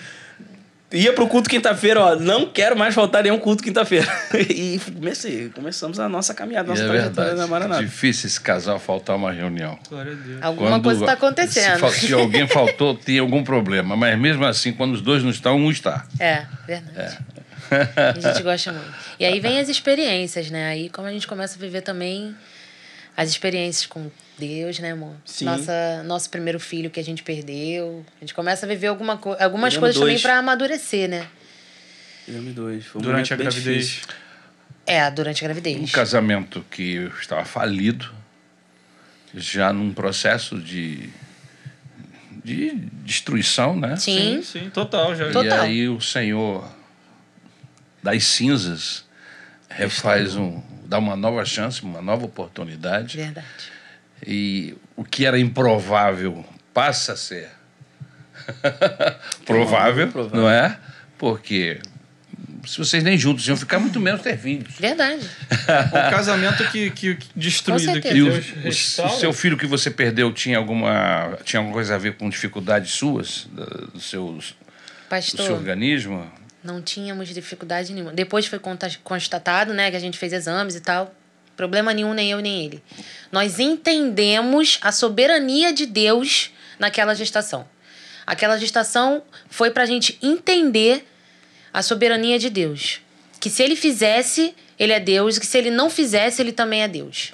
Ia 0.90 1.12
pro 1.12 1.26
culto 1.26 1.50
quinta-feira, 1.50 2.00
ó, 2.00 2.16
não 2.16 2.46
quero 2.46 2.74
mais 2.74 2.94
faltar 2.94 3.22
nenhum 3.22 3.38
culto 3.38 3.62
quinta-feira. 3.62 4.06
e 4.48 4.80
comecei, 4.94 5.50
começamos 5.50 6.00
a 6.00 6.08
nossa 6.08 6.32
caminhada, 6.32 6.68
E 6.68 6.70
nossa 6.70 6.82
é 6.82 6.86
trajetória 6.88 7.12
verdade. 7.32 7.38
na 7.40 7.46
Maranata. 7.46 7.84
Difícil 7.84 8.26
esse 8.26 8.40
casal 8.40 8.78
faltar 8.80 9.14
uma 9.16 9.30
reunião. 9.30 9.78
Glória 9.86 10.12
a 10.12 10.14
Deus. 10.14 10.38
Alguma 10.42 10.70
Quando- 10.70 10.84
coisa 10.84 11.00
tá 11.04 11.12
Se, 11.12 11.12
acontecendo. 11.18 11.78
fal- 11.78 11.90
se 11.90 12.14
alguém 12.14 12.46
faltou, 12.48 12.94
tem 12.94 13.18
algum 13.18 13.44
problema. 13.44 13.94
Mas 13.98 14.18
mesmo 14.18 14.46
assim, 14.46 14.72
quando 14.72 14.94
os 14.94 15.02
dois 15.02 15.22
não 15.22 15.28
estão, 15.28 15.58
um 15.58 15.70
está. 15.70 16.06
É, 16.18 16.46
verdade. 16.66 17.18
A 17.96 18.18
gente 18.20 18.42
gosta 18.42 18.72
muito. 18.72 18.94
E 19.18 19.24
aí 19.24 19.40
vem 19.40 19.58
as 19.58 19.68
experiências, 19.68 20.50
né? 20.50 20.68
Aí 20.68 20.88
como 20.88 21.06
a 21.08 21.10
gente 21.12 21.26
começa 21.26 21.56
a 21.56 21.58
viver 21.60 21.82
também 21.82 22.34
as 23.16 23.28
experiências 23.30 23.86
com 23.86 24.10
Deus, 24.38 24.78
né, 24.78 24.92
amor? 24.92 25.14
Sim. 25.24 25.44
Nossa, 25.46 26.02
nosso 26.04 26.30
primeiro 26.30 26.60
filho 26.60 26.88
que 26.90 27.00
a 27.00 27.04
gente 27.04 27.22
perdeu. 27.22 28.04
A 28.18 28.20
gente 28.20 28.32
começa 28.34 28.64
a 28.64 28.68
viver 28.68 28.86
alguma 28.86 29.16
co 29.16 29.30
algumas 29.40 29.74
Perdemos 29.74 29.78
coisas 29.78 29.96
também 29.96 30.14
dois. 30.14 30.22
pra 30.22 30.38
amadurecer, 30.38 31.08
né? 31.08 31.26
Fizemos 32.24 32.54
dois. 32.54 32.84
Foi 32.86 33.00
um 33.00 33.02
Durante 33.04 33.32
a 33.34 33.36
gravidez. 33.36 33.86
difícil. 33.88 34.08
É, 34.86 35.10
durante 35.10 35.42
a 35.42 35.44
Um 35.44 35.48
gravidez. 35.48 35.90
casamento 35.90 36.64
que 36.70 37.10
estava 37.20 37.44
falido, 37.44 38.10
já 39.34 39.70
num 39.72 39.92
processo 39.92 40.56
de, 40.58 41.10
de 42.44 42.70
destruição, 43.04 43.76
né? 43.78 43.96
Sim. 43.96 44.40
Sim, 44.42 44.60
sim, 44.60 44.70
total. 44.70 45.14
Já. 45.14 45.30
Total. 45.30 45.44
E 45.44 45.50
aí 45.50 45.88
o 45.88 46.00
Senhor 46.00 46.66
das 48.02 48.24
cinzas 48.24 49.04
refaz 49.68 50.34
um, 50.36 50.62
dá 50.84 50.98
uma 50.98 51.14
nova 51.16 51.44
chance, 51.44 51.82
uma 51.82 52.00
nova 52.02 52.24
oportunidade. 52.24 53.16
Verdade. 53.16 53.46
E 54.26 54.74
o 54.96 55.04
que 55.04 55.24
era 55.26 55.38
improvável 55.38 56.44
passa 56.74 57.12
a 57.12 57.16
ser 57.16 57.50
provável, 59.44 60.08
Provável. 60.08 60.40
não 60.40 60.48
é? 60.48 60.76
Porque 61.16 61.80
se 62.66 62.78
vocês 62.78 63.02
nem 63.02 63.16
juntos 63.16 63.46
iam 63.46 63.56
ficar, 63.56 63.78
muito 63.78 63.98
menos 64.00 64.22
ter 64.22 64.36
filhos. 64.38 64.74
Verdade. 64.78 65.22
Um 65.88 66.10
casamento 66.10 66.64
que, 66.70 66.90
que, 66.90 67.14
que 67.16 67.26
destruído 67.34 68.00
que 68.00 68.08
o, 68.08 68.12
Deus 68.32 68.98
o- 68.98 69.04
o 69.06 69.08
seu 69.10 69.32
filho 69.32 69.56
que 69.56 69.66
você 69.66 69.90
perdeu 69.90 70.32
tinha 70.32 70.58
alguma, 70.58 71.38
tinha 71.44 71.60
alguma 71.60 71.74
coisa 71.74 71.94
a 71.94 71.98
ver 71.98 72.16
com 72.16 72.28
dificuldades 72.28 72.92
suas, 72.92 73.46
do 73.92 74.00
seu, 74.00 74.32
do 74.32 74.42
seu 74.42 74.56
Pastor, 75.08 75.50
organismo? 75.52 76.30
Não 76.62 76.82
tínhamos 76.82 77.28
dificuldade 77.28 77.92
nenhuma. 77.92 78.12
Depois 78.12 78.46
foi 78.46 78.60
constatado, 79.02 79.72
né, 79.72 79.90
que 79.90 79.96
a 79.96 80.00
gente 80.00 80.18
fez 80.18 80.32
exames 80.32 80.74
e 80.74 80.80
tal. 80.80 81.14
Problema 81.56 81.92
nenhum, 81.92 82.14
nem 82.14 82.30
eu, 82.30 82.40
nem 82.40 82.64
ele. 82.64 82.82
Nós 83.32 83.58
entendemos 83.58 84.78
a 84.80 84.92
soberania 84.92 85.72
de 85.72 85.86
Deus 85.86 86.52
naquela 86.78 87.14
gestação. 87.14 87.66
Aquela 88.26 88.58
gestação 88.58 89.22
foi 89.48 89.70
pra 89.70 89.86
gente 89.86 90.18
entender 90.22 91.06
a 91.72 91.82
soberania 91.82 92.38
de 92.38 92.50
Deus. 92.50 93.00
Que 93.40 93.50
se 93.50 93.62
ele 93.62 93.74
fizesse, 93.74 94.54
ele 94.78 94.92
é 94.92 95.00
Deus, 95.00 95.36
e 95.36 95.40
que 95.40 95.46
se 95.46 95.58
ele 95.58 95.70
não 95.70 95.90
fizesse, 95.90 96.42
ele 96.42 96.52
também 96.52 96.82
é 96.82 96.88
Deus. 96.88 97.32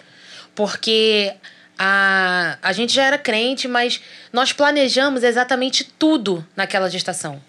Porque 0.55 1.35
a, 1.79 2.57
a 2.62 2.72
gente 2.72 2.95
já 2.95 3.05
era 3.05 3.18
crente, 3.18 3.66
mas 3.66 4.01
nós 4.33 4.53
planejamos 4.53 5.22
exatamente 5.22 5.85
tudo 5.85 6.47
naquela 6.57 6.89
gestação. 6.89 7.43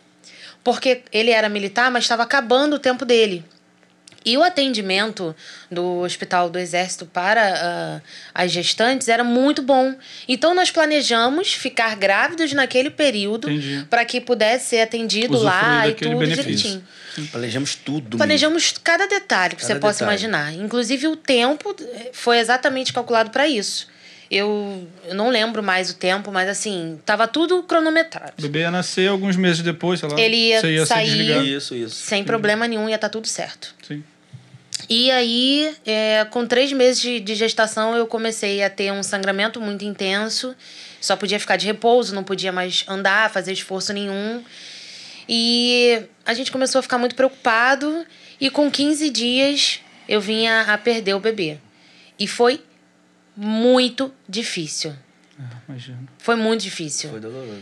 Porque 0.66 1.03
ele 1.13 1.30
era 1.32 1.47
militar, 1.47 1.89
mas 1.91 2.03
estava 2.03 2.24
acabando 2.24 2.76
o 2.76 2.80
tempo 2.80 3.05
dele. 3.05 3.45
E 4.26 4.36
o 4.36 4.41
atendimento 4.41 5.36
do 5.70 5.99
Hospital 5.99 6.49
do 6.49 6.57
Exército 6.57 7.05
para 7.05 7.53
ah, 7.55 8.01
as 8.34 8.51
gestantes 8.51 9.07
era 9.07 9.24
muito 9.24 9.61
bom. 9.61 9.93
Então 10.28 10.55
nós 10.55 10.72
planejamos 10.72 11.53
ficar 11.53 11.95
grávidos 11.95 12.51
naquele 12.51 12.89
período 12.89 13.47
para 13.88 14.03
que 14.03 14.20
pudesse 14.20 14.70
ser 14.70 14.82
atendido 14.82 15.36
Usufruir 15.36 15.53
lá 15.63 15.88
e 15.88 15.93
tudo 15.93 16.18
benefício. 16.18 16.43
direitinho. 16.43 16.88
Planejamos 17.32 17.76
tudo. 17.76 18.18
Planejamos 18.18 18.74
cada 18.84 19.05
detalhe 19.07 19.55
que 19.55 19.61
Cada 19.61 19.76
você 19.76 19.80
possa 19.80 19.99
detalhe. 19.99 20.26
imaginar. 20.26 20.53
Inclusive 20.55 21.07
o 21.07 21.16
tempo 21.16 21.76
eh, 21.80 22.09
foi 22.11 22.39
exatamente 22.39 22.91
calculado 22.91 23.30
para 23.30 23.47
isso. 23.47 23.88
Eu, 24.30 24.88
eu 25.06 25.14
não 25.14 25.30
lembro 25.30 25.62
mais 25.62 25.92
o 25.92 25.96
tempo, 25.96 26.32
mas 26.32 26.50
assim, 26.50 27.00
tava 27.06 27.28
tudo 27.28 27.60
O 27.60 27.64
cronometrado. 27.64 28.34
bebê 28.42 28.60
ia 28.62 28.72
nascer 28.72 29.08
alguns 29.08 29.36
meses 29.36 29.62
depois, 29.62 30.00
sei 30.00 30.10
lá. 30.10 30.20
Ele 30.20 30.36
ia 30.36 30.62
Você 30.62 30.72
ia 30.74 30.86
sair-. 30.86 31.56
Isso, 31.56 31.76
isso. 31.76 31.96
Sem 31.96 32.24
problema 32.24 32.68
nenhum, 32.68 32.90
ia 32.90 32.96
estar 32.96 33.10
tudo 33.10 33.28
certo. 33.28 33.76
Sim. 33.88 34.04
E 34.90 35.10
aí, 35.12 35.74
é, 35.86 36.26
com 36.30 36.46
três 36.46 36.72
meses 36.74 37.02
de, 37.02 37.20
de 37.20 37.34
gestação, 37.36 37.96
eu 37.96 38.06
comecei 38.08 38.64
a 38.64 38.70
ter 38.70 38.92
um 38.92 39.02
sangramento 39.04 39.60
muito 39.62 39.86
intenso. 39.86 40.56
Só 41.00 41.16
podia 41.16 41.40
ficar 41.40 41.56
de 41.56 41.66
repouso, 41.66 42.14
não 42.14 42.24
podia 42.24 42.52
mais 42.52 42.84
andar, 42.88 43.30
fazer 43.32 43.52
esforço 43.54 43.94
nenhum. 43.94 44.44
E 45.28 46.04
a 46.26 46.34
gente 46.34 46.52
começou 46.52 46.80
a 46.80 46.82
ficar 46.82 46.98
muito 46.98 47.16
preocupado. 47.16 48.06
E 48.40 48.50
com 48.50 48.70
15 48.70 49.10
dias, 49.10 49.80
eu 50.08 50.20
vinha 50.20 50.62
a 50.68 50.78
perder 50.78 51.14
o 51.14 51.20
bebê. 51.20 51.58
E 52.20 52.28
foi 52.28 52.62
muito 53.36 54.14
difícil. 54.28 54.94
Ah, 55.40 55.62
imagina. 55.68 56.00
Foi 56.18 56.36
muito 56.36 56.62
difícil. 56.62 57.10
Foi 57.10 57.20
doloroso. 57.20 57.62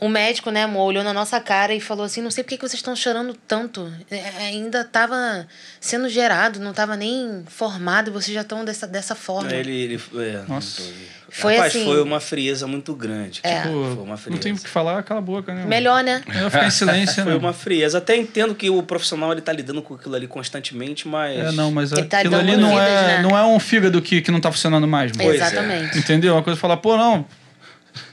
O 0.00 0.08
médico, 0.08 0.50
né, 0.50 0.64
amor, 0.64 0.86
olhou 0.88 1.04
na 1.04 1.12
nossa 1.14 1.38
cara 1.40 1.72
e 1.72 1.80
falou 1.80 2.04
assim: 2.04 2.20
não 2.20 2.30
sei 2.30 2.42
por 2.44 2.50
que 2.50 2.58
vocês 2.58 2.74
estão 2.74 2.94
chorando 2.96 3.32
tanto. 3.46 3.90
É, 4.10 4.22
ainda 4.48 4.80
estava 4.82 5.46
sendo 5.80 6.08
gerado, 6.08 6.58
não 6.58 6.72
estava 6.72 6.96
nem 6.96 7.44
formado 7.46 8.08
e 8.10 8.12
vocês 8.12 8.34
já 8.34 8.40
estão 8.42 8.64
dessa, 8.64 8.86
dessa 8.86 9.14
forma. 9.14 9.52
Ele, 9.54 9.72
ele 9.72 10.00
é, 10.16 10.42
Nossa. 10.48 10.82
tô- 10.82 10.88
Foi 11.30 11.54
Rapaz, 11.56 11.74
assim- 11.74 11.84
foi 11.84 12.02
uma 12.02 12.20
frieza 12.20 12.66
muito 12.66 12.94
grande. 12.94 13.40
É. 13.44 13.62
Tipo, 13.62 13.72
foi 13.94 14.04
uma 14.04 14.16
frieza. 14.16 14.30
não 14.30 14.38
tem 14.38 14.52
o 14.52 14.56
que 14.58 14.68
falar, 14.68 15.02
cala 15.04 15.18
a 15.20 15.22
boca, 15.22 15.54
né? 15.54 15.64
Melhor, 15.64 16.02
né? 16.04 16.22
Melhor 16.28 16.50
ficar 16.50 16.66
em 16.66 16.70
silêncio, 16.70 17.22
Foi 17.24 17.32
né? 17.32 17.38
uma 17.38 17.52
frieza. 17.52 17.98
Até 17.98 18.16
entendo 18.16 18.54
que 18.54 18.68
o 18.68 18.82
profissional 18.82 19.32
ele 19.32 19.40
tá 19.40 19.52
lidando 19.52 19.80
com 19.80 19.94
aquilo 19.94 20.14
ali 20.16 20.26
constantemente, 20.26 21.08
mas. 21.08 21.38
É, 21.38 21.52
não, 21.52 21.70
mas 21.70 21.92
Ele 21.92 22.04
tá 22.04 22.18
aquilo 22.18 22.36
ali 22.36 22.56
não 22.56 22.70
vidas, 22.70 22.88
é, 22.88 23.06
né? 23.06 23.22
não 23.22 23.36
é 23.38 23.42
um 23.44 23.58
fígado 23.60 24.02
que, 24.02 24.20
que 24.20 24.30
não 24.30 24.40
tá 24.40 24.50
funcionando 24.52 24.86
mais, 24.86 25.12
mano. 25.12 25.30
Pois 25.30 25.40
é. 25.40 25.44
Exatamente. 25.46 25.98
Entendeu? 25.98 26.34
Uma 26.34 26.42
coisa 26.42 26.58
é 26.58 26.60
falar, 26.60 26.76
pô, 26.76 26.96
não. 26.96 27.24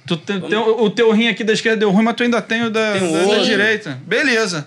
Tu 0.05 0.17
tem, 0.17 0.39
tem 0.41 0.57
o 0.57 0.83
o 0.83 0.89
teu 0.89 1.11
rim 1.11 1.27
aqui 1.27 1.43
da 1.43 1.53
esquerda 1.53 1.77
deu 1.77 1.91
ruim, 1.91 2.03
mas 2.03 2.15
tu 2.15 2.23
ainda 2.23 2.41
tem 2.41 2.63
o 2.63 2.69
da, 2.69 2.93
Tem 2.93 3.11
da- 3.11 3.35
da 3.35 3.43
direita. 3.43 3.99
Beleza. 4.05 4.65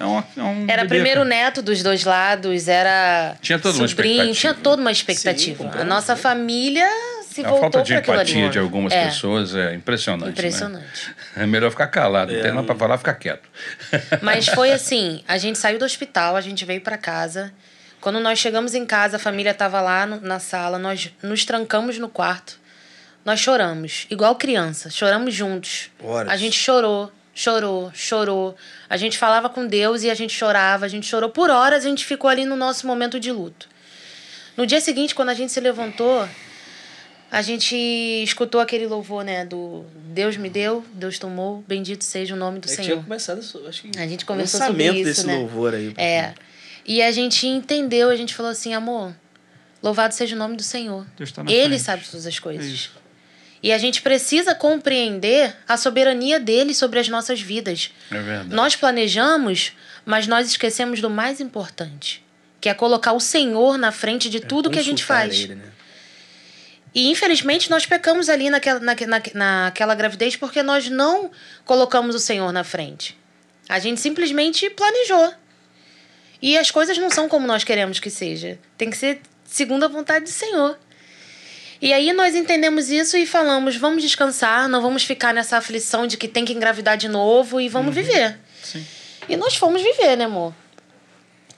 É 0.00 0.04
um, 0.04 0.18
é 0.36 0.42
um 0.42 0.64
Era 0.68 0.82
bebê, 0.82 0.94
primeiro 0.94 1.20
cara. 1.22 1.28
neto 1.28 1.60
dos 1.60 1.82
dois 1.82 2.04
lados, 2.04 2.68
era. 2.68 3.36
Tinha 3.42 3.58
toda 3.58 3.76
uma 3.78 3.88
sobrinho, 3.88 4.12
expectativa. 4.30 4.40
Tinha 4.40 4.54
toda 4.54 4.80
uma 4.82 4.90
Sim, 4.94 5.00
expectativa. 5.00 5.54
a 5.54 5.56
completamente. 5.58 5.88
nossa 5.88 6.14
família 6.14 6.86
se 7.28 7.40
A 7.44 7.48
voltou 7.48 7.62
falta 7.72 7.82
de 7.82 8.00
para 8.00 8.14
empatia 8.14 8.48
de 8.48 8.58
algumas 8.60 8.92
É. 8.92 9.06
pessoas 9.06 9.54
é 9.56 9.74
impressionante. 9.74 10.26
né? 10.26 10.30
Impressionante. 10.30 11.14
É 11.36 11.46
melhor 11.46 11.70
ficar 11.70 11.88
calado, 11.88 12.32
não 12.32 12.40
tem 12.40 12.52
nada 12.52 12.64
pra 12.66 12.76
falar, 12.76 12.96
ficar 12.98 13.14
quieto. 13.14 13.48
Mas 14.22 14.46
foi 14.46 14.70
assim, 14.70 15.22
a 15.26 15.36
gente 15.36 15.58
saiu 15.58 15.78
do 15.80 15.84
hospital, 15.84 16.36
a 16.36 16.40
gente 16.40 16.64
veio 16.64 16.80
para 16.80 16.96
casa. 16.96 17.52
Quando 18.00 18.20
nós 18.20 18.38
chegamos 18.38 18.74
em 18.74 18.86
casa, 18.86 19.16
a 19.16 19.18
família 19.18 19.50
estava 19.50 19.80
lá 19.80 20.06
no- 20.06 20.20
na 20.20 20.38
sala, 20.38 20.78
nós 20.78 21.10
nos 21.22 21.44
trancamos 21.44 21.98
no 21.98 22.08
quarto. 22.08 22.57
Nós 23.28 23.40
choramos, 23.40 24.06
igual 24.08 24.36
criança, 24.36 24.88
choramos 24.88 25.34
juntos. 25.34 25.90
Horas. 26.02 26.32
A 26.32 26.36
gente 26.38 26.56
chorou, 26.56 27.12
chorou, 27.34 27.92
chorou. 27.92 28.56
A 28.88 28.96
gente 28.96 29.18
falava 29.18 29.50
com 29.50 29.66
Deus 29.66 30.02
e 30.02 30.08
a 30.08 30.14
gente 30.14 30.32
chorava, 30.32 30.86
a 30.86 30.88
gente 30.88 31.06
chorou 31.06 31.28
por 31.28 31.50
horas, 31.50 31.84
a 31.84 31.88
gente 31.90 32.06
ficou 32.06 32.30
ali 32.30 32.46
no 32.46 32.56
nosso 32.56 32.86
momento 32.86 33.20
de 33.20 33.30
luto. 33.30 33.68
No 34.56 34.66
dia 34.66 34.80
seguinte, 34.80 35.14
quando 35.14 35.28
a 35.28 35.34
gente 35.34 35.52
se 35.52 35.60
levantou, 35.60 36.26
a 37.30 37.42
gente 37.42 37.76
escutou 38.24 38.62
aquele 38.62 38.86
louvor, 38.86 39.22
né, 39.22 39.44
do 39.44 39.84
Deus 40.06 40.38
me 40.38 40.48
deu, 40.48 40.82
Deus 40.94 41.18
tomou, 41.18 41.62
bendito 41.68 42.04
seja 42.04 42.34
o 42.34 42.38
nome 42.38 42.60
do 42.60 42.64
É 42.64 42.70
que 42.70 42.76
Senhor. 42.76 42.92
tinha 42.92 43.02
começado, 43.02 43.40
acho 43.68 43.82
que 43.82 43.90
A 43.98 44.06
gente 44.06 44.24
o 44.24 44.26
conversou 44.26 44.58
sobre 44.58 44.84
isso, 44.90 45.04
desse 45.04 45.26
né? 45.26 45.36
louvor 45.36 45.74
aí. 45.74 45.92
É. 45.98 46.32
E 46.86 47.02
a 47.02 47.12
gente 47.12 47.46
entendeu, 47.46 48.08
a 48.08 48.16
gente 48.16 48.34
falou 48.34 48.50
assim, 48.50 48.72
amor, 48.72 49.14
louvado 49.82 50.14
seja 50.14 50.34
o 50.34 50.38
nome 50.38 50.56
do 50.56 50.62
Senhor. 50.62 51.06
Deus 51.14 51.30
tá 51.30 51.44
na 51.44 51.52
Ele 51.52 51.74
frente. 51.74 51.82
sabe 51.82 52.04
todas 52.10 52.26
as 52.26 52.38
coisas. 52.38 52.64
Isso. 52.64 52.97
E 53.62 53.72
a 53.72 53.78
gente 53.78 54.02
precisa 54.02 54.54
compreender 54.54 55.54
a 55.66 55.76
soberania 55.76 56.38
dele 56.38 56.72
sobre 56.74 56.98
as 57.00 57.08
nossas 57.08 57.40
vidas. 57.40 57.90
É 58.10 58.14
verdade. 58.20 58.54
Nós 58.54 58.76
planejamos, 58.76 59.72
mas 60.06 60.26
nós 60.26 60.46
esquecemos 60.46 61.00
do 61.00 61.10
mais 61.10 61.40
importante, 61.40 62.24
que 62.60 62.68
é 62.68 62.74
colocar 62.74 63.12
o 63.12 63.20
Senhor 63.20 63.76
na 63.76 63.90
frente 63.90 64.30
de 64.30 64.40
tudo 64.40 64.70
que 64.70 64.78
a 64.78 64.82
gente 64.82 65.04
faz. 65.04 65.34
ele, 65.40 65.54
né? 65.56 65.64
E 66.94 67.10
infelizmente 67.10 67.68
nós 67.70 67.84
pecamos 67.84 68.28
ali 68.28 68.48
naquela, 68.48 68.80
naque- 68.80 69.06
naque- 69.06 69.36
naquela 69.36 69.94
gravidez 69.94 70.36
porque 70.36 70.62
nós 70.62 70.88
não 70.88 71.30
colocamos 71.64 72.14
o 72.14 72.18
Senhor 72.18 72.50
na 72.52 72.64
frente. 72.64 73.16
A 73.68 73.78
gente 73.78 74.00
simplesmente 74.00 74.70
planejou. 74.70 75.34
E 76.40 76.56
as 76.56 76.70
coisas 76.70 76.96
não 76.96 77.10
são 77.10 77.28
como 77.28 77.46
nós 77.46 77.62
queremos 77.64 77.98
que 78.00 78.08
seja. 78.08 78.58
Tem 78.78 78.88
que 78.88 78.96
ser 78.96 79.20
segundo 79.44 79.84
a 79.84 79.88
vontade 79.88 80.24
do 80.24 80.30
Senhor. 80.30 80.78
E 81.80 81.92
aí 81.92 82.12
nós 82.12 82.34
entendemos 82.34 82.90
isso 82.90 83.16
e 83.16 83.26
falamos: 83.26 83.76
vamos 83.76 84.02
descansar, 84.02 84.68
não 84.68 84.82
vamos 84.82 85.04
ficar 85.04 85.32
nessa 85.32 85.56
aflição 85.56 86.06
de 86.06 86.16
que 86.16 86.26
tem 86.28 86.44
que 86.44 86.52
engravidar 86.52 86.96
de 86.96 87.08
novo 87.08 87.60
e 87.60 87.68
vamos 87.68 87.94
viver. 87.94 88.38
Sim. 88.62 88.84
E 89.28 89.36
nós 89.36 89.54
fomos 89.56 89.80
viver, 89.82 90.16
né, 90.16 90.24
amor? 90.24 90.52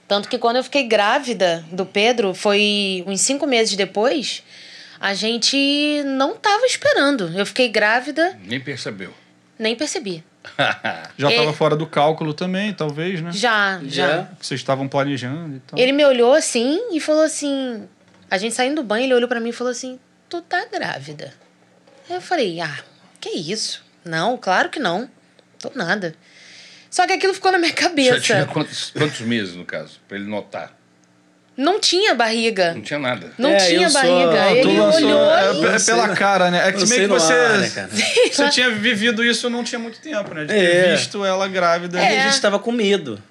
Tanto 0.07 0.27
que 0.27 0.37
quando 0.37 0.57
eu 0.57 0.63
fiquei 0.63 0.83
grávida 0.83 1.63
do 1.71 1.85
Pedro, 1.85 2.33
foi 2.33 3.03
uns 3.07 3.21
cinco 3.21 3.47
meses 3.47 3.75
depois, 3.77 4.43
a 4.99 5.13
gente 5.13 6.03
não 6.05 6.35
tava 6.35 6.65
esperando. 6.65 7.31
Eu 7.35 7.45
fiquei 7.45 7.69
grávida, 7.69 8.37
Nem 8.43 8.59
percebeu. 8.59 9.13
nem 9.57 9.75
percebi. 9.75 10.23
Já 11.17 11.29
É. 11.29 11.31
estava 11.35 11.53
fora 11.53 11.75
do 11.75 11.85
cálculo 11.87 12.33
também, 12.33 12.73
talvez, 12.73 13.21
né? 13.21 13.31
Já, 13.31 13.79
já. 13.85 14.07
Já? 14.07 14.23
Que 14.39 14.45
Vocês 14.45 14.59
estavam 14.59 14.87
planejando 14.87 15.55
e 15.57 15.59
tal. 15.61 15.79
Ele 15.79 15.91
me 15.93 16.03
olhou 16.05 16.33
assim 16.33 16.79
e 16.91 16.99
falou 16.99 17.23
assim. 17.23 17.87
A 18.29 18.37
gente 18.37 18.53
saindo 18.55 18.75
do 18.77 18.83
banho, 18.83 19.05
ele 19.05 19.13
olhou 19.13 19.29
pra 19.29 19.39
mim 19.39 19.49
e 19.49 19.53
falou 19.53 19.71
assim: 19.71 19.99
Tu 20.31 20.41
tá 20.43 20.65
grávida. 20.71 21.33
Aí 22.09 22.15
eu 22.15 22.21
falei: 22.21 22.61
Ah, 22.61 22.79
que 23.19 23.29
isso? 23.31 23.83
Não, 24.05 24.37
claro 24.37 24.69
que 24.69 24.79
não. 24.79 25.09
Tô 25.59 25.69
nada. 25.75 26.15
Só 26.89 27.05
que 27.05 27.11
aquilo 27.11 27.33
ficou 27.33 27.51
na 27.51 27.57
minha 27.57 27.69
Já 27.71 27.75
tinha 27.77 27.89
cabeça. 27.89 28.45
quantos, 28.47 28.91
quantos 28.91 29.19
meses, 29.19 29.55
no 29.55 29.65
caso, 29.65 29.99
pra 30.07 30.17
ele 30.17 30.27
notar? 30.29 30.71
Não 31.57 31.81
tinha 31.81 32.15
barriga. 32.15 32.73
Não 32.73 32.81
tinha 32.81 32.97
nada. 32.97 33.29
Não 33.37 33.49
É, 33.49 33.57
tinha 33.57 33.89
barriga. 33.89 34.31
tu 34.61 34.69
ele 34.69 34.79
lançou- 34.79 35.05
olhou 35.05 35.31
é, 35.35 35.53
e... 35.53 35.65
é 35.75 35.79
pela 35.79 36.15
cara, 36.15 36.49
né? 36.49 36.69
É 36.69 36.71
que 36.71 36.85
meio 36.87 37.01
que 37.01 37.07
você, 37.07 37.33
ar, 37.33 37.57
né, 37.59 37.89
você 38.31 38.49
tinha 38.49 38.69
vivido 38.71 39.23
isso 39.23 39.49
não 39.49 39.65
tinha 39.65 39.77
muito 39.79 39.99
tempo, 39.99 40.33
né? 40.33 40.41
De 40.45 40.47
ter 40.47 40.55
É. 40.87 40.95
visto 40.95 41.25
ela 41.25 41.45
grávida. 41.49 41.99
E 41.99 42.01
É. 42.05 42.21
a 42.23 42.29
gente 42.29 42.39
tava 42.41 42.57
com 42.57 42.71
medo. 42.71 43.21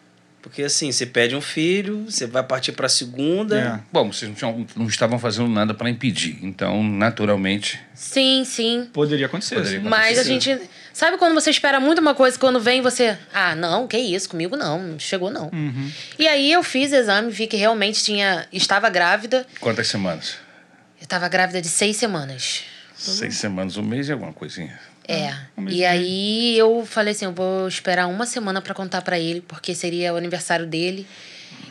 Porque 0.43 0.63
assim, 0.63 0.91
você 0.91 1.05
pede 1.05 1.37
um 1.37 1.41
filho, 1.41 2.07
você 2.09 2.27
vai 2.27 2.43
partir 2.43 2.73
pra 2.73 2.89
segunda. 2.89 3.59
É. 3.61 3.81
Bom, 3.93 4.11
vocês 4.11 4.29
não, 4.29 4.35
tinham- 4.35 4.67
não 4.75 4.87
estavam 4.87 5.19
fazendo 5.19 5.49
nada 5.49 5.75
para 5.75 5.91
impedir. 5.91 6.39
Então, 6.43 6.83
naturalmente, 6.83 7.79
Sim, 7.95 8.43
sim. 8.47 8.89
Poderia 8.93 9.27
acontecer. 9.27 9.57
Poderia 9.57 9.81
sim. 9.81 9.87
Mas 9.87 10.19
a 10.19 10.23
acontecer. 10.23 10.57
gente. 10.59 10.71
Sabe 10.93 11.19
quando 11.19 11.35
você 11.35 11.51
espera 11.51 11.79
muito 11.79 12.01
uma 12.01 12.15
coisa 12.15 12.39
quando 12.39 12.59
vem 12.59 12.81
você. 12.81 13.17
Ah, 13.33 13.55
não, 13.55 13.87
que 13.87 13.97
isso, 13.99 14.29
comigo 14.31 14.57
não, 14.57 14.83
não 14.83 14.99
chegou 14.99 15.31
não. 15.31 15.51
Uhum. 15.53 15.91
E 16.19 16.27
aí 16.27 16.51
eu 16.51 16.63
fiz 16.63 16.91
exame, 16.93 17.31
vi 17.31 17.47
que 17.47 17.57
realmente 17.57 18.03
tinha. 18.03 18.47
Estava 18.53 18.89
grávida. 18.89 19.47
quantas 19.61 19.89
semanas? 19.89 20.37
Eu 20.99 21.05
estava 21.05 21.29
grávida 21.29 21.61
de 21.61 21.69
seis 21.69 21.97
semanas. 21.97 22.63
Seis 22.97 23.37
semanas, 23.37 23.77
um 23.77 23.83
mês 23.83 24.09
e 24.09 24.13
alguma 24.13 24.33
coisinha. 24.33 24.79
É. 25.11 25.35
um 25.57 25.63
mês 25.63 25.77
E 25.77 25.85
aí 25.85 26.59
eu 26.59 26.85
falei 26.87 27.13
assim, 27.13 27.25
eu 27.25 27.33
vou 27.33 27.67
esperar 27.67 28.07
uma 28.07 28.27
semana 28.27 28.61
pra 28.63 28.75
contar 28.75 29.03
pra 29.03 29.19
ele, 29.19 29.41
porque 29.41 29.75
seria 29.75 30.13
o 30.15 30.17
aniversário 30.17 30.67
dele. 30.67 31.07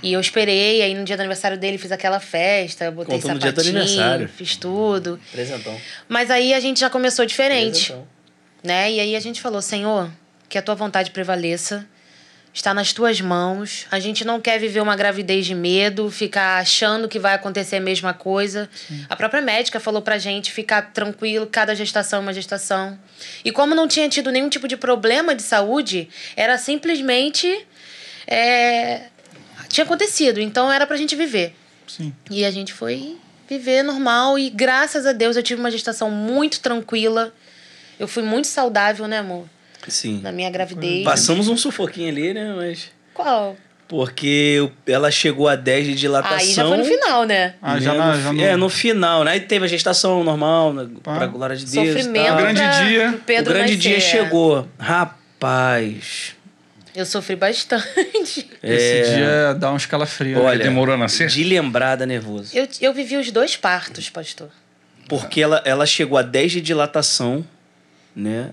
E 0.01 0.13
eu 0.13 0.19
esperei, 0.21 0.81
aí 0.81 0.93
no 0.93 1.03
dia 1.03 1.17
do 1.17 1.19
aniversário 1.21 1.57
dele 1.57 1.77
fiz 1.77 1.91
aquela 1.91 2.19
festa, 2.19 2.89
botei 2.89 3.15
Contou 3.15 3.33
no 3.33 3.39
dia 3.39 3.51
do 3.51 3.61
sapatinho, 3.61 3.81
aniversário. 3.81 4.29
fiz 4.29 4.55
tudo. 4.55 5.19
Presentão. 5.31 5.75
Mas 6.07 6.31
aí 6.31 6.53
a 6.53 6.59
gente 6.59 6.79
já 6.79 6.89
começou 6.89 7.25
diferente. 7.25 7.87
Presentão. 7.87 8.07
né? 8.63 8.91
E 8.91 8.99
aí 8.99 9.15
a 9.15 9.19
gente 9.19 9.41
falou, 9.41 9.61
Senhor, 9.61 10.09
que 10.47 10.57
a 10.57 10.61
tua 10.61 10.75
vontade 10.75 11.11
prevaleça, 11.11 11.85
está 12.54 12.74
nas 12.74 12.91
tuas 12.93 13.22
mãos. 13.22 13.86
A 13.91 14.00
gente 14.00 14.26
não 14.26 14.39
quer 14.41 14.60
viver 14.60 14.82
uma 14.82 14.95
gravidez 14.95 15.45
de 15.45 15.56
medo, 15.56 16.10
ficar 16.10 16.60
achando 16.60 17.08
que 17.08 17.20
vai 17.20 17.34
acontecer 17.34 17.78
a 17.78 17.82
mesma 17.82 18.14
coisa. 18.14 18.70
A 19.08 19.16
própria 19.16 19.41
médica 19.41 19.80
falou 19.80 20.02
pra 20.02 20.18
gente 20.18 20.52
ficar 20.52 20.93
tranquilo, 20.93 21.47
cada 21.47 21.76
gestação 21.76 22.20
é 22.20 22.22
uma 22.22 22.34
gestação. 22.34 22.97
E 23.43 23.52
como 23.52 23.76
não 23.76 23.88
tinha 23.88 24.10
tido 24.10 24.32
nenhum 24.32 24.50
tipo 24.50 24.68
de 24.68 24.76
problema 24.78 25.36
de 25.36 25.43
saúde, 25.43 26.10
era 26.36 26.58
simplesmente. 26.58 27.66
é, 28.28 29.04
Tinha 29.68 29.84
acontecido, 29.86 30.39
então 30.39 30.72
era 30.72 30.86
pra 30.88 30.97
gente 30.97 31.16
viver. 31.16 31.56
Sim. 31.88 32.14
E 32.30 32.45
a 32.45 32.52
gente 32.52 32.74
foi 32.74 33.18
viver 33.47 33.82
normal 33.82 34.38
e 34.38 34.50
graças 34.50 35.08
a 35.08 35.12
Deus 35.12 35.36
eu 35.36 35.41
tive 35.41 35.60
uma 35.60 35.72
gestação 35.72 36.12
muito 36.12 36.60
tranquila. 36.60 37.34
Eu 38.00 38.08
fui 38.08 38.24
muito 38.24 38.47
saudável, 38.47 39.08
né, 39.08 39.18
amor? 39.18 39.47
Sim. 39.89 40.19
Na 40.21 40.31
minha 40.31 40.49
gravidez. 40.49 41.03
Passamos 41.03 41.47
um 41.47 41.57
sufoquinho 41.57 42.09
ali, 42.09 42.33
né? 42.33 42.53
Mas. 42.55 42.91
Qual? 43.13 43.55
Porque 43.87 44.69
ela 44.85 45.09
chegou 45.09 45.47
a 45.47 45.55
10 45.55 45.87
de 45.87 45.95
dilatação. 45.95 46.37
Aí 46.37 46.53
já 46.53 46.67
foi 46.67 46.77
no 46.77 46.85
final, 46.85 47.23
né? 47.25 47.55
Ah, 47.59 47.79
já, 47.79 47.93
na, 47.95 48.15
no, 48.15 48.21
já 48.21 48.29
fi- 48.29 48.35
no... 48.35 48.43
É, 48.43 48.55
no 48.55 48.69
final, 48.69 49.23
né? 49.23 49.31
Aí 49.31 49.39
teve 49.39 49.65
a 49.65 49.67
gestação 49.67 50.23
normal, 50.23 50.71
né, 50.73 50.87
Pá. 51.01 51.15
pra 51.15 51.25
glória 51.25 51.55
de 51.55 51.65
Deus. 51.65 51.87
Sofrimento. 51.87 52.25
tal. 52.27 52.35
O 52.35 52.37
grande 52.39 52.59
pra- 52.61 52.83
dia- 52.83 53.19
Pedro 53.25 53.51
o 53.51 53.55
grande 53.55 53.75
dia 53.75 53.95
nascer. 53.95 54.09
chegou. 54.11 54.67
Rapaz. 54.77 56.35
Eu 56.95 57.05
sofri 57.05 57.35
bastante. 57.35 58.47
Esse 58.61 59.15
dia 59.15 59.53
dá 59.57 59.71
um 59.71 59.77
escalafrio. 59.77 60.37
né? 60.37 60.41
Olha, 60.45 60.63
demorou 60.63 60.93
a 60.93 60.97
nascer? 60.97 61.27
De 61.27 61.43
lembrada 61.43 62.05
nervoso. 62.05 62.55
Eu, 62.55 62.67
eu 62.81 62.93
vivi 62.93 63.15
os 63.17 63.31
dois 63.31 63.55
partos, 63.55 64.09
pastor. 64.09 64.49
Porque 65.07 65.41
ela, 65.41 65.61
ela 65.65 65.85
chegou 65.87 66.17
a 66.17 66.21
10 66.21 66.51
de 66.51 66.61
dilatação, 66.61 67.43
né? 68.15 68.49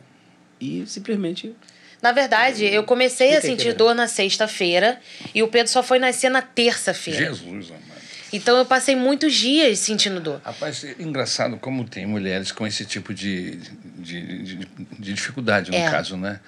E 0.61 0.85
simplesmente. 0.87 1.55
Na 2.03 2.13
verdade, 2.13 2.65
eu 2.65 2.85
comecei 2.85 3.37
a 3.37 3.41
sentir 3.41 3.73
dor 3.73 3.95
na 3.95 4.07
sexta-feira 4.07 5.01
e 5.35 5.43
o 5.43 5.49
Pedro 5.49 5.73
só 5.73 5.83
foi 5.83 5.99
nascer 5.99 6.31
na 6.31 6.43
terça-feira. 6.43 7.27
Jesus 7.35 7.71
amado. 7.71 7.97
Então 8.33 8.57
eu 8.59 8.67
passei 8.67 8.95
muitos 8.97 9.35
dias 9.35 9.79
sentindo 9.79 10.21
dor. 10.21 10.41
Rapaz, 10.45 10.85
é 10.85 10.95
engraçado 10.99 11.57
como 11.57 11.85
tem 11.89 12.05
mulheres 12.07 12.53
com 12.53 12.67
esse 12.67 12.85
tipo 12.85 13.15
de, 13.15 13.57
de, 13.99 14.43
de, 14.43 14.57
de 14.99 15.15
dificuldade, 15.15 15.71
no 15.71 15.77
É. 15.77 15.91
caso, 15.91 16.17
né? 16.17 16.41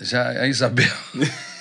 Já 0.00 0.28
a 0.30 0.48
Isabel. 0.48 0.90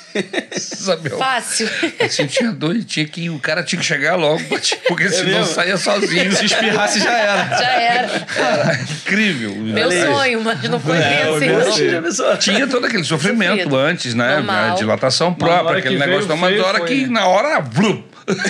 Isabel. 0.55 1.17
Fácil. 1.17 1.69
Sentia 2.09 2.51
dor 2.51 2.75
e 2.75 2.83
tinha 2.83 3.05
que, 3.05 3.29
o 3.29 3.39
cara 3.39 3.63
tinha 3.63 3.79
que 3.79 3.85
chegar 3.85 4.15
logo, 4.15 4.41
porque 4.87 5.09
senão 5.09 5.39
mesmo? 5.39 5.45
saía 5.53 5.77
sozinho. 5.77 6.31
Se 6.35 6.45
espirrasse 6.45 6.99
já 6.99 7.11
era. 7.17 7.57
Já 7.57 7.71
era. 7.71 8.27
Era 8.37 8.81
incrível. 8.81 9.55
Meu 9.55 9.91
sonho, 9.91 10.41
mas 10.43 10.61
não 10.63 10.79
foi 10.79 10.97
É, 10.97 11.23
assim. 11.67 12.37
Tinha 12.39 12.67
todo 12.67 12.85
aquele 12.85 13.03
sofrimento 13.03 13.51
Sofrido. 13.63 13.77
antes, 13.77 14.13
né? 14.13 14.35
Normal. 14.37 14.71
A 14.73 14.75
dilatação 14.75 15.33
própria, 15.33 15.79
aquele 15.79 15.97
que 15.97 16.05
negócio. 16.05 16.27
veio, 16.27 16.39
mas 16.39 16.49
veio, 16.51 16.61
na 16.61 16.67
hora 16.67 16.77
foi, 16.79 16.87
que, 16.87 16.95
né? 17.01 17.07
na 17.07 17.27
hora, 17.27 17.59
vlup. 17.61 18.11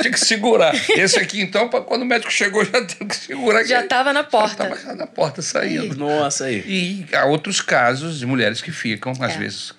Tinha 0.00 0.12
que 0.12 0.18
segurar. 0.20 0.74
Esse 0.90 1.18
aqui, 1.18 1.40
então, 1.40 1.68
pra 1.68 1.80
quando 1.80 2.02
o 2.02 2.04
médico 2.04 2.32
chegou, 2.32 2.64
já 2.64 2.84
teve 2.84 3.04
que 3.06 3.16
segurar. 3.16 3.64
Já 3.64 3.82
que- 3.82 3.88
tava 3.88 4.12
na 4.12 4.20
Já 4.22 4.26
porta. 4.26 4.64
tava 4.64 4.76
já 4.80 4.94
na 4.94 5.06
porta 5.06 5.40
saindo. 5.40 5.96
Nossa, 5.96 6.46
aí. 6.46 6.64
E 6.66 7.06
há 7.14 7.24
outros 7.26 7.60
casos 7.60 8.18
de 8.18 8.26
mulheres 8.26 8.60
que 8.60 8.72
ficam, 8.72 9.12
às 9.20 9.34
É. 9.34 9.38
vezes, 9.38 9.68
Foi 9.68 9.76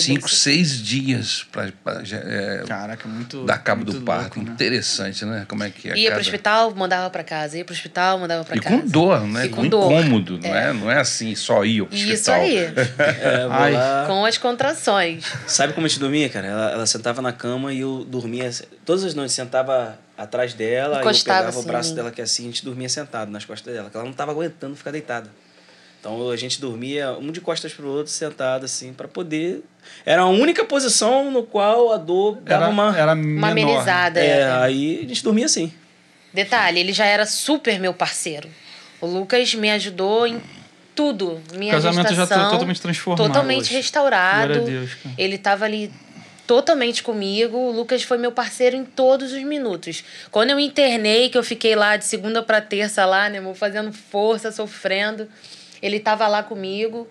cinco, 0.00 0.26
bem- 0.26 0.36
seis 0.36 0.76
dias 0.82 1.46
para 1.52 1.72
é, 2.12 2.64
Caraca, 2.66 3.08
muito. 3.08 3.44
dar 3.44 3.58
cabo 3.58 3.84
muito 3.84 3.98
do 3.98 4.04
parto. 4.04 4.36
louco, 4.36 4.42
né? 4.42 4.52
Interessante, 4.54 5.24
né? 5.24 5.44
Como 5.48 5.62
é 5.64 5.70
que 5.70 5.88
é 5.90 5.96
Ia 5.96 6.10
pro 6.10 6.10
cada- 6.10 6.20
hospital, 6.20 6.74
mandava 6.74 7.10
pra 7.10 7.24
casa. 7.24 7.58
Ia 7.58 7.64
pro 7.64 7.74
hospital, 7.74 8.18
mandava 8.18 8.44
pra 8.44 8.56
E 8.56 8.60
casa. 8.60 8.76
com 8.76 8.86
dor, 8.88 9.20
né? 9.26 9.46
E 9.46 9.48
com 9.48 9.62
com 9.62 9.68
dor. 9.68 9.92
incômodo, 9.92 10.38
não 10.38 10.54
é? 10.54 10.72
Não 10.72 10.90
é 10.90 10.98
assim, 11.00 11.34
só 11.34 11.64
ir 11.64 11.86
Isso 11.90 12.12
hospital. 12.12 12.34
aí. 12.40 12.56
É. 13.22 14.06
Com 14.06 14.24
as 14.24 14.38
contrações. 14.38 15.24
Sabe 15.46 15.72
como 15.72 15.86
a 15.86 15.88
gente 15.88 15.98
dormia, 16.00 16.28
cara? 16.28 16.46
Ela, 16.46 16.70
ela 16.72 16.86
sentava 16.86 17.20
na 17.22 17.32
cama 17.32 17.72
e 17.72 17.80
eu 17.80 18.04
dormia. 18.08 18.50
Todas 18.84 19.04
as 19.04 19.14
noites 19.14 19.34
sentava 19.34 19.98
atrás 20.16 20.54
dela, 20.54 21.00
eu 21.02 21.12
pegava 21.12 21.46
o 21.46 21.48
assim 21.60 21.66
braço 21.66 21.88
em 21.88 21.92
mim. 21.92 21.96
dela 21.96 22.10
que 22.10 22.22
assim, 22.22 22.42
a 22.44 22.46
gente 22.46 22.64
dormia 22.64 22.88
sentado 22.88 23.30
nas 23.30 23.44
costas 23.44 23.72
dela, 23.74 23.90
que 23.90 23.96
ela 23.96 24.04
não 24.06 24.12
tava 24.12 24.30
aguentando 24.32 24.76
ficar 24.76 24.90
deitada. 24.90 25.28
Então 26.02 26.30
a 26.30 26.36
gente 26.36 26.60
dormia 26.60 27.12
um 27.12 27.30
de 27.30 27.40
costas 27.40 27.72
pro 27.72 27.86
outro, 27.86 28.10
sentado 28.10 28.64
assim, 28.64 28.92
para 28.92 29.06
poder. 29.06 29.62
Era 30.04 30.22
a 30.22 30.26
única 30.26 30.64
posição 30.64 31.30
no 31.30 31.44
qual 31.44 31.92
a 31.92 31.96
dor 31.96 32.38
dava 32.42 32.64
Era, 32.64 32.72
uma. 32.72 32.98
era 32.98 33.12
Uma 33.12 33.50
amenizada. 33.50 34.18
é, 34.18 34.40
é. 34.40 34.50
aí 34.50 34.98
a 35.04 35.08
gente 35.08 35.22
dormia 35.22 35.46
assim. 35.46 35.72
Detalhe, 36.34 36.80
ele 36.80 36.92
já 36.92 37.06
era 37.06 37.24
super 37.24 37.78
meu 37.78 37.94
parceiro. 37.94 38.48
O 39.00 39.06
Lucas 39.06 39.54
me 39.54 39.70
ajudou 39.70 40.26
em 40.26 40.42
tudo. 40.92 41.40
Minha 41.54 41.70
O 41.70 41.76
casamento 41.76 42.14
já 42.14 42.26
tá 42.26 42.34
gestação, 42.34 42.50
totalmente 42.50 42.80
transformado 42.80 43.24
Totalmente 43.28 43.62
hoje. 43.66 43.74
restaurado. 43.74 44.54
Glória 44.54 44.62
a 44.62 44.80
Deus, 44.80 44.94
cara. 44.94 45.14
Ele 45.16 45.38
tava 45.38 45.64
ali 45.66 45.92
totalmente 46.48 47.04
comigo. 47.04 47.56
O 47.56 47.70
Lucas 47.70 48.02
foi 48.02 48.18
meu 48.18 48.32
parceiro 48.32 48.74
em 48.74 48.84
todos 48.84 49.32
os 49.32 49.42
minutos. 49.44 50.02
Quando 50.32 50.50
eu 50.50 50.58
internei, 50.58 51.28
que 51.28 51.38
eu 51.38 51.44
fiquei 51.44 51.76
lá 51.76 51.96
de 51.96 52.04
segunda 52.04 52.42
para 52.42 52.60
terça 52.60 53.04
lá, 53.04 53.28
né, 53.28 53.40
fazendo 53.54 53.92
força, 53.92 54.50
sofrendo, 54.50 55.28
ele 55.82 55.98
tava 55.98 56.26
lá 56.28 56.42
comigo. 56.42 57.08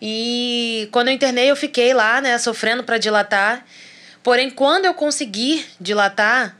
E 0.00 0.88
quando 0.92 1.08
eu 1.08 1.14
internei, 1.14 1.50
eu 1.50 1.56
fiquei 1.56 1.94
lá, 1.94 2.20
né, 2.20 2.36
sofrendo 2.38 2.84
para 2.84 2.98
dilatar. 2.98 3.64
Porém, 4.22 4.50
quando 4.50 4.84
eu 4.84 4.94
consegui 4.94 5.64
dilatar 5.80 6.56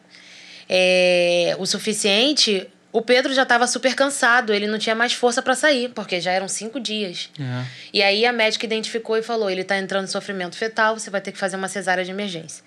é, 0.68 1.54
o 1.58 1.66
suficiente, 1.66 2.68
o 2.92 3.00
Pedro 3.00 3.32
já 3.32 3.42
estava 3.42 3.66
super 3.66 3.94
cansado, 3.94 4.52
ele 4.52 4.66
não 4.66 4.78
tinha 4.78 4.94
mais 4.94 5.12
força 5.12 5.40
para 5.40 5.54
sair, 5.54 5.88
porque 5.90 6.20
já 6.20 6.30
eram 6.30 6.46
cinco 6.46 6.78
dias. 6.78 7.30
É. 7.40 7.64
E 7.92 8.02
aí 8.02 8.26
a 8.26 8.32
médica 8.32 8.66
identificou 8.66 9.16
e 9.16 9.22
falou: 9.22 9.50
ele 9.50 9.64
tá 9.64 9.78
entrando 9.78 10.04
em 10.04 10.08
sofrimento 10.08 10.56
fetal, 10.56 10.98
você 10.98 11.10
vai 11.10 11.20
ter 11.20 11.32
que 11.32 11.38
fazer 11.38 11.56
uma 11.56 11.68
cesárea 11.68 12.04
de 12.04 12.10
emergência. 12.10 12.62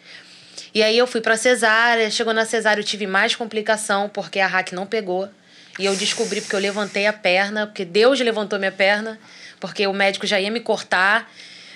E 0.73 0.83
aí 0.83 0.97
eu 0.97 1.07
fui 1.07 1.21
pra 1.21 1.37
cesárea, 1.37 2.09
chegou 2.09 2.33
na 2.33 2.43
cesárea 2.43 2.81
eu 2.81 2.85
tive 2.85 3.07
mais 3.07 3.35
complicação, 3.35 4.09
porque 4.09 4.39
a 4.39 4.47
RAC 4.47 4.73
não 4.73 4.85
pegou. 4.85 5.29
E 5.77 5.85
eu 5.85 5.95
descobri 5.95 6.39
porque 6.41 6.55
eu 6.55 6.59
levantei 6.59 7.05
a 7.07 7.13
perna, 7.13 7.67
porque 7.67 7.83
Deus 7.83 8.19
levantou 8.19 8.57
minha 8.57 8.71
perna, 8.71 9.19
porque 9.59 9.85
o 9.87 9.93
médico 9.93 10.25
já 10.25 10.39
ia 10.39 10.49
me 10.49 10.59
cortar. 10.61 11.29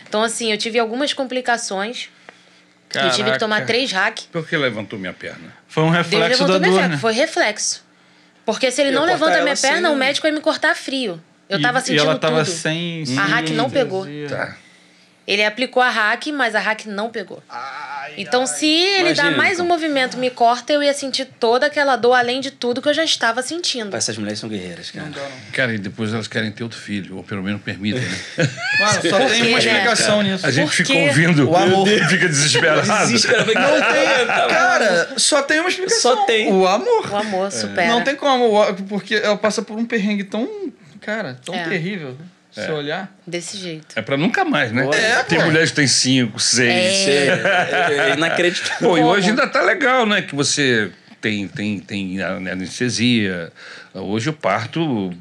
Então, 0.07 0.23
assim, 0.23 0.51
eu 0.51 0.57
tive 0.57 0.79
algumas 0.79 1.13
complicações. 1.13 2.09
E 2.89 2.97
tive 3.01 3.11
que 3.11 3.17
Caraca. 3.23 3.37
tomar 3.39 3.65
três 3.67 3.91
RAC. 3.91 4.21
Por 4.31 4.47
que 4.47 4.57
levantou 4.57 4.97
minha 4.97 5.13
perna? 5.13 5.53
Foi 5.67 5.83
um 5.83 5.91
Deus 5.91 5.97
reflexo 6.05 6.39
da 6.39 6.45
levantou 6.45 6.59
minha 6.59 6.71
dor, 6.71 6.79
perna. 6.79 6.95
né? 6.95 6.99
Foi 7.01 7.13
reflexo. 7.13 7.83
Porque 8.45 8.71
se 8.71 8.81
ele 8.81 8.89
Eu 8.89 8.93
não 8.93 9.05
levanta 9.05 9.41
minha 9.41 9.53
assim- 9.53 9.67
perna, 9.67 9.91
o 9.91 9.95
médico 9.95 10.25
ia 10.25 10.33
me 10.33 10.41
cortar 10.41 10.75
frio. 10.75 11.21
Eu 11.47 11.59
E- 11.59 11.61
tava 11.61 11.77
E 11.77 11.81
sentindo 11.83 12.01
ela 12.01 12.17
tava 12.17 12.43
tudo. 12.43 12.51
sem... 12.55 13.03
A 13.15 13.21
hack 13.25 13.49
não 13.49 13.69
pegou. 13.69 14.07
Tá. 14.27 14.57
Ele 15.29 15.45
aplicou 15.45 15.83
a 15.83 15.91
hack, 15.91 16.25
mas 16.33 16.55
a 16.55 16.59
hack 16.59 16.87
não 16.87 17.11
pegou. 17.11 17.43
então, 18.17 18.47
se 18.47 18.65
ele 18.65 18.99
Imagina, 19.11 19.29
dar 19.29 19.37
mais 19.37 19.53
então. 19.53 19.65
um 19.65 19.67
movimento 19.67 20.17
e 20.17 20.19
me 20.19 20.31
corta, 20.31 20.73
eu 20.73 20.81
ia 20.81 20.91
sentir 20.91 21.25
toda 21.39 21.67
aquela 21.67 21.95
dor, 21.95 22.15
além 22.15 22.41
de 22.41 22.49
tudo 22.49 22.81
que 22.81 22.89
eu 22.89 22.93
já 22.95 23.03
estava 23.03 23.43
sentindo. 23.43 23.95
Essas 23.95 24.17
mulheres 24.17 24.39
são 24.39 24.49
guerreiras, 24.49 24.89
cara. 24.89 25.05
Não 25.05 25.11
dá, 25.13 25.21
não. 25.21 25.51
Cara, 25.53 25.73
e 25.75 25.77
depois 25.77 26.11
elas 26.15 26.27
querem 26.27 26.51
ter 26.51 26.63
outro 26.63 26.79
filho, 26.79 27.17
ou 27.17 27.23
pelo 27.23 27.43
menos 27.43 27.61
permitem, 27.61 28.01
né? 28.01 28.17
Mano, 28.79 29.01
só 29.07 29.19
tem 29.29 29.41
uma 29.49 29.59
explicação 29.59 30.21
nisso. 30.23 30.47
A 30.47 30.51
gente 30.51 30.71
fica 30.71 30.93
ouvindo 30.93 31.47
O 31.47 31.55
amor. 31.55 31.87
e 31.93 32.03
fica 32.07 32.27
desesperado. 32.27 32.87
Não 32.89 33.81
tem. 33.93 34.25
Cara, 34.49 35.13
só 35.17 35.43
tem 35.43 35.59
uma 35.59 35.69
explicação. 35.69 36.15
Só 36.15 36.25
tem. 36.25 36.51
O 36.51 36.67
amor. 36.67 37.07
O 37.11 37.15
amor 37.15 37.51
supera. 37.51 37.87
Não 37.87 38.03
tem 38.03 38.15
como, 38.15 38.45
o- 38.59 38.73
porque 38.85 39.13
ela 39.13 39.37
passa 39.37 39.61
por 39.61 39.77
um 39.77 39.85
perrengue 39.85 40.23
tão, 40.23 40.49
cara, 41.01 41.39
tão 41.45 41.53
É. 41.53 41.65
terrível. 41.69 42.17
Se 42.65 42.71
olhar. 42.71 43.11
Desse 43.25 43.57
jeito. 43.57 43.87
É 43.95 44.01
pra 44.01 44.17
nunca 44.17 44.43
mais, 44.45 44.71
né? 44.71 44.87
É, 44.93 45.23
Tem 45.23 45.39
pô. 45.39 45.45
mulheres 45.45 45.69
que 45.69 45.75
têm 45.77 45.87
cinco, 45.87 46.39
seis. 46.39 46.97
Isso 46.99 47.09
é, 47.09 48.09
é 48.11 48.13
inacreditável. 48.15 48.89
Pô, 48.89 48.97
e 48.97 49.01
hoje 49.03 49.29
ainda 49.29 49.47
tá 49.47 49.61
legal, 49.61 50.05
né? 50.05 50.21
Que 50.21 50.35
você 50.35 50.91
tem, 51.21 51.47
tem, 51.47 51.79
tem 51.79 52.21
anestesia. 52.21 53.51
Hoje 53.93 54.29
o 54.29 54.33
parto, 54.33 55.11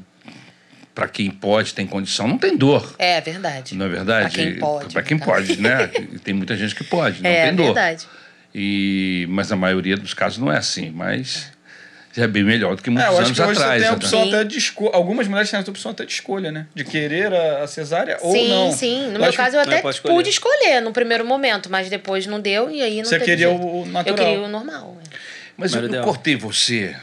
pra 0.93 1.07
quem 1.07 1.29
pode, 1.31 1.73
tem 1.73 1.85
condição, 1.87 2.27
não 2.27 2.37
tem 2.37 2.55
dor. 2.57 2.95
É 2.99 3.19
verdade. 3.21 3.75
Não 3.75 3.85
é 3.85 3.89
verdade? 3.89 4.29
Pra 4.33 4.43
quem 4.43 4.55
pode, 4.59 4.93
Pra 4.93 5.03
quem 5.03 5.17
caso. 5.17 5.31
pode, 5.31 5.61
né? 5.61 5.87
tem 6.23 6.33
muita 6.33 6.55
gente 6.55 6.75
que 6.75 6.83
pode, 6.83 7.21
não 7.23 7.29
é 7.29 7.45
tem 7.47 7.55
dor. 7.55 7.65
verdade. 7.67 8.07
E, 8.53 9.25
mas 9.29 9.51
a 9.51 9.55
maioria 9.55 9.95
dos 9.95 10.13
casos 10.13 10.37
não 10.39 10.51
é 10.51 10.57
assim. 10.57 10.89
Mas 10.89 11.51
já 12.19 12.25
é 12.25 12.27
bem 12.27 12.43
melhor 12.43 12.75
do 12.75 12.81
que 12.83 12.89
muitos 12.89 13.05
É, 13.05 13.13
eu 13.13 13.17
acho 13.19 13.25
anos 13.27 13.37
que 13.37 13.43
hoje 13.43 13.53
você 13.55 13.61
atrás. 13.63 13.81
tem 13.81 13.87
a 13.87 13.91
né? 13.91 13.97
opção 13.97 14.23
Sim. 14.23 14.27
até 14.33 14.43
de 14.43 14.57
escolha. 14.57 14.91
Algumas 14.93 15.27
mulheres 15.27 15.49
têm 15.49 15.59
a 15.59 15.63
opção 15.63 15.91
até 15.91 16.05
de 16.05 16.11
escolha, 16.11 16.51
né? 16.51 16.67
De 16.75 16.83
querer 16.83 17.33
a, 17.33 17.63
a 17.63 17.67
cesárea 17.67 18.17
ou 18.21 18.31
sim, 18.31 18.49
não. 18.49 18.71
sim. 18.71 19.07
No 19.07 19.15
Eu 19.15 19.19
meu 19.21 19.33
caso, 19.33 19.55
eu 19.55 19.65
não 19.65 19.73
até 19.77 19.89
escolher. 19.89 20.13
pude 20.15 20.29
escolher 20.29 20.81
no 20.81 20.91
primeiro 20.91 21.25
momento, 21.25 21.69
mas 21.71 21.89
depois 21.89 22.25
não 22.27 22.39
deu 22.39 22.69
e 22.69 22.81
aí 22.81 22.97
não 22.97 23.05
Você 23.05 23.11
teve 23.19 23.25
queria 23.25 23.47
jeito. 23.49 23.65
o- 23.65 23.85
natural. 23.85 24.05
Eu 24.05 24.15
queria 24.15 24.41
o 24.41 24.47
normal. 24.47 24.97
é. 25.03 25.17
Mas 25.57 25.73
eu, 25.73 25.81
eu 25.91 26.03
cortei 26.03 26.35
você 26.35 26.95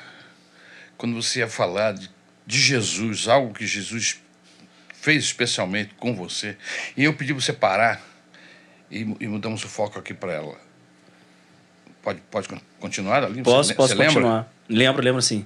quando 0.97 1.15
você 1.21 1.41
ia 1.41 1.49
falar 1.49 1.93
de, 1.93 2.09
de 2.47 2.59
Jesus, 2.59 3.29
algo 3.29 3.53
que 3.53 3.67
Jesus 3.67 4.21
fez 5.01 5.25
especialmente 5.25 5.91
com 5.99 6.15
você. 6.15 6.57
E 6.97 7.05
eu 7.05 7.13
pedi 7.15 7.33
você 7.33 7.53
parar 7.53 8.01
e, 8.91 9.01
e 9.21 9.27
mudamos 9.29 9.63
o 9.65 9.69
foco 9.69 9.99
aqui 9.99 10.15
para 10.15 10.33
ela. 10.33 10.66
Pode, 12.07 12.21
pode 12.31 12.49
con- 12.49 12.61
continuar 12.79 13.25
ali? 13.25 13.43
Posso, 13.43 13.71
Você- 13.71 13.75
posso 13.75 13.89
você 13.89 13.95
lembra? 13.99 14.15
continuar. 14.15 14.53
Lembro, 14.69 15.03
lembro 15.03 15.21
sim. 15.21 15.45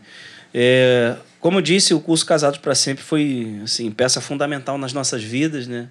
É, 0.53 1.17
como 1.41 1.57
eu 1.57 1.63
disse, 1.63 1.95
o 1.95 2.01
curso 2.01 2.27
Casados 2.27 2.59
para 2.59 2.75
Sempre 2.75 3.03
foi 3.03 3.59
assim, 3.65 3.91
peça 3.91 4.21
fundamental 4.21 4.77
nas 4.77 4.93
nossas 4.93 5.23
vidas, 5.25 5.67
né? 5.67 5.89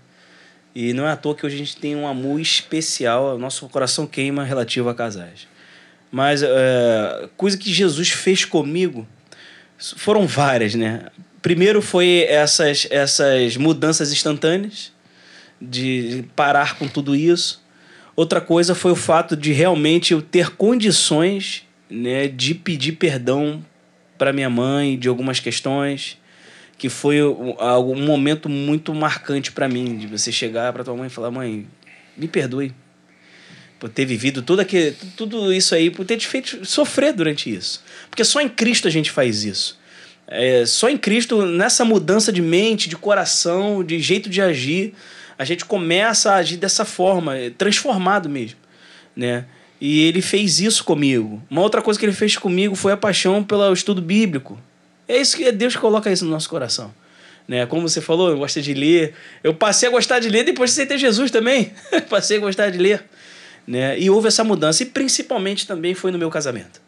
E 0.76 0.94
não 0.94 1.08
é 1.08 1.12
à 1.12 1.16
toa 1.16 1.34
que 1.34 1.44
hoje 1.44 1.56
a 1.56 1.58
gente 1.58 1.76
tem 1.76 1.96
um 1.96 2.08
amor 2.08 2.40
especial, 2.40 3.36
o 3.36 3.40
nosso 3.40 3.68
coração 3.70 4.06
queima 4.06 4.44
relativo 4.44 4.88
a 4.90 4.94
casais. 4.94 5.48
Mas 6.12 6.44
é, 6.44 7.28
coisa 7.36 7.58
que 7.58 7.74
Jesus 7.74 8.10
fez 8.10 8.46
comigo 8.46 9.08
foram 9.98 10.28
várias, 10.28 10.76
né? 10.76 11.08
Primeiro 11.42 11.82
foi 11.82 12.28
essas, 12.30 12.86
essas 12.92 13.58
mudanças 13.58 14.12
instantâneas, 14.12 14.92
de 15.60 16.26
parar 16.36 16.78
com 16.78 16.88
tudo 16.88 17.16
isso. 17.16 17.60
Outra 18.20 18.42
coisa 18.42 18.76
foi 18.76 18.92
o 18.92 18.98
fato 18.98 19.34
de 19.34 19.54
realmente 19.54 20.12
eu 20.12 20.22
ter 20.22 20.50
condições 20.50 21.64
né, 21.90 22.28
de 22.28 22.54
pedir 22.54 22.92
perdão 22.92 23.66
para 24.18 24.34
minha 24.34 24.50
mãe 24.50 25.00
de 25.00 25.08
algumas 25.08 25.40
questões, 25.40 26.18
que 26.78 26.90
foi 26.90 27.24
um, 27.24 28.06
momento 28.06 28.50
muito 28.50 28.94
marcante 28.94 29.54
para 29.54 29.70
mim, 29.70 29.98
de 29.98 30.06
você 30.06 30.34
chegar 30.34 30.74
para 30.74 30.84
tua 30.84 30.98
mãe 30.98 31.08
e 31.08 31.10
falar: 31.10 31.32
mãe, 31.32 31.66
me 32.18 32.28
perdoe 32.28 32.74
por 33.80 33.88
ter 33.88 34.04
vivido 34.04 34.42
tudo, 34.42 34.60
aquele, 34.60 34.92
tudo 35.16 35.54
isso 35.54 35.74
aí, 35.74 35.90
por 35.90 36.06
ter 36.06 36.18
te 36.18 36.28
feito 36.28 36.66
sofrer 36.66 37.14
durante 37.14 37.50
isso. 37.50 37.82
Porque 38.10 38.26
só 38.26 38.42
em 38.42 38.50
Cristo 38.50 38.86
a 38.86 38.92
gente 38.92 39.12
faz 39.12 39.46
isso. 39.46 39.80
É, 40.28 40.66
só 40.66 40.90
em 40.90 40.98
Cristo, 40.98 41.46
nessa 41.46 41.86
mudança 41.86 42.34
de 42.34 42.42
mente, 42.42 42.90
de 42.90 42.98
coração, 42.98 43.82
de 43.82 43.98
jeito 43.98 44.30
de 44.30 44.42
agir, 44.42 44.94
a 45.40 45.46
gente 45.46 45.64
começa 45.64 46.34
a 46.34 46.36
agir 46.36 46.58
dessa 46.58 46.84
forma, 46.84 47.38
é, 47.38 47.50
transformado 47.50 48.28
mesmo, 48.28 48.60
né? 49.16 49.46
E 49.80 50.02
ele 50.02 50.22
fez 50.22 50.60
isso 50.60 50.84
comigo. 50.84 51.42
Uma 51.50 51.62
outra 51.62 51.82
coisa 51.82 51.98
que 51.98 52.06
ele 52.06 52.12
fez 52.12 52.36
comigo 52.36 52.76
foi 52.76 52.92
a 52.92 52.98
paixão 52.98 53.42
pelo 53.42 53.72
estudo 53.72 54.02
bíblico. 54.02 54.60
É 55.08 55.16
isso 55.16 55.38
que 55.38 55.50
Deus 55.54 55.78
coloca 55.78 56.12
isso 56.12 56.26
no 56.26 56.32
nosso 56.32 56.50
coração. 56.50 56.94
Né? 57.48 57.66
Como 57.66 57.88
você 57.88 58.02
falou, 58.02 58.30
eu 58.30 58.38
gosto 58.38 58.62
de 58.62 58.74
ler. 58.74 59.16
Eu 59.42 59.54
passei 59.54 59.88
a 59.88 59.92
gostar 59.94 60.20
de 60.20 60.28
ler 60.28 60.44
depois 60.44 60.72
de 60.72 60.76
você 60.76 60.86
ter 60.86 60.98
Jesus 60.98 61.32
também. 61.32 61.72
passei 62.10 62.36
a 62.36 62.40
gostar 62.42 62.70
de 62.70 62.78
ler. 62.78 63.06
Né? 63.66 63.98
E 63.98 64.10
houve 64.10 64.28
essa 64.28 64.44
mudança. 64.44 64.84
E 64.84 64.86
principalmente 64.86 65.66
também 65.66 65.96
foi 65.96 66.12
no 66.12 66.18
meu 66.18 66.30
casamento. 66.30 66.82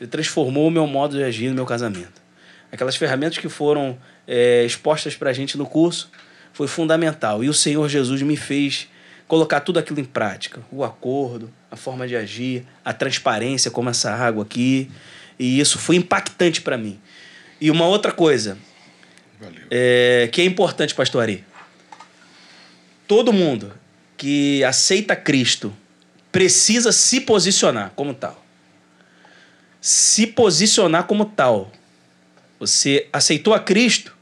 Ele 0.00 0.08
transformou 0.08 0.68
o 0.68 0.70
meu 0.70 0.86
modo 0.86 1.18
de 1.18 1.22
agir 1.22 1.50
no 1.50 1.54
meu 1.54 1.66
casamento. 1.66 2.22
Aquelas 2.72 2.96
ferramentas 2.96 3.36
que 3.36 3.50
foram 3.50 3.98
é, 4.26 4.64
expostas 4.64 5.14
para 5.14 5.28
a 5.28 5.32
gente 5.34 5.58
no 5.58 5.66
curso 5.66 6.10
foi 6.52 6.66
fundamental. 6.68 7.42
E 7.42 7.48
o 7.48 7.54
Senhor 7.54 7.88
Jesus 7.88 8.22
me 8.22 8.36
fez 8.36 8.88
colocar 9.26 9.60
tudo 9.60 9.78
aquilo 9.78 10.00
em 10.00 10.04
prática. 10.04 10.60
O 10.72 10.82
acordo, 10.82 11.52
a 11.70 11.76
forma 11.76 12.06
de 12.08 12.16
agir, 12.16 12.66
a 12.84 12.92
transparência, 12.92 13.70
como 13.70 13.88
essa 13.88 14.10
água 14.10 14.42
aqui. 14.42 14.90
E 15.38 15.60
isso 15.60 15.78
foi 15.78 15.96
impactante 15.96 16.60
para 16.60 16.76
mim. 16.76 17.00
E 17.60 17.70
uma 17.70 17.86
outra 17.86 18.10
coisa 18.10 18.58
é, 19.70 20.28
que 20.32 20.40
é 20.40 20.44
importante, 20.44 20.94
pastor 20.94 21.22
Ari. 21.22 21.44
Todo 23.06 23.32
mundo 23.32 23.72
que 24.16 24.62
aceita 24.64 25.16
Cristo 25.16 25.74
precisa 26.30 26.92
se 26.92 27.20
posicionar 27.20 27.92
como 27.94 28.14
tal. 28.14 28.44
Se 29.80 30.26
posicionar 30.26 31.04
como 31.04 31.24
tal. 31.24 31.72
Você 32.58 33.08
aceitou 33.12 33.54
a 33.54 33.58
Cristo, 33.58 34.14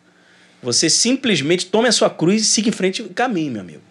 você 0.63 0.91
simplesmente 0.91 1.67
tome 1.67 1.89
a 1.89 1.93
sua 1.93 2.11
cruz 2.11 2.43
e 2.43 2.45
siga 2.45 2.69
em 2.69 2.73
frente 2.73 3.03
e 3.03 3.09
caminhe, 3.09 3.51
meu 3.51 3.61
amigo. 3.61 3.83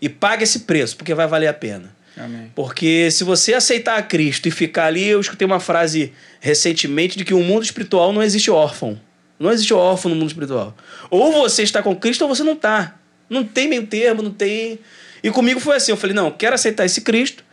E 0.00 0.08
pague 0.08 0.44
esse 0.44 0.60
preço, 0.60 0.96
porque 0.96 1.14
vai 1.14 1.26
valer 1.26 1.48
a 1.48 1.54
pena. 1.54 1.94
Amém. 2.16 2.50
Porque 2.54 3.10
se 3.10 3.24
você 3.24 3.54
aceitar 3.54 3.96
a 3.96 4.02
Cristo 4.02 4.46
e 4.46 4.50
ficar 4.50 4.86
ali, 4.86 5.04
eu 5.04 5.20
escutei 5.20 5.46
uma 5.46 5.60
frase 5.60 6.12
recentemente 6.40 7.16
de 7.16 7.24
que 7.24 7.34
o 7.34 7.42
mundo 7.42 7.62
espiritual 7.62 8.12
não 8.12 8.22
existe 8.22 8.50
órfão. 8.50 9.00
Não 9.38 9.50
existe 9.50 9.72
órfão 9.74 10.10
no 10.10 10.16
mundo 10.16 10.28
espiritual. 10.28 10.76
Ou 11.10 11.32
você 11.32 11.62
está 11.62 11.82
com 11.82 11.96
Cristo 11.96 12.22
ou 12.22 12.28
você 12.28 12.42
não 12.42 12.52
está. 12.52 12.96
Não 13.28 13.42
tem 13.42 13.66
meio 13.66 13.86
termo, 13.86 14.22
não 14.22 14.30
tem. 14.30 14.78
E 15.22 15.30
comigo 15.30 15.58
foi 15.58 15.76
assim: 15.76 15.90
eu 15.90 15.96
falei, 15.96 16.14
não, 16.14 16.30
quero 16.30 16.54
aceitar 16.54 16.84
esse 16.84 17.00
Cristo, 17.00 17.44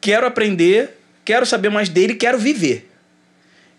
quero 0.00 0.26
aprender, 0.26 0.98
quero 1.24 1.44
saber 1.44 1.68
mais 1.68 1.88
dele, 1.88 2.14
quero 2.14 2.38
viver. 2.38 2.90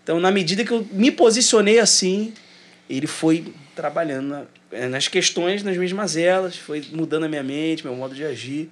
Então, 0.02 0.20
na 0.20 0.30
medida 0.30 0.64
que 0.64 0.70
eu 0.70 0.86
me 0.92 1.10
posicionei 1.10 1.78
assim, 1.78 2.32
ele 2.88 3.06
foi 3.06 3.52
trabalhando 3.74 4.28
na- 4.28 4.44
eh, 4.72 4.88
nas 4.88 5.08
questões, 5.08 5.62
nas 5.62 5.76
minhas 5.76 5.92
mazelas, 5.92 6.56
foi 6.56 6.84
mudando 6.92 7.24
a 7.24 7.28
minha 7.28 7.42
mente, 7.42 7.84
meu 7.84 7.94
modo 7.94 8.14
de 8.14 8.24
agir. 8.24 8.70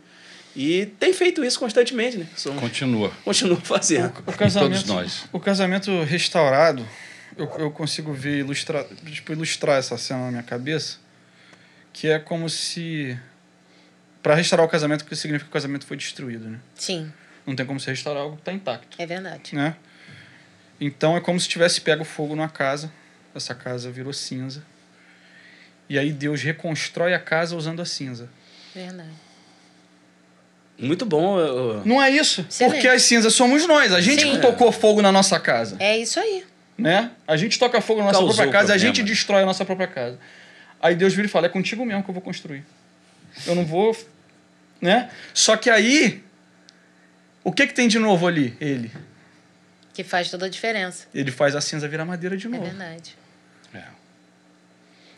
E 0.54 0.86
tem 1.00 1.12
feito 1.14 1.42
isso 1.44 1.58
constantemente, 1.58 2.18
né? 2.18 2.26
Sou- 2.36 2.54
Continua. 2.54 3.10
Continuo 3.24 3.56
fazendo. 3.64 4.12
O 4.26 4.32
casamento, 4.32 4.70
todos 4.76 4.84
nós. 4.84 5.24
O 5.32 5.40
casamento 5.40 6.02
restaurado, 6.04 6.86
eu, 7.36 7.50
eu 7.58 7.70
consigo 7.70 8.12
ver, 8.12 8.38
ilustrar, 8.40 8.84
tipo, 9.06 9.32
ilustrar 9.32 9.78
essa 9.78 9.96
cena 9.96 10.26
na 10.26 10.30
minha 10.30 10.42
cabeça, 10.42 10.98
que 11.92 12.08
é 12.08 12.18
como 12.18 12.48
se... 12.50 13.18
Para 14.22 14.34
restaurar 14.36 14.64
o 14.66 14.68
casamento, 14.68 15.02
o 15.02 15.04
que 15.06 15.16
significa 15.16 15.46
que 15.46 15.50
o 15.50 15.52
casamento 15.52 15.84
foi 15.86 15.96
destruído, 15.96 16.48
né? 16.48 16.58
Sim, 16.76 17.10
Não 17.46 17.56
tem 17.56 17.66
como 17.66 17.80
você 17.80 17.90
restaurar 17.90 18.22
algo 18.22 18.36
que 18.36 18.42
está 18.42 18.52
intacto, 18.52 18.96
é 19.00 19.04
verdade. 19.06 19.54
né? 19.54 19.74
Então 20.80 21.16
é 21.16 21.20
como 21.20 21.38
se 21.40 21.48
tivesse 21.48 21.80
pego 21.80 22.04
fogo 22.04 22.34
numa 22.36 22.48
casa, 22.48 22.92
essa 23.34 23.54
casa 23.54 23.90
virou 23.90 24.12
cinza, 24.12 24.62
e 25.88 25.98
aí 25.98 26.12
Deus 26.12 26.42
reconstrói 26.42 27.14
a 27.14 27.18
casa 27.18 27.56
usando 27.56 27.80
a 27.82 27.84
cinza. 27.84 28.28
Verdade. 28.74 29.10
Muito 30.78 31.04
bom. 31.06 31.38
eu- 31.38 31.82
Não 31.84 32.02
é 32.02 32.10
isso? 32.10 32.44
Excelente. 32.48 32.74
Porque 32.74 32.88
as 32.88 33.02
cinzas 33.02 33.34
somos 33.34 33.66
nós, 33.66 33.92
a 33.92 34.00
gente 34.00 34.22
Sim. 34.22 34.32
que 34.32 34.38
tocou 34.38 34.72
fogo 34.72 35.00
na 35.02 35.12
nossa 35.12 35.38
casa. 35.38 35.76
É 35.78 35.96
isso 35.96 36.18
aí. 36.18 36.44
né? 36.78 37.10
A 37.28 37.36
gente 37.36 37.58
toca 37.58 37.80
fogo 37.80 38.00
na 38.00 38.06
nossa 38.06 38.18
Causou 38.18 38.34
própria 38.34 38.52
casa 38.60 38.72
e 38.72 38.74
a 38.74 38.78
gente 38.78 39.02
destrói 39.02 39.42
a 39.42 39.46
nossa 39.46 39.64
própria 39.64 39.86
casa. 39.86 40.18
Aí 40.80 40.94
Deus 40.96 41.14
vira 41.14 41.26
e 41.26 41.30
fala: 41.30 41.46
é 41.46 41.48
contigo 41.48 41.84
mesmo 41.84 42.02
que 42.02 42.10
eu 42.10 42.14
vou 42.14 42.22
construir. 42.22 42.64
Eu 43.46 43.54
não 43.54 43.64
vou. 43.64 43.96
Né? 44.80 45.08
Só 45.32 45.56
que 45.56 45.70
aí. 45.70 46.24
O 47.44 47.52
que, 47.52 47.66
que 47.66 47.74
tem 47.74 47.86
de 47.86 47.98
novo 47.98 48.26
ali? 48.26 48.56
Ele. 48.60 48.90
Que 49.92 50.02
faz 50.02 50.30
toda 50.30 50.46
a 50.46 50.48
diferença. 50.48 51.06
Ele 51.14 51.30
faz 51.30 51.54
a 51.54 51.60
cinza 51.60 51.86
virar 51.86 52.04
madeira 52.04 52.36
de 52.36 52.46
É 52.46 52.50
novo. 52.50 52.64
verdade. 52.64 53.16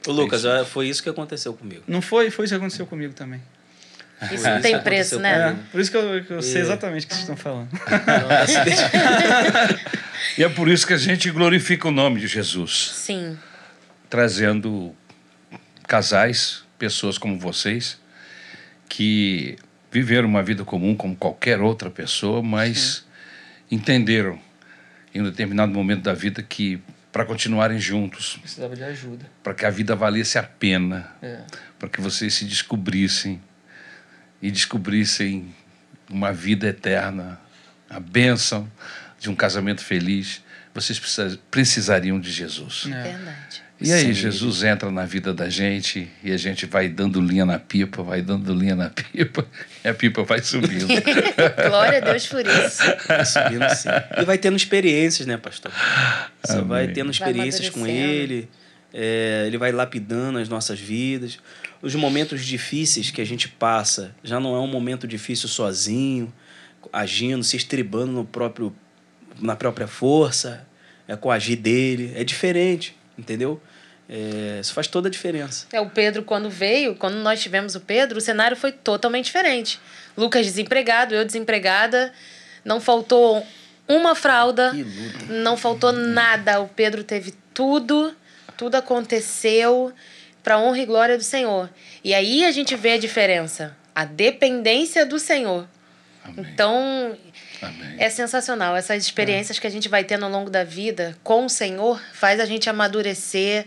Ô, 0.06 0.12
Lucas, 0.12 0.44
é, 0.44 0.64
foi 0.64 0.88
isso 0.88 1.02
que 1.02 1.08
aconteceu 1.08 1.54
comigo. 1.54 1.82
não 1.86 2.02
foi? 2.02 2.30
Foi 2.30 2.44
isso 2.44 2.54
que 2.54 2.58
aconteceu 2.58 2.86
comigo 2.86 3.14
também. 3.14 3.40
Isso 4.32 4.48
não 4.48 4.60
tem 4.60 4.78
preço, 4.80 5.18
né? 5.18 5.50
É, 5.50 5.70
por 5.70 5.80
isso 5.80 5.90
que 5.90 5.96
eu, 5.96 6.24
que 6.24 6.30
eu 6.32 6.40
sei 6.42 6.60
É. 6.60 6.64
exatamente 6.64 7.04
o 7.04 7.08
que 7.08 7.14
vocês 7.14 7.28
estão 7.28 7.36
falando. 7.36 7.68
E 10.38 10.42
é 10.42 10.48
por 10.48 10.68
isso 10.68 10.86
que 10.86 10.92
a 10.92 10.96
gente 10.96 11.30
glorifica 11.30 11.86
o 11.88 11.90
nome 11.90 12.20
de 12.20 12.26
Jesus, 12.26 12.90
Sim. 12.94 13.36
trazendo 14.08 14.94
casais, 15.86 16.64
pessoas 16.78 17.18
como 17.18 17.38
vocês, 17.38 17.98
que 18.88 19.56
viveram 19.92 20.26
uma 20.28 20.42
vida 20.42 20.64
comum 20.64 20.96
como 20.96 21.14
qualquer 21.14 21.60
outra 21.60 21.90
pessoa, 21.90 22.42
mas 22.42 23.04
entenderam 23.70 24.38
em 25.14 25.20
um 25.20 25.24
determinado 25.24 25.72
momento 25.72 26.02
da 26.02 26.14
vida 26.14 26.42
que 26.42 26.80
para 27.14 27.24
continuarem 27.24 27.78
juntos, 27.78 28.38
Precisava 28.42 28.74
de 28.74 28.82
ajuda. 28.82 29.24
para 29.40 29.54
que 29.54 29.64
a 29.64 29.70
vida 29.70 29.94
valesse 29.94 30.36
a 30.36 30.42
pena, 30.42 31.12
É. 31.22 31.42
para 31.78 31.88
que 31.88 32.00
vocês 32.00 32.34
se 32.34 32.44
descobrissem 32.44 33.40
e 34.42 34.50
descobrissem 34.50 35.54
uma 36.10 36.32
vida 36.32 36.66
eterna, 36.66 37.40
a 37.88 38.00
bênção 38.00 38.68
de 39.20 39.30
um 39.30 39.34
casamento 39.36 39.80
feliz, 39.84 40.42
vocês 40.74 40.98
precisa- 40.98 41.38
precisariam 41.52 42.18
de 42.18 42.32
Jesus. 42.32 42.86
É. 42.88 43.02
Verdade. 43.04 43.62
E 43.84 43.92
aí, 43.92 44.06
Sim. 44.06 44.12
Jesus 44.14 44.62
entra 44.62 44.90
na 44.90 45.04
vida 45.04 45.34
da 45.34 45.48
gente 45.50 46.08
e 46.22 46.32
a 46.32 46.36
gente 46.38 46.64
vai 46.64 46.88
dando 46.88 47.20
linha 47.20 47.44
na 47.44 47.58
pipa, 47.58 48.02
vai 48.02 48.22
dando 48.22 48.54
linha 48.54 48.74
na 48.74 48.88
pipa 48.88 49.46
e 49.84 49.88
a 49.88 49.92
pipa 49.92 50.22
vai 50.22 50.42
subindo. 50.42 50.86
Glória 51.68 51.98
a 51.98 52.00
Deus 52.00 52.26
por 52.26 52.46
isso. 52.46 52.82
Vai 53.06 53.24
subindo 53.26 53.68
sim. 53.74 53.88
E 54.20 54.24
vai 54.24 54.38
tendo 54.38 54.56
experiências, 54.56 55.26
né, 55.26 55.36
pastor? 55.36 55.70
Você 56.42 56.52
Amém. 56.52 56.64
vai 56.64 56.88
tendo 56.88 57.06
Vai 57.06 57.10
experiências 57.12 57.68
com 57.68 57.80
amadurecendo. 57.80 58.12
ele, 58.12 58.48
é, 58.92 59.44
ele 59.46 59.58
vai 59.58 59.70
lapidando 59.70 60.38
as 60.38 60.48
nossas 60.48 60.80
vidas. 60.80 61.38
Os 61.82 61.94
momentos 61.94 62.42
difíceis 62.42 63.10
que 63.10 63.20
a 63.20 63.26
gente 63.26 63.48
passa 63.48 64.14
já 64.24 64.40
não 64.40 64.54
é 64.56 64.60
um 64.60 64.66
momento 64.66 65.06
difícil 65.06 65.46
sozinho, 65.46 66.32
agindo, 66.90 67.44
se 67.44 67.56
estribando 67.58 68.12
no 68.12 68.24
próprio, 68.24 68.74
na 69.38 69.54
própria 69.54 69.86
força, 69.86 70.66
é 71.06 71.14
com 71.16 71.28
o 71.28 71.30
agir 71.30 71.56
dele. 71.56 72.12
É 72.16 72.24
diferente, 72.24 72.96
entendeu? 73.18 73.60
É, 74.08 74.58
isso 74.60 74.74
faz 74.74 74.86
toda 74.86 75.08
a 75.08 75.10
diferença. 75.10 75.66
É, 75.72 75.80
o 75.80 75.88
Pedro, 75.88 76.22
quando 76.22 76.50
veio, 76.50 76.94
quando 76.94 77.16
nós 77.16 77.42
tivemos 77.42 77.74
o 77.74 77.80
Pedro, 77.80 78.18
o 78.18 78.20
cenário 78.20 78.56
foi 78.56 78.70
totalmente 78.70 79.26
diferente. 79.26 79.80
Lucas 80.16 80.44
desempregado, 80.44 81.14
eu 81.14 81.24
desempregada. 81.24 82.12
Não 82.64 82.80
faltou 82.80 83.46
uma 83.88 84.14
fralda, 84.14 84.72
não 85.28 85.56
faltou 85.56 85.92
nada. 85.92 86.60
O 86.60 86.68
Pedro 86.68 87.04
teve 87.04 87.34
tudo, 87.52 88.14
tudo 88.56 88.76
aconteceu 88.76 89.92
para 90.42 90.58
honra 90.58 90.78
e 90.78 90.86
glória 90.86 91.16
do 91.16 91.24
Senhor. 91.24 91.70
E 92.02 92.12
aí 92.14 92.44
a 92.44 92.52
gente 92.52 92.76
vê 92.76 92.92
a 92.92 92.98
diferença, 92.98 93.76
a 93.94 94.04
dependência 94.04 95.06
do 95.06 95.18
Senhor. 95.18 95.66
Amém. 96.22 96.46
Então, 96.52 97.16
Amém. 97.60 97.96
é 97.98 98.08
sensacional. 98.08 98.76
Essas 98.76 99.02
experiências 99.02 99.58
que 99.58 99.66
a 99.66 99.70
gente 99.70 99.88
vai 99.88 100.04
tendo 100.04 100.24
ao 100.24 100.30
longo 100.30 100.50
da 100.50 100.64
vida 100.64 101.16
com 101.22 101.46
o 101.46 101.50
Senhor 101.50 102.00
faz 102.12 102.40
a 102.40 102.44
gente 102.44 102.68
amadurecer. 102.68 103.66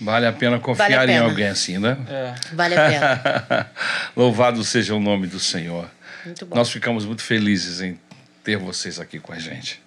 Vale 0.00 0.26
a 0.26 0.32
pena 0.32 0.58
confiar 0.58 0.90
Vale 0.90 1.00
a 1.00 1.04
em 1.04 1.18
pena. 1.18 1.24
alguém 1.24 1.46
assim, 1.46 1.78
né? 1.78 1.96
É. 2.08 2.34
Vale 2.54 2.74
a 2.76 2.88
pena. 2.90 3.70
Louvado 4.16 4.62
seja 4.64 4.94
o 4.94 5.00
nome 5.00 5.26
do 5.26 5.40
Senhor. 5.40 5.90
Muito 6.24 6.44
bom. 6.46 6.56
Nós 6.56 6.70
ficamos 6.70 7.04
muito 7.04 7.22
felizes 7.22 7.80
em 7.80 7.98
ter 8.44 8.56
vocês 8.56 9.00
aqui 9.00 9.18
com 9.18 9.32
a 9.32 9.38
gente. 9.38 9.82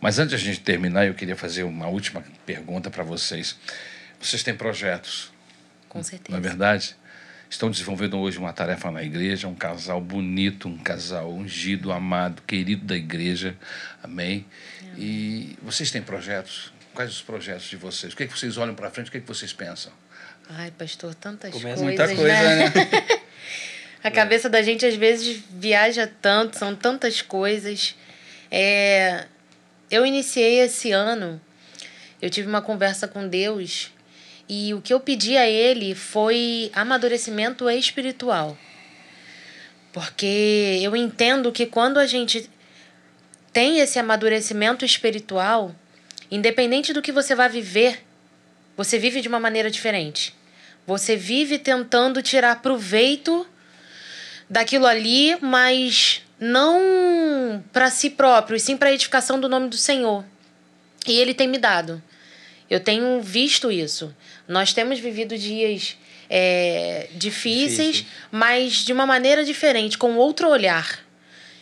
Mas 0.00 0.18
antes 0.18 0.30
de 0.30 0.36
a 0.36 0.52
gente 0.52 0.60
terminar, 0.60 1.06
eu 1.06 1.14
queria 1.14 1.34
fazer 1.34 1.62
uma 1.64 1.86
última 1.88 2.22
pergunta 2.46 2.90
para 2.90 3.02
vocês. 3.02 3.56
Vocês 4.20 4.42
têm 4.42 4.54
projetos, 4.54 5.32
Com 5.88 6.02
certeza. 6.02 6.30
não 6.30 6.38
é 6.38 6.40
verdade? 6.40 6.94
Estão 7.50 7.70
desenvolvendo 7.70 8.18
hoje 8.18 8.36
uma 8.38 8.52
tarefa 8.52 8.90
na 8.90 9.02
igreja, 9.02 9.48
um 9.48 9.54
casal 9.54 10.00
bonito, 10.00 10.68
um 10.68 10.76
casal 10.76 11.32
ungido, 11.32 11.90
amado, 11.90 12.42
querido 12.46 12.84
da 12.84 12.94
igreja. 12.96 13.56
Amém? 14.02 14.44
E 14.96 15.56
vocês 15.62 15.90
têm 15.90 16.02
projetos? 16.02 16.72
Quais 16.98 17.12
os 17.12 17.22
projetos 17.22 17.70
de 17.70 17.76
vocês? 17.76 18.12
O 18.12 18.16
que, 18.16 18.24
é 18.24 18.26
que 18.26 18.36
vocês 18.36 18.56
olham 18.56 18.74
para 18.74 18.90
frente? 18.90 19.06
O 19.06 19.12
que, 19.12 19.18
é 19.18 19.20
que 19.20 19.26
vocês 19.28 19.52
pensam? 19.52 19.92
Ai, 20.50 20.72
pastor, 20.72 21.14
tantas 21.14 21.52
Começa 21.52 21.80
coisas, 21.80 21.80
Muita 21.80 22.06
coisa, 22.08 22.24
né? 22.26 22.70
né? 22.70 23.20
A 24.02 24.10
cabeça 24.10 24.50
da 24.50 24.60
gente 24.62 24.84
às 24.84 24.96
vezes 24.96 25.40
viaja 25.48 26.10
tanto, 26.20 26.58
são 26.58 26.74
tantas 26.74 27.22
coisas. 27.22 27.94
É, 28.50 29.26
eu 29.88 30.04
iniciei 30.04 30.58
esse 30.58 30.90
ano, 30.90 31.40
eu 32.20 32.28
tive 32.30 32.48
uma 32.48 32.60
conversa 32.60 33.06
com 33.06 33.28
Deus 33.28 33.92
e 34.48 34.74
o 34.74 34.80
que 34.82 34.92
eu 34.92 34.98
pedi 34.98 35.36
a 35.36 35.48
Ele 35.48 35.94
foi 35.94 36.68
amadurecimento 36.74 37.70
espiritual. 37.70 38.58
Porque 39.92 40.80
eu 40.82 40.96
entendo 40.96 41.52
que 41.52 41.64
quando 41.64 41.98
a 41.98 42.06
gente 42.08 42.50
tem 43.52 43.78
esse 43.78 44.00
amadurecimento 44.00 44.84
espiritual, 44.84 45.72
independente 46.30 46.92
do 46.92 47.02
que 47.02 47.12
você 47.12 47.34
vai 47.34 47.48
viver, 47.48 48.04
você 48.76 48.98
vive 48.98 49.20
de 49.20 49.28
uma 49.28 49.40
maneira 49.40 49.70
diferente. 49.70 50.34
Você 50.86 51.16
vive 51.16 51.58
tentando 51.58 52.22
tirar 52.22 52.62
proveito 52.62 53.46
daquilo 54.48 54.86
ali, 54.86 55.36
mas 55.40 56.22
não 56.40 57.62
para 57.72 57.90
si 57.90 58.10
próprio, 58.10 58.56
e 58.56 58.60
sim 58.60 58.76
para 58.76 58.88
a 58.88 58.92
edificação 58.92 59.38
do 59.38 59.48
nome 59.48 59.68
do 59.68 59.76
Senhor. 59.76 60.24
E 61.06 61.18
Ele 61.18 61.34
tem 61.34 61.48
me 61.48 61.58
dado. 61.58 62.02
Eu 62.70 62.80
tenho 62.80 63.20
visto 63.20 63.70
isso. 63.70 64.14
Nós 64.46 64.72
temos 64.72 64.98
vivido 64.98 65.36
dias 65.36 65.96
é, 66.28 67.08
difíceis, 67.14 67.96
Difícil. 67.96 68.06
mas 68.30 68.74
de 68.84 68.92
uma 68.92 69.06
maneira 69.06 69.44
diferente, 69.44 69.96
com 69.96 70.16
outro 70.16 70.48
olhar. 70.48 71.00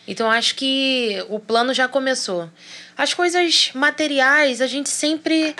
Então 0.07 0.29
acho 0.29 0.55
que 0.55 1.23
o 1.29 1.39
plano 1.39 1.73
já 1.73 1.87
começou. 1.87 2.49
As 2.97 3.13
coisas 3.13 3.69
materiais, 3.75 4.59
a 4.59 4.65
gente 4.65 4.89
sempre 4.89 5.55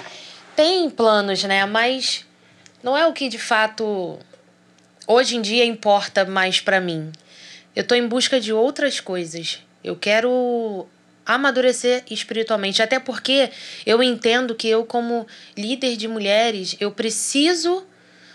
tem 0.56 0.90
planos, 0.90 1.44
né? 1.44 1.66
Mas 1.66 2.26
não 2.82 2.98
é 2.98 3.06
o 3.06 3.14
que 3.14 3.30
de 3.30 3.38
fato 3.38 4.18
hoje 5.06 5.36
em 5.36 5.42
dia 5.42 5.64
importa 5.64 6.26
mais 6.26 6.60
para 6.60 6.82
mim. 6.82 7.12
Eu 7.76 7.84
tô 7.84 7.94
em 7.94 8.08
busca 8.08 8.40
de 8.40 8.52
outras 8.52 9.00
coisas. 9.00 9.62
Eu 9.84 9.96
quero 9.96 10.88
amadurecer 11.24 12.04
espiritualmente, 12.10 12.82
até 12.82 13.00
porque 13.00 13.52
eu 13.86 14.02
entendo 14.02 14.56
que 14.56 14.68
eu 14.68 14.84
como 14.84 15.28
líder 15.56 15.96
de 15.96 16.08
mulheres, 16.08 16.76
eu 16.80 16.90
preciso 16.90 17.86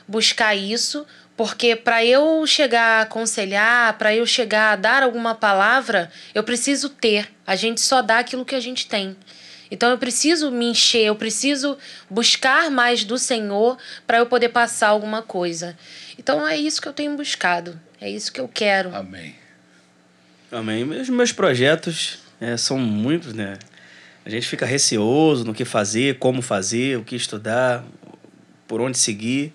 buscar 0.07 0.55
isso, 0.55 1.07
porque 1.37 1.75
para 1.75 2.05
eu 2.05 2.47
chegar 2.47 2.99
a 2.99 3.03
aconselhar, 3.03 3.97
para 3.99 4.15
eu 4.15 4.27
chegar 4.27 4.73
a 4.73 4.77
dar 4.77 5.03
alguma 5.03 5.35
palavra, 5.35 6.11
eu 6.35 6.43
preciso 6.43 6.89
ter. 6.89 7.29
A 7.47 7.57
gente 7.57 7.81
só 7.81 8.03
dá 8.03 8.19
aquilo 8.19 8.45
que 8.45 8.55
a 8.55 8.61
gente 8.61 8.87
tem. 8.87 9.17
Então 9.71 9.91
eu 9.91 9.97
preciso 9.97 10.51
me 10.51 10.67
encher, 10.67 11.07
eu 11.07 11.17
preciso 11.17 11.79
buscar 12.11 12.71
mais 12.71 13.05
do 13.05 13.17
Senhor 13.17 13.79
para 14.07 14.19
eu 14.19 14.27
poder 14.27 14.51
passar 14.51 14.89
alguma 14.89 15.23
coisa. 15.23 15.77
Então 16.19 16.47
é 16.47 16.57
isso 16.57 16.81
que 16.81 16.89
eu 16.89 16.93
tenho 16.93 17.17
buscado, 17.17 17.81
é 17.99 18.11
isso 18.11 18.31
que 18.31 18.41
eu 18.41 18.49
quero. 18.49 18.95
Amém. 18.95 19.35
Amém. 20.51 20.85
Os 20.85 21.09
meus 21.09 21.33
projetos 21.33 22.19
É, 22.39 22.57
são 22.57 22.77
muitos, 22.77 23.33
né? 23.33 23.57
A 24.27 24.29
gente 24.29 24.49
fica 24.49 24.67
receoso 24.67 25.45
no 25.45 25.55
que 25.55 25.65
fazer, 25.65 26.19
como 26.19 26.43
fazer, 26.43 26.99
o 26.99 27.05
que 27.05 27.15
estudar, 27.15 27.85
por 28.67 28.81
onde 28.81 28.99
seguir. 28.99 29.53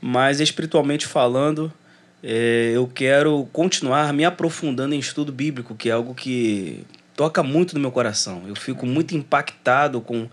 Mas 0.00 0.40
espiritualmente 0.40 1.06
falando, 1.06 1.72
é, 2.22 2.72
eu 2.74 2.86
quero 2.86 3.48
continuar 3.52 4.12
me 4.12 4.24
aprofundando 4.24 4.94
em 4.94 4.98
estudo 4.98 5.32
bíblico, 5.32 5.74
que 5.74 5.88
é 5.88 5.92
algo 5.92 6.14
que 6.14 6.84
toca 7.16 7.42
muito 7.42 7.74
no 7.74 7.80
meu 7.80 7.90
coração. 7.90 8.44
Eu 8.46 8.54
fico 8.54 8.86
muito 8.86 9.14
impactado 9.14 10.00
com 10.00 10.28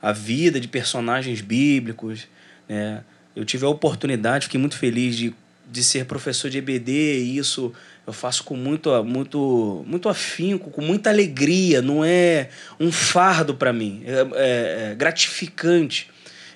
a 0.00 0.12
vida 0.12 0.60
de 0.60 0.68
personagens 0.68 1.40
bíblicos. 1.40 2.28
Né? 2.68 3.02
Eu 3.34 3.44
tive 3.44 3.64
a 3.64 3.68
oportunidade, 3.68 4.46
fiquei 4.46 4.60
muito 4.60 4.76
feliz 4.76 5.16
de, 5.16 5.34
de 5.70 5.82
ser 5.82 6.04
professor 6.04 6.48
de 6.50 6.58
EBD 6.58 6.92
e 7.22 7.38
isso 7.38 7.72
eu 8.06 8.12
faço 8.12 8.42
com 8.42 8.56
muito, 8.56 9.04
muito, 9.04 9.84
muito 9.86 10.08
afinco, 10.08 10.70
com 10.70 10.80
muita 10.80 11.10
alegria. 11.10 11.82
Não 11.82 12.04
é 12.04 12.50
um 12.80 12.90
fardo 12.90 13.54
para 13.54 13.72
mim, 13.72 14.02
é, 14.06 14.12
é, 14.12 14.92
é 14.92 14.94
gratificante. 14.94 16.08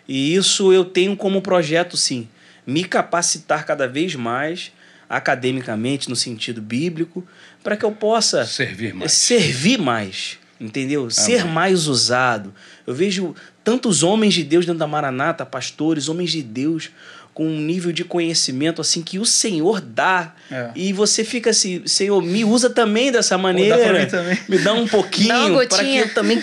E 0.08 0.34
isso 0.34 0.72
eu 0.72 0.84
tenho 0.84 1.16
como 1.16 1.42
projeto, 1.42 1.96
sim, 1.96 2.28
me 2.66 2.84
capacitar 2.84 3.64
cada 3.64 3.86
vez 3.88 4.14
mais 4.14 4.72
academicamente, 5.08 6.08
no 6.08 6.16
sentido 6.16 6.62
bíblico, 6.62 7.26
para 7.62 7.76
que 7.76 7.84
eu 7.84 7.92
possa 7.92 8.46
servir 8.46 8.94
mais. 8.94 9.12
Servir 9.12 9.78
mais 9.78 10.38
entendeu? 10.62 11.00
Amém. 11.00 11.10
Ser 11.10 11.44
mais 11.44 11.88
usado. 11.88 12.54
Eu 12.86 12.94
vejo 12.94 13.34
tantos 13.64 14.02
homens 14.02 14.32
de 14.32 14.44
Deus 14.44 14.64
dentro 14.64 14.78
da 14.78 14.86
Maranata, 14.86 15.44
pastores, 15.44 16.08
homens 16.08 16.30
de 16.30 16.40
Deus 16.42 16.90
com 17.34 17.46
um 17.46 17.60
nível 17.60 17.92
de 17.92 18.04
conhecimento 18.04 18.80
assim 18.80 19.02
que 19.02 19.18
o 19.18 19.24
Senhor 19.24 19.80
dá. 19.80 20.34
É. 20.50 20.70
E 20.76 20.92
você 20.92 21.24
fica 21.24 21.50
assim, 21.50 21.82
Senhor, 21.86 22.22
me 22.22 22.44
usa 22.44 22.68
também 22.68 23.10
dessa 23.10 23.38
maneira. 23.38 24.06
Dá 24.06 24.06
também. 24.06 24.38
Me 24.48 24.58
dá 24.58 24.74
um 24.74 24.86
pouquinho 24.86 25.54
para 25.68 25.84
que 25.84 25.96
eu 25.96 26.14
também 26.14 26.42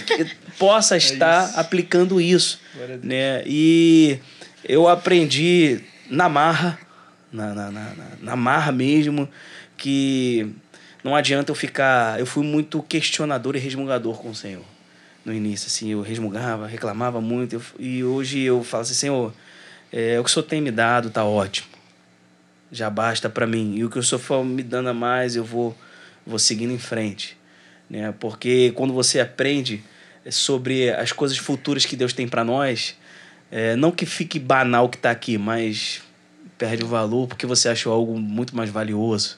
possa 0.58 0.96
é 0.96 0.98
estar 0.98 1.52
é 1.56 1.60
aplicando 1.60 2.20
isso. 2.20 2.60
Né? 3.04 3.44
E 3.46 4.18
eu 4.68 4.88
aprendi 4.88 5.80
na 6.10 6.27
marra, 6.27 6.80
na, 7.31 7.53
na, 7.53 7.72
na, 7.72 7.94
na 8.22 8.36
marra 8.36 8.72
mesmo, 8.72 9.30
que 9.77 10.53
não 11.03 11.15
adianta 11.15 11.52
eu 11.52 11.56
ficar. 11.56 12.19
Eu 12.19 12.26
fui 12.26 12.44
muito 12.44 12.81
questionador 12.84 13.56
e 13.56 13.60
resmungador 13.60 14.18
com 14.18 14.30
o 14.30 14.36
Senhor 14.36 14.65
no 15.23 15.34
início. 15.34 15.68
Assim, 15.68 15.90
eu 15.90 16.02
resmungava, 16.02 16.68
reclamava 16.68 17.22
muito. 17.22 17.56
Eu, 17.56 17.61
e 17.80 18.03
hoje 18.03 18.41
eu 18.41 18.64
falo 18.64 18.81
assim: 18.81 18.94
Senhor, 18.94 19.34
é, 19.91 20.19
o 20.19 20.23
que 20.23 20.30
o 20.30 20.34
Senhor 20.34 20.45
tem 20.45 20.61
me 20.61 20.72
dado 20.72 21.10
tá 21.10 21.23
ótimo. 21.23 21.68
Já 22.72 22.90
basta 22.90 23.30
para 23.30 23.48
mim. 23.48 23.76
E 23.76 23.86
o 23.86 23.90
que 23.90 23.98
o 23.98 24.03
Senhor 24.03 24.19
for 24.19 24.44
me 24.44 24.61
dando 24.61 24.90
a 24.90 24.94
mais, 24.94 25.36
eu 25.36 25.44
vou, 25.44 25.76
vou 26.26 26.38
seguindo 26.38 26.72
em 26.73 26.77
frente. 26.77 27.38
Né? 27.90 28.14
Porque 28.19 28.72
quando 28.76 28.94
você 28.94 29.19
aprende 29.19 29.84
sobre 30.30 30.91
as 30.91 31.11
coisas 31.11 31.38
futuras 31.38 31.86
que 31.86 31.95
Deus 31.95 32.14
tem 32.14 32.27
para 32.27 32.44
nós, 32.44 32.95
é, 33.52 33.76
não 33.76 33.92
que 33.92 34.06
fique 34.06 34.40
banal 34.40 34.86
o 34.86 34.90
que 34.90 34.98
está 34.98 35.12
aqui, 35.12 35.38
mas 35.38 36.02
perde 36.58 36.84
o 36.84 36.88
valor 36.88 37.28
porque 37.28 37.46
você 37.46 37.70
achou 37.70 37.94
algo 37.94 38.20
muito 38.20 38.56
mais 38.56 38.70
valioso, 38.70 39.38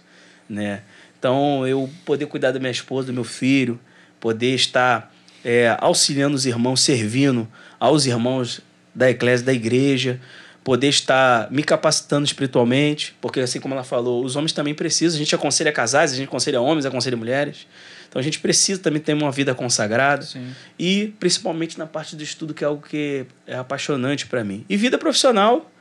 né? 0.50 0.82
Então, 1.18 1.68
eu 1.68 1.88
poder 2.04 2.26
cuidar 2.26 2.52
da 2.52 2.60
minha 2.60 2.72
esposa, 2.72 3.08
do 3.08 3.14
meu 3.14 3.24
filho, 3.24 3.80
poder 4.20 4.56
estar 4.56 5.14
é, 5.46 5.78
auxiliando 5.80 6.36
os 6.36 6.46
irmãos, 6.46 6.82
servindo 6.82 7.48
aos 7.80 8.06
irmãos 8.06 8.62
da 8.94 9.10
eclésia, 9.10 9.46
da 9.46 9.54
igreja, 9.54 10.20
poder 10.64 10.88
estar 10.90 11.52
me 11.52 11.64
capacitando 11.64 12.26
espiritualmente, 12.26 13.16
porque 13.22 13.40
assim 13.40 13.60
como 13.60 13.74
ela 13.74 13.84
falou, 13.84 14.24
os 14.24 14.36
homens 14.36 14.52
também 14.52 14.74
precisam, 14.74 15.16
a 15.16 15.20
gente 15.20 15.34
aconselha 15.34 15.72
casais, 15.72 16.12
a 16.12 16.16
gente 16.16 16.28
aconselha 16.28 16.60
homens, 16.60 16.86
aconselha 16.86 17.18
mulheres. 17.18 17.68
Então 18.12 18.20
a 18.20 18.24
gente 18.24 18.40
precisa 18.40 18.82
também 18.82 19.02
ter 19.02 19.14
uma 19.14 19.32
vida 19.32 19.56
consagrada 19.56 20.24
Sim. 20.24 20.54
e 20.78 21.14
principalmente 21.18 21.80
na 21.80 21.86
parte 21.86 22.14
do 22.14 22.22
estudo 22.22 22.54
que 22.54 22.62
é 22.62 22.68
algo 22.68 22.86
que 22.86 23.26
é 23.48 23.56
apaixonante 23.56 24.28
para 24.28 24.44
mim. 24.44 24.66
E 24.68 24.76
vida 24.76 24.98
profissional, 24.98 25.72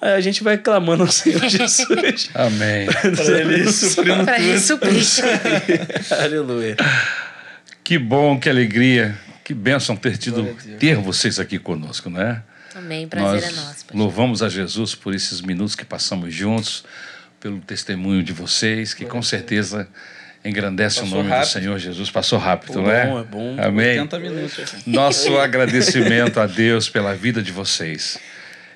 a 0.00 0.20
gente 0.20 0.44
vai 0.44 0.56
clamando 0.56 1.02
ao 1.02 1.10
Senhor 1.10 1.42
Jesus. 1.50 2.30
Amém. 2.32 2.86
Para 2.86 3.40
ele 3.40 3.72
suprir 3.72 4.24
Para 4.24 4.38
ele 4.38 4.60
suprir. 4.60 5.02
Aleluia. 6.22 6.76
Que 7.82 7.98
bom, 7.98 8.38
que 8.38 8.48
alegria, 8.48 9.18
que 9.42 9.52
bênção 9.52 9.96
ter 9.96 10.16
tido 10.16 10.56
ter 10.78 10.94
vocês 10.94 11.40
aqui 11.40 11.58
conosco, 11.58 12.08
não 12.08 12.20
é? 12.20 12.40
Amém, 12.76 13.08
prazer 13.08 13.32
Nós 13.32 13.42
é 13.42 13.46
nosso. 13.46 13.66
Pastor. 13.66 13.96
Louvamos 13.96 14.44
a 14.44 14.48
Jesus 14.48 14.94
por 14.94 15.12
esses 15.12 15.40
minutos 15.40 15.74
que 15.74 15.84
passamos 15.84 16.32
juntos, 16.32 16.84
pelo 17.40 17.58
testemunho 17.58 18.22
de 18.22 18.32
vocês, 18.32 18.94
que 18.94 19.04
com 19.04 19.20
certeza 19.20 19.88
engrandece 20.44 21.00
Passou 21.00 21.12
o 21.12 21.16
nome 21.16 21.30
rápido. 21.30 21.46
do 21.46 21.52
Senhor 21.52 21.78
Jesus. 21.78 22.10
Passou 22.10 22.38
rápido, 22.38 22.82
não 22.82 22.90
é? 22.90 23.06
Bom, 23.06 23.20
é 23.20 23.24
bom. 23.24 23.56
Amém. 23.58 24.00
80 24.00 24.18
minutos. 24.18 24.74
Nosso 24.86 25.36
agradecimento 25.40 26.38
a 26.38 26.46
Deus 26.46 26.88
pela 26.88 27.14
vida 27.14 27.42
de 27.42 27.50
vocês. 27.50 28.18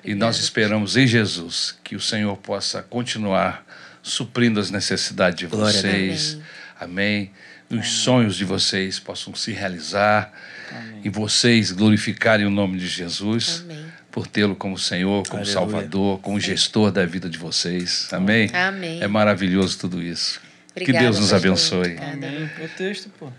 E 0.03 0.15
nós 0.15 0.37
esperamos 0.39 0.97
em 0.97 1.05
Jesus 1.05 1.77
que 1.83 1.95
o 1.95 1.99
Senhor 1.99 2.35
possa 2.37 2.81
continuar 2.81 3.65
suprindo 4.01 4.59
as 4.59 4.71
necessidades 4.71 5.37
de 5.39 5.45
vocês. 5.45 6.37
Amém. 6.79 7.31
Os 7.69 7.87
sonhos 7.87 8.35
de 8.35 8.45
vocês 8.45 8.99
possam 8.99 9.35
se 9.35 9.51
realizar 9.51 10.33
Amém. 10.71 11.01
e 11.03 11.09
vocês 11.09 11.71
glorificarem 11.71 12.45
o 12.47 12.49
nome 12.49 12.79
de 12.79 12.87
Jesus 12.87 13.63
Amém. 13.63 13.85
por 14.09 14.25
tê-lo 14.25 14.55
como 14.55 14.75
Senhor, 14.75 15.23
como 15.27 15.43
Aleluia. 15.43 15.53
Salvador, 15.53 16.19
como 16.19 16.39
gestor 16.39 16.91
da 16.91 17.05
vida 17.05 17.29
de 17.29 17.37
vocês. 17.37 18.07
Amém. 18.11 18.49
Amém. 18.53 19.03
É 19.03 19.07
maravilhoso 19.07 19.77
tudo 19.77 20.01
isso. 20.01 20.41
Obrigada, 20.83 20.97
que 20.97 21.03
Deus 21.03 21.19
nos 21.19 21.33
abençoe. 21.33 21.97
Amém. 21.97 22.49
O 22.63 22.67
texto, 22.69 23.09
pô. 23.19 23.31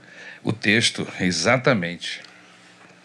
O 0.42 0.52
texto, 0.52 1.06
exatamente. 1.20 2.20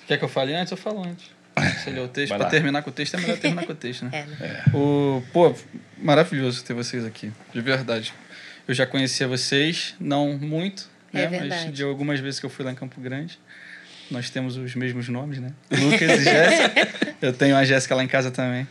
Quer 0.07 0.17
que 0.17 0.23
eu 0.23 0.29
fale 0.29 0.53
antes? 0.53 0.71
Eu 0.71 0.77
falo 0.77 1.03
antes. 1.03 1.25
Você 1.55 1.89
leu 1.89 2.05
o 2.05 2.07
texto. 2.07 2.35
Lá. 2.35 2.49
terminar 2.49 2.81
com 2.81 2.89
o 2.89 2.93
texto, 2.93 3.15
é 3.15 3.17
melhor 3.19 3.37
terminar 3.37 3.65
com 3.65 3.71
o 3.71 3.75
texto, 3.75 4.03
né? 4.05 4.11
É, 4.13 4.23
né? 4.25 4.63
O, 4.73 5.23
pô, 5.31 5.55
maravilhoso 5.97 6.63
ter 6.63 6.73
vocês 6.73 7.05
aqui, 7.05 7.31
de 7.53 7.61
verdade. 7.61 8.13
Eu 8.67 8.73
já 8.73 8.85
conhecia 8.85 9.27
vocês, 9.27 9.95
não 9.99 10.37
muito, 10.37 10.89
É 11.13 11.19
né? 11.19 11.27
verdade. 11.27 11.65
Mas 11.65 11.73
de 11.73 11.83
algumas 11.83 12.19
vezes 12.19 12.39
que 12.39 12.45
eu 12.45 12.49
fui 12.49 12.65
lá 12.65 12.71
em 12.71 12.75
Campo 12.75 12.99
Grande. 12.99 13.39
Nós 14.11 14.29
temos 14.29 14.55
os 14.55 14.75
mesmos 14.75 15.09
nomes, 15.09 15.39
né? 15.39 15.51
Lucas 15.71 16.21
e 16.21 16.23
Jéssica. 16.23 17.15
Eu 17.21 17.33
tenho 17.33 17.55
a 17.55 17.65
Jéssica 17.65 17.95
lá 17.95 18.03
em 18.03 18.07
casa 18.07 18.29
também. 18.29 18.67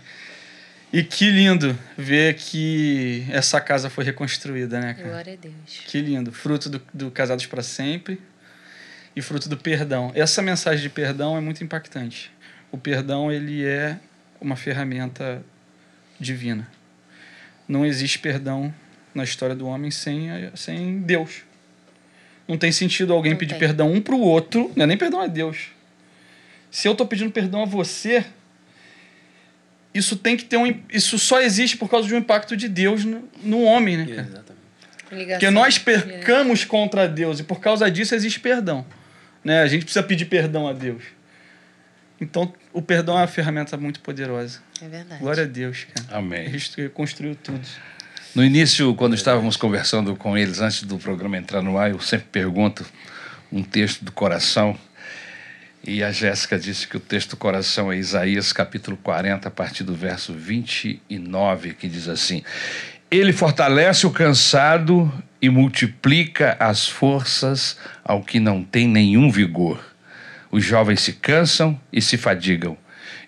E 0.94 1.02
que 1.02 1.28
lindo 1.28 1.76
ver 1.98 2.34
que 2.34 3.26
essa 3.28 3.60
casa 3.60 3.90
foi 3.90 4.04
reconstruída, 4.04 4.78
né, 4.78 4.94
cara? 4.94 5.08
Glória 5.08 5.32
a 5.32 5.36
Deus. 5.36 5.54
Que 5.88 6.00
lindo. 6.00 6.30
Fruto 6.30 6.70
do, 6.70 6.80
do 6.94 7.10
Casados 7.10 7.46
para 7.46 7.64
Sempre 7.64 8.20
e 9.16 9.20
fruto 9.20 9.48
do 9.48 9.56
perdão. 9.56 10.12
Essa 10.14 10.40
mensagem 10.40 10.80
de 10.80 10.88
perdão 10.88 11.36
é 11.36 11.40
muito 11.40 11.64
impactante. 11.64 12.30
O 12.70 12.78
perdão, 12.78 13.32
ele 13.32 13.64
é 13.64 13.98
uma 14.40 14.54
ferramenta 14.54 15.44
divina. 16.20 16.70
Não 17.66 17.84
existe 17.84 18.20
perdão 18.20 18.72
na 19.12 19.24
história 19.24 19.56
do 19.56 19.66
homem 19.66 19.90
sem, 19.90 20.28
sem 20.54 21.00
Deus. 21.00 21.42
Não 22.46 22.56
tem 22.56 22.70
sentido 22.70 23.12
alguém 23.12 23.32
Não 23.32 23.38
pedir 23.38 23.54
tem. 23.54 23.58
perdão 23.58 23.92
um 23.92 24.00
para 24.00 24.14
o 24.14 24.20
outro, 24.20 24.70
não 24.76 24.84
é 24.84 24.86
nem 24.86 24.96
perdão 24.96 25.20
a 25.20 25.26
Deus. 25.26 25.70
Se 26.70 26.86
eu 26.86 26.92
estou 26.92 27.04
pedindo 27.04 27.32
perdão 27.32 27.64
a 27.64 27.66
você, 27.66 28.24
isso 29.94 30.16
tem 30.16 30.36
que 30.36 30.44
ter 30.44 30.56
um. 30.56 30.82
Isso 30.92 31.18
só 31.18 31.40
existe 31.40 31.76
por 31.76 31.88
causa 31.88 32.08
de 32.08 32.14
um 32.14 32.18
impacto 32.18 32.56
de 32.56 32.68
Deus 32.68 33.04
no, 33.04 33.28
no 33.42 33.62
homem, 33.62 33.96
né? 33.96 34.06
cara? 34.06 34.20
Exatamente. 34.22 34.54
Ligação 35.12 35.38
Porque 35.38 35.50
nós 35.50 35.74
direta. 35.74 36.02
percamos 36.02 36.64
contra 36.64 37.06
Deus 37.06 37.38
e 37.38 37.44
por 37.44 37.60
causa 37.60 37.88
disso 37.90 38.14
existe 38.14 38.40
perdão. 38.40 38.84
Né? 39.44 39.62
A 39.62 39.66
gente 39.68 39.84
precisa 39.84 40.02
pedir 40.02 40.24
perdão 40.24 40.66
a 40.66 40.72
Deus. 40.72 41.02
Então, 42.20 42.52
o 42.72 42.80
perdão 42.80 43.16
é 43.16 43.20
uma 43.20 43.26
ferramenta 43.26 43.76
muito 43.76 44.00
poderosa. 44.00 44.60
É 44.80 44.88
verdade. 44.88 45.20
Glória 45.20 45.44
a 45.44 45.46
Deus, 45.46 45.86
cara. 45.94 46.18
Amém. 46.18 46.46
Ele 46.76 46.88
construiu 46.88 47.36
tudo. 47.36 47.60
No 48.34 48.42
início, 48.42 48.94
quando 48.94 49.14
estávamos 49.14 49.56
conversando 49.56 50.16
com 50.16 50.36
eles 50.36 50.60
antes 50.60 50.82
do 50.82 50.98
programa 50.98 51.36
entrar 51.36 51.62
no 51.62 51.78
ar, 51.78 51.90
eu 51.90 52.00
sempre 52.00 52.26
pergunto 52.32 52.84
um 53.52 53.62
texto 53.62 54.04
do 54.04 54.10
coração. 54.10 54.76
E 55.86 56.02
a 56.02 56.10
Jéssica 56.10 56.58
disse 56.58 56.88
que 56.88 56.96
o 56.96 57.00
texto 57.00 57.36
coração 57.36 57.92
é 57.92 57.98
Isaías 57.98 58.54
capítulo 58.54 58.96
40, 58.96 59.48
a 59.48 59.50
partir 59.50 59.84
do 59.84 59.94
verso 59.94 60.32
29, 60.32 61.74
que 61.74 61.86
diz 61.86 62.08
assim: 62.08 62.42
Ele 63.10 63.34
fortalece 63.34 64.06
o 64.06 64.10
cansado 64.10 65.12
e 65.42 65.50
multiplica 65.50 66.56
as 66.58 66.88
forças 66.88 67.76
ao 68.02 68.22
que 68.22 68.40
não 68.40 68.64
tem 68.64 68.88
nenhum 68.88 69.30
vigor. 69.30 69.78
Os 70.50 70.64
jovens 70.64 71.02
se 71.02 71.12
cansam 71.12 71.78
e 71.92 72.00
se 72.00 72.16
fadigam, 72.16 72.78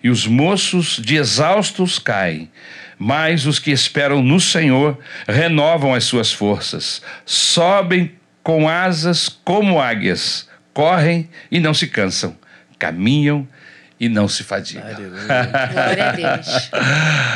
e 0.03 0.09
os 0.09 0.25
moços 0.25 0.99
de 0.99 1.15
exaustos 1.15 1.99
caem. 1.99 2.49
Mas 2.97 3.45
os 3.45 3.59
que 3.59 3.69
esperam 3.69 4.23
no 4.23 4.39
Senhor 4.39 4.97
renovam 5.27 5.93
as 5.93 6.05
suas 6.05 6.31
forças, 6.33 7.03
sobem 7.23 8.13
com 8.41 8.67
asas 8.67 9.29
como 9.29 9.79
águias, 9.79 10.49
correm 10.73 11.29
e 11.51 11.59
não 11.59 11.75
se 11.75 11.85
cansam, 11.85 12.35
caminham 12.79 13.47
e 13.99 14.07
não 14.07 14.27
se 14.27 14.43
fadiga. 14.43 14.81
Glória 14.93 16.09
a 16.09 16.11
Deus. 16.11 16.69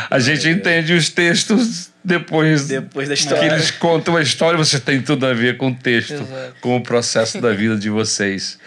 A 0.09 0.19
gente 0.19 0.47
entende 0.49 0.93
os 0.93 1.09
textos 1.09 1.89
depois, 2.03 2.67
Depois 2.67 3.07
da 3.09 3.15
que 3.15 3.21
história. 3.21 3.45
eles 3.53 3.71
contam 3.71 4.15
a 4.17 4.21
história, 4.21 4.57
você 4.57 4.79
tem 4.79 5.01
tudo 5.01 5.25
a 5.25 5.33
ver 5.33 5.57
com 5.57 5.69
o 5.69 5.75
texto, 5.75 6.13
Exato. 6.13 6.55
com 6.61 6.75
o 6.77 6.81
processo 6.81 7.39
da 7.41 7.51
vida 7.53 7.75
de 7.75 7.89
vocês. 7.89 8.57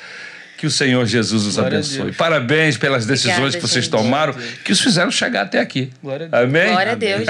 Que 0.56 0.66
o 0.66 0.70
Senhor 0.70 1.04
Jesus 1.04 1.44
os 1.44 1.56
Glória 1.56 1.78
abençoe. 1.78 2.12
Parabéns 2.12 2.76
pelas 2.78 3.04
decisões 3.04 3.36
Obrigada, 3.38 3.56
que 3.58 3.68
vocês 3.68 3.84
gente. 3.84 3.92
tomaram, 3.92 4.34
que 4.64 4.72
os 4.72 4.80
fizeram 4.80 5.10
chegar 5.10 5.42
até 5.42 5.58
aqui. 5.60 5.90
Glória 6.02 6.26
a 6.26 6.28
Deus. 6.28 6.42
Amém? 6.48 6.68
Glória 6.68 6.92
a 6.92 6.94
Deus. 6.94 7.24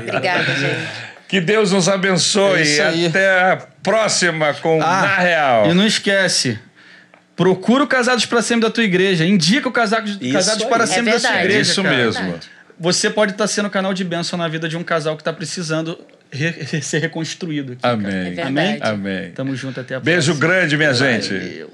Obrigada, 0.00 0.54
gente. 0.54 0.88
Que 1.28 1.40
Deus 1.40 1.72
nos 1.72 1.88
abençoe. 1.88 2.62
É. 2.78 3.06
Até 3.08 3.40
a 3.52 3.56
próxima 3.82 4.54
com 4.54 4.80
Ah, 4.80 5.02
Na 5.02 5.16
Real. 5.18 5.70
E 5.70 5.74
não 5.74 5.84
esquece. 5.86 6.58
Procura 7.36 7.84
o 7.84 7.86
Casados 7.86 8.24
para 8.26 8.40
Sempre 8.42 8.62
da 8.62 8.70
tua 8.70 8.82
igreja. 8.82 9.24
Indica 9.24 9.68
o 9.68 9.72
Casados, 9.72 10.18
Isso 10.20 10.32
Casados 10.32 10.62
aí. 10.64 10.68
para 10.70 10.84
É 10.84 10.86
Sempre 10.86 11.12
da 11.12 11.20
sua 11.20 11.36
igreja. 11.40 11.60
Isso 11.70 11.82
cara. 11.82 11.96
mesmo. 11.96 12.22
Verdade. 12.22 12.48
Você 12.80 13.10
pode 13.10 13.32
estar 13.32 13.46
sendo 13.46 13.70
canal 13.70 13.92
de 13.94 14.02
bênção 14.04 14.38
na 14.38 14.48
vida 14.48 14.68
de 14.68 14.76
um 14.76 14.82
casal 14.82 15.16
que 15.16 15.20
está 15.22 15.32
precisando 15.32 15.98
re- 16.30 16.80
ser 16.82 16.98
reconstruído. 16.98 17.72
Aqui, 17.74 17.80
Amém. 17.82 18.34
É. 18.38 18.42
Amém? 18.42 18.78
Amém. 18.80 19.30
Tamo 19.32 19.54
junto 19.54 19.80
até 19.80 19.94
a 19.94 20.00
Beijo 20.00 20.34
próxima. 20.34 20.46
grande, 20.48 20.76
minha 20.76 20.92
gente. 20.94 21.28
Valeu. 21.32 21.70